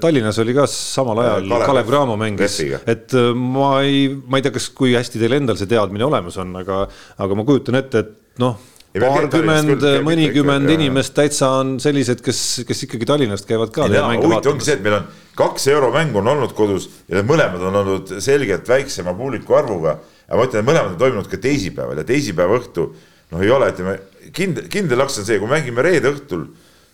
Tallinnas 0.05 0.39
oli 0.45 0.55
ka 0.55 0.69
samal 0.71 1.25
ajal 1.25 1.51
Kalev, 1.51 1.67
Kalev 1.73 1.91
Cramo 1.91 2.19
mängis, 2.21 2.61
et 2.87 3.19
ma 3.35 3.75
ei, 3.83 4.07
ma 4.15 4.39
ei 4.39 4.47
tea, 4.47 4.55
kas, 4.55 4.71
kui 4.79 4.95
hästi 4.95 5.23
teil 5.23 5.39
endal 5.41 5.59
see 5.59 5.71
teadmine 5.71 6.07
olemas 6.07 6.39
on, 6.39 6.55
aga, 6.63 6.85
aga 7.19 7.39
ma 7.39 7.47
kujutan 7.49 7.83
ette, 7.83 8.07
et 8.07 8.43
noh 8.45 8.59
paarkümmend, 8.99 9.85
mõnikümmend 10.07 10.71
inimest 10.73 11.13
täitsa 11.17 11.51
on 11.61 11.77
sellised, 11.83 12.23
kes, 12.25 12.43
kes 12.69 12.85
ikkagi 12.87 13.09
Tallinnast 13.09 13.49
käivad 13.49 13.73
ka. 13.75 13.89
huvitav 13.91 14.55
ongi 14.55 14.65
see, 14.65 14.79
et 14.79 14.85
meil 14.85 15.01
on 15.01 15.11
kaks 15.39 15.69
euromängu 15.75 16.23
on 16.23 16.33
olnud 16.35 16.55
kodus 16.57 16.89
ja 17.07 17.19
need 17.19 17.29
mõlemad 17.29 17.67
on 17.69 17.83
olnud 17.83 18.15
selgelt 18.25 18.69
väiksema 18.69 19.15
publiku 19.19 19.59
arvuga 19.59 19.99
aga 20.29 20.39
ma 20.39 20.47
ütlen, 20.49 20.63
et 20.63 20.69
mõlemad 20.69 20.95
on 20.95 20.99
toimunud 21.01 21.31
ka 21.31 21.41
teisipäeval 21.41 22.03
ja 22.03 22.07
teisipäeva 22.09 22.59
õhtu 22.61 22.91
noh, 23.33 23.43
ei 23.43 23.53
ole, 23.53 23.71
ütleme 23.73 23.97
kindel, 24.37 24.69
kindel 24.73 25.01
laks 25.01 25.21
on 25.21 25.29
see, 25.29 25.39
kui 25.41 25.51
mängime 25.51 25.85
reede 25.85 26.13
õhtul, 26.13 26.45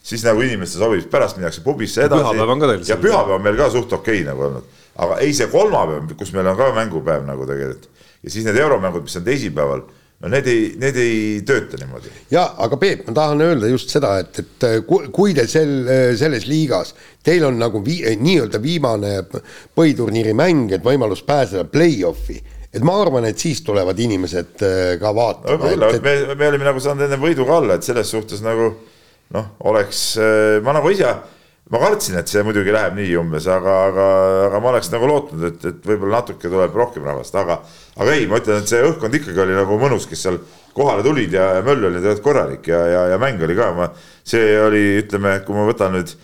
siis 0.04 0.24
nagu 0.26 0.42
inimestele 0.44 0.84
sobib, 0.84 1.10
pärast 1.10 1.38
minnakse 1.40 1.64
pubisse 1.64 2.04
edasi. 2.06 2.22
pühapäev 2.22 2.54
on 2.54 2.62
ka 2.62 2.70
teil. 2.72 2.86
ja 2.88 3.00
pühapäev 3.00 3.38
on 3.38 3.44
meil 3.44 3.58
ka 3.58 3.70
suht 3.74 3.92
okei 3.92 4.22
okay, 4.22 4.28
nagu 4.28 4.48
olnud, 4.48 4.78
aga 5.06 5.18
ei 5.24 5.34
see 5.36 5.50
kolmapäev, 5.52 6.14
kus 6.18 6.32
meil 6.36 6.52
on 6.52 6.58
ka 6.60 6.70
mängupäev 6.78 7.26
nagu 7.26 7.46
tegelikult 7.50 7.90
ja 8.24 8.32
siis 8.32 8.46
need 8.46 8.58
euromängud, 8.60 9.04
mis 9.06 9.18
on 9.20 9.26
teisipäeval 9.26 9.84
no 10.24 10.30
need 10.32 10.46
ei, 10.48 10.60
need 10.80 10.98
ei 11.00 11.18
tööta 11.46 11.78
niimoodi. 11.80 12.12
ja 12.32 12.46
aga 12.64 12.78
Peep, 12.80 13.04
ma 13.08 13.16
tahan 13.16 13.44
öelda 13.44 13.68
just 13.68 13.92
seda, 13.92 14.16
et, 14.22 14.40
et 14.40 14.86
kui 14.86 15.34
te 15.36 15.46
sel, 15.50 15.74
selles 16.18 16.46
liigas, 16.48 16.94
teil 17.24 17.44
on 17.48 17.58
nagu 17.60 17.82
vii, 17.84 18.14
nii-öelda 18.22 18.62
viimane 18.62 19.16
põhiturniiri 19.76 20.34
mäng, 20.36 20.72
et 20.72 20.84
võimalus 20.86 21.24
pääseda 21.26 21.66
play-off'i 21.68 22.40
et 22.74 22.82
ma 22.86 22.96
arvan, 23.02 23.28
et 23.28 23.38
siis 23.38 23.62
tulevad 23.66 23.98
inimesed 24.02 24.64
äh, 24.66 24.96
ka 25.00 25.14
vaatama. 25.14 25.60
võib-olla, 25.60 25.92
et 25.94 26.02
me, 26.02 26.34
me 26.34 26.50
olime 26.50 26.66
nagu 26.66 26.82
saanud 26.82 27.06
enne 27.06 27.20
võiduga 27.22 27.60
alla, 27.60 27.78
et 27.78 27.86
selles 27.86 28.10
suhtes 28.10 28.42
nagu 28.44 28.72
noh, 29.34 29.54
oleks, 29.70 30.02
äh, 30.18 30.58
ma 30.64 30.74
nagu 30.76 30.90
ise, 30.90 31.12
ma 31.70 31.80
kartsin, 31.80 32.18
et 32.20 32.30
see 32.30 32.42
muidugi 32.46 32.74
läheb 32.74 32.98
nii 32.98 33.14
umbes, 33.20 33.46
aga, 33.50 33.78
aga, 33.90 34.08
aga 34.48 34.60
ma 34.60 34.72
oleks 34.74 34.90
nagu 34.92 35.08
lootnud, 35.08 35.46
et, 35.48 35.70
et 35.70 35.88
võib-olla 35.88 36.20
natuke 36.20 36.50
tuleb 36.50 36.76
rohkem 36.82 37.06
rahvast, 37.06 37.38
aga, 37.40 37.60
aga 37.96 38.18
ei, 38.18 38.26
ma 38.30 38.42
ütlen, 38.42 38.60
et 38.60 38.74
see 38.74 38.82
õhkkond 38.90 39.20
ikkagi 39.20 39.46
oli 39.46 39.56
nagu 39.56 39.78
mõnus, 39.80 40.08
kes 40.10 40.26
seal 40.26 40.42
kohale 40.74 41.06
tulid 41.06 41.32
ja, 41.32 41.52
möll 41.64 41.86
oli 41.86 42.02
tegelikult 42.02 42.26
korralik 42.26 42.68
ja, 42.68 42.84
ja, 42.90 43.08
ja 43.14 43.18
mäng 43.22 43.42
oli 43.46 43.56
ka, 43.56 43.70
ma, 43.78 43.90
see 44.26 44.54
oli, 44.60 44.84
ütleme, 45.04 45.38
kui 45.46 45.56
ma 45.56 45.66
võtan 45.70 45.94
nüüd 45.94 46.14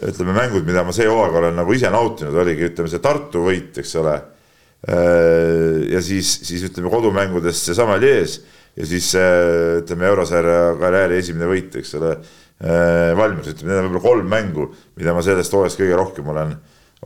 ütleme 0.00 0.32
mängud, 0.32 0.64
mida 0.64 0.82
ma 0.86 0.94
see 0.96 1.08
hooaeg 1.10 1.34
olen 1.36 1.58
nagu 1.60 1.74
ise 1.76 1.90
nautinud, 1.92 2.36
oligi, 2.40 2.70
ütleme 2.70 2.88
see 2.88 3.02
Tartu 3.04 3.44
võit, 3.44 3.76
eks 3.82 3.98
ole 4.00 4.16
ja 4.88 6.00
siis, 6.00 6.30
siis 6.46 6.62
ütleme 6.64 6.90
kodumängudest 6.92 7.68
seesama 7.68 7.98
Lies 8.00 8.38
ja 8.76 8.86
siis 8.88 9.10
ütleme 9.82 10.08
eurosarja 10.08 10.76
karjääri 10.80 11.18
esimene 11.20 11.48
võit, 11.50 11.74
eks 11.80 11.96
ole. 11.98 12.14
Äh, 12.60 13.10
valmis, 13.16 13.48
ütleme, 13.48 13.70
need 13.70 13.80
on 13.80 13.86
võib-olla 13.86 14.04
kolm 14.04 14.26
mängu, 14.28 14.66
mida 15.00 15.14
ma 15.16 15.22
sellest 15.24 15.54
hooajast 15.56 15.80
kõige 15.80 15.96
rohkem 15.96 16.26
olen, 16.28 16.50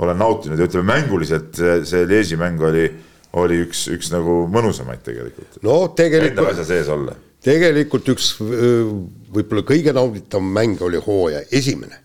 olen 0.02 0.18
nautinud 0.18 0.59
ja 0.59 0.66
ütleme 0.66 0.88
mänguliselt 0.88 1.60
see 1.86 2.09
Liesi 2.10 2.38
mäng 2.38 2.62
oli, 2.66 2.88
oli 3.38 3.60
üks, 3.62 3.84
üks 3.94 4.10
nagu 4.10 4.40
mõnusamaid 4.51 5.05
tegelikult. 5.06 5.60
no 5.62 5.76
tegelikult. 5.94 6.40
Enda 6.42 6.48
asja 6.56 6.66
sees 6.72 6.90
olla. 6.90 7.14
tegelikult 7.46 8.10
üks 8.16 8.32
võib-olla 8.40 9.62
kõige 9.70 9.94
nauditavam 9.94 10.51
mäng 10.59 10.82
oli 10.82 10.98
hooaja 11.06 11.44
esimene, 11.55 12.02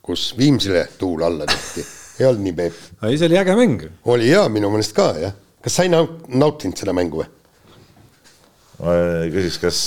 kus 0.00 0.30
Viimsile 0.40 0.86
tuul 0.96 1.28
alla 1.28 1.48
tehti 1.52 1.84
ei 2.18 2.26
olnud 2.26 2.44
nii 2.46 2.56
Peep? 2.56 2.80
ei, 3.02 3.18
see 3.18 3.28
oli 3.30 3.38
äge 3.40 3.56
mäng. 3.58 3.86
oli 4.04 4.28
jaa, 4.30 4.48
minu 4.52 4.70
meelest 4.72 4.96
ka 4.96 5.12
jah. 5.20 5.36
kas 5.62 5.78
sa 5.78 5.86
ei 5.86 5.92
naut-, 5.92 6.26
nautinud 6.28 6.78
seda 6.78 6.94
mängu 6.96 7.22
või? 7.22 7.30
ma 8.82 8.98
küsiks, 9.32 9.60
kas 9.62 9.78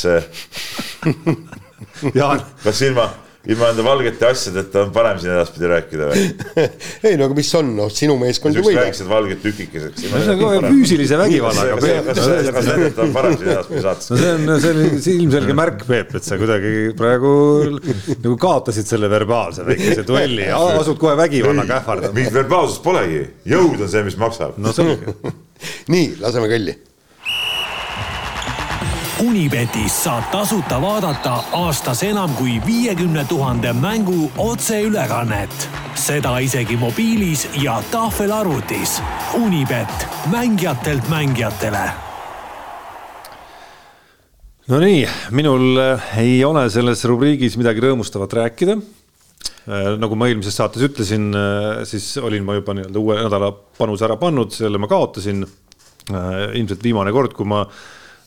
Jaan, 2.19 2.41
kas 2.63 2.81
ilma 2.85 3.09
ilma 3.45 3.69
nende 3.69 3.85
valgete 3.85 4.27
asjadeta 4.27 4.83
on 4.85 4.91
parem 4.95 5.19
siin 5.21 5.33
edaspidi 5.35 5.69
rääkida 5.69 6.07
või? 6.11 6.23
ei 7.09 7.17
no 7.19 7.27
aga 7.27 7.37
mis 7.37 7.51
on, 7.59 7.71
noh, 7.77 7.91
sinu 7.93 8.15
meeskond 8.21 8.57
ju 8.57 8.63
võidab. 8.65 8.87
väiksed 8.87 9.09
valged 9.09 9.41
tükikesed. 9.43 9.99
no 10.11 10.21
see 10.23 10.33
on 10.33 10.41
kohe 10.41 10.61
füüsilise 10.65 11.19
vägivallaga. 11.19 11.77
kas 12.09 12.21
see 12.23 12.89
on 13.05 13.13
parem 13.15 13.37
siin 13.37 13.51
edaspidi 13.53 13.83
saates? 13.85 14.09
no 14.15 14.19
see 14.21 14.33
on, 14.35 14.57
see 14.63 15.15
on 15.15 15.21
ilmselge 15.27 15.57
märk, 15.61 15.85
Peep, 15.85 16.15
et 16.17 16.27
sa 16.27 16.39
kuidagi 16.41 16.73
praegu 16.97 17.35
nagu 17.75 18.35
kaotasid 18.41 18.89
selle 18.89 19.11
verbaalse 19.11 19.67
väikese 19.67 20.07
duelli 20.07 20.49
ja 20.49 20.59
asud 20.81 20.99
kohe 21.01 21.15
vägivallaga 21.19 21.79
ähvardama. 21.81 22.17
mingit 22.17 22.35
verbaalsust 22.35 22.83
polegi, 22.85 23.23
jõud 23.49 23.85
on 23.85 23.91
see, 23.91 24.03
mis 24.09 24.19
maksab. 24.21 24.57
no 24.61 24.73
selge. 24.75 25.15
nii, 25.93 26.15
laseme 26.23 26.49
kõlli 26.51 26.77
Unibetis 29.23 29.93
saab 30.03 30.25
tasuta 30.27 30.75
vaadata 30.83 31.37
aastas 31.55 32.01
enam 32.03 32.33
kui 32.35 32.57
viiekümne 32.65 33.23
tuhande 33.29 33.71
mängu 33.73 34.31
otseülekannet. 34.37 35.69
seda 35.95 36.33
isegi 36.43 36.75
mobiilis 36.77 37.47
ja 37.61 37.77
tahvelarvutis. 37.91 39.01
Unibet, 39.33 40.07
mängijatelt 40.31 41.07
mängijatele. 41.09 41.85
Nonii, 44.67 45.07
minul 45.31 45.77
eh, 45.77 46.11
ei 46.17 46.45
ole 46.45 46.67
selles 46.69 47.05
rubriigis 47.07 47.55
midagi 47.57 47.87
rõõmustavat 47.87 48.33
rääkida 48.33 48.75
eh, 48.75 49.91
nagu 49.95 50.15
ma 50.19 50.27
eelmises 50.27 50.59
saates 50.59 50.83
ütlesin, 50.91 51.31
eh, 51.31 51.85
siis 51.87 52.17
olin 52.17 52.43
ma 52.43 52.59
juba 52.59 52.75
nii-öelda 52.75 52.99
uue 52.99 53.21
nädala 53.23 53.55
panuse 53.79 54.09
ära 54.09 54.19
pannud, 54.19 54.51
selle 54.51 54.77
ma 54.77 54.91
kaotasin. 54.91 55.45
ilmselt 56.53 56.83
viimane 56.83 57.11
kord, 57.11 57.31
kui 57.33 57.47
ma 57.49 57.63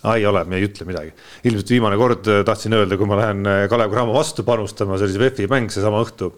ei 0.07 0.27
ole, 0.27 0.45
me 0.47 0.59
ei 0.59 0.69
ütle 0.69 0.87
midagi. 0.87 1.11
ilmselt 1.49 1.73
viimane 1.75 1.99
kord 1.99 2.29
äh, 2.31 2.45
tahtsin 2.47 2.77
öelda, 2.79 2.99
kui 2.99 3.09
ma 3.09 3.19
lähen 3.19 3.47
äh, 3.47 3.65
Kalev 3.71 3.91
Cramo 3.93 4.15
vastu 4.15 4.45
panustama, 4.47 4.99
see 4.99 5.09
oli 5.09 5.17
see 5.17 5.25
VEF-i 5.25 5.49
mäng, 5.51 5.73
seesama 5.75 6.03
õhtu. 6.05 6.31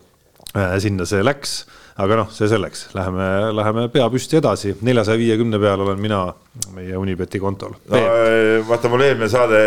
Äh, 0.56 0.78
sinna 0.82 1.04
see 1.06 1.20
läks, 1.22 1.60
aga 2.00 2.22
noh, 2.22 2.30
see 2.34 2.48
selleks, 2.50 2.88
läheme, 2.96 3.26
läheme 3.54 3.84
pea 3.92 4.08
püsti 4.10 4.40
edasi, 4.40 4.72
neljasaja 4.86 5.20
viiekümne 5.20 5.60
peal 5.62 5.84
olen 5.84 6.00
mina 6.00 6.24
meie 6.74 6.96
Unibeti 6.98 7.38
kontol 7.38 7.76
no,. 7.76 8.00
vaata, 8.66 8.90
mul 8.90 9.04
eelmine 9.04 9.28
saade. 9.30 9.60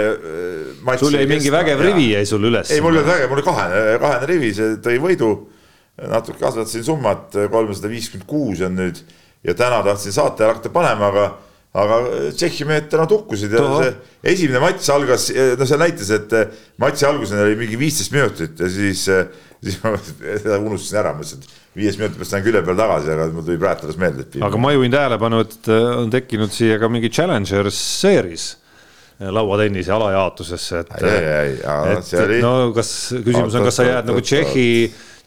sul 1.00 1.16
jäi 1.16 1.30
mingi 1.30 1.54
vägev 1.54 1.86
rivi 1.86 2.10
jäi 2.16 2.26
sul 2.28 2.50
üles. 2.50 2.74
ei, 2.74 2.82
mul 2.84 2.98
ei 2.98 3.04
olnud 3.04 3.14
vägev, 3.14 3.32
mul 3.32 3.40
oli 3.40 3.48
kahene, 3.48 3.84
kahene 4.02 4.32
rivi, 4.34 4.52
see 4.58 4.76
tõi 4.84 5.00
võidu. 5.06 5.32
natuke 6.10 6.42
kasvatasin 6.42 6.84
summat, 6.84 7.38
kolmsada 7.54 7.94
viiskümmend 7.94 8.28
kuus 8.28 8.66
on 8.66 8.76
nüüd 8.82 9.00
ja 9.44 9.56
täna 9.56 9.84
tahtsin 9.86 10.16
saate 10.16 10.50
hakata 10.50 10.74
panema, 10.74 11.14
aga 11.14 11.30
aga 11.74 12.00
Tšehhi 12.38 12.68
mehed 12.70 12.90
täna 12.92 13.08
tukkusid 13.10 13.54
ja 13.56 13.64
Toho. 13.64 13.82
see 13.82 14.34
esimene 14.36 14.62
matš 14.62 14.90
algas, 14.94 15.28
no 15.58 15.68
see 15.70 15.82
näitas, 15.82 16.12
et 16.14 16.38
eh, 16.38 16.64
matši 16.82 17.08
alguseni 17.10 17.46
oli 17.48 17.60
mingi 17.64 17.80
viisteist 17.82 18.14
minutit 18.14 18.62
ja 18.62 18.70
siis, 18.70 19.04
siis 19.64 19.80
ma 19.84 19.96
unustasin 20.68 21.02
ära, 21.02 21.16
mõtlesin, 21.18 21.42
et 21.42 21.78
viies 21.82 21.98
minuti 21.98 22.20
pärast 22.20 22.38
lähen 22.38 22.46
külje 22.46 22.66
peale 22.66 22.84
tagasi, 22.84 23.14
aga 23.16 23.30
mul 23.34 23.48
tuli 23.48 23.62
praegu 23.62 23.88
alles 23.88 24.02
meelde, 24.02 24.28
aga 24.50 24.62
ma 24.62 24.74
juhin 24.76 24.94
tähelepanu, 24.94 25.46
et 25.48 25.72
on 25.74 26.14
tekkinud 26.14 26.54
siia 26.54 26.78
ka 26.82 26.92
mingi 26.94 27.10
Challengers 27.14 27.80
series 28.02 28.52
lauatennise 29.20 29.92
alajaotusesse, 29.92 30.80
et. 30.80 30.94
et 31.04 32.14
oli... 32.20 32.42
no 32.42 32.54
kas 32.76 32.92
küsimus 33.24 33.56
on, 33.56 33.68
kas 33.68 33.82
sa 33.82 33.88
jääd 33.88 34.10
nagu 34.10 34.22
Tšehhi 34.22 34.70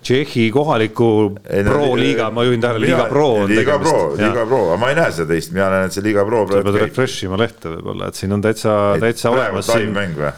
Tšehhi 0.06 0.50
kohaliku 0.54 1.34
pro-liiga, 1.66 2.28
ma 2.30 2.44
juhin 2.44 2.60
tähelepanu, 2.60 2.86
liiga 2.86 3.06
pro 3.10 3.28
on 3.40 3.48
liiga 3.50 3.78
tegemist. 3.78 3.90
pro, 3.90 4.10
liiga 4.20 4.44
pro, 4.46 4.60
aga 4.68 4.76
ma 4.78 4.90
ei 4.92 4.98
näe 4.98 5.14
seda 5.16 5.26
teist, 5.32 5.54
mina 5.56 5.70
näen, 5.72 5.88
et 5.88 5.96
see 5.96 6.04
liiga 6.04 6.22
pro. 6.28 6.44
sa 6.50 6.60
pead 6.68 6.78
refresh 6.82 7.24
ima 7.26 7.40
lehte 7.40 7.72
võib-olla, 7.72 8.10
et 8.12 8.20
siin 8.20 8.36
on 8.36 8.44
täitsa, 8.44 8.76
täitsa 9.02 9.32
olemas. 9.34 9.72
mäng 9.96 10.14
või? 10.20 10.30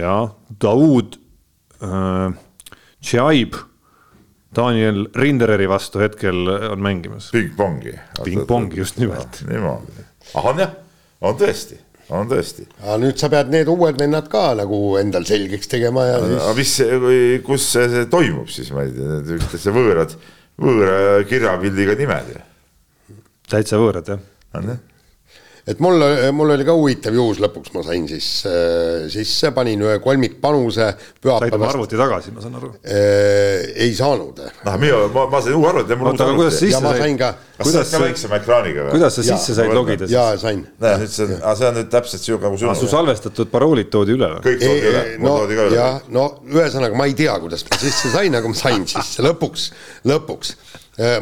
jaa, 0.00 0.18
Daud 0.64 1.20
äh,, 1.84 2.34
Tšaib, 3.04 3.60
Daniel 4.56 5.04
Rindereri 5.14 5.68
vastu 5.70 6.02
hetkel 6.02 6.48
on 6.72 6.82
mängimas. 6.82 7.28
pingpongi. 7.36 7.94
pingpongi, 8.24 8.82
just 8.82 8.98
nimelt. 8.98 9.44
niimoodi, 9.46 10.08
ahah, 10.34 10.58
jah, 10.64 10.78
on 11.20 11.38
tõesti 11.38 11.83
on 12.12 12.30
tõesti. 12.30 12.66
aga 12.82 12.96
nüüd 13.02 13.20
sa 13.20 13.30
pead 13.32 13.52
need 13.54 13.70
uued 13.72 14.00
vennad 14.00 14.30
ka 14.32 14.46
nagu 14.60 14.80
endal 15.00 15.26
selgeks 15.28 15.70
tegema 15.70 16.06
ja 16.08 16.22
siis. 16.24 16.40
aga 16.40 16.54
mis, 16.60 16.74
kus 17.46 17.68
see, 17.76 17.90
see 17.96 18.08
toimub 18.12 18.50
siis, 18.52 18.72
ma 18.76 18.86
ei 18.86 18.94
tea, 18.96 19.20
niisugused 19.28 19.78
võõrad, 19.78 20.16
võõra 20.64 20.98
kirjapildiga 21.28 21.96
nimed 22.00 22.34
ju. 22.34 22.42
täitsa 23.52 23.80
võõrad 23.80 24.14
jah. 24.14 24.26
on 24.58 24.74
jah 24.74 24.82
et 25.66 25.80
mul, 25.80 26.02
mul 26.36 26.52
oli 26.54 26.66
ka 26.66 26.74
huvitav 26.76 27.14
juhus, 27.16 27.40
lõpuks 27.40 27.72
ma 27.72 27.84
sain 27.86 28.04
siis 28.10 28.28
äh, 28.48 29.06
sisse, 29.12 29.52
panin 29.56 29.80
ühe 29.86 29.96
kolmikpanuse 30.04 30.90
said 30.92 31.56
oma 31.56 31.70
arvuti 31.70 31.96
tagasi, 31.96 32.34
ma 32.36 32.44
saan 32.44 32.58
aru. 32.60 32.74
äh,. 32.84 33.72
ei 33.86 33.94
saanud. 33.96 34.42
noh, 34.66 34.76
mina, 34.80 35.00
ma, 35.14 35.26
ma 35.32 35.40
sain 35.44 35.56
uue 35.56 35.70
arvuti 35.70 35.94
ja 35.94 36.00
mul 36.00 36.12
aga 36.12 36.28
kuidas 36.36 36.58
ja 36.58 36.66
sisse 36.66 36.82
ma 36.84 36.92
said 36.92 37.04
sain, 37.06 37.16
ka, 37.20 37.30
kas 37.56 37.70
sa 37.70 37.80
oled 37.80 37.92
ka 37.94 38.02
väiksema 38.04 38.40
ekraaniga 38.42 38.84
või? 38.84 38.94
kuidas 38.98 39.18
sa 39.18 39.24
Jaa, 39.24 39.40
sisse 39.40 39.56
said 39.60 39.74
logida 39.78 40.10
ja 40.10 40.26
siis? 40.34 40.44
sain. 40.44 40.62
näe, 40.84 41.00
nüüd 41.00 41.16
see 41.16 41.26
on, 41.28 41.34
aga 41.40 41.56
see 41.62 41.70
on 41.70 41.78
nüüd 41.80 41.90
täpselt 41.96 42.28
sihuke 42.28 42.48
nagu 42.50 42.62
Ah, 42.64 42.78
su 42.78 42.88
salvestatud 42.90 43.50
paroolid 43.52 43.90
toodi 43.92 44.16
üle 44.18 44.30
või? 44.36 44.44
kõik 44.44 44.62
toodi 44.62 44.88
üle, 44.92 45.02
mul 45.18 45.30
no 45.30 45.34
toodi 45.42 45.58
ka 45.58 45.66
üle. 45.68 45.80
jah, 45.80 45.98
no 46.12 46.28
ühesõnaga 46.52 46.98
ma 46.98 47.08
ei 47.08 47.16
tea, 47.18 47.34
kuidas 47.42 47.64
ma 47.68 47.80
sisse 47.80 48.12
sain, 48.12 48.36
aga 48.36 48.50
ma 48.50 48.58
sain 48.58 48.86
sisse 48.90 49.24
lõpuks, 49.24 49.68
lõpuks. 50.12 50.56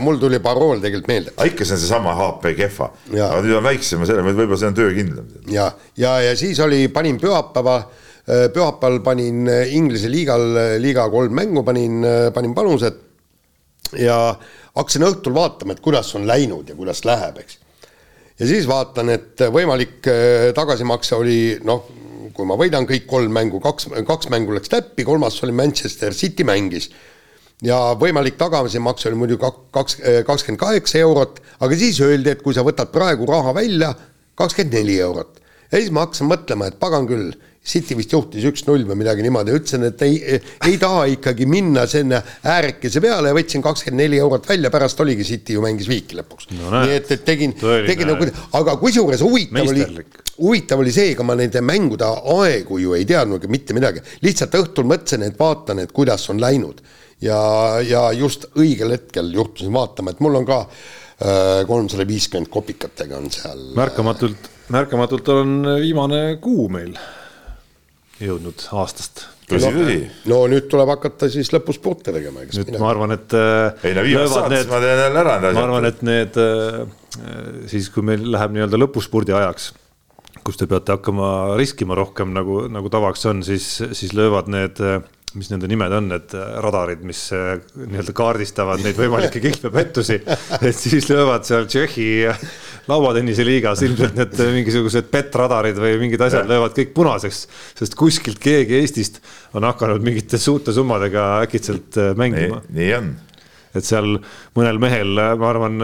Mul 0.04 0.18
tuli 0.20 0.36
parool 0.44 0.82
tegelikult 0.82 1.08
meelde. 1.08 1.34
Aga 1.36 1.48
ikka 1.48 1.64
see 1.64 1.76
on 1.78 1.80
seesama 1.80 2.12
HP 2.18 2.50
kehva, 2.58 2.90
aga 3.08 3.40
nüüd 3.40 3.56
on 3.56 3.64
väiksem 3.64 4.02
ja 4.02 4.10
selle, 4.10 4.24
võib-olla 4.26 4.58
see 4.60 4.68
on 4.68 4.76
töökindlam. 4.76 5.30
ja, 5.48 5.70
ja, 5.96 6.16
ja 6.26 6.34
siis 6.36 6.60
oli, 6.60 6.82
panin 6.92 7.20
pühapäeva, 7.22 7.78
pühapäeval 8.26 9.00
panin 9.06 9.46
äh, 9.48 9.72
Inglise 9.76 10.10
liigal, 10.12 10.44
liiga 10.82 11.08
kolm 11.12 11.32
mängu 11.40 11.64
panin, 11.64 12.04
panin 12.34 12.52
panused. 12.56 13.00
Ja 14.00 14.16
hakkasin 14.76 15.04
õhtul 15.04 15.34
vaatama, 15.36 15.74
et 15.74 15.82
kuidas 15.84 16.12
on 16.16 16.24
läinud 16.28 16.68
ja 16.68 16.76
kuidas 16.76 17.02
läheb, 17.04 17.42
eks. 17.42 17.58
ja 18.40 18.48
siis 18.48 18.68
vaatan, 18.68 19.12
et 19.12 19.44
võimalik 19.52 20.08
äh, 20.08 20.50
tagasimakse 20.56 21.16
oli 21.18 21.38
noh, 21.68 21.84
kui 22.32 22.48
ma 22.48 22.56
võidan 22.56 22.86
kõik 22.88 23.04
kolm 23.08 23.32
mängu, 23.34 23.60
kaks, 23.60 23.90
kaks 24.08 24.30
mängu 24.32 24.54
läks 24.56 24.72
täppi, 24.72 25.04
kolmas 25.04 25.36
oli 25.44 25.52
Manchester 25.56 26.16
City 26.16 26.46
mängis 26.48 26.88
ja 27.62 27.78
võimalik 27.98 28.38
tagasimakse 28.40 29.10
oli 29.10 29.20
muidu 29.20 29.38
kak- 29.42 29.62
kaks, 29.74 30.00
kakskümmend 30.26 30.60
kaheksa 30.60 30.98
eurot, 31.02 31.40
aga 31.60 31.78
siis 31.78 32.00
öeldi, 32.02 32.34
et 32.34 32.42
kui 32.42 32.54
sa 32.54 32.64
võtad 32.66 32.90
praegu 32.94 33.28
raha 33.28 33.54
välja, 33.54 33.92
kakskümmend 34.38 34.78
neli 34.80 34.98
eurot. 35.00 35.40
ja 35.72 35.78
siis 35.78 35.90
ma 35.90 36.06
hakkasin 36.06 36.28
mõtlema, 36.28 36.68
et 36.68 36.78
pagan 36.80 37.08
küll, 37.08 37.32
City 37.62 37.94
vist 37.94 38.10
juhtis 38.10 38.42
üks-null 38.42 38.82
või 38.88 38.96
midagi 38.98 39.22
niimoodi, 39.22 39.52
ütlesin, 39.54 39.84
et 39.86 40.00
ei, 40.02 40.16
ei 40.66 40.78
taha 40.82 41.04
ikkagi 41.12 41.46
minna 41.46 41.84
sinna 41.86 42.18
äärekese 42.42 42.98
peale 43.00 43.30
ja 43.30 43.36
võtsin 43.36 43.62
kakskümmend 43.62 44.02
neli 44.02 44.18
eurot 44.18 44.48
välja, 44.50 44.70
pärast 44.74 44.98
oligi 45.04 45.22
City 45.28 45.54
ju 45.54 45.62
mängis 45.62 45.86
viiki 45.86 46.18
lõpuks. 46.18 46.48
No 46.58 46.72
nii 46.82 46.96
et, 46.96 47.12
et 47.14 47.22
tegin, 47.24 47.54
tegin 47.86 48.10
nagu, 48.10 48.26
aga 48.58 48.74
kusjuures 48.82 49.22
huvitav 49.22 49.70
oli 49.70 49.86
huvitav 50.42 50.82
oli 50.82 50.90
see, 50.90 51.12
ega 51.12 51.22
ma 51.26 51.36
nende 51.38 51.62
mängude 51.62 52.08
aegu 52.34 52.80
ju 52.82 52.96
ei 52.98 53.06
teadnud 53.06 53.46
mitte 53.52 53.76
midagi, 53.76 54.02
lihtsalt 54.26 54.58
õhtul 54.58 54.88
mõtlesin, 54.90 55.22
et 55.28 55.38
vaatan, 55.38 55.84
et 55.84 55.94
kuidas 55.94 56.26
on 56.32 56.42
läinud 56.42 56.82
ja, 57.22 57.40
ja 57.86 58.08
just 58.16 58.48
õigel 58.58 58.96
hetkel 58.96 59.32
juhtusin 59.34 59.72
vaatama, 59.74 60.12
et 60.12 60.20
mul 60.24 60.42
on 60.42 60.48
ka 60.48 60.64
kolmsada 61.68 62.02
viiskümmend 62.02 62.50
kopikatega 62.50 63.14
on 63.14 63.28
seal. 63.30 63.60
märkamatult, 63.78 64.48
märkamatult 64.74 65.28
on 65.30 65.52
viimane 65.78 66.22
kuu 66.42 66.66
meil 66.72 66.96
jõudnud 68.26 68.64
aastast. 68.78 69.26
tõsi, 69.48 69.70
tõsi. 69.74 69.98
no 70.30 70.40
nüüd 70.50 70.66
tuleb 70.70 70.90
hakata 70.94 71.28
siis 71.32 71.50
lõpus 71.54 71.78
spurte 71.80 72.14
tegema, 72.14 72.44
eks 72.44 72.60
nüüd 72.60 72.74
ma 72.80 72.90
arvan, 72.92 73.14
et 73.16 73.36
äh, 73.36 73.86
ei 73.88 73.96
no 73.96 74.04
viimast 74.06 74.36
saates 74.36 74.68
ma 74.70 74.80
teen 74.82 75.02
jälle 75.04 75.22
ära 75.22 75.38
ma 75.44 75.64
arvan, 75.66 75.88
et 75.88 76.02
need 76.06 76.38
äh, 76.42 76.82
siis, 77.70 77.90
kui 77.94 78.06
meil 78.06 78.24
läheb 78.34 78.54
nii-öelda 78.56 78.80
lõpuspurdi 78.80 79.34
ajaks, 79.36 79.72
kus 80.46 80.60
te 80.60 80.68
peate 80.70 80.96
hakkama 80.96 81.58
riskima 81.60 81.98
rohkem 81.98 82.32
nagu, 82.36 82.64
nagu 82.72 82.92
tavaks 82.92 83.26
on, 83.30 83.42
siis, 83.46 83.74
siis 83.96 84.14
löövad 84.16 84.50
need, 84.52 84.80
mis 85.38 85.48
nende 85.52 85.68
nimed 85.70 85.94
on, 85.96 86.08
need 86.12 86.34
radarid, 86.64 87.02
mis 87.06 87.20
äh, 87.36 87.56
nii-öelda 87.78 88.14
kaardistavad 88.16 88.82
neid 88.84 88.98
võimalikke 88.98 89.40
kihlvepettusi, 89.46 90.18
et 90.60 90.76
siis 90.76 91.08
löövad 91.10 91.46
seal 91.48 91.68
Tšehhi 91.70 92.06
lauatennise 92.90 93.46
liigas 93.46 93.84
ilmselt 93.86 94.16
need 94.18 94.36
mingisugused 94.58 95.08
petradarid 95.12 95.78
või 95.80 95.96
mingid 96.02 96.24
asjad 96.26 96.48
löövad 96.50 96.76
kõik 96.76 96.92
punaseks, 96.96 97.44
sest 97.78 97.96
kuskilt 97.98 98.42
keegi 98.42 98.80
Eestist 98.80 99.22
on 99.56 99.66
hakanud 99.68 100.04
mingite 100.04 100.40
suurte 100.40 100.74
summadega 100.74 101.28
äkitselt 101.46 102.00
äh, 102.00 102.12
mängima 102.18 102.60
nii 102.68 102.90
on. 102.98 103.14
et 103.72 103.88
seal 103.88 104.18
mõnel 104.58 104.82
mehel, 104.82 105.16
ma 105.40 105.48
arvan, 105.48 105.80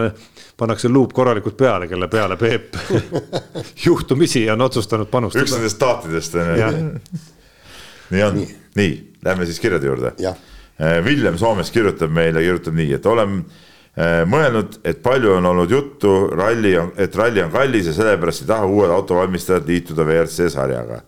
pannakse 0.59 0.91
luup 0.91 1.15
korralikult 1.15 1.57
peale, 1.57 1.87
kelle 1.89 2.09
peale 2.11 2.37
Peep 2.37 2.77
juhtumisi 3.87 4.45
on 4.53 4.61
otsustanud 4.67 5.09
üks 5.09 5.15
panustada. 5.17 5.51
nendest 5.55 5.79
staatidest 5.79 6.39
on 6.39 6.55
ju. 6.59 6.71
nii 8.09 8.23
on, 8.25 8.39
nii, 8.79 8.93
lähme 9.25 9.47
siis 9.49 9.59
kirjade 9.61 9.89
juurde 9.89 10.13
Jah.. 10.21 10.37
Villem 11.03 11.35
Soomest 11.35 11.73
kirjutab 11.75 12.11
meile, 12.15 12.39
kirjutab 12.39 12.77
nii, 12.77 12.93
et 12.95 13.07
olen 13.09 13.41
äh, 13.43 14.21
mõelnud, 14.29 14.77
et 14.87 15.01
palju 15.03 15.33
on 15.35 15.49
olnud 15.49 15.71
juttu 15.71 16.13
ralli, 16.31 16.71
et 16.95 17.15
ralli 17.19 17.43
on 17.43 17.51
kallis 17.51 17.89
ja 17.91 17.95
sellepärast 17.97 18.45
ei 18.45 18.51
taha 18.53 18.69
uued 18.69 18.93
autovalmistajad 18.95 19.67
liituda 19.67 20.05
WRC 20.07 20.47
sarjaga. 20.53 21.01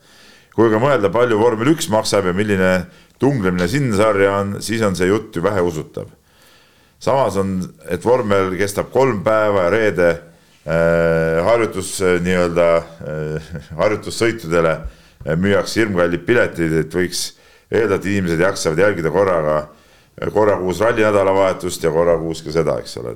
kui 0.55 0.67
ka 0.73 0.81
mõelda, 0.83 1.11
palju 1.13 1.39
vormel 1.39 1.71
üks 1.71 1.87
maksab 1.89 2.27
ja 2.27 2.33
milline 2.35 2.71
tunglemine 3.19 3.67
sinna 3.71 3.95
sarja 3.95 4.35
on, 4.41 4.57
siis 4.59 4.83
on 4.83 4.97
see 4.99 5.07
jutt 5.07 5.35
ju 5.35 5.43
väheusutav 5.45 6.09
samas 7.01 7.37
on, 7.41 7.55
et 7.89 8.03
vormel 8.05 8.53
kestab 8.59 8.91
kolm 8.93 9.23
päeva 9.25 9.65
ja 9.65 9.73
reede 9.73 10.09
äh, 10.11 11.39
harjutus 11.47 11.95
äh, 12.05 12.19
nii-öelda 12.21 12.67
äh, 12.77 13.53
harjutussõitudele 13.79 14.73
äh, 14.75 15.00
müüakse 15.37 15.81
hirmkallid 15.81 16.25
piletid, 16.25 16.73
et 16.83 16.95
võiks 16.95 17.31
eeldada, 17.71 17.99
et 18.01 18.09
inimesed 18.11 18.41
jaksavad 18.41 18.81
jälgida 18.83 19.11
korraga, 19.13 19.57
korra 20.33 20.57
kuus 20.59 20.81
ralli 20.83 21.05
nädalavahetust 21.05 21.83
ja 21.83 21.91
korra 21.93 22.17
kuus 22.19 22.43
ka 22.45 22.53
seda, 22.53 22.77
eks 22.81 22.97
ole. 23.01 23.15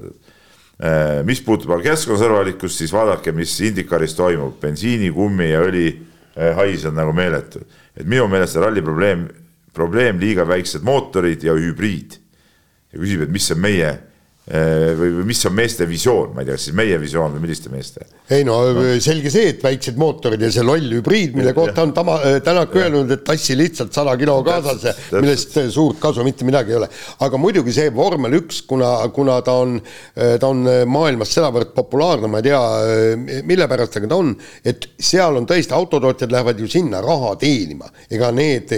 mis 1.27 1.39
puutub 1.41 1.71
aga 1.71 1.91
keskkonnasõbralikkust, 1.91 2.81
siis 2.81 2.91
vaadake, 2.93 3.31
mis 3.31 3.53
Indikaris 3.63 4.15
toimub, 4.15 4.57
bensiini, 4.61 5.11
kummi 5.15 5.49
ja 5.49 5.61
õli 5.63 5.87
hais 6.35 6.83
on 6.85 6.95
nagu 6.95 7.13
meeletu. 7.15 7.61
et 7.95 8.07
minu 8.07 8.27
meelest 8.27 8.53
see 8.53 8.61
ralli 8.61 8.81
probleem, 8.83 9.27
probleem 9.73 10.19
liiga 10.19 10.43
väiksed 10.47 10.83
mootorid 10.83 11.43
ja 11.43 11.53
hübriid 11.55 12.17
ja 12.91 12.99
küsib, 12.99 13.23
et 13.25 13.31
mis 13.31 13.47
on 13.51 13.59
meie 13.59 13.87
eh, 13.87 14.14
või, 14.45 15.09
või 15.17 15.23
mis 15.31 15.39
on 15.49 15.55
meeste 15.57 15.87
visioon, 15.89 16.35
ma 16.35 16.43
ei 16.43 16.49
tea, 16.49 16.57
kas 16.57 16.67
siis 16.67 16.75
meie 16.77 16.97
visioon 17.01 17.33
või 17.33 17.41
milliste 17.47 17.71
meeste. 17.73 18.05
ei 18.29 18.43
no 18.45 18.59
selge 19.01 19.31
see, 19.33 19.49
et 19.55 19.63
väiksed 19.65 19.97
mootorid 19.97 20.41
ja 20.41 20.51
see 20.53 20.65
loll 20.65 20.91
hübriid, 20.99 21.33
mille 21.37 21.53
kohta 21.57 21.81
on 21.81 21.93
Tama, 21.95 22.19
Tänak 22.45 22.75
öelnud, 22.77 23.09
et 23.11 23.23
tassi 23.25 23.57
lihtsalt 23.57 23.93
sada 23.95 24.13
kilo 24.19 24.37
kaasas, 24.45 24.85
millest 25.17 25.57
suurt 25.73 25.97
kasu 26.01 26.23
mitte 26.25 26.45
midagi 26.45 26.75
ei 26.75 26.77
ole. 26.77 26.89
aga 27.25 27.39
muidugi 27.41 27.73
see 27.73 27.89
vormel 27.95 28.37
üks, 28.37 28.61
kuna, 28.69 28.91
kuna 29.15 29.39
ta 29.45 29.57
on, 29.63 29.79
ta 30.13 30.51
on 30.51 30.61
maailmas 30.93 31.33
sedavõrd 31.33 31.73
populaarne, 31.73 32.29
ma 32.29 32.43
ei 32.43 32.49
tea, 32.51 32.61
mille 33.49 33.69
pärast, 33.71 33.97
aga 33.97 34.11
ta 34.13 34.21
on, 34.21 34.33
et 34.61 34.89
seal 35.01 35.41
on 35.41 35.49
tõesti, 35.49 35.73
autotootjad 35.73 36.37
lähevad 36.37 36.61
ju 36.61 36.69
sinna 36.69 37.01
raha 37.05 37.33
teenima. 37.41 37.89
ega 38.13 38.29
need, 38.35 38.69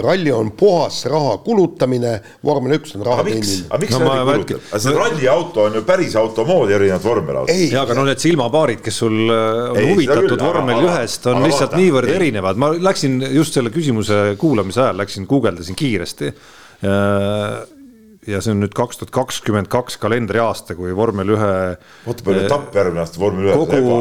ralli 0.00 0.32
on 0.32 0.54
puhas 0.56 1.04
raha 1.10 1.36
kulutamine, 1.44 2.16
vormel 2.44 2.78
üks 2.80 2.96
on 2.96 3.04
raha 3.04 3.20
aga 3.20 3.28
miks, 3.28 3.44
teenimine. 3.44 3.68
aga 3.68 3.84
miks 3.84 3.98
No 4.00 4.06
no, 4.06 4.12
ma 4.14 4.24
ralli 4.24 4.46
kulutab, 4.48 4.69
see 4.78 4.94
ralliauto 4.94 5.64
on 5.66 5.74
ju 5.78 5.82
päris 5.86 6.14
auto 6.18 6.44
moodi 6.46 6.76
erinevalt 6.76 7.04
vormelautost. 7.04 7.56
ei, 7.56 7.70
ja 7.72 7.82
aga 7.82 7.96
no 7.98 8.04
need 8.06 8.22
silmapaarid, 8.22 8.82
kes 8.84 9.00
sul 9.02 9.18
äh, 9.26 9.72
on 9.72 9.80
Ei, 9.80 9.90
huvitatud 9.90 10.28
küll, 10.34 10.44
vormel 10.44 10.86
ühest, 10.86 11.26
on 11.30 11.40
aga 11.40 11.50
lihtsalt 11.50 11.72
vaata, 11.72 11.82
niivõrd 11.82 12.12
ei. 12.12 12.16
erinevad, 12.20 12.60
ma 12.60 12.70
läksin 12.76 13.18
just 13.34 13.58
selle 13.58 13.72
küsimuse 13.74 14.22
kuulamise 14.40 14.84
ajal 14.84 15.02
läksin 15.02 15.28
guugeldasin 15.30 15.78
kiiresti. 15.78 16.32
ja 18.30 18.38
see 18.40 18.52
on 18.54 18.60
nüüd 18.62 18.72
kaks 18.76 19.00
tuhat 19.00 19.10
kakskümmend 19.12 19.68
kaks 19.72 19.98
kalendriaasta, 20.00 20.76
kui 20.78 20.94
vormel 20.96 21.34
ühe 21.34 21.52
vaata 22.06 22.24
palju 22.24 22.46
etapp 22.46 22.76
järgmine 22.76 23.02
aasta 23.02 23.20
vormel 23.20 23.50
ühes, 23.50 23.58
kogu, 23.58 23.94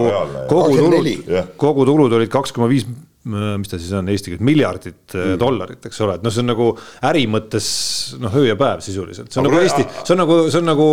kogu 0.51 0.75
24. 0.77 1.15
tulud 1.25 1.53
kogu 1.59 1.87
tulud 1.89 2.15
olid 2.19 2.31
kaks 2.31 2.53
koma 2.55 2.69
viis, 2.71 2.85
mis 3.33 3.71
ta 3.71 3.79
siis 3.79 3.91
on 3.97 4.09
eesti 4.11 4.33
keeles, 4.33 4.43
miljardit 4.45 5.15
mm. 5.15 5.37
dollarit, 5.41 5.85
eks 5.89 6.01
ole, 6.05 6.17
et 6.19 6.25
noh, 6.25 6.33
see 6.33 6.43
on 6.43 6.49
nagu 6.51 6.67
äri 7.09 7.25
mõttes 7.31 7.69
noh, 8.21 8.35
öö 8.39 8.49
ja 8.49 8.57
päev 8.59 8.83
sisuliselt, 8.85 9.31
see 9.31 9.41
on 9.41 9.49
Aga 9.49 9.55
nagu 9.55 9.65
Eesti, 9.65 9.85
see 10.03 10.15
on 10.15 10.21
nagu, 10.23 10.37
see 10.49 10.61
on 10.61 10.69
nagu, 10.69 10.89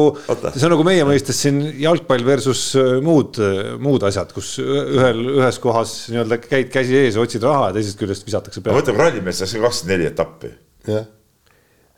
see 0.46 0.68
on 0.68 0.74
nagu 0.74 0.86
meie 0.86 1.08
mõistes 1.08 1.40
siin 1.44 1.60
jalgpall 1.82 2.26
versus 2.26 2.62
äh, 2.80 2.96
muud, 3.04 3.40
muud 3.82 4.06
asjad, 4.08 4.32
kus 4.36 4.56
ühel, 4.62 5.22
ühes 5.38 5.60
kohas 5.62 5.96
nii-öelda 6.12 6.40
käid 6.44 6.72
käsi 6.72 6.96
ees, 7.02 7.20
otsid 7.20 7.44
raha 7.46 7.70
ja 7.70 7.76
teisest 7.78 8.00
küljest 8.00 8.26
visatakse 8.26 8.62
peale. 8.62 8.80
mõtle, 8.80 8.96
kui 8.96 9.06
rallimees 9.06 9.42
saaks 9.42 9.56
ka 9.56 9.66
kakskümmend 9.66 9.94
neli 9.94 10.10
etappi, 10.10 10.52
jah, 10.90 11.06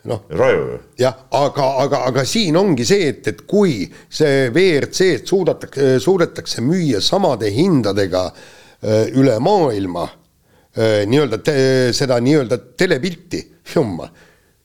noh 0.09 0.25
raju 0.31 0.61
ju. 0.73 0.79
jah, 1.03 1.17
aga, 1.35 1.67
aga, 1.85 2.05
aga 2.11 2.25
siin 2.29 2.57
ongi 2.59 2.87
see, 2.89 3.11
et, 3.13 3.27
et 3.33 3.43
kui 3.49 3.83
see 4.09 4.49
WRC-d 4.53 5.27
suudetakse, 5.29 5.91
suudetakse 6.05 6.65
müüa 6.65 7.03
samade 7.05 7.51
hindadega 7.55 8.29
äh, 8.29 9.09
üle 9.19 9.39
maailma 9.43 10.07
äh, 10.07 10.18
nii-öelda 10.79 11.39
te, 11.43 11.55
seda 11.97 12.19
nii-öelda 12.23 12.59
telepilti, 12.79 13.41
jumal, 13.75 14.11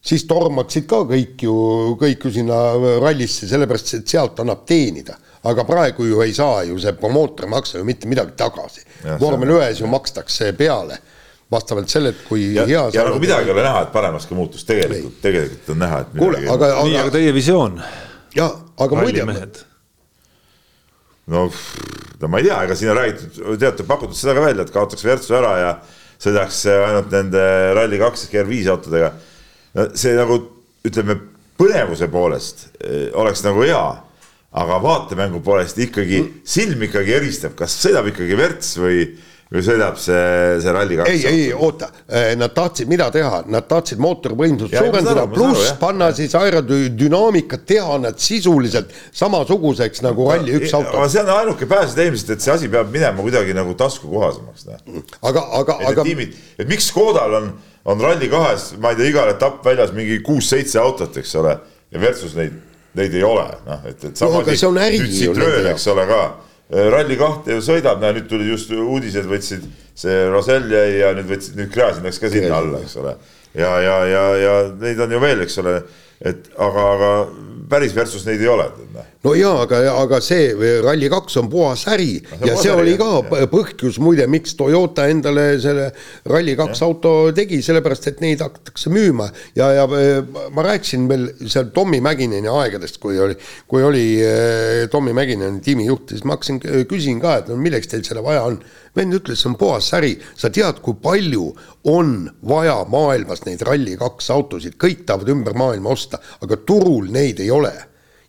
siis 0.04 0.26
tormaksid 0.30 0.86
ka 0.90 1.04
kõik 1.10 1.46
ju, 1.48 1.54
kõik 2.00 2.28
ju 2.28 2.34
sinna 2.36 2.60
rallisse, 3.02 3.48
sellepärast 3.50 3.96
et 4.00 4.16
sealt 4.16 4.40
annab 4.44 4.66
teenida. 4.70 5.18
aga 5.44 5.64
praegu 5.68 6.06
ju 6.08 6.22
ei 6.24 6.34
saa 6.34 6.64
ju 6.64 6.78
see 6.80 6.94
promootor 6.96 7.50
maksa 7.52 7.78
ju 7.78 7.84
mitte 7.84 8.08
midagi 8.08 8.32
tagasi. 8.40 8.86
Vormel 9.20 9.50
ühes 9.58 9.82
ju 9.82 9.88
makstakse 9.92 10.54
peale. 10.54 11.00
Vastavalt 11.52 11.90
sellele, 11.92 12.16
et 12.16 12.22
kui 12.28 12.46
ja, 12.56 12.64
hea 12.66 12.86
ja 12.94 13.04
nagu 13.06 13.20
midagi 13.20 13.52
ei 13.52 13.54
ole 13.54 13.66
näha, 13.66 13.82
et 13.84 13.92
paremaks 13.94 14.26
ka 14.26 14.36
muutus, 14.36 14.64
tegelikult, 14.66 15.20
tegelikult 15.22 15.68
on 15.70 15.84
näha, 15.84 16.00
et 16.02 16.16
kuule, 16.16 16.40
midagi 16.40 16.54
aga, 16.54 16.70
nii, 16.88 16.96
aga 16.96 17.02
aga 17.04 17.14
teie 17.14 17.34
visioon, 17.36 17.76
ja, 18.34 18.48
aga 18.86 18.98
muide, 18.98 19.26
no 21.28 21.44
no 22.24 22.32
ma 22.32 22.40
ei 22.40 22.48
tea, 22.48 22.62
ega 22.66 22.78
siin 22.80 22.94
on 22.94 22.98
räägitud, 22.98 23.44
teate, 23.60 23.86
pakutud 23.88 24.18
seda 24.18 24.34
ka 24.38 24.46
välja, 24.48 24.66
et 24.66 24.74
kaotaks 24.74 25.06
Virtsu 25.06 25.38
ära 25.38 25.54
ja 25.60 25.76
sõidaks 26.24 26.64
ainult 26.72 27.12
nende 27.14 27.44
Rally2 27.78 28.32
GR5 28.32 28.72
autodega. 28.74 29.14
no 29.76 29.88
see 29.98 30.16
nagu 30.18 30.40
ütleme, 30.88 31.18
põnevuse 31.60 32.10
poolest 32.12 32.68
eh, 32.84 33.10
oleks 33.18 33.44
nagu 33.46 33.64
hea, 33.66 33.84
aga 34.54 34.80
vaatemängu 34.84 35.42
poolest 35.46 35.80
ikkagi 35.82 36.24
silm 36.46 36.82
ikkagi 36.88 37.16
eristab, 37.18 37.56
kas 37.60 37.76
sõidab 37.82 38.12
ikkagi 38.12 38.38
Virts 38.38 38.76
või 38.82 39.06
või 39.54 39.62
sõidab 39.62 39.98
see, 40.02 40.22
see 40.64 40.74
Rally 40.74 40.98
kaks? 40.98 41.12
ei, 41.14 41.26
ei 41.30 41.50
oota, 41.54 41.90
nad 42.40 42.54
tahtsid 42.56 42.90
mida 42.90 43.10
teha, 43.14 43.44
nad 43.54 43.68
tahtsid 43.70 44.02
mootorivõimsust 44.02 44.74
suurendada, 44.74 45.28
pluss 45.30 45.76
panna 45.82 46.10
siis 46.16 46.34
aerodünaamikat, 46.40 47.66
teha 47.70 48.00
nad 48.02 48.18
sisuliselt 48.22 48.90
samasuguseks 49.14 50.02
nagu 50.06 50.26
Rally 50.32 50.58
üks 50.58 50.74
auto. 50.74 50.96
aga 50.98 51.12
see 51.14 51.22
on 51.22 51.30
ainuke 51.36 51.68
pääsetee 51.70 52.10
ilmselt, 52.10 52.34
et 52.36 52.46
see 52.46 52.54
asi 52.56 52.72
peab 52.74 52.90
minema 52.94 53.22
kuidagi 53.22 53.54
nagu 53.58 53.76
taskukohasemaks. 53.78 54.66
aga, 55.22 55.46
aga, 55.62 55.78
aga. 55.92 56.08
et 56.58 56.68
miks 56.70 56.90
Škodal 56.90 57.38
on, 57.38 57.52
on 57.86 58.02
Rally 58.02 58.30
kahes, 58.34 58.72
ma 58.82 58.94
ei 58.94 59.02
tea, 59.02 59.12
igal 59.14 59.30
etapp 59.36 59.62
väljas 59.66 59.94
mingi 59.94 60.18
kuus-seitse 60.26 60.82
autot, 60.82 61.22
eks 61.22 61.36
ole, 61.42 61.60
ja 61.94 62.02
versus 62.02 62.34
neid, 62.40 62.58
neid 62.98 63.14
ei 63.14 63.22
ole, 63.28 63.46
noh, 63.68 63.86
et, 63.90 64.02
et 64.10 64.18
sama 64.18 64.42
no, 64.42 64.74
nüüd 64.74 65.14
Citroen, 65.14 65.70
eks 65.76 65.88
ole 65.94 66.10
ka 66.10 66.24
Äh, 66.74 66.90
Rally 66.90 67.18
kahte 67.20 67.54
ju 67.58 67.62
sõidab, 67.62 68.02
näe 68.02 68.16
nüüd 68.18 68.30
tulid 68.32 68.50
just 68.50 68.72
uudised, 68.74 69.28
võtsid 69.30 69.66
see 69.98 70.24
Rosell 70.32 70.72
jäi 70.74 71.00
ja 71.04 71.12
nüüd 71.14 71.30
võtsid, 71.30 71.58
nüüd 71.60 71.70
Gräzin 71.74 72.08
läks 72.08 72.22
ka 72.22 72.32
sinna 72.34 72.58
alla, 72.58 72.82
eks 72.82 72.96
ole. 73.02 73.14
ja, 73.54 73.76
ja, 73.84 73.98
ja, 74.10 74.24
ja 74.42 74.54
neid 74.82 75.02
on 75.06 75.14
ju 75.14 75.20
veel, 75.22 75.44
eks 75.46 75.60
ole, 75.62 75.76
et 76.26 76.50
aga, 76.58 76.88
aga 76.96 77.12
päris 77.70 77.96
versus 77.96 78.26
neid 78.28 78.42
ei 78.42 78.50
ole. 78.52 78.66
Noh. 78.94 79.08
no 79.24 79.34
jaa, 79.38 79.64
aga, 79.64 79.80
aga 80.02 80.20
see 80.24 80.52
Rally2 80.84 81.40
on 81.42 81.50
puhas 81.52 81.86
äri 81.94 82.18
no, 82.20 82.48
ja 82.50 82.58
see 82.60 82.72
äri, 82.74 82.82
oli 82.82 82.96
ka 83.00 83.10
jah. 83.16 83.48
põhjus 83.52 84.00
muide, 84.04 84.28
miks 84.32 84.58
Toyota 84.60 85.08
endale 85.12 85.46
selle 85.64 85.90
Rally2 86.30 86.84
auto 86.86 87.14
tegi, 87.36 87.62
sellepärast 87.66 88.10
et 88.12 88.24
neid 88.24 88.44
hakatakse 88.44 88.92
müüma 88.94 89.30
ja, 89.58 89.72
ja 89.80 89.88
ma 89.88 90.68
rääkisin 90.68 91.08
veel 91.10 91.30
seal 91.48 91.72
Tommy 91.76 92.02
Mäkineni 92.04 92.52
aegadest, 92.52 93.00
kui 93.04 93.20
oli, 93.20 93.38
kui 93.70 93.84
oli 93.86 94.06
eh, 94.22 94.86
Tommy 94.92 95.16
Mäkinen 95.16 95.62
tiimijuht, 95.64 96.10
siis 96.14 96.26
ma 96.28 96.38
hakkasin, 96.38 96.62
küsin 96.90 97.22
ka, 97.24 97.40
et 97.42 97.52
no 97.52 97.60
milleks 97.60 97.92
teil 97.92 98.06
seda 98.08 98.24
vaja 98.26 98.46
on. 98.50 98.60
Vend 98.96 99.18
ütles, 99.18 99.42
see 99.42 99.50
on 99.52 99.58
puhas 99.60 99.90
äri, 99.98 100.14
sa 100.38 100.52
tead, 100.54 100.82
kui 100.86 100.98
palju 101.02 101.48
on 101.90 102.28
vaja 102.50 102.82
maailmas 102.90 103.44
neid 103.48 103.64
Rally2 103.66 104.30
autosid, 104.36 104.78
kõik 104.82 105.08
tahavad 105.08 105.34
ümber 105.34 105.58
maailma 105.58 105.94
osta, 105.94 106.22
aga 106.42 106.60
turul 106.68 107.10
neid 107.14 107.42
ei 107.44 107.52
ole. 107.54 107.74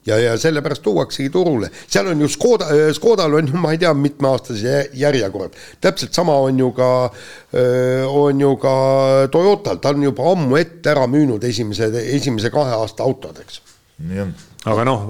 Ja, 0.04 0.18
ja 0.20 0.34
sellepärast 0.36 0.82
tuuaksegi 0.84 1.30
turule, 1.32 1.70
seal 1.88 2.10
on 2.10 2.20
ju 2.20 2.26
Škoda, 2.28 2.66
äh, 2.74 2.90
Škodal 2.92 3.38
on 3.38 3.46
ju, 3.48 3.56
ma 3.56 3.70
ei 3.72 3.78
tea, 3.80 3.94
mitmeaastase 3.96 4.74
järjekord, 5.00 5.56
täpselt 5.80 6.12
sama 6.12 6.34
on 6.44 6.58
ju 6.60 6.68
ka, 6.76 6.88
äh, 7.56 8.04
on 8.04 8.40
ju 8.40 8.50
ka 8.60 8.74
Toyotal, 9.32 9.80
ta 9.80 9.94
on 9.96 10.04
juba 10.04 10.26
ammu 10.34 10.60
ette 10.60 10.92
ära 10.92 11.06
müünud 11.08 11.44
esimese, 11.48 11.88
esimese 12.18 12.52
kahe 12.52 12.76
aasta 12.76 13.06
autod, 13.06 13.40
eks. 13.46 13.62
on. 14.20 14.34
Aga 14.70 14.84
noh, 14.88 15.06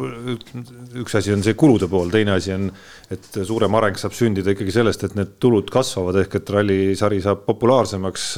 üks 1.01 1.19
asi 1.19 1.33
on 1.35 1.43
see 1.47 1.57
kulude 1.59 1.89
pool, 1.91 2.11
teine 2.13 2.37
asi 2.37 2.55
on, 2.55 2.69
et 3.15 3.41
suurem 3.47 3.75
areng 3.79 3.99
saab 4.01 4.17
sündida 4.17 4.55
ikkagi 4.55 4.75
sellest, 4.75 5.05
et 5.07 5.19
need 5.19 5.37
tulud 5.43 5.71
kasvavad, 5.73 6.23
ehk 6.25 6.41
et 6.41 6.55
rallisari 6.57 7.21
saab 7.25 7.45
populaarsemaks. 7.47 8.31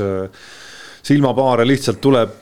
Silmapaare 1.07 1.65
lihtsalt 1.69 2.03
tuleb 2.03 2.35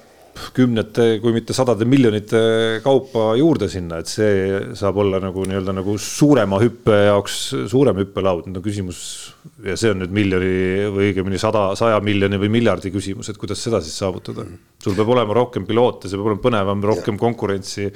kümnete, 0.55 1.19
kui 1.23 1.35
mitte 1.35 1.55
sadade 1.57 1.87
miljonite 1.89 2.41
kaupa 2.85 3.33
juurde 3.39 3.69
sinna, 3.73 4.01
et 4.03 4.11
see 4.11 4.61
saab 4.79 4.99
olla 5.03 5.21
nagu 5.23 5.47
nii-öelda 5.49 5.75
nagu 5.77 5.97
suurema 6.01 6.61
hüppe 6.63 7.05
jaoks 7.09 7.39
suurem 7.71 7.99
hüppelaud, 8.03 8.49
nüüd 8.49 8.61
on 8.61 8.65
küsimus 8.65 9.01
ja 9.65 9.77
see 9.79 9.93
on 9.93 10.01
nüüd 10.03 10.15
miljoni 10.15 10.53
või 10.95 11.11
õigemini 11.11 11.41
sada, 11.41 11.67
saja 11.79 12.01
miljoni 12.05 12.41
või 12.41 12.53
miljardi 12.59 12.93
küsimus, 12.95 13.31
et 13.31 13.41
kuidas 13.41 13.63
seda 13.65 13.81
siis 13.85 13.97
saavutada. 14.01 14.47
sul 14.85 14.97
peab 14.97 15.13
olema 15.15 15.37
rohkem 15.37 15.67
piloote, 15.67 16.09
see 16.09 16.19
peab 16.19 16.33
olema 16.33 16.45
põnevam, 16.45 16.83
rohkem 16.93 17.19
ja. 17.19 17.21
konkurentsi, 17.21 17.91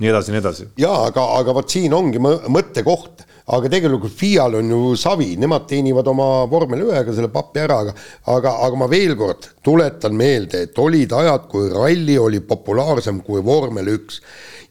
nii 0.00 0.10
edasi, 0.10 0.34
nii 0.34 0.42
edasi. 0.42 0.68
ja 0.80 0.92
aga, 1.08 1.26
aga 1.38 1.54
vot 1.56 1.70
siin 1.70 1.94
ongi 1.94 2.22
mõttekoht 2.22 3.24
aga 3.44 3.68
tegelikult 3.68 4.14
FIA-l 4.16 4.56
on 4.56 4.70
ju 4.72 4.94
savi, 4.96 5.34
nemad 5.36 5.66
teenivad 5.68 6.08
oma 6.08 6.28
vormel 6.48 6.86
ühega 6.86 7.12
selle 7.12 7.28
papi 7.32 7.60
ära, 7.60 7.82
aga 7.84 7.92
aga, 8.32 8.54
aga 8.64 8.80
ma 8.80 8.88
veel 8.88 9.12
kord 9.20 9.50
tuletan 9.64 10.16
meelde, 10.16 10.64
et 10.64 10.80
olid 10.80 11.12
ajad, 11.12 11.44
kui 11.50 11.68
ralli 11.72 12.16
oli 12.20 12.40
populaarsem 12.40 13.20
kui 13.26 13.44
vormel 13.44 13.92
üks 13.98 14.22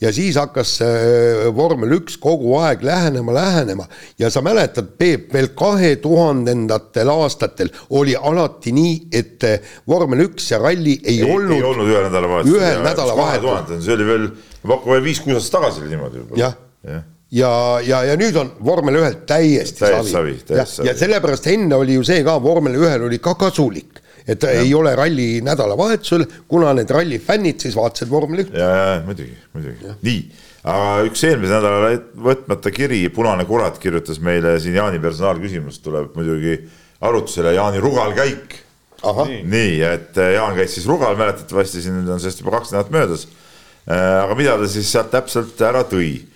ja 0.02 0.10
siis 0.16 0.40
hakkas 0.42 0.74
see 0.80 1.52
vormel 1.54 1.94
üks 2.00 2.18
kogu 2.22 2.58
aeg 2.64 2.82
lähenema, 2.86 3.38
lähenema 3.38 3.86
ja 4.20 4.34
sa 4.34 4.42
mäletad, 4.46 4.90
Peep, 4.98 5.30
veel 5.36 5.52
kahe 5.58 5.96
tuhandendatel 6.02 7.14
aastatel 7.14 7.70
oli 7.94 8.18
alati 8.18 8.74
nii, 8.74 8.98
et 9.14 9.48
vormel 9.90 10.26
üks 10.26 10.50
ja 10.50 10.62
ralli 10.64 10.98
ei, 10.98 11.22
ei 11.22 11.30
olnud. 11.30 11.58
ei 11.60 11.70
olnud 11.70 11.94
ühel 11.94 12.10
nädalavahetusel. 12.10 12.60
ühel 12.60 12.86
nädalavahetusel. 12.90 13.82
see 13.86 13.98
oli 14.00 14.12
veel, 14.12 14.30
ma 14.66 14.76
pakun 14.76 14.98
veel 14.98 15.10
viis-kuus 15.12 15.38
aastat 15.38 15.60
tagasi 15.62 15.86
oli 15.86 15.94
niimoodi 15.94 16.24
juba. 16.26 16.42
jah 16.42 16.62
ja 16.84 17.02
ja, 17.02 17.02
ja, 17.34 18.02
ja 18.06 18.16
nüüd 18.20 18.38
on 18.40 18.54
vormel 18.64 19.00
ühel 19.02 19.18
täiesti 19.28 19.84
Täies 19.84 20.12
savi, 20.14 20.38
savi. 20.40 20.60
ja, 20.60 20.66
ja 20.90 20.96
sellepärast 20.98 21.50
enne 21.54 21.78
oli 21.80 21.98
ju 21.98 22.06
see 22.08 22.24
ka, 22.26 22.38
vormel 22.44 22.78
ühel 22.80 23.08
oli 23.08 23.20
ka 23.24 23.36
kasulik, 23.40 24.02
et 24.28 24.44
ja. 24.46 24.54
ei 24.62 24.74
ole 24.78 24.94
ralli 24.98 25.28
nädalavahetusel, 25.46 26.26
kuna 26.50 26.74
need 26.78 26.92
ralli 26.94 27.20
fännid 27.24 27.64
siis 27.64 27.78
vaatasid 27.78 28.12
vormel 28.12 28.46
ühte. 28.46 28.58
ja, 28.60 28.70
ja 28.70 28.98
muidugi, 29.08 29.38
muidugi, 29.56 29.96
nii, 30.06 30.20
aga 30.64 30.92
üks 31.10 31.24
eelmise 31.30 31.56
nädala 31.58 31.94
võtmata 32.30 32.74
kiri, 32.76 33.06
Punane 33.14 33.48
kurat 33.50 33.80
kirjutas 33.82 34.22
meile 34.24 34.58
siin 34.64 34.78
Jaani 34.78 35.02
personaalküsimus 35.04 35.82
tuleb 35.84 36.14
muidugi 36.20 36.60
arutusele, 37.04 37.56
Jaani 37.58 37.82
Rugal 37.84 38.14
käik. 38.18 38.60
nii, 39.04 39.80
et 39.84 40.20
Jaan 40.36 40.54
käis 40.56 40.78
siis 40.78 40.86
Rugal 40.88 41.18
mäletatavasti, 41.20 41.82
siin 41.84 42.06
on 42.06 42.22
sellest 42.22 42.40
juba 42.40 42.54
kaks 42.60 42.72
nädalat 42.72 42.94
möödas. 42.94 43.26
Äh, 43.84 44.22
aga 44.22 44.36
mida 44.40 44.54
ta 44.56 44.68
siis 44.72 44.88
sealt 44.88 45.10
täpselt 45.12 45.60
ära 45.60 45.82
tõi 45.84 46.14
Eh, 46.16 46.30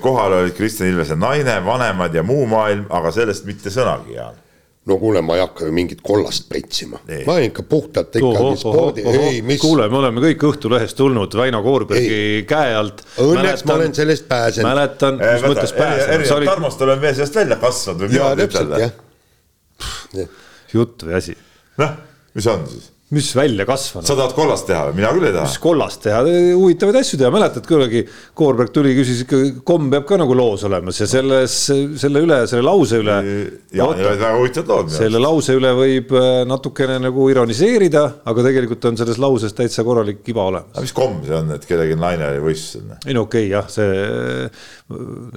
kohal 0.00 0.38
olid 0.38 0.54
Kristjan 0.54 0.92
Ilvese 0.92 1.16
naine, 1.18 1.58
vanemad 1.66 2.14
ja 2.14 2.22
muu 2.22 2.46
maailm, 2.46 2.86
aga 2.94 3.10
sellest 3.14 3.46
mitte 3.48 3.72
sõnagi, 3.74 4.14
Jaan 4.14 4.36
no 4.84 4.96
kuule, 5.00 5.22
ma 5.24 5.36
ei 5.38 5.42
hakka 5.42 5.68
ju 5.68 5.72
mingit 5.74 6.00
kollast 6.04 6.46
pritsima, 6.48 7.00
ma 7.26 7.36
ikka 7.42 7.64
puhtalt 7.68 8.16
ikkagi 8.20 8.56
spordi, 8.60 9.04
ei 9.08 9.40
mis. 9.46 9.60
kuule, 9.62 9.86
me 9.92 10.00
oleme 10.00 10.22
kõik 10.26 10.44
Õhtulehest 10.50 10.98
tulnud 10.98 11.36
Väino 11.38 11.62
Koorbergi 11.64 12.44
käe 12.48 12.74
alt. 12.76 13.04
Õnneks 13.22 13.64
mäletan, 13.64 13.70
ma 13.70 13.78
olen 13.80 13.96
sellest 13.96 14.28
pääsenud. 14.28 14.68
mäletan, 14.68 15.20
mis 15.20 15.28
eh, 15.30 15.46
mõttes 15.48 15.76
pääsenud. 15.76 16.08
erinevalt 16.08 16.38
olid... 16.38 16.52
Tarmost 16.52 16.86
olen 16.88 17.04
veel 17.04 17.18
sellest 17.20 17.38
välja 17.40 17.60
kasvanud 17.64 18.04
või 18.04 18.16
midagi 18.16 18.48
ütelda. 18.50 20.26
jutt 20.74 21.06
või 21.08 21.20
asi. 21.22 21.38
noh, 21.80 21.96
mis 22.36 22.50
on 22.52 22.66
siis? 22.68 22.90
Mis 23.12 23.36
välja 23.36 23.66
kasvanud. 23.66 24.06
sa 24.06 24.16
tahad 24.16 24.32
kollast 24.32 24.64
teha 24.68 24.86
või, 24.88 24.96
mina 24.96 25.10
küll 25.12 25.26
ei 25.28 25.34
taha. 25.34 25.44
mis 25.44 25.58
kollast 25.60 26.00
teha, 26.06 26.22
huvitavaid 26.56 26.96
asju 27.02 27.18
teha, 27.20 27.28
mäletad 27.34 27.66
kunagi 27.68 28.00
Koorberg 28.34 28.72
tuli, 28.72 28.94
küsis 28.96 29.20
ikka, 29.26 29.40
komm 29.68 29.90
peab 29.92 30.06
ka 30.08 30.16
nagu 30.20 30.36
loos 30.36 30.64
olemas 30.64 31.02
ja 31.02 31.08
selles, 31.10 31.56
selle 32.00 32.22
üle, 32.24 32.38
selle 32.48 32.64
lause 32.64 33.02
üle. 33.02 33.18
ja, 33.76 33.84
ja 33.84 34.08
väga 34.08 34.30
huvitavad 34.38 34.72
lood. 34.72 34.94
selle 34.94 35.20
lause 35.20 35.56
üle 35.58 35.74
võib 35.76 36.14
äh, 36.16 36.30
natukene 36.48 36.96
nagu 37.04 37.28
ironiseerida, 37.28 38.06
aga 38.24 38.46
tegelikult 38.48 38.88
on 38.88 38.96
selles 39.02 39.20
lauses 39.20 39.52
täitsa 39.52 39.84
korralik 39.84 40.24
iba 40.32 40.48
olemas. 40.48 40.72
aga 40.72 40.86
mis 40.88 40.96
komm 40.96 41.20
see 41.28 41.36
on, 41.36 41.52
et 41.58 41.68
kellegi 41.68 42.00
naine 42.00 42.30
oli 42.32 42.42
võistlusel? 42.48 42.96
ei 43.04 43.18
no 43.18 43.26
okei 43.28 43.50
okay, 43.50 43.52
jah, 43.52 43.68
see 43.68 44.48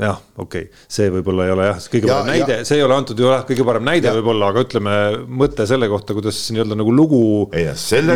jah, 0.08 0.24
okei 0.40 0.70
okay., 0.70 0.88
see 0.88 1.12
võib-olla 1.18 1.50
ei 1.50 1.54
ole 1.58 1.68
jah, 1.74 1.84
kõige 1.92 2.14
parem 2.14 2.32
ja, 2.32 2.40
näide, 2.40 2.60
see 2.68 2.80
ei 2.80 2.88
ole 2.88 2.96
antud 2.96 3.20
ju 3.20 3.28
jah, 3.28 3.44
kõige 3.48 3.68
parem 3.68 3.86
näide 3.92 4.16
võib-olla, 4.22 4.54
aga 4.56 4.64
ütleme 4.64 4.98
mõte 5.44 5.68
selle 5.68 5.92
kohta, 5.92 6.16
kuidas 6.16 6.40
nii-öelda 6.56 6.80
nagu 6.80 6.96
lugu 6.96 7.22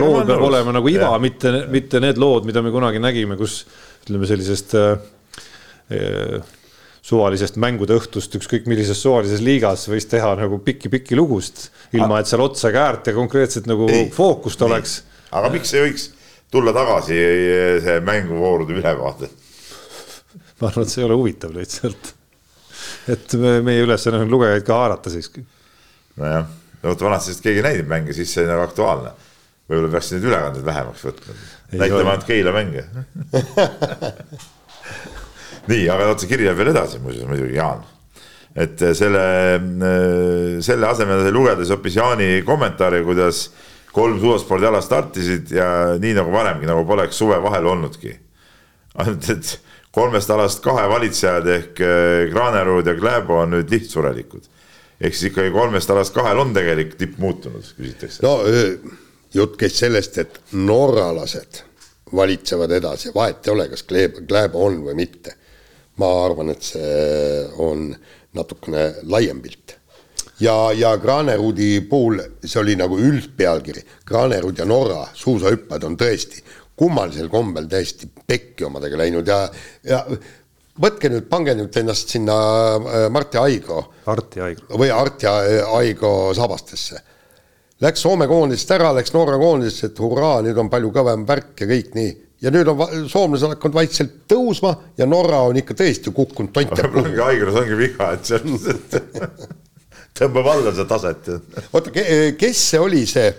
lood 0.02 0.30
peab 0.30 0.44
olema 0.46 0.74
nagu 0.76 0.90
iva, 0.92 1.12
mitte, 1.22 1.52
mitte 1.72 2.02
need 2.04 2.20
lood, 2.22 2.48
mida 2.48 2.64
me 2.64 2.74
kunagi 2.74 3.02
nägime, 3.02 3.38
kus 3.40 3.62
ütleme 4.04 4.30
sellisest 4.30 4.76
äh, 4.80 5.04
äh, 5.94 6.54
suvalisest 7.02 7.58
mängude 7.62 7.98
õhtust 7.98 8.38
ükskõik 8.38 8.70
millises 8.70 9.02
suvalises 9.02 9.42
liigas 9.44 9.88
võis 9.90 10.08
teha 10.10 10.34
nagu 10.40 10.62
pikki-pikki 10.66 11.18
lugust, 11.18 11.70
ilma 11.98 12.22
et 12.22 12.30
seal 12.30 12.44
otsa 12.46 12.72
käärt 12.74 13.10
ja 13.10 13.16
konkreetselt 13.18 13.70
nagu 13.70 13.90
ei, 13.90 14.08
fookust 14.14 14.62
oleks. 14.68 15.02
aga 15.32 15.52
miks 15.54 15.74
ei 15.76 15.88
võiks 15.88 16.08
tulla 16.52 16.74
tagasi 16.76 17.18
see 17.86 18.00
mänguvoorude 18.06 18.78
ülevaade? 18.78 19.32
ma 20.62 20.70
arvan, 20.70 20.86
et 20.86 20.94
see 20.94 21.02
ei 21.02 21.10
ole 21.10 21.18
huvitav 21.18 21.54
lihtsalt. 21.58 22.14
et 23.10 23.38
meie 23.66 23.82
ülesanne 23.86 24.22
on 24.22 24.34
lugejaid 24.34 24.66
ka 24.68 24.82
haarata 24.84 25.14
siiski. 25.14 25.46
nojah 26.22 26.50
vot 26.84 27.02
vanasti 27.02 27.34
vist 27.34 27.44
keegi 27.46 27.64
näinud 27.66 27.90
mänge, 27.90 28.14
siis 28.14 28.34
see 28.34 28.46
on 28.46 28.52
nagu 28.54 28.66
aktuaalne. 28.66 29.14
Võib-olla 29.72 29.92
peaks 29.96 30.12
neid 30.14 30.28
ülekandeid 30.28 30.68
vähemaks 30.68 31.06
võtma, 31.08 31.38
näitama 31.72 32.14
ainult 32.16 32.28
Keila 32.28 32.56
mänge 32.56 32.86
nii, 35.72 35.88
aga 35.92 36.12
vot 36.12 36.22
see 36.22 36.30
kiri 36.32 36.48
läheb 36.48 36.60
veel 36.60 36.72
edasi 36.74 37.02
muuseas 37.02 37.28
muidugi, 37.30 37.58
Jaan. 37.58 37.84
et 38.56 38.84
selle, 38.98 39.26
selle 40.66 40.90
asemel 40.90 41.28
lugedes 41.34 41.72
hoopis 41.74 41.98
Jaani 42.00 42.30
kommentaari, 42.48 43.04
kuidas 43.08 43.46
kolm 43.96 44.20
suvespordiala 44.22 44.82
startisid 44.84 45.52
ja 45.56 45.68
nii 46.00 46.16
nagu 46.18 46.32
varemgi, 46.34 46.70
nagu 46.70 46.86
poleks 46.88 47.20
suve 47.20 47.40
vahel 47.44 47.68
olnudki. 47.74 48.16
ainult, 48.96 49.30
et 49.30 49.60
kolmest 49.96 50.32
alast 50.32 50.64
kahe 50.64 50.88
valitsejad 50.90 51.48
ehk 51.48 51.84
Granerud 52.32 52.88
ja 52.88 52.96
Kläbo 52.96 53.42
on 53.44 53.56
nüüd 53.56 53.72
lihtsurelikud. 53.72 54.48
ehk 55.02 55.16
siis 55.16 55.32
ikkagi 55.32 55.52
kolmest 55.52 55.90
alast 55.90 56.14
kahel 56.14 56.40
on 56.40 56.54
tegelik 56.54 56.96
tipp 56.98 57.18
muutunud, 57.20 57.66
küsitakse. 57.78 58.24
no 58.24 58.40
jutt 59.34 59.58
käis 59.60 59.78
sellest, 59.80 60.18
et 60.18 60.40
norralased 60.54 61.62
valitsevad 62.16 62.72
edasi, 62.76 63.12
vahet 63.16 63.48
ei 63.48 63.54
ole, 63.54 63.68
kas 63.72 63.84
Kläbo, 63.88 64.26
Kläbo 64.28 64.66
on 64.66 64.82
või 64.88 64.98
mitte. 65.04 65.38
ma 66.02 66.08
arvan, 66.26 66.50
et 66.50 66.64
see 66.64 67.44
on 67.62 67.92
natukene 68.34 69.04
laiem 69.12 69.42
pilt 69.44 69.76
ja, 70.42 70.72
ja 70.74 70.96
Granerudi 70.98 71.82
puhul 71.90 72.22
see 72.44 72.62
oli 72.62 72.76
nagu 72.80 72.98
üldpealkiri, 72.98 73.84
Granerud 74.08 74.58
ja 74.58 74.66
Norra 74.66 75.04
suusahüppajad 75.14 75.86
on 75.86 75.98
tõesti 76.00 76.42
kummalisel 76.82 77.30
kombel 77.30 77.68
täiesti 77.70 78.10
pekki 78.28 78.66
omadega 78.66 78.98
läinud 79.04 79.28
ja, 79.28 79.44
ja 79.86 80.02
võtke 80.82 81.12
nüüd, 81.12 81.28
pange 81.30 81.54
nüüd 81.58 81.76
ennast 81.84 82.14
sinna 82.14 82.36
äh, 82.80 83.06
Marti 83.14 83.38
Aigo. 83.38 83.84
Arti 84.10 84.42
Aigo. 84.42 84.66
või 84.82 84.90
Arti 84.94 85.30
Aigo 85.30 86.14
sabastesse. 86.38 87.02
Läks 87.82 88.04
Soome 88.06 88.28
koondisest 88.30 88.76
ära, 88.76 88.92
läks 88.94 89.14
Norra 89.16 89.40
koondisesse, 89.42 89.90
et 89.90 90.02
hurraa, 90.02 90.42
nüüd 90.46 90.58
on 90.62 90.70
palju 90.70 90.92
kõvem 90.94 91.26
värk 91.30 91.64
ja 91.64 91.70
kõik 91.72 91.96
nii. 91.98 92.12
ja 92.42 92.52
nüüd 92.54 92.70
on 92.70 93.08
soomlased 93.10 93.56
hakanud 93.56 93.78
vaikselt 93.78 94.14
tõusma 94.30 94.76
ja 94.98 95.06
Norra 95.10 95.44
on 95.50 95.58
ikka 95.62 95.78
tõesti 95.78 96.14
kukkunud 96.14 96.54
tonti. 96.54 96.86
ongi 97.04 97.22
Aigras 97.26 97.58
ongi 97.62 97.78
viga, 97.78 98.12
et 98.14 98.32
on 98.38 98.58
tõmbab 100.18 100.52
alla 100.54 100.76
seda 100.76 100.88
taset. 100.94 101.32
oota, 101.72 101.94
kes 102.38 102.64
see 102.70 102.82
oli 102.82 103.06
see 103.10 103.30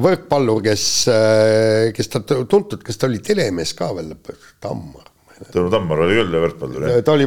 võrkpallur, 0.00 0.62
kes, 0.64 0.84
äh, 1.12 1.92
kes 1.96 2.12
ta 2.12 2.22
tuntud, 2.24 2.80
kas 2.84 2.96
ta 2.96 3.08
oli 3.10 3.20
telemees 3.24 3.74
ka 3.76 3.92
veel 3.96 4.12
lõpuks, 4.14 4.54
Tammar? 4.62 5.11
Tõnu 5.52 5.70
Tammar 5.72 6.04
oli 6.06 6.18
küll 6.20 6.38
võrkpallur, 6.44 6.86
jah. 6.88 7.02
ta 7.06 7.16
oli, 7.16 7.26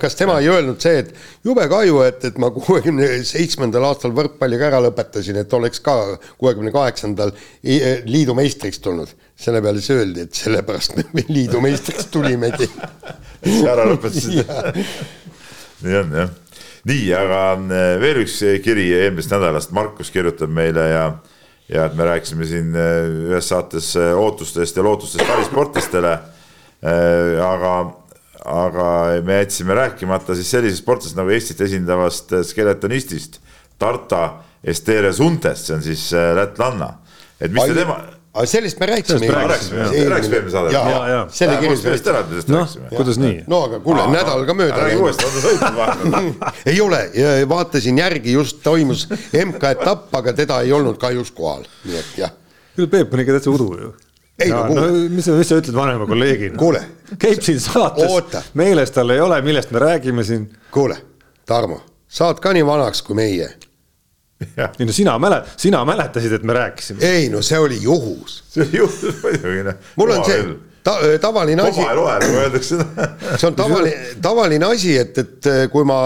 kas 0.00 0.18
tema 0.18 0.38
ei 0.42 0.50
öelnud 0.52 0.80
see, 0.82 1.04
et 1.04 1.12
jube 1.46 1.66
kahju, 1.70 2.00
et, 2.08 2.28
et 2.30 2.40
ma 2.42 2.50
kuuekümne 2.54 3.08
seitsmendal 3.28 3.88
aastal 3.90 4.14
võrkpalliga 4.16 4.70
ära 4.70 4.82
lõpetasin, 4.88 5.38
et 5.44 5.58
oleks 5.58 5.82
ka 5.84 5.98
kuuekümne 6.40 6.74
kaheksandal 6.74 7.34
liidu 8.08 8.36
meistriks 8.38 8.82
tulnud. 8.84 9.12
selle 9.36 9.60
peale 9.62 9.80
siis 9.82 9.90
öeldi, 9.96 10.28
et 10.28 10.34
sellepärast 10.38 10.96
me 10.96 11.24
liidu 11.28 11.60
meistriks 11.60 12.06
tulimegi 12.14 12.68
ära 13.72 13.86
lõpetasid 13.90 14.46
nii 15.84 15.96
on 16.00 16.16
jah. 16.16 16.32
nii, 16.88 17.06
aga 17.16 17.40
äh, 17.54 17.94
veel 18.02 18.22
üks 18.24 18.40
kiri 18.64 18.90
eelmisest 18.98 19.34
nädalast, 19.36 19.72
Markus 19.76 20.12
kirjutab 20.14 20.52
meile 20.52 20.88
ja 20.90 21.06
ja 21.68 21.86
et 21.88 21.94
me 21.96 22.04
rääkisime 22.04 22.46
siin 22.48 22.74
äh, 22.76 23.08
ühes 23.30 23.48
saates 23.48 23.94
ootustest 23.96 24.76
ja 24.76 24.84
lootustest 24.84 25.28
välisportlastele. 25.28 26.18
Äh, 26.84 27.38
aga, 27.44 27.74
aga 28.44 28.88
me 29.24 29.38
jätsime 29.42 29.76
rääkimata 29.78 30.36
siis 30.36 30.50
sellisest 30.52 30.84
sportlasest 30.84 31.16
nagu 31.16 31.32
Eestit 31.32 31.60
esindavast 31.64 32.34
skeletonistist 32.50 33.40
Tarta 33.78 34.26
Esteresuntest, 34.64 35.68
see 35.68 35.76
on 35.76 35.82
siis 35.84 36.10
lätlanna. 36.12 36.94
et 37.40 37.52
mis 37.52 37.64
te 37.68 37.74
tema 37.76 37.98
aga 38.34 38.46
sellest 38.50 38.80
me 38.80 38.86
rääkisime. 38.86 39.26
selle 41.30 41.56
kirjas. 41.60 42.48
noh, 42.48 42.72
kuidas 42.90 43.18
nii? 43.22 43.44
no 43.50 43.60
aga 43.68 43.78
kuule, 43.84 44.06
nädal 44.10 44.46
ka 44.48 44.56
mööda. 44.58 44.78
räägi 44.82 45.02
uuesti, 45.02 45.26
on 45.28 45.36
ta 45.36 45.42
sõitnud 45.44 45.76
vahepeal? 45.78 46.30
ei 46.72 46.80
ole, 46.82 47.02
vaatasin 47.48 48.00
järgi, 48.02 48.34
just 48.34 48.62
toimus 48.66 49.06
MK-etapp, 49.30 50.08
aga 50.18 50.34
teda 50.34 50.60
ei 50.66 50.74
olnud 50.74 50.98
kahjuks 51.02 51.30
kohal, 51.36 51.62
nii 51.86 52.00
et 52.00 52.16
jah. 52.24 52.34
küll 52.74 52.90
Peep 52.90 53.14
on 53.14 53.22
ikka 53.22 53.38
täitsa 53.38 53.54
udu 53.54 53.70
ju. 53.78 53.92
Ei 54.38 54.50
no 54.50 54.64
kuule 54.66 54.86
no,. 54.86 55.08
mis 55.14 55.24
sa, 55.24 55.36
mis 55.38 55.48
sa 55.48 55.58
ütled 55.62 55.76
vanema 55.76 56.06
kolleegina? 56.10 56.58
kuule. 56.58 56.82
käib 57.18 57.42
siin 57.44 57.60
saates, 57.62 58.50
meeles 58.54 58.94
tal 58.94 59.14
ei 59.14 59.20
ole, 59.20 59.40
millest 59.46 59.74
me 59.74 59.82
räägime 59.82 60.24
siin. 60.24 60.48
kuule, 60.74 60.96
Tarmo, 61.46 61.80
saad 62.08 62.40
ka 62.42 62.52
nii 62.56 62.66
vanaks 62.66 63.02
kui 63.02 63.18
meie 63.18 63.52
ei 64.78 64.86
no 64.86 64.92
sina 64.92 65.16
mälet-, 65.18 65.56
sina 65.56 65.84
mäletasid, 65.84 66.32
et 66.32 66.42
me 66.42 66.52
rääkisime. 66.52 67.02
ei 67.06 67.28
no 67.28 67.42
see 67.42 67.58
oli 67.58 67.82
juhus. 67.82 68.42
see 68.48 68.62
oli 68.62 68.78
juhus 68.78 69.22
muidugi 69.22 69.62
noh. 69.64 69.74
mul 69.96 70.10
on 70.10 70.24
see 70.24 70.44
ta, 70.82 70.96
tavaline 71.20 71.62
asi. 71.62 71.80
vaba 71.80 71.94
loe, 71.94 72.18
nagu 72.20 72.40
öeldakse 72.42 72.78
see 73.38 73.46
on 73.48 73.54
tavaline, 73.54 74.16
tavaline 74.22 74.66
asi, 74.66 74.98
et, 74.98 75.18
et 75.18 75.50
kui 75.72 75.86
ma 75.88 76.00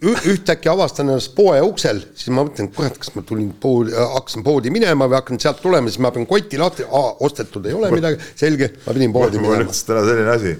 ühtäkki 0.00 0.70
avastan 0.72 1.10
ennast 1.10 1.34
poe 1.36 1.58
uksel, 1.64 2.00
siis 2.16 2.32
ma 2.32 2.44
mõtlen, 2.46 2.70
kurat, 2.72 2.96
kas 3.00 3.12
ma 3.16 3.22
tulin 3.26 3.50
poodi, 3.60 3.92
hakkasin 3.92 4.44
poodi 4.46 4.72
minema 4.72 5.08
või 5.10 5.18
hakkan 5.18 5.40
sealt 5.42 5.60
tulema, 5.60 5.92
siis 5.92 6.00
ma 6.00 6.12
pean 6.14 6.26
koti 6.30 6.60
lahti, 6.60 6.86
ostetud 6.88 7.68
ei 7.68 7.76
ole 7.76 7.92
midagi, 7.92 8.20
selge, 8.38 8.72
ma 8.86 8.96
pidin 8.96 9.12
poodi 9.12 9.40
minema. 9.40 9.60
mul 9.60 9.68
on 9.68 9.80
täna 9.90 10.04
selline 10.08 10.34
asi, 10.34 10.56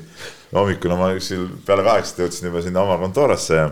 hommikul 0.52 0.96
ma 1.00 1.12
kuskil 1.16 1.46
peale 1.66 1.86
kaheksat 1.88 2.24
jõudsin 2.24 2.50
juba 2.50 2.64
sinna 2.66 2.84
oma 2.84 3.00
kontorasse 3.00 3.60
ja. 3.60 3.68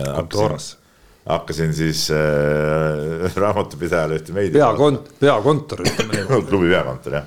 ja 0.00 0.12
kontorasse 0.16 0.80
hakkasin 1.30 1.74
siis 1.74 2.08
äh, 2.10 3.36
raamatupidajale 3.42 4.20
ühte 4.20 4.32
meili. 4.32 4.54
peakont-, 4.56 5.12
peakontor 5.20 5.84
ütleme 5.84 6.24
klubi 6.48 6.70
peakontor 6.72 7.20
jah. 7.20 7.26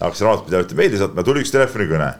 hakkasin 0.00 0.26
raamatupidajale 0.30 0.68
ühte 0.68 0.78
meili 0.78 1.00
saatma, 1.00 1.26
tuli 1.26 1.44
üks 1.44 1.52
telefonikõne. 1.54 2.14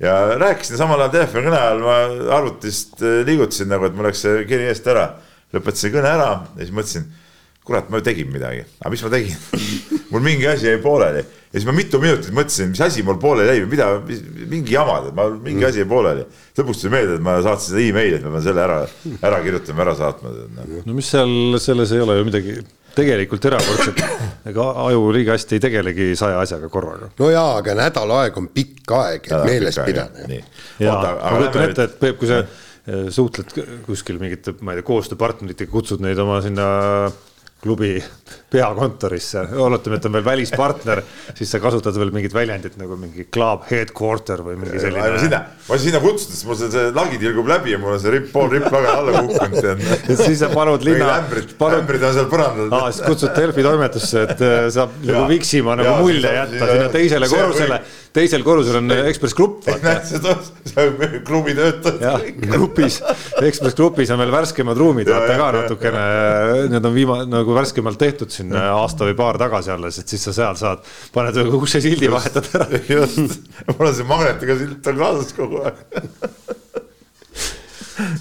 Ja 0.00 0.38
rääkisin 0.40 0.80
samal 0.80 1.00
ajal 1.00 1.14
telefonikõne 1.14 1.58
ajal, 1.58 1.82
ma 1.84 1.96
arvutist 2.38 3.02
äh, 3.04 3.20
liigutasin 3.28 3.68
nagu, 3.70 3.88
et 3.88 3.96
mul 3.96 4.08
läks 4.08 4.24
see 4.24 4.46
kiri 4.48 4.70
eest 4.70 4.86
ära. 4.88 5.10
lõpetasin 5.50 5.90
kõne 5.90 6.06
ära 6.06 6.30
ja 6.54 6.62
siis 6.62 6.72
mõtlesin, 6.74 7.08
kurat, 7.66 7.88
ma 7.90 7.98
ju 7.98 8.06
tegin 8.06 8.30
midagi, 8.30 8.64
aga 8.80 8.92
mis 8.94 9.02
ma 9.02 9.10
tegin 9.12 9.36
mul 10.12 10.22
mingi 10.24 10.46
asi 10.46 10.68
jäi 10.70 10.80
pooleli 10.82 11.24
ja 11.24 11.58
siis 11.58 11.66
ma 11.66 11.74
mitu 11.74 11.98
minutit 11.98 12.32
mõtlesin, 12.34 12.70
mis 12.70 12.82
asi 12.86 13.02
mul 13.06 13.18
pooleli 13.20 13.50
jäi 13.50 13.64
või 13.64 13.70
mida, 13.74 13.88
mingi 14.54 14.76
jama, 14.76 15.00
ma 15.10 15.26
mingi 15.34 15.58
mm. 15.58 15.68
asi 15.68 15.82
jäi 15.82 15.88
pooleli. 15.90 16.26
lõpuks 16.58 16.82
tuli 16.84 16.94
meelde, 16.94 17.16
et 17.18 17.24
ma 17.26 17.36
saatsin 17.42 17.74
seda 17.74 17.86
emaili, 17.88 18.20
et 18.20 18.26
ma 18.26 18.36
pean 18.36 18.46
selle 18.46 18.62
ära, 18.64 18.82
ära 19.20 19.40
kirjutama, 19.44 19.84
ära 19.88 19.96
saatma. 19.98 20.34
no 20.86 20.94
mis 20.94 21.10
seal 21.10 21.58
selles 21.60 21.92
ei 21.96 22.04
ole 22.06 22.20
ju 22.20 22.28
midagi 22.30 22.60
tegelikult 22.96 23.44
erakordset, 23.50 24.02
ega 24.50 24.66
aju 24.86 25.10
liiga 25.14 25.36
hästi 25.36 25.58
ei 25.58 25.62
tegelegi 25.66 26.08
saja 26.18 26.40
asjaga 26.42 26.70
korraga. 26.72 27.10
no 27.18 27.30
jaa, 27.32 27.54
aga 27.60 27.76
nädal 27.78 28.16
aega 28.18 28.42
on 28.42 28.50
pikk 28.54 28.96
aeg, 28.98 29.30
et 29.30 29.46
meeles 29.46 29.80
pidada. 29.84 30.26
jaa, 30.80 30.98
ma 30.98 31.36
kujutan 31.36 31.66
ette, 31.68 31.88
et 31.88 31.98
Peep, 32.00 32.18
kui 32.20 32.30
sa 32.30 32.42
eh, 32.42 33.08
suhtled 33.14 33.54
kuskil 33.86 34.20
mingite, 34.22 34.56
ma 34.60 34.74
ei 34.74 34.80
tea, 34.80 34.88
koostööpartneritega, 34.90 35.72
kutsud 35.72 36.04
neid 36.04 36.20
oma 36.22 36.40
sinna 36.44 36.68
klubi 37.60 37.98
peakontorisse, 38.50 39.44
oletame, 39.62 39.98
et 40.00 40.06
on 40.08 40.14
veel 40.16 40.24
välispartner, 40.26 41.02
siis 41.38 41.52
sa 41.52 41.60
kasutad 41.62 41.94
veel 42.00 42.10
mingit 42.14 42.34
väljendit 42.34 42.74
nagu 42.80 42.96
mingi 42.98 43.26
club 43.32 43.66
headquarter 43.68 44.42
või 44.46 44.56
mingi 44.58 44.80
selline. 44.82 45.12
ma 45.14 45.20
sinna, 45.22 45.40
ma 45.68 45.78
sinna 45.78 46.00
kutsusin, 46.02 46.34
sest 46.34 46.48
mul 46.48 46.58
see, 46.58 46.70
see 46.72 46.90
lagi 46.96 47.20
tilgub 47.22 47.50
läbi 47.50 47.74
ja 47.74 47.78
mul 47.82 47.94
on 47.94 48.02
see 48.02 48.14
ripp, 48.16 48.30
pool 48.34 48.50
ripplaga 48.50 48.96
alla 48.98 49.22
kukkunud. 49.22 49.84
siis 50.24 50.42
sa 50.42 50.50
palud 50.54 50.86
linna. 50.86 51.12
ämbrid 51.20 51.54
ämbrid 51.78 52.06
on 52.08 52.16
seal 52.16 52.28
põrandal. 52.32 52.74
aa, 52.74 52.90
siis 52.90 53.06
kutsud 53.06 53.34
Delfi 53.38 53.66
toimetusse, 53.66 54.26
et 54.26 54.44
äh, 54.46 54.66
saab 54.74 54.98
nagu 55.06 55.24
viksima 55.30 55.78
nagu 55.78 55.96
mulje 56.02 56.34
jätta 56.40 56.70
sinna 56.72 56.90
teisele 56.96 57.30
korrusele. 57.30 57.80
teisel 58.16 58.42
korrusel 58.46 58.80
on 58.80 58.96
Ekspress 58.98 59.38
Grupp. 59.38 59.62
see 60.10 60.88
on 60.88 61.22
klubi 61.28 61.54
töötajad. 61.54 62.26
grupis, 62.50 62.98
Ekspress 63.38 63.78
Grupis 63.78 64.10
on 64.10 64.18
veel 64.24 64.34
värskemad 64.34 64.78
ruumid, 64.80 65.10
vaata 65.10 65.38
ka 65.38 65.50
natukene, 65.60 66.04
need 66.74 66.90
on 66.90 66.98
viima-, 66.98 67.22
nagu 67.30 67.49
värskemalt 67.56 67.98
tehtud 68.00 68.32
siin 68.34 68.52
aasta 68.56 69.06
või 69.08 69.16
paar 69.18 69.38
tagasi 69.40 69.72
alles, 69.74 70.00
et 70.00 70.10
siis 70.10 70.24
sa 70.26 70.34
seal 70.36 70.58
saad, 70.60 70.84
paned 71.14 71.38
uksesildi, 71.60 72.10
vahetad 72.12 72.48
ära. 72.58 72.68
just, 72.88 73.48
mul 73.72 73.88
on 73.90 73.96
see 73.96 74.08
magnetiga 74.08 74.58
silt 74.60 74.90
on 74.92 75.00
kaasas 75.00 75.34
kogu 75.36 75.62
aeg. 75.64 75.86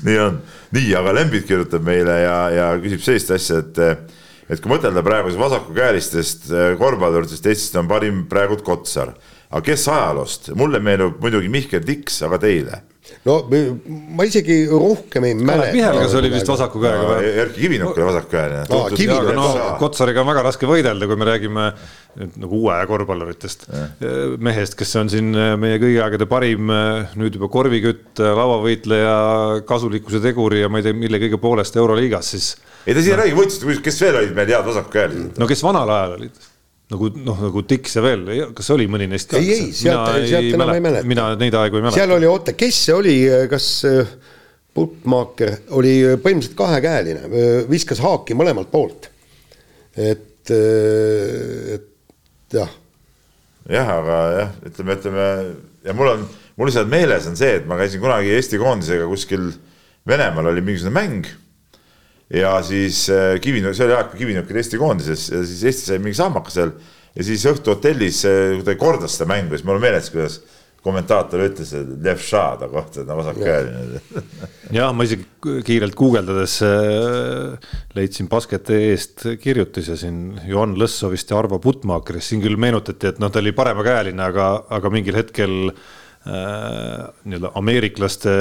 Nii 0.03 0.17
on, 0.19 0.39
nii, 0.75 0.89
aga 0.99 1.13
Lembit 1.15 1.45
kirjutab 1.47 1.85
meile 1.87 2.17
ja, 2.19 2.37
ja 2.51 2.71
küsib 2.83 3.03
sellist 3.05 3.31
asja, 3.35 3.61
et 3.63 3.83
et 4.49 4.61
kui 4.61 4.71
mõtelda 4.71 5.03
praegu 5.05 5.31
vasakukäelistest 5.37 6.47
äh, 6.49 6.71
korvpalluritest, 6.79 7.45
Eestist 7.51 7.75
on 7.77 7.89
parim 7.89 8.23
praegu 8.29 8.57
Kotsar. 8.65 9.13
aga 9.49 9.61
kes 9.65 9.87
ajaloost, 9.87 10.51
mulle 10.57 10.81
meenub 10.81 11.21
muidugi 11.21 11.49
Mihkel 11.49 11.85
Tiks, 11.85 12.21
aga 12.25 12.41
teile 12.41 12.81
no 13.27 13.37
ma 14.15 14.27
isegi 14.27 14.59
rohkem 14.71 15.25
ei 15.29 15.37
mäleta. 15.37 15.73
Vihergas 15.75 16.13
oli 16.19 16.31
vist 16.33 16.49
vasaku 16.49 16.81
käega 16.83 17.07
või? 17.07 17.31
Erkki 17.45 17.65
Kivinuk 17.65 17.97
oli 17.97 18.07
vasakkäeline. 18.09 19.33
no 19.37 19.49
Kotsariga 19.79 20.23
on 20.23 20.29
väga 20.31 20.45
raske 20.49 20.69
võidelda, 20.69 21.09
kui 21.09 21.19
me 21.19 21.27
räägime 21.29 21.71
nagu 22.19 22.61
uue 22.63 22.77
korvpalluritest. 22.89 23.67
mehest, 24.41 24.75
kes 24.79 24.95
on 24.99 25.11
siin 25.11 25.31
meie 25.61 25.79
kõigi 25.81 25.99
aegade 26.03 26.27
parim 26.29 26.71
nüüd 27.19 27.37
juba 27.37 27.51
korvikütt, 27.51 28.19
lauavõitleja, 28.19 29.17
kasulikkuse 29.69 30.21
teguri 30.23 30.63
ja 30.63 30.71
ma 30.71 30.81
ei 30.81 30.89
tea, 30.89 30.97
mille 30.97 31.21
kõige 31.21 31.41
poolest 31.41 31.77
Euroliigas 31.79 32.33
siis. 32.35 32.53
ei 32.85 32.95
ta 32.97 33.03
siin 33.05 33.17
no. 33.17 33.23
räägi 33.23 33.37
võitlusest, 33.37 33.83
kes 33.85 34.01
veel 34.05 34.23
olid 34.23 34.37
meil 34.37 34.55
head 34.55 34.71
vasakukäelised? 34.71 35.37
no 35.39 35.49
kes 35.49 35.63
vanal 35.65 35.95
ajal 35.95 36.17
olid? 36.19 36.48
Nagu 36.89 37.09
noh, 37.21 37.37
nagu 37.45 37.63
ja 37.69 38.01
veel, 38.01 38.25
kas 38.57 38.71
oli 38.73 38.87
mõni 38.89 39.05
neist 39.11 39.29
ka? 39.29 39.37
ei, 39.37 39.51
ei, 39.53 39.69
sealt, 39.77 40.25
sealt 40.29 40.57
enam 40.57 40.73
ei 40.73 40.83
mäleta. 40.83 41.09
mina 41.09 41.27
neid 41.37 41.57
aegu 41.59 41.77
ei 41.77 41.85
mäleta. 41.85 42.01
seal 42.01 42.15
oli, 42.15 42.29
oota, 42.29 42.55
kes 42.57 42.81
see 42.87 42.97
oli, 42.97 43.15
kas 43.51 43.69
äh, 43.89 44.11
Puttmaaker 44.73 45.55
oli 45.77 45.93
põhimõtteliselt 46.21 46.57
kahekäeline, 46.57 47.29
äh, 47.29 47.55
viskas 47.69 48.01
haaki 48.05 48.37
mõlemalt 48.37 48.71
poolt. 48.73 49.09
et, 49.97 50.49
äh, 50.55 51.75
et 51.77 52.57
jah. 52.57 52.73
jah, 53.69 53.95
aga 53.99 54.19
jah, 54.39 54.53
ütleme, 54.71 54.97
ütleme 54.97 55.27
ja 55.85 55.95
mul 55.97 56.13
on, 56.15 56.25
mul 56.57 56.71
lihtsalt 56.71 56.89
meeles 56.89 57.27
on 57.29 57.37
see, 57.37 57.59
et 57.59 57.69
ma 57.69 57.77
käisin 57.79 58.01
kunagi 58.01 58.33
Eesti 58.33 58.61
koondisega 58.61 59.05
kuskil 59.09 59.51
Venemaal 60.09 60.47
oli 60.49 60.63
mingisugune 60.65 60.95
mäng. 60.95 61.27
Ja 62.33 62.53
siis 62.65 63.07
äh, 63.13 63.39
Kivinuk, 63.41 63.75
see 63.77 63.87
oli 63.87 63.97
aeg, 63.97 64.11
kui 64.11 64.23
Kivinuk 64.23 64.51
oli 64.51 64.61
Eesti 64.61 64.79
koondises 64.81 65.27
ja 65.33 65.41
siis 65.47 65.65
Eesti 65.71 65.91
sai 65.93 66.01
mingi 66.03 66.19
sahmaka 66.19 66.53
seal. 66.53 66.75
Ja 67.17 67.25
siis 67.25 67.43
õhtu 67.49 67.73
hotellis 67.73 68.21
äh, 68.29 68.55
kuidagi 68.59 68.79
kordas 68.79 69.17
seda 69.17 69.29
mängu 69.31 69.57
siis 69.57 69.65
mul 69.67 69.79
on 69.79 69.85
meeles, 69.87 70.11
kuidas 70.13 70.39
kommentaator 70.83 71.41
ütles, 71.43 71.71
et 71.75 71.89
Levša 72.05 72.43
ta 72.61 72.69
kohta, 72.71 73.01
et 73.01 73.09
on 73.09 73.19
vasakkäeline. 73.19 74.01
jah, 74.77 74.93
ma 74.95 75.03
isegi 75.03 75.25
kiirelt 75.67 75.95
guugeldades 75.99 76.59
äh, 76.65 77.71
leidsin 77.97 78.29
basketi 78.31 78.77
eest 78.93 79.25
kirjutise 79.43 79.97
siin. 79.99 80.37
Johan 80.47 80.77
Lõssovist 80.79 81.33
ja 81.33 81.39
Arvo 81.41 81.59
Putmakerist, 81.63 82.31
siin 82.31 82.43
küll 82.45 82.59
meenutati, 82.61 83.11
et 83.11 83.19
noh, 83.19 83.31
ta 83.31 83.41
oli 83.43 83.55
paremakäeline, 83.57 84.23
aga, 84.29 84.51
aga 84.77 84.93
mingil 84.93 85.19
hetkel 85.19 85.73
äh, 85.73 87.09
nii-öelda 87.25 87.51
ameeriklaste 87.59 88.37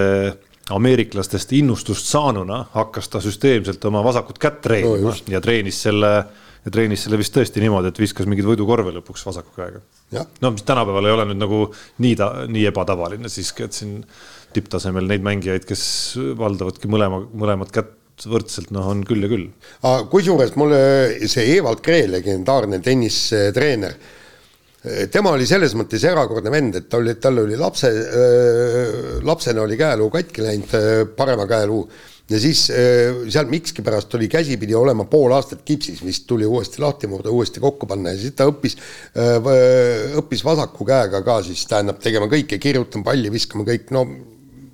ameeriklastest 0.75 1.53
innustust 1.59 2.11
saanuna 2.11 2.65
hakkas 2.75 3.09
ta 3.09 3.23
süsteemselt 3.25 3.85
oma 3.89 4.03
vasakut 4.05 4.39
kätt 4.43 4.61
treenima 4.65 5.11
no, 5.11 5.15
ja 5.33 5.41
treenis 5.45 5.83
selle 5.87 6.13
ja 6.65 6.73
treenis 6.75 7.05
selle 7.07 7.19
vist 7.21 7.35
tõesti 7.35 7.63
niimoodi, 7.63 7.93
et 7.93 8.01
viskas 8.03 8.27
mingeid 8.29 8.49
võidukorve 8.49 8.93
lõpuks 8.99 9.25
vasaku 9.29 9.55
käega. 9.57 9.83
no 10.43 10.51
mis 10.55 10.67
tänapäeval 10.69 11.07
ei 11.07 11.15
ole 11.15 11.29
nüüd 11.31 11.41
nagu 11.41 11.61
nii 12.05 12.17
ta, 12.19 12.33
nii 12.51 12.67
ebatavaline 12.71 13.31
siiski, 13.33 13.69
et 13.69 13.79
siin 13.79 14.03
tipptasemel 14.53 15.07
neid 15.09 15.25
mängijaid, 15.25 15.65
kes 15.69 15.83
valdavadki 16.39 16.91
mõlema, 16.91 17.23
mõlemat 17.33 17.73
kätt 17.75 18.27
võrdselt, 18.29 18.73
noh, 18.75 18.89
on 18.91 19.05
küll 19.07 19.23
ja 19.23 19.31
küll. 19.31 19.49
kusjuures 20.11 20.57
mulle 20.59 20.81
see 21.31 21.55
Evald 21.57 21.85
Kree, 21.85 22.09
legendaarne 22.11 22.81
tennistreener 22.83 23.95
tema 25.13 25.33
oli 25.37 25.47
selles 25.49 25.75
mõttes 25.79 26.05
erakordne 26.09 26.53
vend, 26.53 26.79
et 26.79 26.87
ta 26.91 27.01
oli, 27.01 27.17
tal 27.21 27.43
oli 27.45 27.57
lapse 27.59 27.91
äh,, 27.91 29.19
lapsena 29.27 29.65
oli 29.65 29.79
käeluu 29.81 30.11
katki 30.15 30.45
läinud 30.45 30.79
äh,, 30.79 31.03
parema 31.17 31.49
käeluu. 31.51 31.83
Ja 32.29 32.37
siis 32.41 32.67
äh, 32.69 33.23
seal 33.33 33.49
mikskipärast 33.49 34.13
oli 34.19 34.29
käsi 34.29 34.59
pidi 34.61 34.77
olema 34.77 35.07
pool 35.09 35.33
aastat 35.33 35.63
kipsis, 35.65 36.03
mis 36.05 36.21
tuli 36.29 36.45
uuesti 36.47 36.83
lahti 36.85 37.09
murda, 37.09 37.33
uuesti 37.33 37.61
kokku 37.61 37.89
panna. 37.89 38.13
Ja 38.13 38.21
siis 38.21 38.37
ta 38.37 38.49
õppis, 38.51 38.77
äh, 39.17 39.53
õppis 40.21 40.45
vasaku 40.45 40.89
käega 40.89 41.23
ka 41.25 41.41
siis 41.47 41.65
tähendab 41.71 42.03
tegema 42.05 42.29
kõike, 42.29 42.61
kirjutama 42.61 43.11
palli, 43.11 43.33
viskama 43.33 43.65
kõik, 43.69 43.89
no 43.97 44.05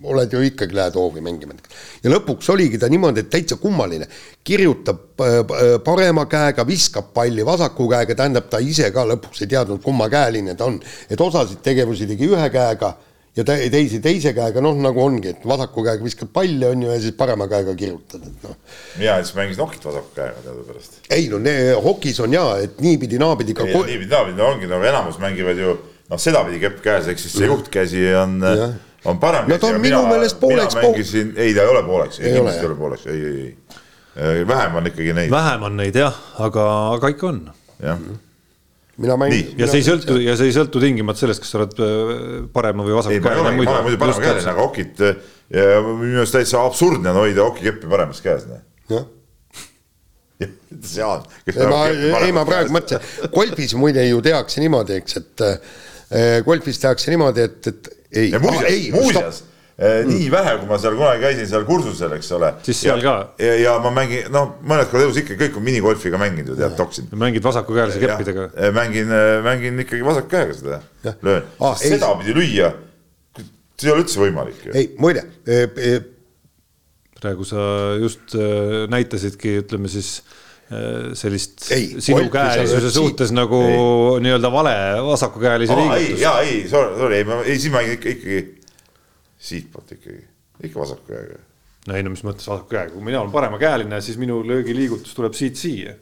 oled 0.04 0.32
ju 0.32 0.42
ikkagi, 0.44 0.76
lähed 0.76 0.98
hoovi 0.98 1.22
mängima. 1.24 1.56
ja 2.02 2.12
lõpuks 2.12 2.50
oligi 2.52 2.78
ta 2.78 2.88
niimoodi, 2.92 3.24
et 3.24 3.30
täitsa 3.32 3.56
kummaline, 3.60 4.08
kirjutab 4.44 5.24
äh, 5.24 5.38
äh, 5.40 5.64
parema 5.84 6.26
käega, 6.30 6.66
viskab 6.66 7.12
palli 7.14 7.46
vasaku 7.46 7.88
käega, 7.90 8.14
tähendab, 8.18 8.50
ta 8.50 8.60
ise 8.60 8.90
ka 8.94 9.06
lõpuks 9.14 9.44
ei 9.44 9.50
teadnud, 9.54 9.82
kumma 9.82 10.08
käeline 10.12 10.54
ta 10.58 10.68
on. 10.68 10.78
et 11.10 11.20
osasid 11.20 11.62
tegevusi 11.64 12.08
tegi 12.10 12.28
ühe 12.30 12.50
käega 12.52 12.94
ja 13.36 13.44
teisi 13.44 13.98
teise 14.02 14.32
käega, 14.34 14.62
noh, 14.62 14.76
nagu 14.78 15.02
ongi, 15.02 15.32
et 15.34 15.46
vasaku 15.48 15.84
käega 15.86 16.06
viskad 16.06 16.30
palli, 16.34 16.66
on 16.68 16.84
ju, 16.86 16.92
ja 16.92 17.00
siis 17.02 17.16
parema 17.18 17.48
käega 17.50 17.74
kirjutad, 17.78 18.22
et 18.28 18.46
noh. 18.46 18.54
mina 18.98 19.16
siis 19.22 19.34
mängisin 19.38 19.64
hokit 19.64 19.88
vasaku 19.88 20.14
käega 20.14 20.44
teadupärast. 20.44 21.00
ei 21.10 21.26
no 21.32 21.40
ne, 21.42 21.56
hokis 21.84 22.20
on 22.24 22.36
jaa, 22.36 22.58
et 22.62 22.78
niipidi-naapidi 22.84 23.56
ka. 23.56 23.66
niipidi-naapidi 23.74 24.48
ongi, 24.50 24.70
no 24.70 24.82
enamus 24.84 25.18
mängivad 25.22 25.58
ju 25.58 25.76
noh, 26.10 26.20
sedapidi 26.20 26.62
kepp 26.62 26.82
käes, 26.84 27.10
ehk 27.10 27.22
siis 27.22 27.34
see 27.40 27.50
juhtkäsi 27.50 28.06
on 28.20 28.38
ja 28.44 28.68
on 29.04 29.20
parem. 29.22 29.48
no 29.48 29.58
ta 29.58 29.70
on 29.72 29.80
minu 29.80 30.02
meelest 30.08 30.40
pooleks. 30.40 30.76
mina 30.76 30.88
mängisin, 30.88 31.32
ei 31.36 31.54
ta 31.54 31.62
ei 31.62 31.72
ole 31.72 31.82
pooleks, 31.86 32.20
ei 32.20 32.34
kindlasti 32.34 32.60
ei 32.60 32.66
ole 32.66 32.76
pooleks, 32.78 33.06
ei, 33.06 33.24
ei, 33.24 33.56
ei. 34.16 34.46
vähem 34.48 34.78
on 34.80 34.92
ikkagi 34.92 35.16
neid. 35.16 35.30
vähem 35.30 35.66
on 35.70 35.76
neid 35.80 35.98
jah, 35.98 36.20
aga, 36.38 36.68
aga 36.98 37.12
ikka 37.14 37.32
on. 37.32 37.40
jah 37.82 38.04
mina 38.96 39.16
mängin. 39.18 39.54
ja 39.58 39.66
see 39.66 39.82
ei 39.82 39.88
sõltu 39.88 40.20
ja 40.22 40.36
see 40.38 40.52
ei 40.52 40.54
sõltu 40.54 40.82
tingimata 40.82 41.24
sellest, 41.24 41.42
kas 41.42 41.50
sa 41.50 41.62
oled 41.62 41.82
äh, 41.82 42.36
parema 42.54 42.86
või 42.86 42.94
vasaku 43.00 43.18
käeline. 43.18 43.42
ma 43.42 43.48
olen 43.48 43.88
muidu 43.88 43.98
paremakäeline, 44.04 44.54
aga 44.54 44.68
okit 44.68 45.02
ja 45.04 45.66
minu 45.82 46.14
meelest 46.20 46.38
täitsa 46.38 46.62
absurdne 46.62 47.10
on 47.10 47.24
hoida 47.24 47.44
okikeppi 47.48 47.90
paremas 47.90 48.22
käes. 48.24 48.46
Jah 48.92 49.04
seal. 50.82 51.24
ma, 51.70 51.80
ei 52.24 52.32
ma 52.34 52.44
praegu 52.46 52.74
mõtlesin, 52.74 53.28
golfis 53.34 53.74
muide 53.78 54.04
ju 54.08 54.20
tehakse 54.24 54.62
niimoodi, 54.62 54.98
eks, 55.00 55.18
et 55.20 55.44
äh, 55.46 56.38
golfis 56.46 56.80
tehakse 56.82 57.12
niimoodi, 57.14 57.44
et, 57.46 57.70
et 57.70 57.90
ei. 58.14 58.38
muuseas, 58.40 58.94
muuseas 58.94 59.42
Mm. 59.74 60.06
nii 60.06 60.26
vähe, 60.30 60.50
kui 60.60 60.68
ma 60.70 60.76
seal 60.78 60.94
kunagi 60.94 61.18
käisin 61.24 61.48
seal 61.50 61.64
kursusel, 61.66 62.12
eks 62.14 62.28
ole. 62.36 62.52
siis 62.62 62.78
seal 62.84 63.00
ja, 63.02 63.02
ka. 63.02 63.14
ja, 63.42 63.54
ja 63.58 63.72
ma 63.82 63.90
mängin, 63.90 64.28
noh, 64.30 64.52
mõned 64.62 64.86
korrad 64.86 65.08
elus 65.08 65.18
ikka 65.18 65.34
kõik 65.40 65.56
on 65.58 65.64
minigolfiga 65.66 66.20
mänginud 66.22 66.52
ju 66.52 66.58
tead, 66.60 66.76
toksin. 66.78 67.08
mängid 67.18 67.42
vasakukäelise 67.42 67.98
keppidega? 67.98 68.44
mängin, 68.76 69.10
mängin 69.42 69.82
ikkagi 69.82 70.06
vasakkäega 70.06 70.54
seda, 70.54 70.78
löön 71.26 71.42
ah,. 71.58 71.74
sedapidi 71.80 72.36
lüüa, 72.38 72.70
see 73.74 73.90
ei 73.90 73.96
ole 73.96 74.04
üldse 74.04 74.22
võimalik 74.22 74.62
ju. 74.68 74.76
ei, 74.78 74.92
muide 75.02 75.26
e,. 75.42 75.64
E, 75.74 75.98
praegu 77.18 77.42
sa 77.48 77.66
just 77.98 78.38
näitasidki, 78.94 79.56
ütleme 79.64 79.90
siis 79.90 80.20
sellist 81.14 81.66
ei, 81.74 81.88
sinu 82.02 82.28
käelisuse 82.32 82.90
suhtes 82.90 83.30
ei, 83.30 83.36
nagu 83.36 83.58
nii-öelda 84.24 84.50
vale 84.52 84.74
vasakukäelise 85.06 85.76
liigutus. 85.76 86.20
ja 86.20 86.38
ei, 86.40 86.62
sorry, 86.68 87.18
ei, 87.18 87.26
ei 87.44 87.58
siis 87.58 87.72
ma 87.72 87.82
ikkagi 87.84 88.38
siitpoolt 89.44 89.92
ikkagi, 89.92 90.24
ikka 90.64 90.80
vasaku 90.80 91.12
käega. 91.12 91.38
no 91.86 91.98
ei 91.98 92.06
no 92.06 92.14
mis 92.14 92.24
mõttes 92.24 92.48
vasaku 92.48 92.72
käega, 92.72 92.94
kui 92.94 93.04
mina 93.04 93.20
olen 93.20 93.32
paremakäeline, 93.34 94.00
siis 94.00 94.16
minu 94.20 94.40
löögiliigutus 94.46 95.14
tuleb 95.14 95.36
siit 95.36 95.60
siia. 95.60 95.94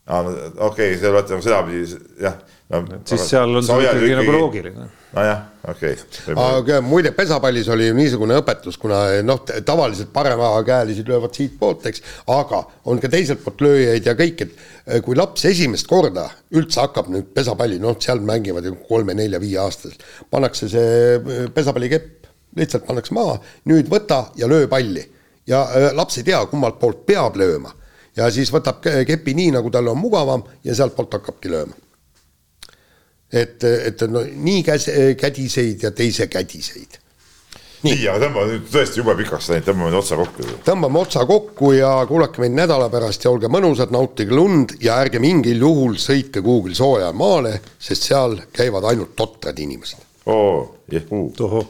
okei 0.11 0.55
okay,, 0.67 0.97
see 0.99 1.11
olete 1.11 1.35
nagu 1.35 1.45
sedapidi, 1.45 2.01
jah 2.21 2.39
no,. 2.71 2.81
siis 3.07 3.29
seal 3.29 3.61
on 3.61 3.65
see 3.65 3.85
ikkagi 3.85 4.17
nagu 4.19 4.35
loogiline 4.35 4.89
nojah, 5.11 5.39
okei 5.67 5.95
okay.. 5.95 6.35
aga 6.39 6.79
muide, 6.85 7.11
pesapallis 7.15 7.67
oli 7.73 7.89
ju 7.89 7.95
niisugune 7.97 8.37
õpetus, 8.39 8.77
kuna 8.79 9.01
noh, 9.27 9.41
tavaliselt 9.67 10.11
paremakäelised 10.15 11.09
löövad 11.11 11.35
siitpoolt, 11.35 11.87
eks, 11.91 12.03
aga 12.31 12.61
on 12.91 13.01
ka 13.03 13.11
teiselt 13.11 13.43
poolt 13.43 13.63
lööjaid 13.65 14.07
ja 14.07 14.15
kõik, 14.19 14.45
et 14.45 14.55
eh, 14.55 15.01
kui 15.03 15.17
laps 15.19 15.45
esimest 15.51 15.89
korda 15.89 16.29
üldse 16.55 16.83
hakkab 16.83 17.11
nüüd 17.11 17.33
pesapalli, 17.35 17.79
noh, 17.83 17.97
seal 17.99 18.23
mängivad 18.23 18.67
ju 18.67 18.77
kolme-nelja-viieaastaselt, 18.87 20.05
pannakse 20.31 20.71
see 20.71 20.95
eh, 21.17 21.43
pesapallikepp, 21.53 22.31
lihtsalt 22.59 22.87
pannakse 22.87 23.15
maha, 23.15 23.37
nüüd 23.71 23.91
võta 23.91 24.25
ja 24.39 24.47
löö 24.51 24.69
palli. 24.71 25.03
ja 25.47 25.65
eh, 25.75 25.91
laps 25.97 26.21
ei 26.21 26.27
tea, 26.31 26.39
kummalt 26.47 26.79
poolt 26.79 27.05
peab 27.07 27.35
lööma. 27.39 27.75
Ja 28.15 28.31
siis 28.31 28.51
võtab 28.53 28.81
kepi 28.81 29.33
nii, 29.37 29.53
nagu 29.57 29.71
tal 29.71 29.87
on 29.93 29.97
mugavam 29.97 30.43
ja 30.63 30.75
sealtpoolt 30.75 31.19
hakkabki 31.19 31.53
lööma 31.53 31.79
et, 33.31 33.63
et 33.63 34.03
no 34.11 34.23
nii 34.23 34.63
käs-, 34.65 34.89
kädiseid 35.19 35.87
ja 35.87 35.91
teise 35.95 36.27
kädiseid. 36.27 36.99
nii, 37.81 37.95
nii, 37.95 38.07
aga 38.11 38.27
tõmbame 38.27 38.51
nüüd 38.51 38.67
tõesti 38.73 39.01
jube 39.01 39.15
pikaks 39.23 39.49
läinud, 39.51 39.65
tõmbame 39.69 39.89
nüüd 39.89 39.99
otsa 40.01 40.19
kokku. 40.19 40.47
tõmbame 40.67 41.01
otsa 41.01 41.25
kokku 41.29 41.71
ja 41.77 41.93
kuulake 42.09 42.43
meid 42.43 42.55
nädala 42.57 42.91
pärast 42.93 43.25
ja 43.25 43.31
olge 43.31 43.49
mõnusad, 43.51 43.93
nautige 43.95 44.35
lund 44.35 44.75
ja 44.83 44.99
ärge 45.01 45.23
mingil 45.23 45.63
juhul 45.63 45.97
sõitke 46.01 46.43
kuhugi 46.43 46.75
soojale 46.77 47.15
maale, 47.17 47.57
sest 47.79 48.09
seal 48.11 48.37
käivad 48.53 48.87
ainult 48.91 49.15
totrad 49.15 49.59
inimesed. 49.59 50.07
oo, 50.25 50.77
jehuu. 50.91 51.67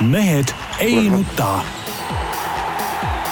mehed 0.00 0.54
ei 0.80 1.08
nuta. 1.10 1.81